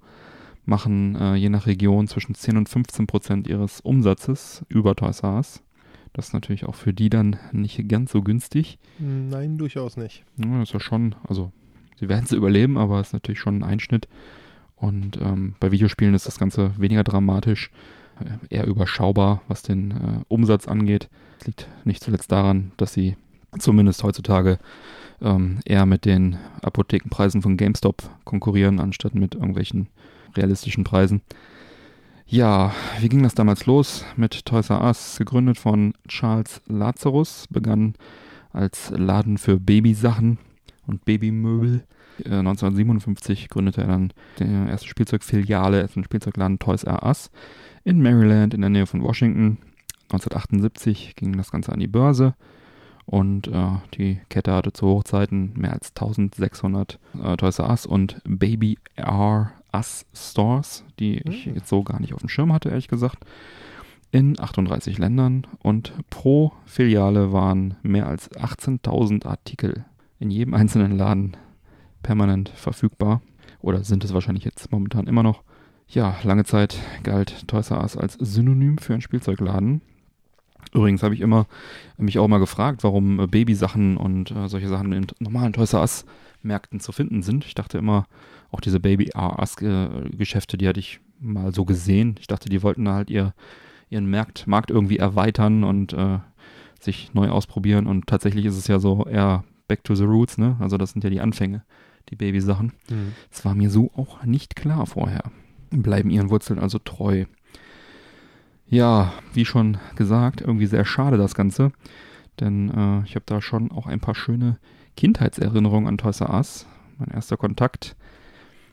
machen 0.65 1.15
äh, 1.15 1.35
je 1.35 1.49
nach 1.49 1.67
Region 1.67 2.07
zwischen 2.07 2.33
10 2.33 2.57
und 2.57 2.67
15 2.67 3.05
Prozent 3.05 3.47
ihres 3.47 3.81
Umsatzes 3.81 4.65
über 4.67 4.95
Toys 4.95 5.19
R 5.19 5.35
Us. 5.35 5.61
Das 6.13 6.29
ist 6.29 6.33
natürlich 6.33 6.65
auch 6.65 6.73
für 6.73 6.91
die 6.91 7.11
dann 7.11 7.35
nicht 7.51 7.87
ganz 7.87 8.11
so 8.11 8.23
günstig. 8.23 8.79
Nein, 8.97 9.59
durchaus 9.59 9.95
nicht. 9.95 10.25
Ja, 10.37 10.63
ist 10.63 10.73
ja 10.73 10.79
schon, 10.79 11.13
also 11.27 11.51
sie 11.99 12.09
werden 12.09 12.25
es 12.25 12.31
überleben, 12.31 12.79
aber 12.79 12.99
es 12.99 13.09
ist 13.09 13.13
natürlich 13.13 13.41
schon 13.41 13.59
ein 13.59 13.63
Einschnitt. 13.63 14.07
Und 14.75 15.21
ähm, 15.21 15.53
bei 15.59 15.71
Videospielen 15.71 16.15
ist 16.15 16.25
das 16.25 16.39
Ganze 16.39 16.71
weniger 16.79 17.03
dramatisch, 17.03 17.69
äh, 18.19 18.55
eher 18.55 18.65
überschaubar, 18.65 19.43
was 19.47 19.61
den 19.61 19.91
äh, 19.91 20.23
Umsatz 20.29 20.67
angeht. 20.67 21.11
Das 21.37 21.47
liegt 21.47 21.67
nicht 21.83 22.03
zuletzt 22.03 22.31
daran, 22.31 22.71
dass 22.77 22.93
sie 22.93 23.15
zumindest 23.59 24.03
heutzutage 24.03 24.59
ähm, 25.21 25.59
eher 25.65 25.85
mit 25.85 26.05
den 26.05 26.37
Apothekenpreisen 26.61 27.41
von 27.41 27.57
GameStop 27.57 28.03
konkurrieren, 28.23 28.79
anstatt 28.79 29.15
mit 29.15 29.35
irgendwelchen 29.35 29.87
realistischen 30.35 30.83
Preisen. 30.83 31.21
Ja, 32.27 32.73
wie 32.99 33.09
ging 33.09 33.23
das 33.23 33.35
damals 33.35 33.65
los 33.65 34.03
mit 34.15 34.45
Toys 34.45 34.69
R 34.69 34.83
Us? 34.83 35.17
Gegründet 35.17 35.59
von 35.59 35.93
Charles 36.07 36.61
Lazarus, 36.67 37.47
begann 37.49 37.93
als 38.51 38.89
Laden 38.89 39.37
für 39.37 39.59
Babysachen 39.59 40.39
und 40.87 41.05
Babymöbel. 41.05 41.83
Äh, 42.23 42.39
1957 42.39 43.49
gründete 43.49 43.81
er 43.81 43.87
dann 43.87 44.13
die 44.39 44.45
erste 44.45 44.87
Spielzeugfiliale, 44.87 45.81
ersten 45.81 46.03
Spielzeugladen 46.03 46.57
Toys 46.57 46.83
R 46.83 47.03
Us 47.03 47.29
in 47.83 48.01
Maryland 48.01 48.53
in 48.53 48.61
der 48.61 48.69
Nähe 48.71 48.87
von 48.87 49.03
Washington. 49.03 49.59
1978 50.11 51.15
ging 51.15 51.35
das 51.37 51.51
Ganze 51.51 51.71
an 51.71 51.79
die 51.79 51.87
Börse 51.87 52.35
und 53.05 53.47
äh, 53.47 53.67
die 53.97 54.19
Kette 54.29 54.53
hatte 54.53 54.73
zu 54.73 54.87
Hochzeiten 54.87 55.53
mehr 55.55 55.73
als 55.73 55.89
1600 55.89 56.99
äh, 57.23 57.37
Toys 57.37 57.59
R 57.59 57.69
Us 57.69 57.85
und 57.85 58.21
Baby 58.27 58.77
R 58.95 59.51
Us 59.73 60.05
Stores, 60.13 60.83
die 60.99 61.17
ich 61.19 61.47
Mhm. 61.47 61.55
jetzt 61.55 61.69
so 61.69 61.83
gar 61.83 61.99
nicht 61.99 62.13
auf 62.13 62.19
dem 62.21 62.29
Schirm 62.29 62.53
hatte, 62.53 62.69
ehrlich 62.69 62.87
gesagt, 62.87 63.25
in 64.11 64.39
38 64.39 64.97
Ländern 64.97 65.45
und 65.59 65.93
pro 66.09 66.53
Filiale 66.65 67.33
waren 67.33 67.75
mehr 67.83 68.07
als 68.07 68.31
18.000 68.31 69.25
Artikel 69.25 69.85
in 70.19 70.31
jedem 70.31 70.53
einzelnen 70.55 70.97
Laden 70.97 71.35
permanent 72.01 72.49
verfügbar 72.49 73.21
oder 73.59 73.83
sind 73.83 74.03
es 74.03 74.13
wahrscheinlich 74.13 74.45
jetzt 74.45 74.71
momentan 74.71 75.07
immer 75.07 75.23
noch. 75.23 75.43
Ja, 75.87 76.15
lange 76.23 76.45
Zeit 76.45 76.77
galt 77.03 77.47
Toys 77.47 77.69
R 77.71 77.81
Us 77.81 77.97
als 77.97 78.13
Synonym 78.13 78.77
für 78.79 78.93
einen 78.93 79.01
Spielzeugladen. 79.01 79.81
Übrigens 80.75 81.03
habe 81.03 81.13
ich 81.13 81.21
immer 81.21 81.47
mich 81.97 82.19
auch 82.19 82.27
mal 82.27 82.39
gefragt, 82.39 82.83
warum 82.83 83.19
äh, 83.19 83.27
Babysachen 83.27 83.97
und 83.97 84.31
äh, 84.31 84.47
solche 84.47 84.67
Sachen 84.67 84.91
in 84.91 85.07
normalen 85.19 85.53
Toys 85.53 85.73
R 85.73 85.81
Us 85.81 86.05
Märkten 86.41 86.79
zu 86.79 86.91
finden 86.91 87.23
sind. 87.23 87.45
Ich 87.45 87.55
dachte 87.55 87.77
immer, 87.77 88.07
auch 88.51 88.59
diese 88.59 88.79
Baby 88.79 89.09
R 89.15 89.39
Us 89.39 89.55
Geschäfte, 89.55 90.57
die 90.57 90.67
hatte 90.67 90.79
ich 90.79 90.99
mal 91.19 91.53
so 91.53 91.65
gesehen. 91.65 92.15
Ich 92.19 92.27
dachte, 92.27 92.49
die 92.49 92.61
wollten 92.61 92.85
da 92.85 92.93
halt 92.93 93.09
ihr, 93.09 93.33
ihren 93.89 94.09
Markt, 94.09 94.45
Markt 94.45 94.69
irgendwie 94.69 94.97
erweitern 94.97 95.63
und 95.63 95.93
äh, 95.93 96.19
sich 96.79 97.13
neu 97.13 97.29
ausprobieren. 97.29 97.87
Und 97.87 98.07
tatsächlich 98.07 98.45
ist 98.45 98.57
es 98.57 98.67
ja 98.67 98.79
so 98.79 99.05
eher 99.05 99.43
back 99.67 99.83
to 99.83 99.95
the 99.95 100.03
roots, 100.03 100.37
ne? 100.37 100.55
Also 100.59 100.77
das 100.77 100.91
sind 100.91 101.03
ja 101.03 101.09
die 101.09 101.21
Anfänge, 101.21 101.63
die 102.09 102.15
Babysachen. 102.15 102.73
Mhm. 102.89 103.13
Das 103.31 103.43
war 103.43 103.55
mir 103.55 103.71
so 103.71 103.91
auch 103.95 104.23
nicht 104.23 104.55
klar 104.55 104.85
vorher. 104.85 105.23
Bleiben 105.71 106.11
ihren 106.11 106.29
Wurzeln 106.29 106.59
also 106.59 106.77
treu. 106.77 107.25
Ja, 108.67 109.13
wie 109.33 109.45
schon 109.45 109.77
gesagt, 109.95 110.41
irgendwie 110.41 110.65
sehr 110.65 110.85
schade 110.85 111.17
das 111.17 111.35
Ganze. 111.35 111.71
Denn 112.39 112.69
äh, 112.69 113.03
ich 113.05 113.15
habe 113.15 113.25
da 113.25 113.41
schon 113.41 113.71
auch 113.71 113.87
ein 113.87 113.99
paar 113.99 114.15
schöne 114.15 114.57
Kindheitserinnerungen 114.97 115.87
an 115.87 115.97
Toys 115.97 116.21
R 116.21 116.33
Us. 116.33 116.65
Mein 116.97 117.09
erster 117.09 117.37
Kontakt, 117.37 117.95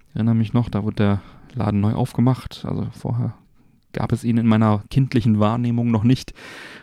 ich 0.08 0.16
erinnere 0.16 0.34
mich 0.34 0.52
noch, 0.52 0.68
da 0.68 0.84
wurde 0.84 0.96
der 0.96 1.22
Laden 1.54 1.80
neu 1.80 1.92
aufgemacht. 1.92 2.64
Also 2.66 2.88
vorher 2.92 3.34
gab 3.92 4.12
es 4.12 4.24
ihn 4.24 4.38
in 4.38 4.46
meiner 4.46 4.82
kindlichen 4.90 5.38
Wahrnehmung 5.38 5.90
noch 5.90 6.04
nicht. 6.04 6.32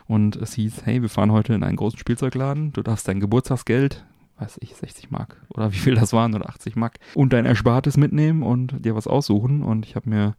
Und 0.07 0.35
es 0.35 0.53
hieß, 0.53 0.85
hey, 0.85 1.01
wir 1.01 1.09
fahren 1.09 1.31
heute 1.31 1.53
in 1.53 1.63
einen 1.63 1.77
großen 1.77 1.99
Spielzeugladen. 1.99 2.73
Du 2.73 2.81
darfst 2.81 3.07
dein 3.07 3.19
Geburtstagsgeld, 3.19 4.05
weiß 4.37 4.59
ich, 4.61 4.75
60 4.75 5.09
Mark 5.11 5.41
oder 5.49 5.71
wie 5.73 5.77
viel 5.77 5.95
das 5.95 6.13
waren 6.13 6.35
oder 6.35 6.49
80 6.49 6.75
Mark 6.75 6.99
und 7.15 7.33
dein 7.33 7.45
Erspartes 7.45 7.97
mitnehmen 7.97 8.43
und 8.43 8.85
dir 8.85 8.95
was 8.95 9.07
aussuchen. 9.07 9.63
Und 9.63 9.85
ich 9.85 9.95
habe 9.95 10.09
mir 10.09 10.35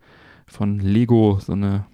von 0.46 0.78
Lego 0.78 1.38
so 1.40 1.52
eine 1.52 1.86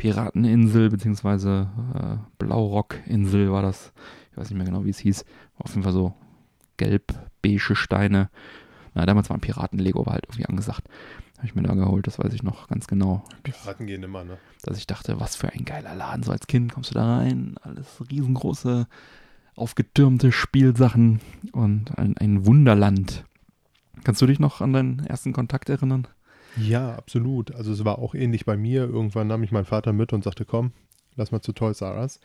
Pirateninsel 0.00 0.88
beziehungsweise 0.88 1.68
äh, 1.94 2.16
Blaurockinsel 2.38 3.52
war 3.52 3.60
das. 3.60 3.92
Ich 4.30 4.38
weiß 4.38 4.48
nicht 4.48 4.56
mehr 4.56 4.64
genau, 4.64 4.86
wie 4.86 4.90
es 4.90 4.98
hieß. 4.98 5.26
War 5.58 5.66
auf 5.66 5.72
jeden 5.72 5.82
Fall 5.82 5.92
so 5.92 6.14
gelb-beige 6.78 7.76
Steine. 7.76 8.30
Na, 8.94 9.04
damals 9.04 9.28
waren 9.28 9.42
Piraten-Lego, 9.42 10.06
halt 10.06 10.24
irgendwie 10.24 10.46
angesagt. 10.46 10.88
Habe 11.36 11.46
ich 11.46 11.54
mir 11.54 11.64
da 11.64 11.74
geholt, 11.74 12.06
das 12.06 12.18
weiß 12.18 12.32
ich 12.32 12.42
noch 12.42 12.68
ganz 12.68 12.86
genau. 12.86 13.22
Piraten 13.42 13.86
gehen 13.86 14.02
immer, 14.02 14.24
ne? 14.24 14.38
Dass 14.62 14.78
ich 14.78 14.86
dachte, 14.86 15.20
was 15.20 15.36
für 15.36 15.52
ein 15.52 15.66
geiler 15.66 15.94
Laden. 15.94 16.22
So 16.22 16.32
als 16.32 16.46
Kind 16.46 16.72
kommst 16.72 16.92
du 16.92 16.94
da 16.94 17.18
rein, 17.18 17.56
alles 17.60 18.02
riesengroße, 18.10 18.86
aufgetürmte 19.54 20.32
Spielsachen 20.32 21.20
und 21.52 21.98
ein, 21.98 22.16
ein 22.16 22.46
Wunderland. 22.46 23.26
Kannst 24.02 24.22
du 24.22 24.26
dich 24.26 24.40
noch 24.40 24.62
an 24.62 24.72
deinen 24.72 25.00
ersten 25.04 25.34
Kontakt 25.34 25.68
erinnern? 25.68 26.08
Ja, 26.56 26.94
absolut. 26.96 27.54
Also 27.54 27.72
es 27.72 27.84
war 27.84 27.98
auch 27.98 28.14
ähnlich 28.14 28.44
bei 28.44 28.56
mir. 28.56 28.82
Irgendwann 28.84 29.26
nahm 29.28 29.42
ich 29.42 29.52
meinen 29.52 29.64
Vater 29.66 29.92
mit 29.92 30.12
und 30.12 30.24
sagte, 30.24 30.44
komm, 30.44 30.72
lass 31.16 31.32
mal 31.32 31.40
zu 31.42 31.52
Toys 31.52 31.80
R 31.80 31.98
Us. 32.00 32.20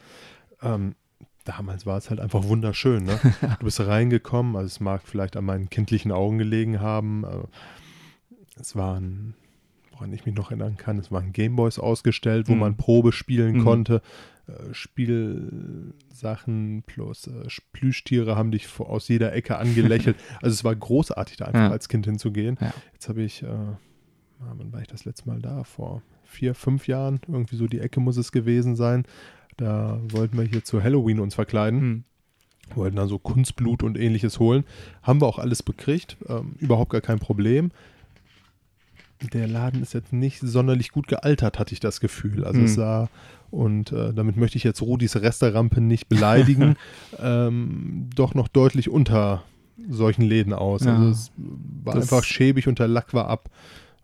Ähm, 0.61 0.95
damals 1.43 1.86
war 1.86 1.97
es 1.97 2.09
halt 2.09 2.19
einfach 2.19 2.43
wunderschön. 2.45 3.03
Ne? 3.03 3.19
Du 3.59 3.65
bist 3.65 3.80
reingekommen, 3.80 4.55
also 4.55 4.65
es 4.67 4.80
mag 4.80 5.01
vielleicht 5.05 5.38
an 5.38 5.45
meinen 5.45 5.69
kindlichen 5.69 6.11
Augen 6.11 6.38
gelegen 6.39 6.80
haben. 6.80 7.23
Es 8.59 8.76
waren 8.76 9.36
woran 9.91 10.11
ich 10.11 10.26
mich 10.26 10.36
noch 10.36 10.51
erinnern 10.51 10.76
kann, 10.76 10.97
es 10.99 11.09
waren 11.09 11.32
Gameboys 11.32 11.80
ausgestellt, 11.80 12.49
wo 12.49 12.53
Mhm. 12.53 12.59
man 12.59 12.76
Probe 12.76 13.13
spielen 13.13 13.59
Mhm. 13.59 13.63
konnte. 13.63 14.01
Äh, 14.45 14.73
Spielsachen 14.73 16.84
plus 16.86 17.28
äh, 17.28 17.47
Plüschtiere 17.71 18.36
haben 18.36 18.51
dich 18.51 18.67
aus 18.80 19.07
jeder 19.07 19.32
Ecke 19.34 19.57
angelächelt. 19.57 20.17
also 20.41 20.53
es 20.53 20.63
war 20.65 20.76
großartig, 20.76 21.38
da 21.38 21.45
einfach 21.45 21.59
Ja. 21.61 21.71
als 21.71 21.88
Kind 21.89 22.05
hinzugehen. 22.05 22.57
Ja. 22.59 22.73
Jetzt 22.93 23.07
habe 23.09 23.21
ich, 23.23 23.41
äh, 23.43 23.47
wann 24.58 24.72
war 24.74 24.82
ich 24.82 24.88
das 24.88 25.06
letzte 25.06 25.28
Mal 25.30 25.39
da? 25.39 25.64
Vor 25.64 26.02
vier, 26.26 26.56
fünf 26.56 26.88
Jahren, 26.88 27.20
irgendwie 27.28 27.56
so 27.56 27.68
die 27.68 27.80
Ecke 27.80 28.00
muss 28.00 28.18
es 28.18 28.32
gewesen 28.32 28.76
sein. 28.76 29.04
Da 29.58 30.00
wollten 30.10 30.38
wir 30.38 30.43
hier 30.43 30.64
zu 30.64 30.84
Halloween 30.84 31.20
uns 31.20 31.36
verkleiden 31.36 31.80
Hm. 31.80 32.04
wollten 32.76 32.96
dann 32.98 33.08
so 33.08 33.20
Kunstblut 33.20 33.84
und 33.84 33.98
ähnliches 33.98 34.39
holen. 34.39 34.64
Haben 35.04 35.22
wir 35.22 35.28
auch 35.28 35.38
alles 35.39 35.62
bekriegt, 35.64 36.18
ähm, 36.28 36.56
überhaupt 36.60 36.91
gar 36.91 37.02
kein 37.02 37.20
Problem. 37.20 37.72
Der 39.34 39.48
Laden 39.48 39.82
ist 39.82 39.93
jetzt 39.93 40.12
nicht 40.12 40.39
sonderlich 40.41 40.91
gut 40.91 41.08
gealtert, 41.08 41.58
hatte 41.58 41.74
ich 41.74 41.80
das 41.80 42.00
Gefühl. 42.02 42.43
Also 42.43 42.60
Hm. 42.60 42.66
es 42.66 42.74
sah, 42.76 43.10
und 43.50 43.91
äh, 43.93 44.14
damit 44.14 44.36
möchte 44.36 44.58
ich 44.58 44.64
jetzt 44.66 44.82
Rudis 44.82 45.16
Resterampe 45.16 45.80
nicht 45.80 46.10
beleidigen, 46.10 46.76
ähm, 47.20 48.10
doch 48.14 48.34
noch 48.34 48.48
deutlich 48.50 48.89
unter 48.89 49.43
solchen 49.89 50.24
Läden 50.24 50.52
aus. 50.54 50.84
Ja, 50.84 50.96
also 50.98 51.10
es 51.10 51.32
war 51.84 51.96
das- 51.96 52.04
einfach 52.12 52.24
schäbig 52.26 52.68
und 52.68 52.80
der 52.80 52.88
Lack 52.88 53.14
war 53.14 53.28
ab. 53.30 53.50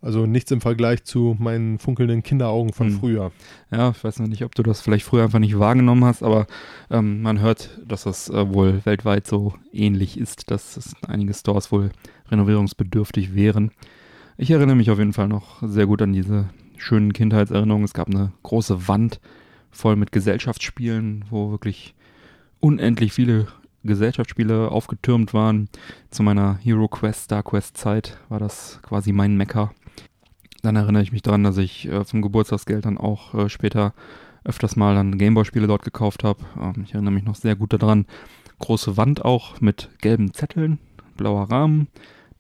Also 0.04 0.26
nichts 0.26 0.50
im 0.50 0.62
Vergleich 0.62 1.04
zu 1.04 1.36
meinen 1.40 1.78
funkelnden 1.78 2.24
Kinderaugen 2.24 2.74
von 2.74 2.88
Hm. 2.88 3.00
früher. 3.00 3.32
Ja, 3.70 3.92
ich 3.92 4.04
weiß 4.04 4.20
noch 4.20 4.28
nicht, 4.28 4.44
ob 4.44 4.56
du 4.56 4.64
das 4.64 4.82
vielleicht 4.82 5.06
früher 5.06 5.24
einfach 5.24 5.38
nicht 5.40 5.60
wahrgenommen 5.60 6.04
hast, 6.06 6.24
aber 6.24 6.48
ähm, 6.90 7.22
man 7.22 7.40
hört, 7.40 7.80
dass 7.88 8.04
das 8.04 8.28
äh, 8.30 8.52
wohl 8.54 8.82
weltweit 8.86 9.28
so 9.28 9.54
ähnlich 9.72 10.18
ist, 10.20 10.50
dass 10.50 10.76
es 10.76 10.96
einige 11.08 11.34
Stores 11.36 11.72
wohl 11.72 11.92
renovierungsbedürftig 12.32 13.36
wären. 13.36 13.72
Ich 14.38 14.50
erinnere 14.50 14.76
mich 14.76 14.90
auf 14.90 14.98
jeden 14.98 15.14
Fall 15.14 15.28
noch 15.28 15.62
sehr 15.62 15.86
gut 15.86 16.02
an 16.02 16.14
diese 16.14 16.50
schönen 16.78 17.14
Kindheitserinnerungen. 17.14 17.86
Es 17.86 17.94
gab 17.94 18.08
eine 18.10 18.32
große 18.42 18.88
Wand 18.88 19.20
voll 19.70 19.96
mit 19.96 20.12
Gesellschaftsspielen, 20.12 21.26
wo 21.30 21.52
wirklich 21.52 21.94
unendlich 22.60 23.14
viele 23.14 23.48
Gesellschaftsspiele 23.84 24.70
aufgetürmt 24.72 25.34
waren. 25.34 25.70
Zu 26.10 26.24
meiner 26.24 26.58
Hero 26.64 26.88
Quest, 26.88 27.26
Star 27.26 27.44
Quest 27.44 27.78
Zeit 27.78 28.18
war 28.30 28.40
das 28.40 28.80
quasi 28.82 29.12
mein 29.12 29.38
Mecker. 29.38 29.72
Dann 30.62 30.76
erinnere 30.76 31.04
ich 31.04 31.12
mich 31.12 31.22
daran, 31.22 31.44
dass 31.44 31.58
ich 31.58 31.88
äh, 31.88 32.06
zum 32.06 32.22
Geburtstagsgeld 32.22 32.86
dann 32.86 32.98
auch 32.98 33.34
äh, 33.34 33.50
später 33.50 33.94
öfters 34.44 34.76
mal 34.76 34.96
dann 34.96 35.18
Gameboy-Spiele 35.18 35.68
dort 35.68 35.84
gekauft 35.84 36.24
habe. 36.24 36.44
Ähm, 36.60 36.84
ich 36.84 36.94
erinnere 36.94 37.14
mich 37.14 37.24
noch 37.24 37.36
sehr 37.36 37.56
gut 37.56 37.74
daran. 37.74 38.06
Große 38.60 38.96
Wand 38.98 39.26
auch 39.26 39.60
mit 39.60 39.90
gelben 40.02 40.34
Zetteln, 40.34 40.80
blauer 41.18 41.50
Rahmen. 41.50 41.88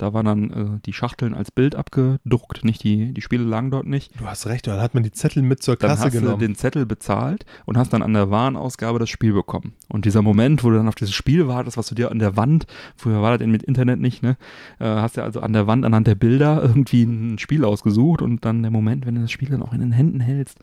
Da 0.02 0.14
waren 0.14 0.26
dann 0.26 0.52
äh, 0.52 0.80
die 0.86 0.93
Schachteln 0.93 1.34
als 1.34 1.52
Bild 1.52 1.76
abgedruckt, 1.76 2.64
nicht 2.66 2.84
die, 2.84 3.14
die 3.14 3.22
Spiele 3.22 3.43
lagen 3.43 3.70
dort 3.70 3.86
nicht. 3.86 4.20
Du 4.20 4.26
hast 4.26 4.47
recht, 4.47 4.66
dann 4.66 4.80
hat 4.80 4.93
man 4.95 5.04
die 5.04 5.12
Zettel 5.12 5.43
mit 5.43 5.62
zur 5.62 5.76
Dann 5.76 5.91
Kasse 5.91 6.06
hast 6.06 6.12
genommen. 6.14 6.39
du 6.39 6.47
den 6.47 6.56
Zettel 6.56 6.86
bezahlt 6.86 7.45
und 7.66 7.78
hast 7.78 7.93
dann 7.93 8.02
an 8.02 8.14
der 8.14 8.32
Warenausgabe 8.32 8.97
das 8.97 9.10
Spiel 9.10 9.34
bekommen. 9.34 9.74
Und 9.89 10.06
dieser 10.06 10.22
Moment, 10.22 10.64
wo 10.64 10.70
du 10.70 10.78
dann 10.78 10.88
auf 10.88 10.95
dieses 10.95 11.14
Spiel 11.14 11.47
wartest, 11.47 11.78
was 11.78 11.88
du 11.88 11.95
dir 11.95 12.10
an 12.10 12.18
der 12.20 12.36
Wand, 12.36 12.66
früher 12.95 13.22
war 13.22 13.32
das 13.32 13.39
denn 13.39 13.52
mit 13.52 13.62
Internet 13.64 13.99
nicht, 13.99 14.24
ne? 14.24 14.38
Äh, 14.80 14.86
hast 14.86 15.18
du 15.18 15.24
also 15.24 15.41
an 15.41 15.54
der 15.54 15.68
Wand 15.68 15.86
anhand 15.86 16.08
der 16.08 16.16
Bilder 16.16 16.62
irgendwie 16.64 17.04
ein 17.04 17.38
Spiel 17.38 17.64
ausgesucht 17.64 18.22
und 18.22 18.43
dann 18.43 18.64
der 18.64 18.72
Moment, 18.72 19.06
wenn 19.06 19.16
du 19.16 19.22
das 19.22 19.32
Spiel 19.32 19.49
dann 19.49 19.62
auch 19.62 19.74
in 19.74 19.82
den 19.82 19.91
Händen 19.91 20.20
hältst, 20.20 20.58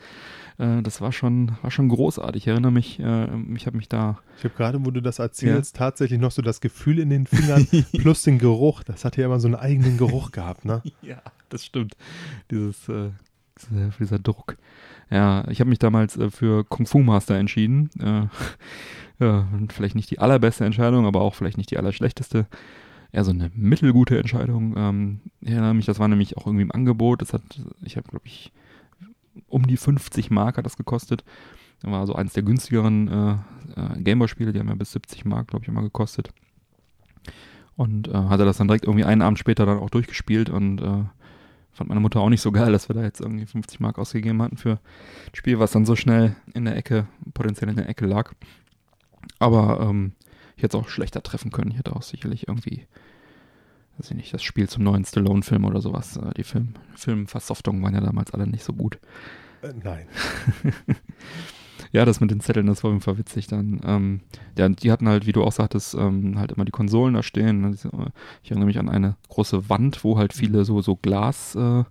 äh, 0.59 0.83
das 0.83 1.01
war 1.01 1.13
schon, 1.13 1.53
war 1.63 1.71
schon 1.71 1.89
großartig. 1.89 2.43
Ich 2.43 2.49
erinnere 2.49 2.73
mich, 2.73 2.99
äh, 3.01 3.29
ich 3.55 3.67
habe 3.67 3.77
mich 3.77 3.89
da 3.89 4.19
Ich 4.39 4.45
habe 4.45 4.55
gerade, 4.55 4.85
wo 4.85 4.91
du 4.91 5.01
das 5.01 5.19
erzählst, 5.19 5.77
tatsächlich 5.77 6.21
noch 6.21 6.33
so 6.33 6.43
das 6.43 6.61
Gefühl 6.61 6.99
in 6.99 7.11
den 7.11 7.27
Fingern 7.27 7.67
plus 7.99 8.23
den 8.23 8.39
Geruch. 8.39 8.83
Das 8.83 9.05
hat 9.05 9.17
ja 9.17 9.28
immer 9.29 9.41
so 9.41 9.49
einen 9.49 9.55
eigenen 9.55 9.97
Geruch 9.97 10.33
gehabt, 10.33 10.65
ne? 10.65 10.83
Ja, 11.03 11.23
das 11.49 11.65
stimmt. 11.65 11.97
Dieses, 12.51 12.89
äh, 12.89 13.11
dieser, 13.99 14.19
Druck. 14.19 14.57
Ja, 15.11 15.47
ich 15.49 15.61
habe 15.61 15.71
mich 15.71 15.79
damals 15.79 16.17
äh, 16.17 16.31
für 16.31 16.65
Kung 16.65 16.87
Fu 16.87 16.99
Master 16.99 17.37
entschieden. 17.37 17.91
Äh, 18.01 18.27
ja, 19.25 19.47
vielleicht 19.69 19.95
nicht 19.95 20.11
die 20.11 20.19
allerbeste 20.19 20.65
Entscheidung, 20.65 21.07
aber 21.07 21.21
auch 21.21 21.35
vielleicht 21.35 21.59
nicht 21.59 21.71
die 21.71 21.79
allerschlechteste. 21.79 22.47
Eher 23.11 23.25
so 23.25 23.31
eine 23.31 23.51
mittelgute 23.55 24.19
Entscheidung. 24.19 24.75
Ähm, 24.77 25.21
ich 25.41 25.51
erinnere 25.51 25.75
mich, 25.75 25.87
das 25.87 25.99
war 25.99 26.09
nämlich 26.09 26.37
auch 26.37 26.47
irgendwie 26.47 26.65
im 26.65 26.73
Angebot. 26.73 27.23
Das 27.23 27.33
hat, 27.33 27.43
ich 27.83 27.97
habe, 27.97 28.09
glaube 28.09 28.27
ich, 28.27 28.53
um 29.49 29.67
die 29.67 29.77
50 29.77 30.31
Mark 30.31 30.59
hat 30.59 30.67
das 30.67 30.77
gekostet. 30.77 31.25
Das 31.81 31.91
war 31.91 32.07
so 32.07 32.15
eines 32.15 32.33
der 32.33 32.43
günstigeren 32.43 33.09
äh, 33.09 33.33
äh, 33.81 34.03
Gameboy-Spiele, 34.03 34.53
die 34.53 34.59
haben 34.59 34.69
ja 34.69 34.75
bis 34.75 34.93
70 34.93 35.25
Mark, 35.25 35.49
glaube 35.49 35.65
ich, 35.65 35.69
immer 35.69 35.83
gekostet. 35.83 36.31
Und 37.79 38.09
äh, 38.09 38.13
hatte 38.13 38.45
das 38.45 38.57
dann 38.57 38.67
direkt 38.67 38.87
irgendwie 38.87 39.05
einen 39.05 39.23
Abend 39.23 39.39
später 39.39 39.65
dann 39.65 39.79
auch 39.79 39.89
durchgespielt 39.89 40.51
und 40.51 40.81
äh, 40.81 41.05
fand 41.71 41.89
meine 41.89 42.01
Mutter 42.01 42.19
auch 42.19 42.29
nicht 42.29 42.41
so 42.41 42.51
geil, 42.51 42.73
dass 42.73 42.89
wir 42.89 42.95
da 42.95 43.05
jetzt 43.05 43.21
irgendwie 43.21 43.47
50 43.47 43.79
Mark 43.79 44.01
ausgegeben 44.01 44.43
hatten 44.43 44.57
für 44.57 44.73
ein 44.73 45.35
Spiel, 45.35 45.61
was 45.61 45.71
dann 45.71 45.87
so 45.87 45.95
schnell 45.95 46.35
in 46.55 46.65
der 46.65 46.77
Ecke, 46.77 47.07
potenziell 47.35 47.71
in 47.71 47.77
der 47.77 47.89
Ecke 47.89 48.05
lag. 48.05 48.33
Aber 49.39 49.79
ähm, 49.81 50.13
ich 50.57 50.65
hätte 50.65 50.77
es 50.77 50.83
auch 50.83 50.89
schlechter 50.89 51.23
treffen 51.23 51.53
können. 51.53 51.71
Ich 51.71 51.79
hätte 51.79 51.95
auch 51.95 52.03
sicherlich 52.03 52.49
irgendwie, 52.49 52.89
weiß 53.97 54.11
ich 54.11 54.17
nicht, 54.17 54.35
das 54.35 54.43
Spiel 54.43 54.69
zum 54.69 54.83
neuen 54.83 55.05
Stallone-Film 55.05 55.65
oder 55.65 55.81
sowas. 55.81 56.17
Äh, 56.17 56.35
die 56.37 56.43
Film, 56.43 56.75
Filmversoftungen 56.97 57.81
waren 57.81 57.95
ja 57.95 58.01
damals 58.01 58.35
alle 58.35 58.49
nicht 58.49 58.65
so 58.65 58.73
gut. 58.73 58.99
Äh, 59.63 59.73
nein. 59.85 60.09
Ja, 61.93 62.05
das 62.05 62.21
mit 62.21 62.31
den 62.31 62.41
Zetteln, 62.41 62.67
das 62.67 62.83
war 62.83 62.91
auf 62.91 62.95
jeden 62.95 63.03
Fall 63.03 63.19
witzig 63.19 63.47
dann. 63.47 63.81
Ähm, 63.85 64.21
ja, 64.57 64.69
die 64.69 64.91
hatten 64.91 65.09
halt, 65.09 65.27
wie 65.27 65.33
du 65.33 65.43
auch 65.45 65.53
sagtest, 65.53 65.95
ähm, 65.95 66.39
halt 66.39 66.53
immer 66.53 66.65
die 66.65 66.73
Konsolen 66.73 67.15
da 67.15 67.23
stehen. 67.23 67.61
ne, 67.61 67.69
äh, 67.71 68.11
Ich 68.43 68.51
erinnere 68.51 68.67
mich 68.67 68.79
an 68.79 68.89
eine 68.89 69.17
große 69.29 69.69
Wand, 69.69 70.05
wo 70.05 70.19
halt 70.19 70.33
viele 70.33 70.65
so, 70.65 70.81
so 70.81 70.97
Glas, 70.97 71.55
äh, 71.55 71.61
äh, 71.81 71.85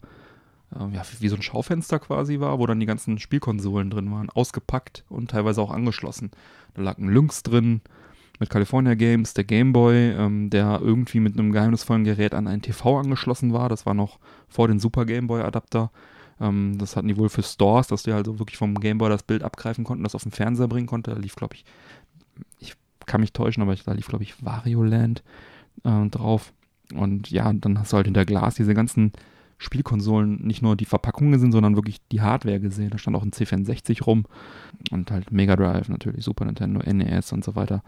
ja, 0.93 1.01
wie 1.19 1.29
so 1.29 1.35
ein 1.35 1.41
Schaufenster 1.41 1.99
quasi 1.99 2.39
war, 2.39 2.59
wo 2.59 2.65
dann 2.65 2.79
die 2.79 2.85
ganzen 2.85 3.17
Spielkonsolen 3.19 3.89
drin 3.89 4.11
waren, 4.11 4.29
ausgepackt 4.29 5.05
und 5.09 5.31
teilweise 5.31 5.61
auch 5.61 5.71
angeschlossen. 5.71 6.31
Da 6.73 6.81
lag 6.81 6.97
ein 6.97 7.09
Lynx 7.09 7.43
drin 7.43 7.81
mit 8.39 8.49
California 8.49 8.93
Games, 8.93 9.33
der 9.33 9.45
Game 9.45 9.73
Boy, 9.73 10.11
ähm, 10.11 10.49
der 10.49 10.79
irgendwie 10.81 11.19
mit 11.19 11.33
einem 11.37 11.51
geheimnisvollen 11.51 12.03
Gerät 12.03 12.33
an 12.33 12.47
einen 12.47 12.61
TV 12.61 12.99
angeschlossen 12.99 13.53
war. 13.53 13.69
Das 13.69 13.85
war 13.85 13.93
noch 13.93 14.19
vor 14.47 14.67
den 14.67 14.79
Super 14.79 15.05
Game 15.05 15.27
Boy 15.27 15.41
Adapter. 15.41 15.91
Ähm, 16.39 16.77
das 16.77 16.95
hatten 16.95 17.07
die 17.07 17.17
wohl 17.17 17.29
für 17.29 17.43
Stores, 17.43 17.87
dass 17.87 18.03
die 18.03 18.11
also 18.11 18.39
wirklich 18.39 18.57
vom 18.57 18.75
Gameboy 18.75 19.09
das 19.09 19.23
Bild 19.23 19.43
abgreifen 19.43 19.83
konnten, 19.83 20.03
das 20.03 20.15
auf 20.15 20.23
den 20.23 20.31
Fernseher 20.31 20.67
bringen 20.67 20.87
konnte. 20.87 21.11
Da 21.11 21.17
lief, 21.17 21.35
glaube 21.35 21.55
ich, 21.55 21.65
ich 22.59 22.73
kann 23.05 23.21
mich 23.21 23.33
täuschen, 23.33 23.63
aber 23.63 23.75
da 23.75 23.91
lief, 23.93 24.07
glaube 24.07 24.23
ich, 24.23 24.43
Wario 24.43 24.83
Land 24.83 25.23
äh, 25.83 26.07
drauf. 26.09 26.53
Und 26.93 27.29
ja, 27.31 27.51
dann 27.53 27.79
hast 27.79 27.91
du 27.91 27.97
halt 27.97 28.07
hinter 28.07 28.25
Glas 28.25 28.55
diese 28.55 28.73
ganzen 28.73 29.11
Spielkonsolen, 29.57 30.45
nicht 30.45 30.61
nur 30.61 30.75
die 30.75 30.85
Verpackungen 30.85 31.39
sind, 31.39 31.51
sondern 31.51 31.75
wirklich 31.75 31.97
die 32.11 32.21
Hardware 32.21 32.59
gesehen. 32.59 32.91
Da 32.91 32.97
stand 32.97 33.15
auch 33.17 33.23
ein 33.23 33.31
C64 33.31 34.03
rum 34.03 34.25
und 34.91 35.11
halt 35.11 35.31
Mega 35.31 35.55
Drive 35.55 35.89
natürlich, 35.89 36.23
Super 36.23 36.45
Nintendo, 36.45 36.79
NES 36.79 37.33
und 37.33 37.43
so 37.43 37.55
weiter. 37.55 37.83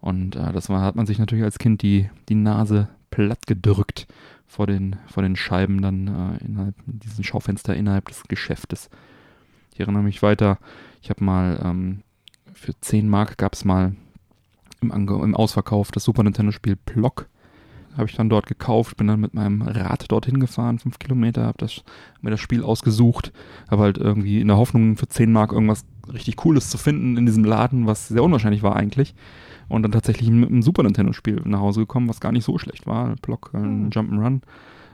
Und 0.00 0.36
äh, 0.36 0.52
das 0.52 0.68
war, 0.68 0.82
hat 0.82 0.96
man 0.96 1.06
sich 1.06 1.18
natürlich 1.18 1.44
als 1.44 1.58
Kind 1.58 1.82
die, 1.82 2.10
die 2.28 2.34
Nase 2.34 2.88
platt 3.10 3.46
gedrückt 3.46 4.06
vor 4.48 4.66
den, 4.66 4.96
vor 5.06 5.22
den 5.22 5.36
Scheiben 5.36 5.82
dann 5.82 6.08
äh, 6.08 6.44
innerhalb 6.44 6.74
diesen 6.86 7.22
Schaufenster 7.22 7.76
innerhalb 7.76 8.08
des 8.08 8.24
Geschäftes. 8.24 8.88
Ich 9.72 9.80
erinnere 9.80 10.02
mich 10.02 10.22
weiter, 10.22 10.58
ich 11.02 11.10
habe 11.10 11.22
mal 11.22 11.60
ähm, 11.62 12.02
für 12.54 12.72
10 12.80 13.08
Mark 13.08 13.38
gab 13.38 13.52
es 13.52 13.64
mal 13.64 13.94
im, 14.80 14.90
Ange 14.90 15.22
im 15.22 15.36
Ausverkauf 15.36 15.92
das 15.92 16.04
Super 16.04 16.24
Nintendo-Spiel 16.24 16.76
Plock. 16.76 17.28
Habe 17.96 18.08
ich 18.08 18.16
dann 18.16 18.28
dort 18.28 18.46
gekauft, 18.46 18.96
bin 18.96 19.08
dann 19.08 19.20
mit 19.20 19.34
meinem 19.34 19.62
Rad 19.62 20.10
dorthin 20.10 20.40
gefahren, 20.40 20.78
5 20.78 20.98
Kilometer, 20.98 21.44
habe 21.44 21.58
das, 21.58 21.82
mir 22.20 22.30
das 22.30 22.40
Spiel 22.40 22.62
ausgesucht, 22.62 23.32
habe 23.70 23.82
halt 23.82 23.98
irgendwie 23.98 24.40
in 24.40 24.48
der 24.48 24.56
Hoffnung 24.56 24.96
für 24.96 25.08
10 25.08 25.30
Mark 25.32 25.52
irgendwas 25.52 25.84
richtig 26.12 26.36
Cooles 26.36 26.70
zu 26.70 26.78
finden 26.78 27.16
in 27.16 27.26
diesem 27.26 27.44
Laden, 27.44 27.86
was 27.86 28.08
sehr 28.08 28.22
unwahrscheinlich 28.22 28.62
war 28.62 28.76
eigentlich. 28.76 29.14
Und 29.68 29.82
dann 29.82 29.92
tatsächlich 29.92 30.30
mit 30.30 30.48
einem 30.48 30.62
Super 30.62 30.82
Nintendo-Spiel 30.82 31.42
nach 31.44 31.60
Hause 31.60 31.80
gekommen, 31.80 32.08
was 32.08 32.20
gar 32.20 32.32
nicht 32.32 32.44
so 32.44 32.58
schlecht 32.58 32.86
war. 32.86 33.14
Block, 33.20 33.50
ein 33.52 33.90
Jump'n'Run, 33.90 34.40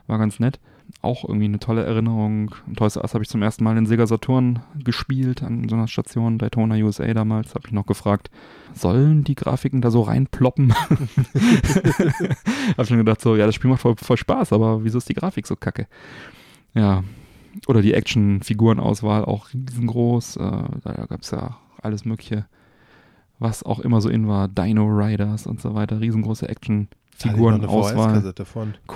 war 0.07 0.17
ganz 0.17 0.39
nett. 0.39 0.59
Auch 1.01 1.23
irgendwie 1.23 1.45
eine 1.45 1.59
tolle 1.59 1.83
Erinnerung. 1.83 2.53
Toys 2.75 2.95
R 2.95 3.03
Us 3.03 3.13
habe 3.13 3.23
ich 3.23 3.29
zum 3.29 3.41
ersten 3.41 3.63
Mal 3.63 3.77
in 3.77 3.85
Sega 3.85 4.05
Saturn 4.05 4.59
gespielt, 4.83 5.43
an 5.43 5.67
so 5.69 5.75
einer 5.75 5.87
Station, 5.87 6.37
Daytona 6.37 6.75
USA 6.75 7.11
damals. 7.13 7.55
Habe 7.55 7.67
ich 7.67 7.73
noch 7.73 7.85
gefragt, 7.85 8.29
sollen 8.73 9.23
die 9.23 9.35
Grafiken 9.35 9.81
da 9.81 9.91
so 9.91 10.01
reinploppen? 10.01 10.73
habe 12.77 12.85
schon 12.85 12.97
gedacht, 12.97 13.21
so, 13.21 13.35
ja, 13.35 13.45
das 13.45 13.55
Spiel 13.55 13.69
macht 13.69 13.81
voll, 13.81 13.95
voll 13.95 14.17
Spaß, 14.17 14.53
aber 14.53 14.83
wieso 14.83 14.97
ist 14.97 15.09
die 15.09 15.15
Grafik 15.15 15.47
so 15.47 15.55
kacke? 15.55 15.87
Ja, 16.73 17.03
oder 17.67 17.81
die 17.81 17.93
Action-Figurenauswahl 17.93 19.25
auch 19.25 19.47
riesengroß. 19.53 20.37
Äh, 20.37 20.39
da 20.83 21.05
gab 21.07 21.21
es 21.21 21.31
ja 21.31 21.57
alles 21.81 22.05
Mögliche, 22.05 22.45
was 23.39 23.63
auch 23.63 23.79
immer 23.79 24.01
so 24.01 24.09
in 24.09 24.27
war. 24.27 24.47
Dino 24.47 24.85
Riders 24.85 25.47
und 25.47 25.61
so 25.61 25.73
weiter. 25.75 25.99
Riesengroße 26.01 26.47
Action-Figurenauswahl. 26.49 28.33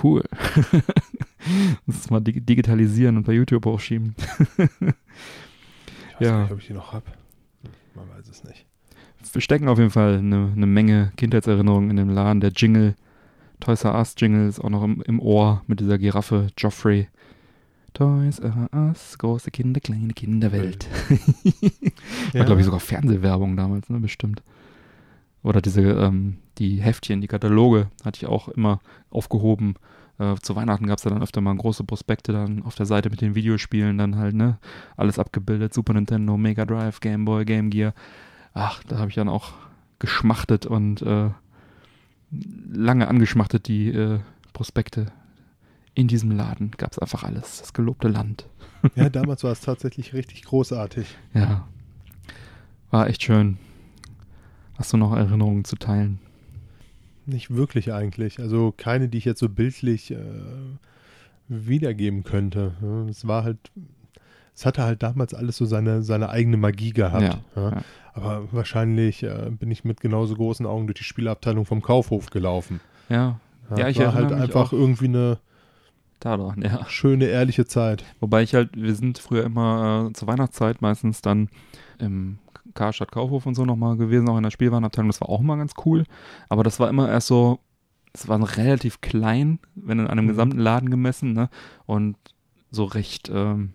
Cool. 0.02 0.24
das 1.86 1.96
ist 1.96 2.10
mal 2.10 2.20
dig 2.20 2.46
digitalisieren 2.46 3.16
und 3.16 3.24
bei 3.26 3.32
YouTube 3.32 3.66
hochschieben. 3.66 4.14
Ich 6.20 6.26
weiß 6.26 6.32
Ja. 6.34 6.42
nicht, 6.42 6.52
ob 6.52 6.58
ich 6.58 6.66
die 6.66 6.74
noch 6.74 6.92
habe. 6.92 7.06
Man 7.94 8.04
weiß 8.10 8.28
es 8.28 8.44
nicht. 8.44 8.66
Wir 9.32 9.40
stecken 9.40 9.68
auf 9.68 9.78
jeden 9.78 9.90
Fall 9.90 10.18
eine, 10.18 10.52
eine 10.54 10.66
Menge 10.66 11.12
Kindheitserinnerungen 11.16 11.88
in 11.88 11.96
dem 11.96 12.10
Laden. 12.10 12.40
Der 12.42 12.50
Jingle, 12.54 12.94
Toys 13.58 13.84
R 13.84 13.94
Us 13.94 14.14
Jingle 14.18 14.46
ist 14.46 14.60
auch 14.60 14.68
noch 14.68 14.82
im, 14.82 15.00
im 15.06 15.18
Ohr 15.18 15.62
mit 15.66 15.80
dieser 15.80 15.96
Giraffe 15.96 16.48
Joffrey, 16.58 17.08
Toys 17.92 18.38
R 18.38 18.68
Us, 18.72 19.18
große 19.18 19.50
Kinder, 19.50 19.80
kleine 19.80 20.12
Kinderwelt. 20.12 20.86
Ja. 22.32 22.40
War, 22.40 22.46
glaube 22.46 22.60
ich, 22.60 22.64
sogar 22.64 22.80
Fernsehwerbung 22.80 23.56
damals, 23.56 23.88
ne, 23.88 23.98
bestimmt. 23.98 24.42
Oder 25.42 25.60
diese, 25.60 25.82
ähm, 25.82 26.36
die 26.58 26.80
Heftchen, 26.80 27.20
die 27.20 27.26
Kataloge 27.26 27.88
hatte 28.04 28.18
ich 28.18 28.26
auch 28.26 28.48
immer 28.48 28.80
aufgehoben. 29.10 29.74
Äh, 30.18 30.36
zu 30.36 30.54
Weihnachten 30.54 30.86
gab 30.86 30.98
es 30.98 31.04
da 31.04 31.10
dann 31.10 31.22
öfter 31.22 31.40
mal 31.40 31.56
große 31.56 31.82
Prospekte 31.84 32.32
dann 32.32 32.62
auf 32.62 32.74
der 32.74 32.86
Seite 32.86 33.10
mit 33.10 33.20
den 33.20 33.34
Videospielen 33.34 33.98
dann 33.98 34.16
halt, 34.16 34.34
ne? 34.34 34.58
Alles 34.96 35.18
abgebildet. 35.18 35.74
Super 35.74 35.94
Nintendo, 35.94 36.36
Mega 36.36 36.64
Drive, 36.64 37.00
Game 37.00 37.24
Boy, 37.24 37.44
Game 37.44 37.70
Gear. 37.70 37.94
Ach, 38.52 38.82
da 38.84 38.98
habe 38.98 39.08
ich 39.08 39.14
dann 39.14 39.28
auch 39.28 39.52
geschmachtet 39.98 40.66
und 40.66 41.02
äh, 41.02 41.30
lange 42.70 43.08
angeschmachtet 43.08 43.66
die 43.66 43.88
äh, 43.88 44.20
Prospekte. 44.52 45.06
In 46.00 46.08
diesem 46.08 46.30
Laden 46.30 46.70
gab 46.78 46.92
es 46.92 46.98
einfach 46.98 47.24
alles. 47.24 47.58
Das 47.60 47.72
gelobte 47.74 48.08
Land. 48.08 48.46
ja, 48.94 49.10
damals 49.10 49.44
war 49.44 49.52
es 49.52 49.60
tatsächlich 49.60 50.14
richtig 50.14 50.44
großartig. 50.44 51.06
Ja. 51.34 51.68
War 52.90 53.06
echt 53.08 53.22
schön. 53.22 53.58
Hast 54.78 54.94
du 54.94 54.96
noch 54.96 55.14
Erinnerungen 55.14 55.64
zu 55.64 55.76
teilen? 55.76 56.18
Nicht 57.26 57.50
wirklich 57.54 57.92
eigentlich. 57.92 58.40
Also 58.40 58.72
keine, 58.74 59.08
die 59.10 59.18
ich 59.18 59.26
jetzt 59.26 59.40
so 59.40 59.50
bildlich 59.50 60.10
äh, 60.12 60.16
wiedergeben 61.48 62.24
könnte. 62.24 62.72
Es 63.10 63.28
war 63.28 63.44
halt, 63.44 63.58
es 64.54 64.64
hatte 64.64 64.82
halt 64.82 65.02
damals 65.02 65.34
alles 65.34 65.58
so 65.58 65.66
seine, 65.66 66.02
seine 66.02 66.30
eigene 66.30 66.56
Magie 66.56 66.92
gehabt. 66.94 67.22
Ja, 67.22 67.62
Ja. 67.62 67.70
ja. 67.72 67.82
Aber 68.14 68.48
wahrscheinlich 68.52 69.22
äh, 69.22 69.50
bin 69.50 69.70
ich 69.70 69.84
mit 69.84 70.00
genauso 70.00 70.34
großen 70.34 70.64
Augen 70.64 70.86
durch 70.86 70.96
die 70.98 71.04
Spielabteilung 71.04 71.66
vom 71.66 71.82
Kaufhof 71.82 72.30
gelaufen. 72.30 72.80
Ja, 73.10 73.38
Ja, 73.76 73.88
ich 73.88 73.98
war 73.98 74.14
halt 74.14 74.32
einfach 74.32 74.68
auch. 74.68 74.72
irgendwie 74.72 75.04
eine 75.08 75.38
daran, 76.20 76.62
ja. 76.62 76.84
schöne, 76.88 77.26
ehrliche 77.26 77.66
Zeit. 77.66 78.04
Wobei 78.20 78.42
ich 78.42 78.54
halt, 78.54 78.70
wir 78.74 78.94
sind 78.94 79.18
früher 79.18 79.44
immer 79.44 80.08
äh, 80.08 80.12
zur 80.12 80.28
Weihnachtszeit 80.28 80.82
meistens 80.82 81.22
dann 81.22 81.48
im 81.98 82.38
Karstadt 82.74 83.12
Kaufhof 83.12 83.46
und 83.46 83.54
so 83.54 83.64
nochmal 83.64 83.96
gewesen, 83.96 84.28
auch 84.28 84.36
in 84.36 84.42
der 84.42 84.50
Spielwarenabteilung. 84.50 85.08
Das 85.10 85.20
war 85.20 85.28
auch 85.28 85.40
immer 85.40 85.56
ganz 85.56 85.72
cool. 85.84 86.04
Aber 86.48 86.62
das 86.62 86.78
war 86.78 86.88
immer 86.88 87.08
erst 87.08 87.26
so, 87.26 87.58
es 88.12 88.28
war 88.28 88.40
relativ 88.56 89.00
klein, 89.00 89.58
wenn 89.74 89.98
in 89.98 90.06
einem 90.06 90.24
Mhm. 90.26 90.28
gesamten 90.30 90.58
Laden 90.58 90.90
gemessen, 90.90 91.32
ne? 91.32 91.48
Und 91.86 92.16
so 92.70 92.84
recht 92.84 93.30
ähm, 93.32 93.72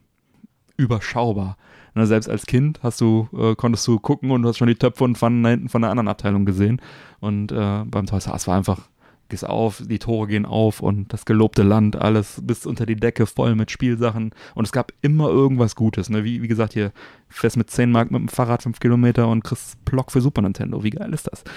überschaubar. 0.78 1.58
Ne, 1.94 2.06
selbst 2.06 2.30
als 2.30 2.46
Kind 2.46 2.82
hast 2.84 3.00
du, 3.00 3.30
äh, 3.34 3.56
konntest 3.56 3.88
du 3.88 4.00
gucken 4.00 4.32
und 4.32 4.42
du 4.42 4.50
hast 4.50 4.58
schon 4.58 4.68
die 4.68 4.76
Töpfe 4.76 5.04
und 5.06 5.18
Pfannen 5.18 5.44
da 5.44 5.50
hinten 5.50 5.70
von 5.70 5.82
der 5.82 5.92
anderen 5.92 6.10
Abteilung 6.10 6.46
gesehen. 6.46 6.82
Und 7.22 7.52
äh, 7.52 7.84
beim 7.86 8.06
Toys 8.06 8.28
R 8.28 8.38
war 8.46 8.58
einfach, 8.58 8.90
gehst 9.30 9.46
auf, 9.46 9.84
die 9.86 10.00
Tore 10.00 10.28
gehen 10.28 10.46
auf 10.46 10.82
und 10.82 11.12
das 11.12 11.26
gelobte 11.26 11.64
Land, 11.64 11.96
alles 11.96 12.42
bis 12.44 12.66
unter 12.66 12.86
die 12.86 12.96
Decke 12.96 13.26
voll 13.26 13.56
mit 13.56 13.72
Spielsachen. 13.72 14.32
Und 14.54 14.66
es 14.66 14.72
gab 14.72 14.92
immer 15.02 15.30
irgendwas 15.30 15.76
Gutes. 15.76 16.10
Ne? 16.10 16.24
Wie, 16.24 16.42
wie 16.42 16.48
gesagt, 16.48 16.74
hier 16.74 16.92
fährst 17.30 17.58
mit 17.58 17.70
10 17.70 17.92
Mark 17.92 18.12
mit 18.12 18.22
dem 18.22 18.28
Fahrrad 18.28 18.64
5 18.64 18.80
Kilometer 18.80 19.28
und 19.28 19.44
kriegst 19.44 19.84
Block 19.86 20.12
für 20.12 20.22
Super 20.22 20.42
Nintendo. 20.42 20.84
Wie 20.84 20.92
geil 20.92 21.14
ist 21.14 21.30
das? 21.32 21.44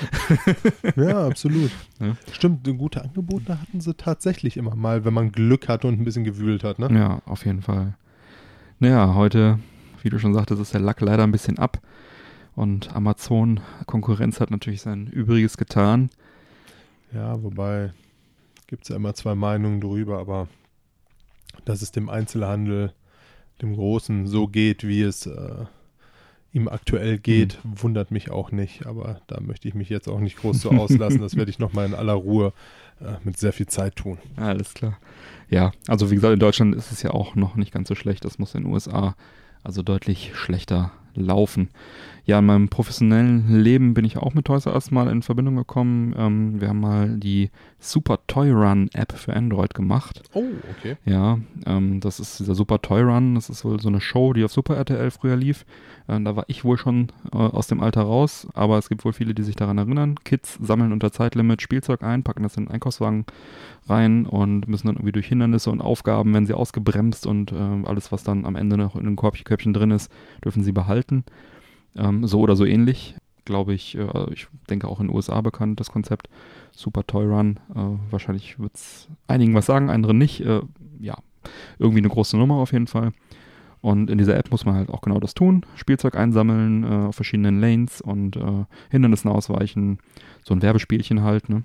Ja, 0.97 1.27
absolut. 1.27 1.71
Ja. 2.01 2.17
Stimmt, 2.33 2.65
gute 2.79 3.03
Angebote 3.03 3.61
hatten 3.61 3.81
sie 3.81 3.95
tatsächlich 3.95 4.57
immer 4.57 4.75
mal, 4.75 5.05
wenn 5.05 5.15
man 5.15 5.33
Glück 5.33 5.69
hatte 5.69 5.87
und 5.87 6.01
ein 6.01 6.05
bisschen 6.05 6.25
gewühlt 6.25 6.65
hat. 6.65 6.79
Ne? 6.79 6.89
Ja, 6.93 7.23
auf 7.27 7.45
jeden 7.45 7.63
Fall. 7.63 7.95
Naja, 8.81 9.15
heute, 9.15 9.59
wie 10.03 10.11
du 10.11 10.19
schon 10.19 10.35
sagtest, 10.35 10.61
ist 10.61 10.75
der 10.75 10.81
Lack 10.81 11.01
leider 11.01 11.25
ein 11.25 11.33
bisschen 11.33 11.59
ab. 11.59 11.81
Und 12.55 12.95
Amazon 12.95 13.61
Konkurrenz 13.87 14.41
hat 14.41 14.51
natürlich 14.51 14.81
sein 14.81 15.07
Übriges 15.07 15.57
getan. 15.57 16.11
Ja, 17.13 17.43
wobei 17.43 17.93
gibt 18.67 18.85
es 18.85 18.89
ja 18.91 18.97
immer 18.97 19.15
zwei 19.15 19.35
Meinungen 19.35 19.81
drüber, 19.81 20.19
aber 20.19 20.49
dass 21.65 21.83
es 21.83 21.91
dem 21.91 22.09
Einzelhandel, 22.09 22.93
dem 23.63 23.75
Großen, 23.75 24.27
so 24.27 24.47
geht, 24.47 24.87
wie 24.87 25.03
es 25.03 25.27
äh, 25.27 25.65
ihm 26.53 26.69
aktuell 26.69 27.19
geht, 27.19 27.59
wundert 27.65 28.11
mich 28.11 28.31
auch 28.31 28.53
nicht. 28.53 28.87
Aber 28.87 29.21
da 29.27 29.41
möchte 29.41 29.69
ich 29.69 29.75
mich 29.75 29.89
jetzt 29.89 30.09
auch 30.09 30.21
nicht 30.21 30.37
groß 30.37 30.61
so 30.61 30.71
auslassen. 30.71 31.21
Das 31.21 31.37
werde 31.37 31.51
ich 31.51 31.59
nochmal 31.59 31.87
in 31.87 31.95
aller 31.95 32.15
Ruhe 32.15 32.53
äh, 33.01 33.15
mit 33.25 33.39
sehr 33.39 33.53
viel 33.53 33.67
Zeit 33.67 33.97
tun. 33.97 34.19
Alles 34.37 34.75
klar. 34.75 34.99
Ja, 35.51 35.73
also 35.87 36.11
wie 36.11 36.15
gesagt, 36.15 36.35
in 36.35 36.41
Deutschland 36.41 36.75
ist 36.75 36.93
es 36.93 37.03
ja 37.03 37.11
auch 37.11 37.35
noch 37.35 37.57
nicht 37.57 37.73
ganz 37.73 37.89
so 37.89 37.95
schlecht. 37.95 38.25
Das 38.25 38.39
muss 38.39 38.55
in 38.55 38.65
den 38.65 38.73
USA 38.73 39.17
also 39.63 39.83
deutlich 39.83 40.33
schlechter 40.35 40.93
laufen. 41.15 41.69
Ja, 42.29 42.41
in 42.41 42.45
meinem 42.45 42.69
professionellen 42.69 43.59
Leben 43.59 43.95
bin 43.95 44.05
ich 44.05 44.19
auch 44.19 44.35
mit 44.35 44.45
Toys 44.45 44.67
R 44.67 44.75
Us 44.75 44.91
mal 44.91 45.09
in 45.09 45.23
Verbindung 45.23 45.57
gekommen. 45.57 46.15
Ähm, 46.15 46.61
wir 46.61 46.69
haben 46.69 46.81
mal 46.81 47.09
die 47.19 47.51
Super 47.79 48.19
Toy 48.27 48.51
Run 48.51 48.91
App 48.93 49.13
für 49.13 49.35
Android 49.35 49.73
gemacht. 49.73 50.21
Oh, 50.35 50.45
okay. 50.77 50.99
Ja, 51.07 51.39
ähm, 51.65 52.01
das 52.01 52.21
ist 52.21 52.39
dieser 52.39 52.55
Super 52.55 52.83
Toy 52.83 53.01
Run. 53.01 53.35
Das 53.35 53.49
ist 53.49 53.65
wohl 53.65 53.81
so 53.81 53.89
eine 53.89 54.03
Show, 54.03 54.35
die 54.35 54.45
auf 54.45 54.53
Super 54.53 54.77
RTL 54.77 55.11
früher 55.11 55.37
lief. 55.37 55.65
Äh, 56.07 56.21
da 56.21 56.37
war 56.37 56.45
ich 56.49 56.67
wohl 56.67 56.77
schon 56.77 57.09
äh, 57.33 57.39
aus 57.39 57.67
dem 57.67 57.81
Alter 57.81 58.03
raus, 58.03 58.47
aber 58.53 58.77
es 58.77 58.91
gibt 58.91 59.07
wohl 59.07 59.15
viele, 59.15 59.33
die 59.33 59.43
sich 59.43 59.57
daran 59.57 59.79
erinnern. 59.79 60.17
Kids 60.25 60.59
sammeln 60.61 60.93
unter 60.93 61.11
Zeitlimit 61.11 61.63
Spielzeug 61.63 62.03
ein, 62.03 62.25
packen 62.25 62.43
das 62.43 62.59
in 62.59 62.67
den 62.67 62.73
Einkaufswagen 62.73 63.25
rein 63.89 64.27
und 64.27 64.69
müssen 64.69 64.89
dann 64.89 64.97
irgendwie 64.97 65.13
durch 65.13 65.29
Hindernisse 65.29 65.71
und 65.71 65.81
Aufgaben, 65.81 66.35
werden 66.35 66.45
sie 66.45 66.53
ausgebremst 66.53 67.27
und 67.27 67.53
äh, 67.53 67.87
alles, 67.87 68.13
was 68.13 68.23
dann 68.23 68.45
am 68.45 68.55
Ende 68.55 68.77
noch 68.77 68.97
in 68.97 69.05
den 69.05 69.17
Korbchen 69.17 69.45
Körbchen 69.45 69.73
drin 69.73 69.93
ist, 69.93 70.13
dürfen 70.45 70.63
sie 70.63 70.73
behalten. 70.73 71.25
Ähm, 71.97 72.27
so 72.27 72.41
oder 72.41 72.57
so 72.57 72.65
ähnlich, 72.65 73.15
glaube 73.45 73.75
ich, 73.75 73.97
äh, 73.97 74.33
ich 74.33 74.49
denke 74.71 74.89
auch 74.89 75.01
in 75.01 75.09
den 75.09 75.17
USA 75.17 75.41
bekannt, 75.41 75.81
das 75.81 75.91
Konzept. 75.91 76.29
Super 76.73 77.07
Toy 77.07 77.27
Run. 77.27 77.59
Äh, 77.75 78.13
wahrscheinlich 78.13 78.59
wird 78.59 78.75
es 78.75 79.09
einigen 79.27 79.55
was 79.55 79.67
sagen, 79.67 79.91
anderen 79.91 80.19
nicht. 80.19 80.41
Äh, 80.41 80.61
ja, 81.01 81.17
irgendwie 81.79 82.01
eine 82.01 82.09
große 82.09 82.37
Nummer 82.37 82.57
auf 82.57 82.73
jeden 82.73 82.87
Fall. 82.87 83.13
Und 83.81 84.11
in 84.11 84.19
dieser 84.19 84.37
App 84.37 84.51
muss 84.51 84.65
man 84.65 84.75
halt 84.75 84.91
auch 84.91 85.01
genau 85.01 85.21
das 85.21 85.35
tun. 85.35 85.65
Spielzeug 85.77 86.17
einsammeln 86.17 86.83
äh, 86.85 87.07
auf 87.09 87.15
verschiedenen 87.15 87.61
Lanes 87.61 88.01
und 88.01 88.37
äh, 88.37 88.65
Hindernissen 88.91 89.31
ausweichen. 89.31 89.99
So 90.45 90.55
ein 90.55 90.63
Werbespielchen 90.63 91.23
halt. 91.23 91.49
Ne? 91.49 91.63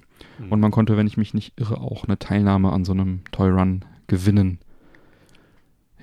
Und 0.50 0.60
man 0.60 0.72
konnte, 0.72 0.96
wenn 0.96 1.08
ich 1.08 1.18
mich 1.18 1.34
nicht 1.34 1.60
irre, 1.60 1.82
auch 1.82 2.06
eine 2.06 2.20
Teilnahme 2.20 2.72
an 2.72 2.86
so 2.86 2.92
einem 2.92 3.22
Toy 3.32 3.50
Run 3.50 3.84
gewinnen. 4.08 4.60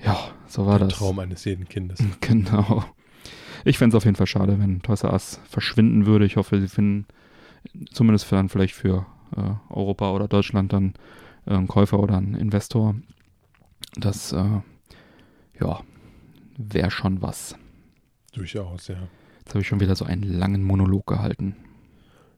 Ja, 0.03 0.17
so 0.47 0.65
war 0.65 0.79
Der 0.79 0.87
das. 0.89 0.97
Traum 0.97 1.19
eines 1.19 1.45
jeden 1.45 1.67
Kindes. 1.67 2.03
Genau. 2.21 2.83
Ich 3.65 3.77
fände 3.77 3.95
es 3.95 3.97
auf 3.97 4.05
jeden 4.05 4.15
Fall 4.15 4.27
schade, 4.27 4.59
wenn 4.59 4.81
Toys 4.81 5.03
R 5.03 5.13
Us 5.13 5.39
verschwinden 5.49 6.05
würde. 6.05 6.25
Ich 6.25 6.37
hoffe, 6.37 6.59
sie 6.59 6.67
finden 6.67 7.05
zumindest 7.91 8.25
für 8.25 8.35
dann 8.35 8.49
vielleicht 8.49 8.75
für 8.75 9.05
äh, 9.35 9.53
Europa 9.69 10.11
oder 10.11 10.27
Deutschland 10.27 10.73
dann 10.73 10.93
äh, 11.45 11.53
einen 11.53 11.67
Käufer 11.67 11.99
oder 11.99 12.17
einen 12.17 12.35
Investor. 12.35 12.95
Das, 13.95 14.31
äh, 14.31 14.61
ja, 15.59 15.79
wäre 16.57 16.91
schon 16.91 17.21
was. 17.21 17.55
Durchaus, 18.33 18.87
ja. 18.87 18.95
Jetzt 19.39 19.49
habe 19.49 19.61
ich 19.61 19.67
schon 19.67 19.79
wieder 19.79 19.95
so 19.95 20.05
einen 20.05 20.23
langen 20.23 20.63
Monolog 20.63 21.07
gehalten. 21.07 21.55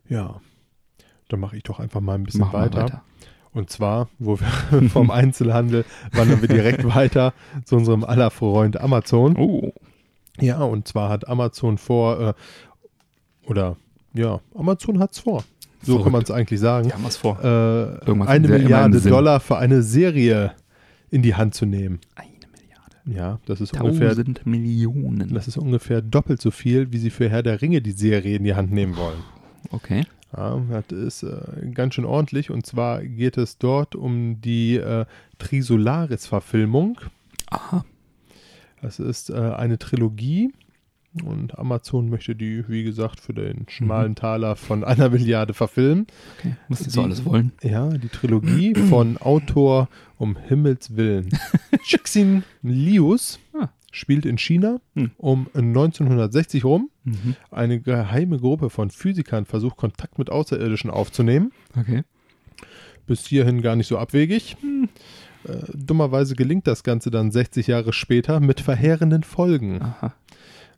Ja. 0.08 0.40
Dann 1.28 1.40
mache 1.40 1.56
ich 1.56 1.62
doch 1.62 1.80
einfach 1.80 2.00
mal 2.00 2.14
ein 2.14 2.24
bisschen 2.24 2.40
wir 2.40 2.52
weiter. 2.52 2.82
weiter. 2.82 3.04
Und 3.52 3.70
zwar, 3.70 4.08
wo 4.18 4.38
wir 4.40 4.88
vom 4.90 5.10
Einzelhandel 5.10 5.84
wandern 6.12 6.40
wir 6.40 6.48
direkt 6.48 6.84
weiter 6.94 7.32
zu 7.64 7.76
unserem 7.76 8.04
aller 8.04 8.30
Freund 8.30 8.80
Amazon. 8.80 9.36
Oh, 9.36 9.72
Ja, 10.40 10.62
und 10.62 10.88
zwar 10.88 11.08
hat 11.10 11.28
Amazon 11.28 11.78
vor, 11.78 12.20
äh, 12.20 12.34
oder 13.48 13.76
ja, 14.12 14.40
Amazon 14.54 14.98
hat's 14.98 15.18
vor. 15.20 15.44
So 15.82 15.92
Verrückt. 15.92 16.04
kann 16.04 16.12
man 16.12 16.22
es 16.22 16.30
eigentlich 16.30 16.60
sagen. 16.60 16.88
die 16.88 16.94
haben 16.94 17.04
was 17.04 17.16
vor. 17.16 17.38
Äh, 17.44 18.10
eine 18.10 18.24
hat 18.26 18.40
Milliarde. 18.40 19.00
Dollar 19.00 19.38
für 19.40 19.58
eine 19.58 19.82
Serie 19.82 20.52
in 21.10 21.22
die 21.22 21.34
Hand 21.34 21.54
zu 21.54 21.66
nehmen. 21.66 22.00
Eine 22.14 22.30
Milliarde. 22.52 23.18
Ja, 23.20 23.38
das 23.46 23.60
ist 23.60 23.78
ungefähr, 23.78 24.08
Tausend 24.08 24.46
Millionen. 24.46 25.34
das 25.34 25.46
ist 25.46 25.58
ungefähr 25.58 26.00
doppelt 26.00 26.40
so 26.40 26.50
viel, 26.50 26.90
wie 26.90 26.98
sie 26.98 27.10
für 27.10 27.28
Herr 27.28 27.42
der 27.42 27.60
Ringe 27.60 27.82
die 27.82 27.92
Serie 27.92 28.36
in 28.36 28.44
die 28.44 28.54
Hand 28.54 28.72
nehmen 28.72 28.96
wollen. 28.96 29.22
Okay. 29.70 30.04
Ja, 30.36 30.60
das 30.88 30.98
ist 30.98 31.22
äh, 31.22 31.36
ganz 31.74 31.94
schön 31.94 32.04
ordentlich. 32.04 32.50
Und 32.50 32.66
zwar 32.66 33.02
geht 33.04 33.36
es 33.36 33.58
dort 33.58 33.94
um 33.94 34.40
die 34.40 34.76
äh, 34.76 35.04
Trisolaris-Verfilmung. 35.38 36.98
Aha. 37.50 37.84
Das 38.84 38.98
ist 38.98 39.30
äh, 39.30 39.34
eine 39.34 39.78
Trilogie. 39.78 40.52
Und 41.24 41.58
Amazon 41.58 42.10
möchte 42.10 42.34
die, 42.36 42.68
wie 42.68 42.82
gesagt, 42.84 43.18
für 43.20 43.32
den 43.32 43.64
schmalen 43.68 44.14
Taler 44.14 44.56
von 44.56 44.84
einer 44.84 45.08
Milliarde 45.08 45.54
verfilmen. 45.54 46.06
Okay. 46.38 46.56
Was 46.68 46.80
die 46.80 46.90
so 46.90 47.00
alles 47.02 47.24
wollen. 47.24 47.52
Ja, 47.62 47.88
die 47.88 48.08
Trilogie 48.10 48.74
von 48.90 49.16
Autor 49.16 49.88
um 50.18 50.36
Himmels 50.36 50.96
Willen. 50.96 51.30
Cixin 51.86 52.42
Lius 52.62 53.38
Ah. 53.58 53.68
spielt 53.90 54.26
in 54.26 54.36
China 54.36 54.80
Hm. 54.96 55.12
um 55.16 55.46
1960 55.54 56.62
rum. 56.64 56.90
Mhm. 57.04 57.36
Eine 57.50 57.80
geheime 57.80 58.38
Gruppe 58.38 58.68
von 58.68 58.90
Physikern 58.90 59.46
versucht, 59.46 59.78
Kontakt 59.78 60.18
mit 60.18 60.28
Außerirdischen 60.30 60.90
aufzunehmen. 60.90 61.52
Okay. 61.78 62.02
Bis 63.06 63.24
hierhin 63.26 63.62
gar 63.62 63.76
nicht 63.76 63.86
so 63.86 63.98
abwegig. 63.98 64.56
Äh, 65.48 65.58
dummerweise 65.74 66.34
gelingt 66.36 66.66
das 66.66 66.82
Ganze 66.82 67.10
dann 67.10 67.30
60 67.30 67.66
Jahre 67.66 67.92
später 67.92 68.40
mit 68.40 68.60
verheerenden 68.60 69.22
Folgen. 69.22 69.80
Aha. 69.82 70.14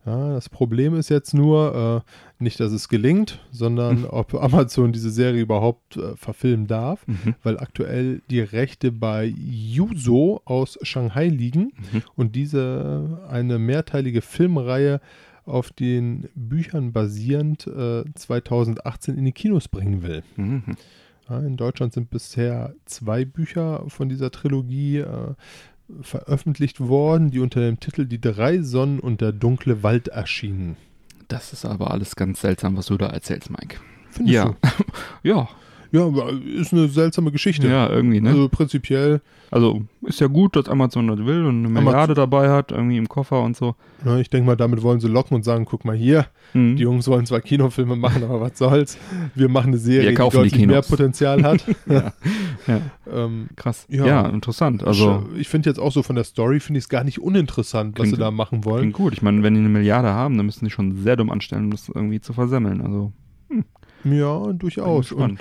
Ja, 0.04 0.34
das 0.34 0.48
Problem 0.48 0.94
ist 0.94 1.08
jetzt 1.08 1.34
nur, 1.34 2.04
äh, 2.06 2.42
nicht, 2.42 2.60
dass 2.60 2.70
es 2.70 2.88
gelingt, 2.88 3.40
sondern 3.50 4.04
ob 4.04 4.34
Amazon 4.34 4.92
diese 4.92 5.10
Serie 5.10 5.42
überhaupt 5.42 5.96
äh, 5.96 6.14
verfilmen 6.16 6.68
darf, 6.68 7.04
Mhm. 7.08 7.34
weil 7.42 7.58
aktuell 7.58 8.22
die 8.30 8.38
Rechte 8.40 8.92
bei 8.92 9.24
Yuzo 9.24 10.42
aus 10.44 10.78
Shanghai 10.82 11.26
liegen 11.26 11.72
Mhm. 11.92 12.02
und 12.14 12.36
diese 12.36 13.18
eine 13.28 13.58
mehrteilige 13.58 14.22
Filmreihe 14.22 15.00
auf 15.44 15.72
den 15.72 16.28
Büchern 16.36 16.92
basierend 16.92 17.66
äh, 17.66 18.04
2018 18.14 19.16
in 19.18 19.24
die 19.24 19.32
Kinos 19.32 19.66
bringen 19.66 20.02
will. 20.04 20.22
In 21.28 21.56
Deutschland 21.56 21.92
sind 21.92 22.10
bisher 22.10 22.74
zwei 22.84 23.24
Bücher 23.24 23.84
von 23.88 24.08
dieser 24.08 24.30
Trilogie 24.30 24.98
äh, 24.98 25.34
veröffentlicht 26.02 26.80
worden, 26.80 27.30
die 27.30 27.40
unter 27.40 27.60
dem 27.60 27.80
Titel 27.80 28.06
Die 28.06 28.20
drei 28.20 28.62
Sonnen 28.62 29.00
und 29.00 29.20
der 29.20 29.32
dunkle 29.32 29.82
Wald 29.82 30.08
erschienen. 30.08 30.76
Das 31.28 31.52
ist 31.52 31.64
aber 31.64 31.90
alles 31.90 32.14
ganz 32.16 32.40
seltsam, 32.40 32.76
was 32.76 32.86
du 32.86 32.96
da 32.96 33.06
erzählst, 33.06 33.50
Mike. 33.50 33.78
Findest 34.10 34.34
Ja. 34.34 34.44
du? 34.44 34.56
Ja, 35.28 35.48
Ja, 35.96 36.28
ist 36.60 36.72
eine 36.72 36.88
seltsame 36.88 37.30
Geschichte. 37.32 37.68
ja, 37.68 37.88
irgendwie, 37.88 38.20
ne? 38.20 38.30
Also 38.30 38.48
prinzipiell, 38.48 39.20
Also 39.50 39.82
ist 40.02 40.20
ja 40.20 40.26
gut, 40.26 40.56
dass 40.56 40.68
Amazon 40.68 41.06
das 41.06 41.18
will 41.18 41.44
und 41.46 41.58
eine 41.64 41.68
Milliarde 41.68 42.14
dabei 42.14 42.50
hat, 42.50 42.72
irgendwie 42.72 42.96
im 42.96 43.08
Koffer 43.08 43.42
und 43.42 43.56
so. 43.56 43.74
ne, 44.04 44.20
ich 44.20 44.28
denke 44.28 44.46
mal, 44.46 44.56
damit 44.56 44.82
wollen 44.82 44.98
sie 45.00 45.08
locken 45.08 45.36
und 45.36 45.44
sagen, 45.44 45.64
guck 45.64 45.84
mal 45.84 45.94
hier, 45.96 46.26
Mhm. 46.54 46.76
die 46.76 46.82
Jungs 46.82 47.06
wollen 47.08 47.24
zwar 47.26 47.40
Kinofilme 47.40 47.96
machen, 47.96 48.24
aber 48.24 48.40
was 48.40 48.58
soll's. 48.58 48.98
Wir 49.34 49.48
machen 49.48 49.68
eine 49.68 49.78
Serie, 49.78 50.08
die 50.10 50.14
kaufen 50.14 50.42
die 50.42 50.50
deutlich 50.50 50.66
mehr. 50.66 50.82
Potenzial 50.82 51.42
hat. 51.44 51.64
ja. 51.88 52.12
ja, 52.66 52.80
ähm, 53.12 53.48
krass. 53.56 53.86
Ja. 53.88 54.04
Ja, 54.06 54.26
interessant. 54.28 54.82
Also 54.84 55.26
ich 55.38 55.48
finde 55.48 55.70
jetzt 55.70 55.78
auch 55.78 55.92
so 55.92 56.02
von 56.02 56.16
der 56.16 56.24
Story, 56.24 56.60
finde 56.60 56.78
ich 56.78 56.84
es 56.84 56.88
gar 56.88 57.04
nicht 57.04 57.20
uninteressant, 57.20 57.98
was 57.98 58.04
Klingt- 58.04 58.16
sie 58.16 58.20
da 58.20 58.30
machen 58.30 58.64
wollen. 58.64 58.80
klingt 58.80 58.94
gut. 58.94 59.12
Ich 59.12 59.22
meine, 59.22 59.42
wenn 59.42 59.54
die 59.54 59.60
eine 59.60 59.68
Milliarde 59.68 60.08
haben, 60.08 60.36
dann 60.36 60.46
müssen 60.46 60.64
die 60.64 60.70
schon 60.70 60.96
sehr 61.02 61.16
dumm 61.16 61.30
anstellen, 61.30 61.64
um 61.66 61.70
das 61.70 61.88
irgendwie 61.88 62.20
zu 62.20 62.32
versemmeln. 62.32 62.80
Also 62.80 63.12
Ja, 64.04 64.38
bin 64.46 64.58
durchaus. 64.58 65.12
Und. 65.12 65.40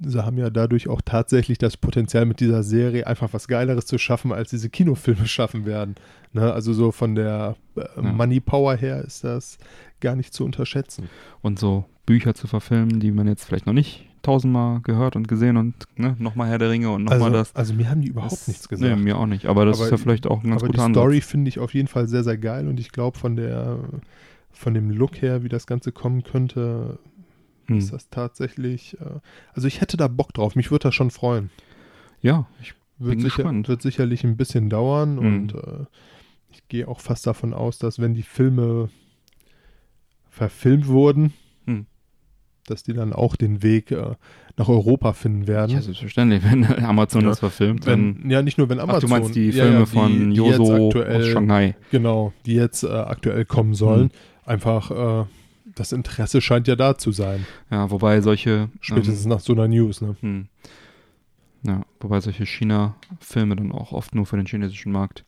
Sie 0.00 0.24
haben 0.24 0.38
ja 0.38 0.50
dadurch 0.50 0.88
auch 0.88 1.00
tatsächlich 1.04 1.58
das 1.58 1.76
Potenzial 1.76 2.26
mit 2.26 2.40
dieser 2.40 2.62
Serie 2.62 3.06
einfach 3.06 3.32
was 3.32 3.48
Geileres 3.48 3.86
zu 3.86 3.98
schaffen, 3.98 4.32
als 4.32 4.50
diese 4.50 4.68
Kinofilme 4.68 5.26
schaffen 5.26 5.64
werden. 5.66 5.94
Ne? 6.32 6.52
Also 6.52 6.72
so 6.72 6.92
von 6.92 7.14
der 7.14 7.56
äh. 7.76 8.00
Money 8.02 8.40
Power 8.40 8.76
her 8.76 9.02
ist 9.02 9.24
das 9.24 9.58
gar 10.00 10.16
nicht 10.16 10.34
zu 10.34 10.44
unterschätzen. 10.44 11.08
Und 11.42 11.58
so 11.58 11.84
Bücher 12.04 12.34
zu 12.34 12.46
verfilmen, 12.46 13.00
die 13.00 13.10
man 13.10 13.26
jetzt 13.26 13.44
vielleicht 13.44 13.66
noch 13.66 13.72
nicht 13.72 14.04
tausendmal 14.22 14.80
gehört 14.80 15.14
und 15.16 15.28
gesehen 15.28 15.56
und 15.56 15.74
ne, 15.96 16.16
nochmal 16.18 16.48
Herr 16.48 16.58
der 16.58 16.70
Ringe 16.70 16.90
und 16.90 17.04
nochmal 17.04 17.22
Also, 17.22 17.30
das. 17.36 17.54
also 17.54 17.74
mir 17.74 17.88
haben 17.88 18.00
die 18.02 18.08
überhaupt 18.08 18.32
das, 18.32 18.48
nichts 18.48 18.68
gesagt. 18.68 18.90
Nee, 18.96 19.00
mir 19.00 19.16
auch 19.16 19.26
nicht. 19.26 19.46
Aber 19.46 19.64
das 19.64 19.78
Aber- 19.78 19.86
ist 19.86 19.90
ja 19.92 19.96
vielleicht 19.98 20.26
auch 20.26 20.42
ein 20.42 20.50
ganz 20.50 20.62
Aber 20.62 20.72
die 20.72 20.78
guter 20.78 20.90
Story 20.92 21.16
Ansatz. 21.16 21.30
finde 21.30 21.48
ich 21.48 21.58
auf 21.60 21.74
jeden 21.74 21.86
Fall 21.88 22.08
sehr, 22.08 22.24
sehr 22.24 22.36
geil 22.36 22.66
und 22.68 22.80
ich 22.80 22.90
glaube 22.90 23.16
von 23.18 23.36
der 23.36 23.78
von 24.50 24.72
dem 24.74 24.90
Look 24.90 25.20
her, 25.22 25.42
wie 25.44 25.48
das 25.48 25.66
Ganze 25.66 25.92
kommen 25.92 26.22
könnte, 26.24 26.98
Hm. 27.68 27.78
ist 27.78 27.92
das 27.92 28.08
tatsächlich. 28.10 28.96
Äh, 29.00 29.20
also 29.54 29.66
ich 29.68 29.80
hätte 29.80 29.96
da 29.96 30.08
Bock 30.08 30.32
drauf. 30.34 30.54
Mich 30.56 30.70
würde 30.70 30.84
das 30.84 30.94
schon 30.94 31.10
freuen. 31.10 31.50
Ja, 32.22 32.46
ich 32.60 32.74
Wird, 32.98 33.10
Bin 33.10 33.20
sicher, 33.20 33.36
gespannt. 33.42 33.68
wird 33.68 33.82
sicherlich 33.82 34.24
ein 34.24 34.36
bisschen 34.38 34.70
dauern 34.70 35.16
Mhm. 35.16 35.18
und 35.26 35.54
äh, 35.54 35.84
ich 36.50 36.66
gehe 36.68 36.88
auch 36.88 37.00
fast 37.00 37.26
davon 37.26 37.52
aus, 37.52 37.78
dass 37.78 37.98
wenn 37.98 38.14
die 38.14 38.22
Filme 38.22 38.88
verfilmt 40.30 40.86
wurden, 40.88 41.32
Mhm. 41.66 41.86
dass 42.66 42.82
die 42.82 42.92
dann 42.94 43.12
auch 43.12 43.36
den 43.36 43.62
Weg 43.62 43.90
äh, 43.90 44.14
nach 44.56 44.68
Europa 44.68 45.12
finden 45.12 45.46
werden. 45.46 45.72
ja, 45.72 45.82
selbstverständlich, 45.82 46.42
wenn 46.44 46.64
Amazon 46.84 47.22
Ja, 47.22 47.28
das 47.28 47.38
verfilmt, 47.40 47.86
dann. 47.86 48.22
wenn, 48.22 48.30
ja, 48.30 48.42
nicht 48.42 48.58
nur 48.58 48.68
wenn 48.68 48.80
Amazon. 48.80 48.96
Ach, 48.96 49.00
du 49.00 49.08
meinst 49.08 49.34
die 49.34 49.50
ja, 49.50 49.64
Filme 49.64 49.78
ja, 49.80 49.86
von 49.86 50.30
die 50.30 50.40
jetzt 50.40 50.58
Yoso 50.58 50.86
aktuell, 50.88 51.16
aus 51.22 51.26
Shanghai. 51.28 51.76
Genau, 51.90 52.32
die 52.46 52.54
jetzt 52.54 52.82
äh, 52.82 52.88
aktuell 52.88 53.44
kommen 53.44 53.74
sollen. 53.74 54.04
Mhm. 54.04 54.10
Einfach, 54.46 54.90
äh, 54.90 55.24
das 55.76 55.92
Interesse 55.92 56.40
scheint 56.40 56.66
ja 56.66 56.74
da 56.74 56.98
zu 56.98 57.12
sein. 57.12 57.46
Ja, 57.70 57.90
wobei 57.90 58.20
solche. 58.20 58.70
Spätestens 58.80 59.26
nach 59.26 59.40
so 59.40 59.52
einer 59.52 59.68
News. 59.68 60.00
Ne? 60.00 60.16
Ähm, 60.22 60.48
hm. 61.62 61.70
Ja, 61.70 61.82
wobei 62.00 62.20
solche 62.20 62.46
China-Filme 62.46 63.56
dann 63.56 63.72
auch 63.72 63.92
oft 63.92 64.14
nur 64.14 64.26
für 64.26 64.36
den 64.36 64.46
chinesischen 64.46 64.90
Markt 64.92 65.24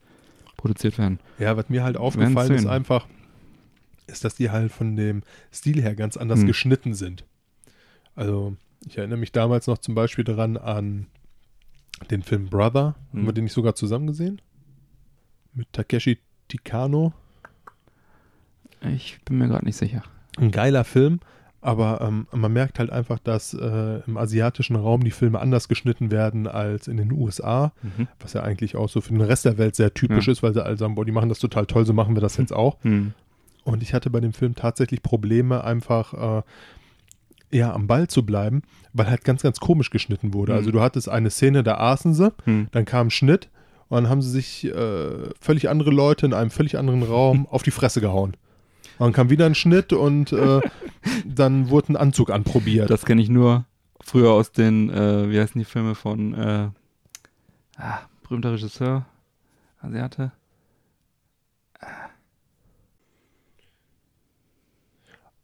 produziert 0.57 0.99
werden. 0.99 1.21
Ja, 1.39 1.57
was 1.57 1.69
mir 1.69 1.85
halt 1.85 1.97
aufgefallen 1.97 2.53
ist 2.53 2.67
einfach, 2.67 3.07
ist, 4.07 4.25
dass 4.25 4.35
die 4.35 4.51
halt 4.51 4.73
von 4.73 4.97
dem 4.97 5.23
Stil 5.53 5.83
her 5.83 5.95
ganz 5.95 6.17
anders 6.17 6.41
Hm. 6.41 6.47
geschnitten 6.47 6.95
sind. 6.95 7.25
Also, 8.15 8.57
ich 8.87 8.97
erinnere 8.99 9.19
mich 9.19 9.33
damals 9.33 9.67
noch 9.67 9.79
zum 9.79 9.95
Beispiel 9.95 10.25
daran 10.25 10.57
an 10.57 11.07
den 12.11 12.23
Film 12.23 12.47
Brother. 12.47 12.95
Hm. 13.13 13.21
Haben 13.21 13.27
wir 13.27 13.33
den 13.35 13.45
nicht 13.45 13.53
sogar 13.53 13.75
zusammen 13.75 14.07
gesehen? 14.07 14.41
Mit 15.53 15.73
Takeshi 15.73 16.19
Tikano. 16.49 17.13
Ich 18.95 19.19
bin 19.25 19.39
mir 19.39 19.49
gerade 19.49 19.65
nicht 19.67 19.77
sicher. 19.77 20.03
Ein 20.39 20.51
geiler 20.51 20.85
Film, 20.85 21.21
aber 21.61 22.01
ähm, 22.01 22.27
man 22.33 22.53
merkt 22.53 22.79
halt 22.79 22.91
einfach, 22.91 23.19
dass 23.19 23.53
äh, 23.55 24.01
im 24.07 24.17
asiatischen 24.17 24.77
Raum 24.77 25.03
die 25.03 25.11
Filme 25.11 25.41
anders 25.41 25.69
geschnitten 25.69 26.11
werden 26.11 26.47
als 26.47 26.87
in 26.89 26.97
den 26.97 27.11
USA, 27.13 27.73
Mhm. 27.83 28.07
was 28.21 28.33
ja 28.35 28.43
eigentlich 28.43 28.77
auch 28.77 28.89
so 28.89 29.01
für 29.01 29.13
den 29.13 29.21
Rest 29.23 29.45
der 29.45 29.59
Welt 29.59 29.75
sehr 29.77 29.93
typisch 29.95 30.27
Ja. 30.27 30.33
ist, 30.33 30.43
weil 30.43 30.55
sie 30.55 30.65
alle 30.65 30.77
sagen, 30.77 30.95
boah, 30.95 31.05
die 31.05 31.13
machen 31.13 31.29
das 31.29 31.39
total 31.41 31.67
toll, 31.67 31.85
so 31.85 31.93
machen 31.93 32.15
wir 32.17 32.21
das 32.21 32.37
jetzt 32.37 32.53
auch. 32.53 32.77
Hm. 32.83 33.13
Und 33.65 33.83
ich 33.83 33.93
hatte 33.93 34.09
bei 34.11 34.21
dem 34.21 34.33
Film 34.33 34.55
tatsächlich 34.55 35.03
Probleme, 35.03 35.63
einfach 35.65 36.39
äh, 36.39 36.43
ja, 37.51 37.73
am 37.73 37.87
Ball 37.87 38.09
zu 38.09 38.25
bleiben, 38.25 38.63
weil 38.93 39.09
halt 39.09 39.25
ganz, 39.25 39.43
ganz 39.43 39.59
komisch 39.59 39.91
geschnitten 39.91 40.35
wurde. 40.35 40.53
Mhm. 40.53 40.59
Also 40.59 40.71
du 40.71 40.81
hattest 40.81 41.09
eine 41.09 41.31
Szene, 41.31 41.63
da 41.63 41.77
aßen 41.79 42.15
sie, 42.15 42.33
Hm. 42.45 42.69
dann 42.73 42.85
kam 42.85 43.09
ein 43.09 43.11
Schnitt 43.11 43.49
und 43.89 43.97
dann 43.97 44.09
haben 44.11 44.23
sie 44.23 44.31
sich 44.31 44.65
äh, 44.67 45.11
völlig 45.41 45.69
andere 45.69 45.91
Leute 45.91 46.27
in 46.27 46.35
einem 46.35 46.51
völlig 46.51 46.79
anderen 46.79 47.03
Raum 47.03 47.47
auf 47.51 47.63
die 47.63 47.71
Fresse 47.71 48.01
gehauen. 48.01 48.37
Und 48.99 49.07
dann 49.07 49.13
kam 49.13 49.31
wieder 49.31 49.47
ein 49.47 49.55
Schnitt 49.55 49.93
und 49.93 50.33
äh, 50.33 50.61
dann 51.25 51.71
wurde 51.71 51.93
ein 51.93 51.97
Anzug 51.97 52.31
anprobiert. 52.31 52.91
Das 52.91 53.05
kenne 53.05 53.23
ich 53.23 53.29
nur 53.29 53.65
früher 54.01 54.33
aus 54.33 54.53
den, 54.53 54.91
äh, 54.91 55.31
wie 55.31 55.41
heißen 55.41 55.59
die 55.59 55.65
Filme 55.65 55.95
von, 55.95 56.35
äh, 56.35 56.69
ah, 57.77 57.99
berühmter 58.23 58.53
Regisseur, 58.53 59.07
Asiate. 59.81 60.33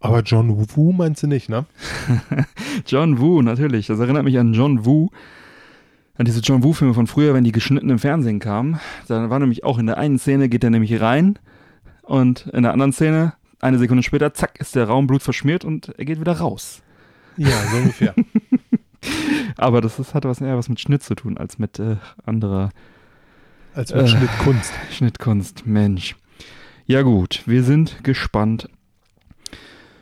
Aber 0.01 0.21
John 0.21 0.69
Woo 0.77 0.93
meinst 0.93 1.23
du 1.23 1.27
nicht, 1.27 1.49
ne? 1.49 1.65
John 2.87 3.21
Woo, 3.21 3.41
natürlich. 3.41 3.87
Das 3.87 4.01
erinnert 4.01 4.25
mich 4.25 4.39
an 4.39 4.53
John 4.53 4.85
Woo. 4.85 5.09
An 6.17 6.27
diese 6.27 6.41
John 6.41 6.63
Woo-Filme 6.63 6.93
von 6.93 7.07
früher, 7.07 7.33
wenn 7.33 7.43
die 7.43 7.53
geschnitten 7.53 7.89
im 7.89 7.99
Fernsehen 7.99 8.39
kamen. 8.39 8.79
Da 9.09 9.31
war 9.31 9.39
nämlich 9.39 9.65
auch 9.65 9.79
in 9.79 9.87
der 9.87 9.97
einen 9.97 10.19
Szene 10.19 10.51
geht 10.51 10.63
er 10.63 10.71
nämlich 10.71 11.01
rein 11.01 11.39
und 12.03 12.47
in 12.49 12.63
der 12.63 12.73
anderen 12.73 12.93
Szene, 12.93 13.33
eine 13.65 13.79
Sekunde 13.79 14.03
später, 14.03 14.35
zack, 14.35 14.61
ist 14.61 14.75
der 14.75 14.87
Raum 14.87 15.07
blutverschmiert 15.07 15.65
und 15.65 15.89
er 15.99 16.05
geht 16.05 16.21
wieder 16.21 16.39
raus. 16.39 16.83
Ja, 17.37 17.51
so 17.71 17.77
ungefähr. 17.79 18.15
Aber 19.57 19.81
das 19.81 19.99
ist, 19.99 20.15
hat 20.15 20.25
was 20.25 20.41
eher 20.41 20.57
was 20.57 20.69
mit 20.69 20.81
Schnitt 20.81 21.03
zu 21.03 21.15
tun 21.15 21.37
als 21.39 21.59
mit 21.59 21.79
äh, 21.79 21.97
anderer 22.25 22.71
Als 23.75 23.93
mit 23.93 24.05
Äh. 24.05 24.09
Schnittkunst. 24.09 24.73
Schnittkunst. 24.93 25.67
Mensch. 25.67 26.17
Ja 26.87 27.03
gut, 27.03 27.43
wir 27.47 27.63
sind 27.65 28.05
gespannt. 28.05 28.69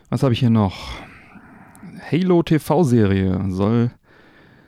Was 0.09 0.23
habe 0.23 0.33
ich 0.33 0.39
hier 0.39 0.49
noch? 0.49 0.89
Halo 2.11 2.43
TV-Serie 2.43 3.45
soll 3.49 3.91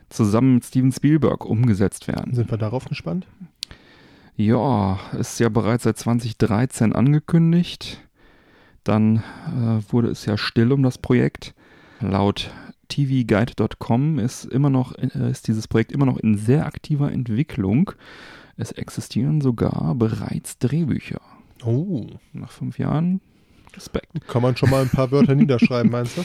zusammen 0.10 0.56
mit 0.56 0.66
Steven 0.66 0.92
Spielberg 0.92 1.46
umgesetzt 1.46 2.08
werden. 2.08 2.34
Sind 2.34 2.50
wir 2.50 2.58
darauf 2.58 2.86
gespannt? 2.86 3.28
Ja, 4.38 5.00
ist 5.18 5.40
ja 5.40 5.50
bereits 5.50 5.84
seit 5.84 5.98
2013 5.98 6.94
angekündigt. 6.94 8.02
Dann 8.86 9.18
äh, 9.18 9.92
wurde 9.92 10.08
es 10.10 10.26
ja 10.26 10.38
still 10.38 10.72
um 10.72 10.82
das 10.82 10.98
Projekt. 10.98 11.54
Laut 12.00 12.50
tvguide.com 12.88 14.20
ist 14.20 14.46
immer 14.46 14.70
noch 14.70 14.94
äh, 14.98 15.30
ist 15.30 15.48
dieses 15.48 15.68
Projekt 15.68 15.92
immer 15.92 16.06
noch 16.06 16.18
in 16.18 16.38
sehr 16.38 16.66
aktiver 16.66 17.12
Entwicklung. 17.12 17.92
Es 18.58 18.72
existieren 18.72 19.42
sogar 19.42 19.96
bereits 19.96 20.58
Drehbücher. 20.60 21.20
Oh, 21.66 22.08
Nach 22.32 22.52
fünf 22.52 22.78
Jahren 22.80 23.20
Respekt. 23.76 24.28
kann 24.28 24.42
man 24.42 24.56
schon 24.56 24.70
mal 24.70 24.82
ein 24.84 24.90
paar 24.90 25.12
Wörter 25.12 25.36
niederschreiben, 25.36 25.92
meinst 25.92 26.18
du? 26.18 26.24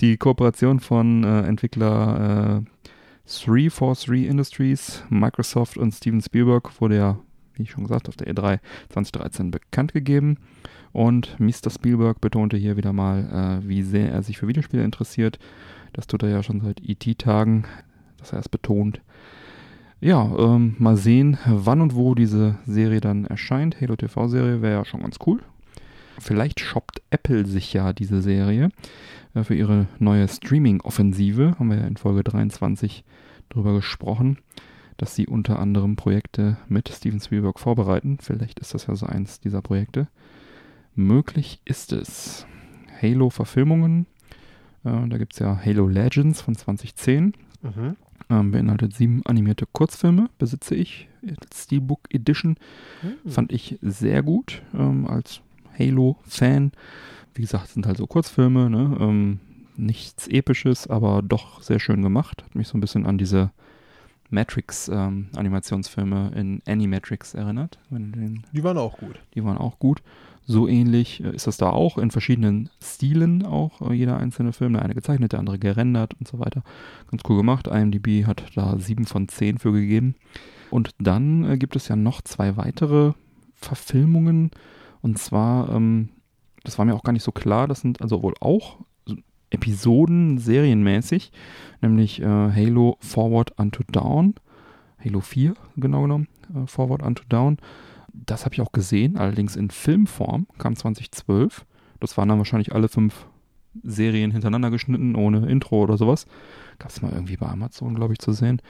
Die 0.00 0.16
Kooperation 0.16 0.80
von 0.80 1.24
äh, 1.24 1.42
Entwickler 1.42 2.62
äh, 2.62 2.90
343 3.26 4.26
Industries, 4.26 5.04
Microsoft 5.08 5.78
und 5.78 5.92
Steven 5.92 6.20
Spielberg 6.20 6.80
wurde 6.80 6.96
ja, 6.96 7.18
wie 7.54 7.62
ich 7.62 7.70
schon 7.70 7.84
gesagt, 7.84 8.08
auf 8.08 8.16
der 8.16 8.26
E 8.26 8.32
E3 8.32 8.58
2013 8.90 9.50
bekannt 9.50 9.92
gegeben. 9.92 10.38
Und 10.92 11.38
Mr. 11.38 11.70
Spielberg 11.70 12.20
betonte 12.20 12.56
hier 12.56 12.76
wieder 12.76 12.92
mal, 12.92 13.60
äh, 13.62 13.68
wie 13.68 13.82
sehr 13.82 14.10
er 14.10 14.22
sich 14.22 14.38
für 14.38 14.48
Videospiele 14.48 14.84
interessiert. 14.84 15.38
Das 15.92 16.06
tut 16.06 16.22
er 16.22 16.30
ja 16.30 16.42
schon 16.42 16.60
seit 16.60 16.80
ET-Tagen, 16.80 17.64
dass 18.18 18.32
er 18.32 18.40
es 18.40 18.48
betont. 18.48 19.00
Ja, 20.00 20.34
ähm, 20.38 20.76
mal 20.78 20.96
sehen, 20.96 21.38
wann 21.46 21.82
und 21.82 21.94
wo 21.94 22.14
diese 22.14 22.56
Serie 22.66 23.00
dann 23.00 23.26
erscheint. 23.26 23.80
Halo 23.80 23.96
TV-Serie 23.96 24.62
wäre 24.62 24.78
ja 24.78 24.84
schon 24.84 25.02
ganz 25.02 25.18
cool. 25.26 25.40
Vielleicht 26.18 26.60
shoppt 26.60 27.02
Apple 27.10 27.46
sich 27.46 27.72
ja 27.72 27.92
diese 27.92 28.22
Serie 28.22 28.70
äh, 29.34 29.44
für 29.44 29.54
ihre 29.54 29.86
neue 29.98 30.26
Streaming-Offensive. 30.26 31.56
Haben 31.58 31.70
wir 31.70 31.78
ja 31.78 31.86
in 31.86 31.96
Folge 31.96 32.24
23 32.24 33.04
drüber 33.50 33.74
gesprochen, 33.74 34.38
dass 34.96 35.14
sie 35.14 35.26
unter 35.26 35.58
anderem 35.58 35.96
Projekte 35.96 36.56
mit 36.68 36.88
Steven 36.88 37.20
Spielberg 37.20 37.58
vorbereiten. 37.58 38.18
Vielleicht 38.20 38.58
ist 38.58 38.74
das 38.74 38.86
ja 38.86 38.96
so 38.96 39.06
eins 39.06 39.40
dieser 39.40 39.60
Projekte. 39.60 40.08
Möglich 41.00 41.60
ist 41.64 41.92
es. 41.92 42.46
Halo-Verfilmungen. 43.02 44.06
Äh, 44.84 45.08
da 45.08 45.18
gibt 45.18 45.32
es 45.32 45.38
ja 45.38 45.60
Halo 45.64 45.88
Legends 45.88 46.40
von 46.40 46.54
2010. 46.54 47.34
Mhm. 47.62 47.96
Ähm, 48.28 48.50
beinhaltet 48.52 48.94
sieben 48.94 49.24
animierte 49.26 49.66
Kurzfilme, 49.66 50.30
besitze 50.38 50.74
ich. 50.74 51.08
Steelbook 51.54 52.00
Edition. 52.10 52.56
Mhm. 53.02 53.30
Fand 53.30 53.52
ich 53.52 53.78
sehr 53.82 54.22
gut 54.22 54.62
ähm, 54.74 55.06
als 55.06 55.40
Halo-Fan. 55.78 56.72
Wie 57.34 57.42
gesagt, 57.42 57.68
sind 57.68 57.86
halt 57.86 57.98
so 57.98 58.06
Kurzfilme, 58.06 58.70
ne? 58.70 58.96
ähm, 59.00 59.40
nichts 59.76 60.28
Episches, 60.28 60.86
aber 60.86 61.22
doch 61.22 61.62
sehr 61.62 61.78
schön 61.78 62.02
gemacht. 62.02 62.42
Hat 62.44 62.54
mich 62.54 62.68
so 62.68 62.76
ein 62.76 62.80
bisschen 62.80 63.06
an 63.06 63.18
diese 63.18 63.50
Matrix-Animationsfilme 64.30 66.32
in 66.34 66.62
Animatrix 66.66 67.34
erinnert. 67.34 67.78
Den, 67.90 68.44
Die 68.52 68.64
waren 68.64 68.78
auch 68.78 68.98
gut. 68.98 69.20
die 69.34 69.44
waren 69.44 69.58
auch 69.58 69.78
gut. 69.78 70.02
So 70.46 70.66
ähnlich 70.66 71.22
äh, 71.22 71.34
ist 71.34 71.46
das 71.46 71.58
da 71.58 71.70
auch, 71.70 71.98
in 71.98 72.10
verschiedenen 72.10 72.70
Stilen 72.82 73.46
auch, 73.46 73.90
äh, 73.90 73.94
jeder 73.94 74.16
einzelne 74.16 74.52
Film. 74.52 74.72
Der 74.72 74.82
eine 74.82 74.94
gezeichnet, 74.94 75.32
der 75.32 75.38
andere 75.38 75.58
gerendert 75.58 76.14
und 76.14 76.26
so 76.26 76.38
weiter. 76.38 76.62
Ganz 77.10 77.22
cool 77.28 77.36
gemacht. 77.36 77.68
IMDb 77.68 78.26
hat 78.26 78.44
da 78.54 78.78
7 78.78 79.04
von 79.04 79.28
10 79.28 79.58
für 79.58 79.72
gegeben. 79.72 80.16
Und 80.70 80.90
dann 80.98 81.44
äh, 81.44 81.58
gibt 81.58 81.76
es 81.76 81.88
ja 81.88 81.96
noch 81.96 82.22
zwei 82.22 82.56
weitere 82.56 83.12
Verfilmungen. 83.54 84.50
Und 85.02 85.18
zwar, 85.18 85.68
ähm, 85.70 86.08
das 86.64 86.78
war 86.78 86.84
mir 86.84 86.94
auch 86.94 87.04
gar 87.04 87.12
nicht 87.12 87.24
so 87.24 87.32
klar, 87.32 87.68
das 87.68 87.80
sind 87.80 88.02
also 88.02 88.22
wohl 88.22 88.34
auch 88.40 88.78
Episoden 89.50 90.38
serienmäßig, 90.38 91.32
nämlich 91.82 92.20
äh, 92.20 92.24
Halo 92.24 92.96
Forward 93.00 93.58
Unto 93.58 93.82
Dawn, 93.90 94.34
Halo 95.04 95.20
4 95.20 95.54
genau 95.76 96.02
genommen, 96.02 96.28
äh, 96.54 96.66
Forward 96.66 97.02
Unto 97.02 97.24
Dawn. 97.28 97.58
Das 98.12 98.44
habe 98.44 98.54
ich 98.54 98.60
auch 98.60 98.72
gesehen, 98.72 99.16
allerdings 99.16 99.56
in 99.56 99.70
Filmform, 99.70 100.46
kam 100.58 100.76
2012. 100.76 101.64
Das 102.00 102.16
waren 102.16 102.28
dann 102.28 102.38
wahrscheinlich 102.38 102.74
alle 102.74 102.88
fünf 102.88 103.26
Serien 103.82 104.30
hintereinander 104.30 104.70
geschnitten, 104.70 105.14
ohne 105.14 105.48
Intro 105.48 105.82
oder 105.82 105.96
sowas. 105.96 106.26
Gab 106.78 106.90
es 106.90 107.02
mal 107.02 107.12
irgendwie 107.12 107.36
bei 107.36 107.46
Amazon, 107.46 107.94
glaube 107.94 108.14
ich, 108.14 108.18
zu 108.18 108.32
sehen. 108.32 108.60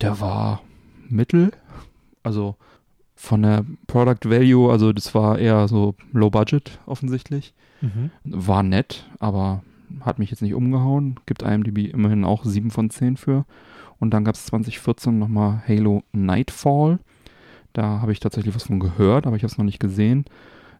Der 0.00 0.20
war 0.20 0.62
mittel, 1.08 1.52
also 2.22 2.56
von 3.14 3.42
der 3.42 3.64
Product 3.86 4.28
Value, 4.28 4.70
also 4.70 4.92
das 4.92 5.14
war 5.14 5.38
eher 5.38 5.68
so 5.68 5.94
Low 6.12 6.28
Budget 6.28 6.78
offensichtlich. 6.84 7.54
Mhm. 7.80 8.10
War 8.24 8.62
nett, 8.62 9.08
aber 9.18 9.62
hat 10.00 10.18
mich 10.18 10.30
jetzt 10.30 10.42
nicht 10.42 10.54
umgehauen. 10.54 11.18
Gibt 11.26 11.42
IMDb 11.42 11.92
immerhin 11.92 12.24
auch 12.24 12.44
7 12.44 12.70
von 12.70 12.90
10 12.90 13.16
für. 13.16 13.44
Und 13.98 14.12
dann 14.12 14.24
gab 14.24 14.34
es 14.34 14.46
2014 14.46 15.18
nochmal 15.18 15.62
Halo 15.66 16.02
Nightfall. 16.12 16.98
Da 17.72 18.00
habe 18.00 18.12
ich 18.12 18.20
tatsächlich 18.20 18.54
was 18.54 18.64
von 18.64 18.80
gehört, 18.80 19.26
aber 19.26 19.36
ich 19.36 19.42
habe 19.42 19.50
es 19.50 19.58
noch 19.58 19.64
nicht 19.64 19.80
gesehen. 19.80 20.24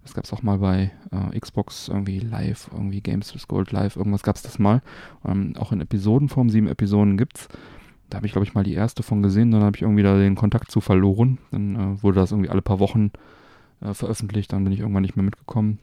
Das 0.03 0.15
gab 0.15 0.25
es 0.25 0.33
auch 0.33 0.43
mal 0.43 0.59
bei 0.59 0.93
äh, 1.11 1.39
Xbox 1.39 1.89
irgendwie 1.89 2.21
live, 2.21 2.71
irgendwie 2.73 3.01
Games 3.01 3.35
with 3.35 3.49
Gold 3.49 3.73
live, 3.73 3.97
irgendwas 3.97 4.23
gab 4.23 4.37
es 4.37 4.43
das 4.43 4.59
mal. 4.59 4.81
Ähm, 5.27 5.55
auch 5.59 5.73
in 5.73 5.81
Episodenform, 5.81 6.49
sieben 6.49 6.69
Episoden 6.69 7.19
gibt's. 7.19 7.49
Da 8.09 8.19
habe 8.19 8.27
ich, 8.27 8.33
glaube 8.33 8.47
ich, 8.47 8.55
mal 8.55 8.63
die 8.63 8.75
erste 8.75 9.03
von 9.03 9.21
gesehen, 9.21 9.51
dann 9.51 9.65
habe 9.65 9.77
ich 9.77 9.83
irgendwie 9.83 10.05
da 10.05 10.17
den 10.17 10.37
Kontakt 10.37 10.71
zu 10.71 10.81
verloren. 10.81 11.39
Dann 11.51 11.75
äh, 11.75 12.03
wurde 12.03 12.21
das 12.21 12.31
irgendwie 12.31 12.51
alle 12.51 12.63
paar 12.63 12.79
Wochen 12.79 13.11
äh, 13.81 13.95
veröffentlicht, 13.95 14.53
dann 14.53 14.63
bin 14.63 14.73
ich 14.73 14.81
irgendwann 14.81 15.03
nicht 15.03 15.17
mehr 15.17 15.25
mitgekommen. 15.25 15.81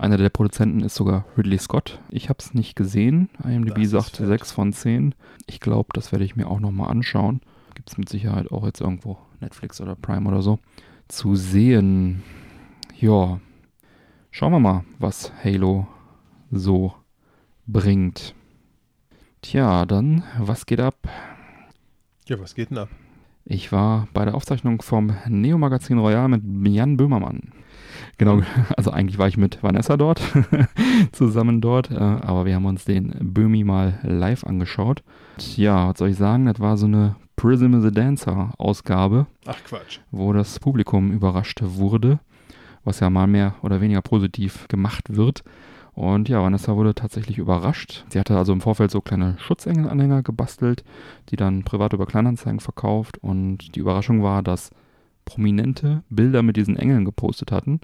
Einer 0.00 0.16
der 0.16 0.30
Produzenten 0.30 0.80
ist 0.80 0.94
sogar 0.94 1.26
Ridley 1.36 1.58
Scott. 1.58 2.00
Ich 2.08 2.30
habe 2.30 2.38
es 2.38 2.54
nicht 2.54 2.74
gesehen. 2.74 3.28
IMDb 3.44 3.74
Das 3.74 3.84
ist 3.84 3.90
sagt 3.90 4.16
fett. 4.16 4.28
6 4.28 4.52
von 4.52 4.72
10. 4.72 5.14
Ich 5.46 5.60
glaube, 5.60 5.90
das 5.92 6.10
werde 6.10 6.24
ich 6.24 6.36
mir 6.36 6.48
auch 6.48 6.58
nochmal 6.58 6.90
anschauen. 6.90 7.42
Gibt 7.74 7.90
es 7.90 7.98
mit 7.98 8.08
Sicherheit 8.08 8.50
auch 8.50 8.64
jetzt 8.64 8.80
irgendwo 8.80 9.18
Netflix 9.40 9.78
oder 9.78 9.96
Prime 9.96 10.26
oder 10.26 10.40
so 10.40 10.58
zu 11.08 11.36
sehen. 11.36 12.22
Ja, 12.98 13.40
schauen 14.30 14.52
wir 14.52 14.58
mal, 14.58 14.84
was 14.98 15.32
Halo 15.44 15.86
so 16.50 16.94
bringt. 17.66 18.34
Tja, 19.42 19.84
dann, 19.84 20.22
was 20.38 20.64
geht 20.64 20.80
ab? 20.80 20.96
Ja, 22.26 22.40
was 22.40 22.54
geht 22.54 22.70
denn 22.70 22.78
ab? 22.78 22.88
Ich 23.44 23.70
war 23.70 24.08
bei 24.14 24.24
der 24.24 24.34
Aufzeichnung 24.34 24.80
vom 24.80 25.12
Neo 25.28 25.58
Magazin 25.58 25.98
Royal 25.98 26.28
mit 26.28 26.42
Jan 26.72 26.96
Böhmermann. 26.96 27.52
Genau, 28.18 28.40
also 28.76 28.90
eigentlich 28.90 29.18
war 29.18 29.28
ich 29.28 29.36
mit 29.36 29.62
Vanessa 29.62 29.96
dort, 29.96 30.20
zusammen 31.12 31.60
dort, 31.60 31.90
äh, 31.90 31.94
aber 31.96 32.44
wir 32.44 32.54
haben 32.54 32.66
uns 32.66 32.84
den 32.84 33.14
Böhmi 33.20 33.64
mal 33.64 33.98
live 34.02 34.44
angeschaut. 34.44 35.02
Ja, 35.56 35.88
was 35.88 35.98
soll 35.98 36.10
ich 36.10 36.16
sagen, 36.16 36.46
das 36.46 36.60
war 36.60 36.76
so 36.76 36.86
eine 36.86 37.16
Prism 37.36 37.80
the 37.80 37.90
Dancer 37.90 38.52
Ausgabe, 38.58 39.26
Ach 39.46 39.56
Quatsch. 39.64 40.00
wo 40.10 40.32
das 40.32 40.58
Publikum 40.60 41.10
überrascht 41.12 41.60
wurde, 41.62 42.20
was 42.84 43.00
ja 43.00 43.08
mal 43.08 43.26
mehr 43.26 43.54
oder 43.62 43.80
weniger 43.80 44.02
positiv 44.02 44.68
gemacht 44.68 45.16
wird. 45.16 45.42
Und 45.92 46.28
ja, 46.28 46.42
Vanessa 46.42 46.76
wurde 46.76 46.94
tatsächlich 46.94 47.38
überrascht. 47.38 48.04
Sie 48.10 48.18
hatte 48.18 48.36
also 48.38 48.52
im 48.52 48.60
Vorfeld 48.60 48.90
so 48.90 49.00
kleine 49.00 49.36
Schutzengelanhänger 49.38 50.22
gebastelt, 50.22 50.84
die 51.30 51.36
dann 51.36 51.62
privat 51.64 51.92
über 51.92 52.06
Kleinanzeigen 52.06 52.60
verkauft. 52.60 53.18
Und 53.18 53.74
die 53.74 53.80
Überraschung 53.80 54.22
war, 54.22 54.42
dass 54.42 54.70
Prominente 55.30 56.02
Bilder 56.10 56.42
mit 56.42 56.56
diesen 56.56 56.76
Engeln 56.76 57.04
gepostet 57.04 57.52
hatten. 57.52 57.80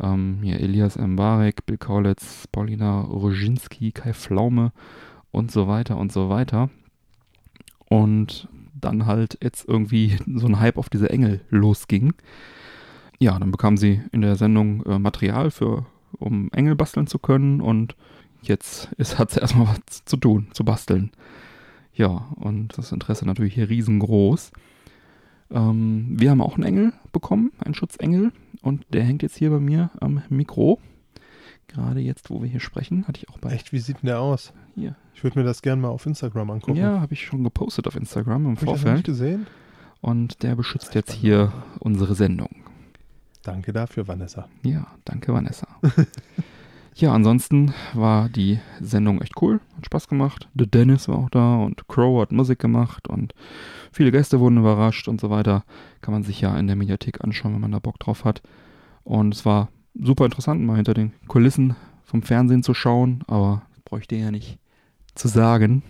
Ähm, 0.00 0.40
hier 0.42 0.58
Elias 0.58 0.98
Mbarek, 0.98 1.64
Bill 1.64 1.78
Kaulitz, 1.78 2.48
Paulina 2.50 3.02
Roginski, 3.02 3.92
Kai 3.92 4.12
Pflaume 4.12 4.72
und 5.30 5.52
so 5.52 5.68
weiter 5.68 5.96
und 5.96 6.10
so 6.10 6.28
weiter. 6.28 6.68
Und 7.88 8.48
dann 8.74 9.06
halt 9.06 9.38
jetzt 9.40 9.68
irgendwie 9.68 10.18
so 10.34 10.48
ein 10.48 10.58
Hype 10.58 10.78
auf 10.78 10.88
diese 10.88 11.10
Engel 11.10 11.40
losging. 11.50 12.12
Ja, 13.20 13.38
dann 13.38 13.52
bekam 13.52 13.76
sie 13.76 14.00
in 14.10 14.22
der 14.22 14.34
Sendung 14.34 14.84
äh, 14.86 14.98
Material 14.98 15.52
für, 15.52 15.86
um 16.18 16.50
Engel 16.52 16.74
basteln 16.74 17.06
zu 17.06 17.20
können 17.20 17.60
und 17.60 17.94
jetzt 18.42 18.88
hat 19.16 19.30
sie 19.30 19.40
erstmal 19.40 19.68
was 19.68 20.04
zu 20.06 20.16
tun, 20.16 20.48
zu 20.54 20.64
basteln. 20.64 21.12
Ja, 21.94 22.26
und 22.34 22.76
das 22.76 22.90
Interesse 22.90 23.26
natürlich 23.26 23.54
hier 23.54 23.68
riesengroß. 23.68 24.50
Ähm, 25.50 26.16
wir 26.18 26.30
haben 26.30 26.40
auch 26.40 26.54
einen 26.54 26.64
Engel 26.64 26.92
bekommen, 27.12 27.52
einen 27.58 27.74
Schutzengel, 27.74 28.32
und 28.62 28.84
der 28.92 29.04
hängt 29.04 29.22
jetzt 29.22 29.36
hier 29.36 29.50
bei 29.50 29.60
mir 29.60 29.90
am 30.00 30.22
Mikro. 30.28 30.78
Gerade 31.68 32.00
jetzt, 32.00 32.30
wo 32.30 32.42
wir 32.42 32.48
hier 32.48 32.60
sprechen, 32.60 33.06
hatte 33.06 33.18
ich 33.18 33.28
auch 33.28 33.38
bei. 33.38 33.52
Echt, 33.52 33.72
wie 33.72 33.78
sieht 33.78 34.02
denn 34.02 34.08
der 34.08 34.20
aus? 34.20 34.52
Hier. 34.74 34.96
Ich 35.14 35.22
würde 35.22 35.38
mir 35.38 35.44
das 35.44 35.62
gerne 35.62 35.80
mal 35.82 35.88
auf 35.88 36.04
Instagram 36.04 36.50
angucken. 36.50 36.78
Ja, 36.78 37.00
habe 37.00 37.12
ich 37.12 37.24
schon 37.24 37.44
gepostet 37.44 37.86
auf 37.86 37.94
Instagram 37.94 38.46
im 38.46 38.56
Hab 38.56 38.62
ich 38.62 38.68
das 38.68 38.72
nicht 38.72 38.82
Vorfeld. 38.82 39.04
gesehen? 39.04 39.46
Und 40.00 40.42
der 40.42 40.56
beschützt 40.56 40.94
jetzt 40.94 41.12
hier 41.12 41.52
unsere 41.78 42.14
Sendung. 42.14 42.48
Danke 43.42 43.72
dafür, 43.72 44.08
Vanessa. 44.08 44.48
Ja, 44.62 44.86
danke 45.04 45.32
Vanessa. 45.32 45.66
ja, 46.94 47.12
ansonsten 47.12 47.72
war 47.94 48.28
die 48.28 48.58
Sendung 48.80 49.20
echt 49.22 49.40
cool, 49.40 49.60
hat 49.76 49.86
Spaß 49.86 50.08
gemacht. 50.08 50.48
The 50.58 50.66
Dennis 50.66 51.08
war 51.08 51.18
auch 51.18 51.30
da 51.30 51.56
und 51.56 51.88
Crow 51.88 52.20
hat 52.20 52.32
Musik 52.32 52.58
gemacht 52.58 53.08
und 53.08 53.34
viele 53.92 54.10
Gäste 54.10 54.40
wurden 54.40 54.58
überrascht 54.58 55.08
und 55.08 55.20
so 55.20 55.30
weiter. 55.30 55.64
Kann 56.00 56.12
man 56.12 56.22
sich 56.22 56.40
ja 56.40 56.56
in 56.58 56.66
der 56.66 56.76
Mediathek 56.76 57.22
anschauen, 57.22 57.54
wenn 57.54 57.60
man 57.60 57.72
da 57.72 57.78
Bock 57.78 57.98
drauf 57.98 58.24
hat. 58.24 58.42
Und 59.04 59.34
es 59.34 59.44
war 59.46 59.68
super 59.94 60.24
interessant, 60.24 60.62
mal 60.62 60.76
hinter 60.76 60.94
den 60.94 61.12
Kulissen 61.26 61.76
vom 62.04 62.22
Fernsehen 62.22 62.62
zu 62.62 62.74
schauen, 62.74 63.22
aber 63.26 63.62
das 63.70 63.80
bräuchte 63.84 64.14
ich 64.16 64.22
ja 64.22 64.30
nicht 64.30 64.58
zu 65.14 65.28
sagen. 65.28 65.82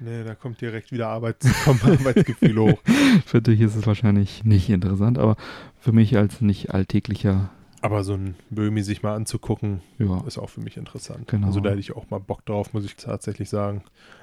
Nee, 0.00 0.22
da 0.22 0.34
kommt 0.34 0.60
direkt 0.60 0.92
wieder 0.92 1.08
Arbeits 1.08 1.46
kommt 1.64 1.84
Arbeitsgefühl 1.84 2.58
hoch. 2.58 2.78
Für 3.26 3.42
dich 3.42 3.60
ist 3.60 3.74
es 3.74 3.86
wahrscheinlich 3.86 4.44
nicht 4.44 4.70
interessant, 4.70 5.18
aber 5.18 5.36
für 5.80 5.92
mich 5.92 6.16
als 6.16 6.40
nicht 6.40 6.72
alltäglicher, 6.72 7.50
Aber 7.80 8.02
so 8.02 8.14
ein 8.14 8.34
Böhmi 8.50 8.82
sich 8.82 9.02
mal 9.02 9.14
anzugucken, 9.14 9.80
ja, 9.98 10.20
ist 10.26 10.38
auch 10.38 10.50
für 10.50 10.60
mich 10.60 10.76
interessant. 10.76 11.28
Genau. 11.28 11.46
Also 11.46 11.60
da 11.60 11.70
hätte 11.70 11.80
ich 11.80 11.94
auch 11.94 12.10
mal 12.10 12.18
Bock 12.18 12.44
drauf, 12.44 12.72
muss 12.72 12.84
ich 12.84 12.96
tatsächlich 12.96 13.48
sagen. 13.48 13.82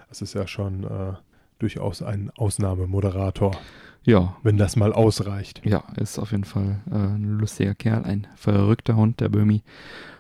Das 0.10 0.22
ist 0.22 0.34
ja 0.34 0.46
schon 0.46 0.84
äh, 0.84 1.14
durchaus 1.60 2.02
ein 2.02 2.32
Ausnahmemoderator, 2.36 3.56
ja, 4.04 4.36
wenn 4.44 4.58
das 4.58 4.76
mal 4.76 4.94
ausreicht. 4.94 5.62
Ja, 5.66 5.84
ist 5.96 6.20
auf 6.20 6.32
jeden 6.32 6.44
Fall 6.44 6.82
äh, 6.92 6.96
ein 6.96 7.40
lustiger 7.40 7.74
Kerl, 7.74 8.04
ein 8.04 8.28
verrückter 8.36 8.96
Hund, 8.96 9.20
der 9.20 9.30
Böhmi. 9.30 9.64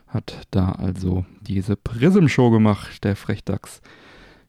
Hat 0.07 0.48
da 0.52 0.72
also 0.72 1.26
diese 1.41 1.76
Prism-Show 1.76 2.49
gemacht, 2.49 3.03
der 3.03 3.16
Frechdachs. 3.16 3.82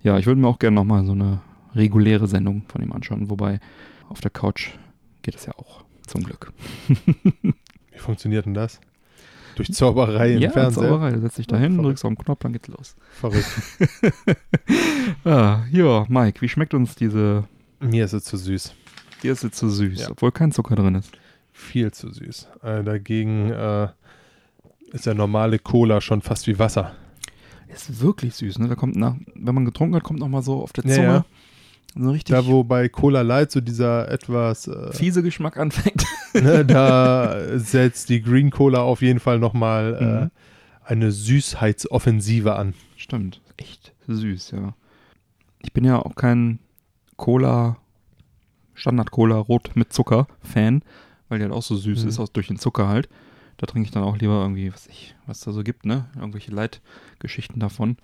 Ja, 0.03 0.17
ich 0.19 0.27
würde 0.27 0.41
mir 0.41 0.49
auch 0.49 0.59
gerne 0.59 0.77
nochmal 0.77 1.05
so 1.05 1.13
eine 1.13 1.41
reguläre 1.75 2.29
Sendung 2.29 2.63
von 2.69 2.83
ihm 2.83 2.93
anschauen, 2.93 3.29
wobei 3.29 3.61
auf 4.09 4.21
der 4.21 4.31
Couch 4.31 4.71
geht 5.23 5.35
es 5.35 5.47
ja 5.47 5.53
auch, 5.59 5.85
zum 6.07 6.23
Glück. 6.23 6.53
Wie 7.97 8.01
funktioniert 8.01 8.45
denn 8.45 8.53
das? 8.55 8.79
Durch 9.55 9.73
Zauberei 9.73 10.35
im 10.35 10.43
ja, 10.43 10.51
Fernseher? 10.51 10.83
Zauberei, 10.89 11.13
du 11.13 11.21
setzt 11.23 11.39
dich 11.39 11.47
da 11.47 11.57
hin, 11.57 11.79
drückst 11.83 12.05
auf 12.05 12.11
den 12.11 12.19
Knopf, 12.19 12.41
dann 12.41 12.53
geht's 12.53 12.69
los. 12.69 12.95
Verrückt. 13.13 13.47
ah, 15.25 15.61
ja, 15.73 16.05
Mike, 16.09 16.43
wie 16.43 16.49
schmeckt 16.51 16.75
uns 16.75 16.95
diese, 16.95 17.45
Mir 17.81 18.05
ist 18.05 18.13
es 18.13 18.25
zu 18.25 18.37
süß. 18.37 18.75
die 19.23 19.29
ist 19.29 19.43
jetzt 19.45 19.57
zu 19.57 19.71
süß, 19.71 19.99
Ja. 20.01 20.11
obwohl 20.11 20.31
kein 20.31 20.53
Zucker 20.53 20.77
drin 20.77 20.95
ist. 20.97 21.11
Viel 21.53 21.91
zu 21.91 22.11
süß. 22.13 22.49
Äh, 22.63 22.85
dagegen 22.85 23.51
äh, 23.51 23.89
ist 24.93 25.07
der 25.07 25.15
normale 25.15 25.59
Cola 25.59 26.03
schon 26.03 26.21
fast 26.21 26.47
wie 26.47 26.59
Wasser. 26.59 26.93
Ist 27.69 28.03
wirklich 28.03 28.35
süß, 28.35 28.59
ne? 28.59 28.69
Da 28.69 28.75
kommt 28.75 28.95
nach, 28.97 29.15
wenn 29.35 29.55
man 29.55 29.65
getrunken 29.65 29.95
hat, 29.97 30.03
kommt 30.05 30.21
noch 30.21 30.29
mal 30.29 30.43
so 30.43 30.63
auf 30.63 30.75
der 30.75 30.85
Ja, 30.85 30.95
Zunge 30.95 31.07
ja. 31.07 31.25
So 31.99 32.11
richtig 32.11 32.35
Da, 32.35 32.47
wo 32.47 32.63
bei 32.65 32.89
Cola 32.89 33.23
Light 33.23 33.51
so 33.51 33.61
dieser 33.61 34.11
etwas 34.11 34.69
äh, 34.69 34.93
fiese 34.93 35.23
Geschmack 35.23 35.57
anfängt. 35.57 36.05
ne, 36.35 36.65
da 36.65 37.59
setzt 37.59 38.09
die 38.09 38.21
Green 38.23 38.51
Cola 38.51 38.81
auf 38.81 39.03
jeden 39.03 39.21
Fall 39.21 39.39
nochmal 39.39 39.93
Mhm. 40.01 40.27
äh, 40.27 40.31
eine 40.85 41.11
Süßheitsoffensive 41.13 42.55
an. 42.57 42.75
Stimmt. 42.97 43.41
Echt 43.57 43.93
süß, 44.07 44.53
ja. 44.53 44.75
Ich 45.63 45.73
bin 45.73 45.85
ja 45.85 45.99
auch 45.99 46.15
kein 46.15 46.59
Cola, 47.17 47.77
Standard-Cola 48.75 49.37
rot 49.39 49.71
mit 49.75 49.93
Zucker-Fan, 49.93 50.83
weil 51.29 51.39
die 51.39 51.45
halt 51.45 51.53
auch 51.55 51.63
so 51.63 51.77
süß 51.77 52.03
Mhm. 52.03 52.09
ist, 52.09 52.19
aus, 52.21 52.33
durch 52.33 52.47
den 52.49 52.59
Zucker 52.59 52.89
halt. 52.89 53.09
Da 53.57 53.67
trinke 53.67 53.87
ich 53.87 53.91
dann 53.93 54.03
auch 54.05 54.19
lieber 54.19 54.43
irgendwie, 54.43 54.73
was 54.73 54.87
ich, 54.87 55.15
was 55.27 55.41
da 55.41 55.51
so 55.53 55.63
gibt, 55.65 55.87
ne? 55.87 56.07
Irgendwelche 56.15 56.51
Leitgeschichten 56.53 57.59
davon. 57.59 57.97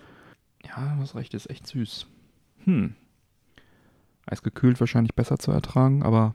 Ja, 0.67 0.97
was 0.99 1.15
recht 1.15 1.35
ist 1.35 1.51
echt 1.51 1.67
süß. 1.67 2.07
Hm. 2.65 2.95
Eisgekühlt 4.27 4.79
wahrscheinlich 4.81 5.15
besser 5.15 5.39
zu 5.39 5.51
ertragen, 5.51 6.03
aber 6.03 6.35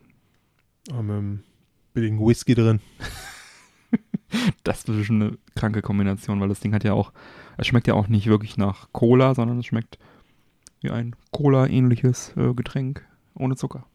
Oh, 0.91 1.01
mit 1.01 1.18
einem 1.18 1.43
billigen 1.93 2.19
Whisky 2.19 2.55
drin. 2.55 2.80
das 4.64 4.85
ist 4.85 5.05
schon 5.05 5.22
eine 5.22 5.38
kranke 5.55 5.81
Kombination, 5.81 6.39
weil 6.39 6.49
das 6.49 6.61
Ding 6.61 6.73
hat 6.73 6.84
ja 6.84 6.93
auch, 6.93 7.11
es 7.57 7.68
schmeckt 7.68 7.88
ja 7.88 7.93
auch 7.93 8.07
nicht 8.07 8.27
wirklich 8.27 8.57
nach 8.57 8.88
Cola, 8.93 9.35
sondern 9.35 9.59
es 9.59 9.65
schmeckt 9.65 9.99
wie 10.81 10.91
ein 10.91 11.15
Cola-ähnliches 11.31 12.34
äh, 12.38 12.53
Getränk 12.53 13.05
ohne 13.34 13.55
Zucker. 13.55 13.85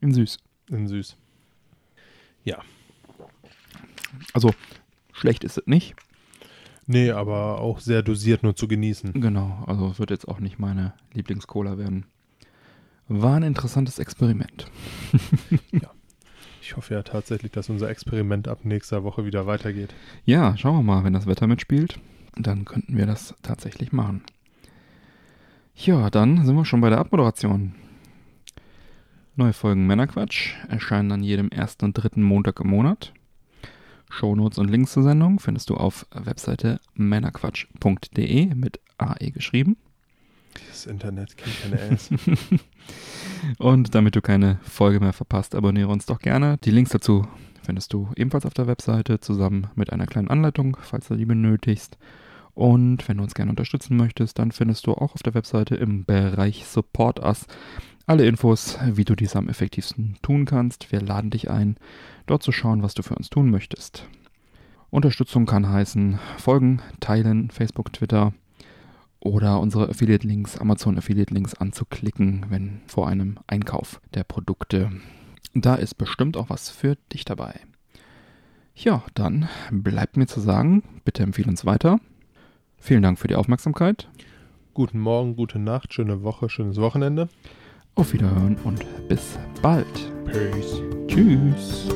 In 0.00 0.12
süß. 0.12 0.38
In 0.70 0.88
süß. 0.88 1.16
Also 4.32 4.54
schlecht 5.12 5.44
ist 5.44 5.58
es 5.58 5.66
nicht. 5.66 5.94
Nee, 6.86 7.10
aber 7.10 7.60
auch 7.60 7.78
sehr 7.78 8.02
dosiert 8.02 8.42
nur 8.42 8.56
zu 8.56 8.66
genießen. 8.66 9.12
Genau, 9.14 9.62
also 9.66 9.98
wird 9.98 10.10
jetzt 10.10 10.26
auch 10.26 10.40
nicht 10.40 10.58
meine 10.58 10.94
Lieblings-Cola 11.12 11.78
werden. 11.78 12.06
War 13.14 13.36
ein 13.36 13.42
interessantes 13.42 13.98
Experiment. 13.98 14.66
Ich 16.64 16.76
hoffe 16.76 16.94
ja 16.94 17.02
tatsächlich, 17.02 17.50
dass 17.50 17.68
unser 17.68 17.90
Experiment 17.90 18.46
ab 18.46 18.64
nächster 18.64 19.02
Woche 19.02 19.26
wieder 19.26 19.46
weitergeht. 19.46 19.92
Ja, 20.24 20.56
schauen 20.56 20.76
wir 20.76 20.82
mal, 20.84 21.02
wenn 21.02 21.12
das 21.12 21.26
Wetter 21.26 21.48
mitspielt, 21.48 21.98
dann 22.36 22.64
könnten 22.64 22.96
wir 22.96 23.04
das 23.04 23.34
tatsächlich 23.42 23.92
machen. 23.92 24.22
Ja, 25.74 26.08
dann 26.08 26.46
sind 26.46 26.54
wir 26.54 26.64
schon 26.64 26.80
bei 26.80 26.88
der 26.88 27.00
Abmoderation. 27.00 27.74
Neue 29.34 29.52
Folgen 29.52 29.88
Männerquatsch 29.88 30.54
erscheinen 30.68 31.10
an 31.10 31.24
jedem 31.24 31.48
ersten 31.50 31.86
und 31.86 31.94
dritten 31.94 32.22
Montag 32.22 32.60
im 32.60 32.68
Monat. 32.68 33.12
Shownotes 34.08 34.58
und 34.58 34.70
Links 34.70 34.92
zur 34.92 35.02
Sendung 35.02 35.40
findest 35.40 35.68
du 35.68 35.74
auf 35.74 36.06
Webseite 36.12 36.80
männerquatsch.de 36.94 38.54
mit 38.54 38.80
AE 38.98 39.32
geschrieben. 39.32 39.76
Das 40.68 40.86
Internet 40.86 41.36
kennt 41.36 41.62
keine 41.62 41.80
S. 41.94 42.10
Und 43.58 43.94
damit 43.94 44.16
du 44.16 44.20
keine 44.20 44.58
Folge 44.62 45.00
mehr 45.00 45.12
verpasst, 45.12 45.54
abonniere 45.54 45.88
uns 45.88 46.06
doch 46.06 46.18
gerne. 46.18 46.58
Die 46.64 46.70
Links 46.70 46.90
dazu 46.90 47.26
findest 47.62 47.92
du 47.92 48.10
ebenfalls 48.16 48.46
auf 48.46 48.54
der 48.54 48.66
Webseite 48.66 49.20
zusammen 49.20 49.68
mit 49.74 49.92
einer 49.92 50.06
kleinen 50.06 50.28
Anleitung, 50.28 50.76
falls 50.80 51.08
du 51.08 51.16
die 51.16 51.24
benötigst. 51.24 51.96
Und 52.54 53.08
wenn 53.08 53.16
du 53.16 53.22
uns 53.22 53.34
gerne 53.34 53.50
unterstützen 53.50 53.96
möchtest, 53.96 54.38
dann 54.38 54.52
findest 54.52 54.86
du 54.86 54.92
auch 54.92 55.14
auf 55.14 55.22
der 55.22 55.34
Webseite 55.34 55.74
im 55.74 56.04
Bereich 56.04 56.66
Support 56.66 57.20
Us 57.20 57.46
alle 58.06 58.26
Infos, 58.26 58.78
wie 58.84 59.04
du 59.04 59.14
dies 59.14 59.36
am 59.36 59.48
effektivsten 59.48 60.16
tun 60.22 60.44
kannst. 60.44 60.92
Wir 60.92 61.00
laden 61.00 61.30
dich 61.30 61.50
ein, 61.50 61.76
dort 62.26 62.42
zu 62.42 62.52
schauen, 62.52 62.82
was 62.82 62.94
du 62.94 63.02
für 63.02 63.14
uns 63.14 63.30
tun 63.30 63.50
möchtest. 63.50 64.06
Unterstützung 64.90 65.46
kann 65.46 65.68
heißen 65.68 66.18
folgen, 66.36 66.82
teilen, 67.00 67.50
Facebook, 67.50 67.92
Twitter 67.92 68.34
oder 69.22 69.60
unsere 69.60 69.88
Affiliate-Links, 69.88 70.58
Amazon 70.58 70.98
Affiliate-Links 70.98 71.54
anzuklicken, 71.54 72.46
wenn 72.48 72.80
vor 72.86 73.08
einem 73.08 73.38
Einkauf 73.46 74.00
der 74.14 74.24
Produkte. 74.24 74.90
Da 75.54 75.76
ist 75.76 75.94
bestimmt 75.94 76.36
auch 76.36 76.50
was 76.50 76.70
für 76.70 76.96
dich 77.12 77.24
dabei. 77.24 77.54
Ja, 78.74 79.04
dann 79.14 79.48
bleibt 79.70 80.16
mir 80.16 80.26
zu 80.26 80.40
sagen, 80.40 80.82
bitte 81.04 81.22
empfehle 81.22 81.48
uns 81.48 81.64
weiter. 81.64 82.00
Vielen 82.78 83.02
Dank 83.02 83.18
für 83.18 83.28
die 83.28 83.36
Aufmerksamkeit. 83.36 84.08
Guten 84.74 84.98
Morgen, 84.98 85.36
gute 85.36 85.58
Nacht, 85.58 85.94
schöne 85.94 86.22
Woche, 86.22 86.48
schönes 86.48 86.78
Wochenende. 86.78 87.28
Auf 87.94 88.12
Wiederhören 88.12 88.56
und 88.64 88.84
bis 89.08 89.38
bald. 89.60 89.86
Peace. 90.24 90.80
Tschüss. 91.06 91.88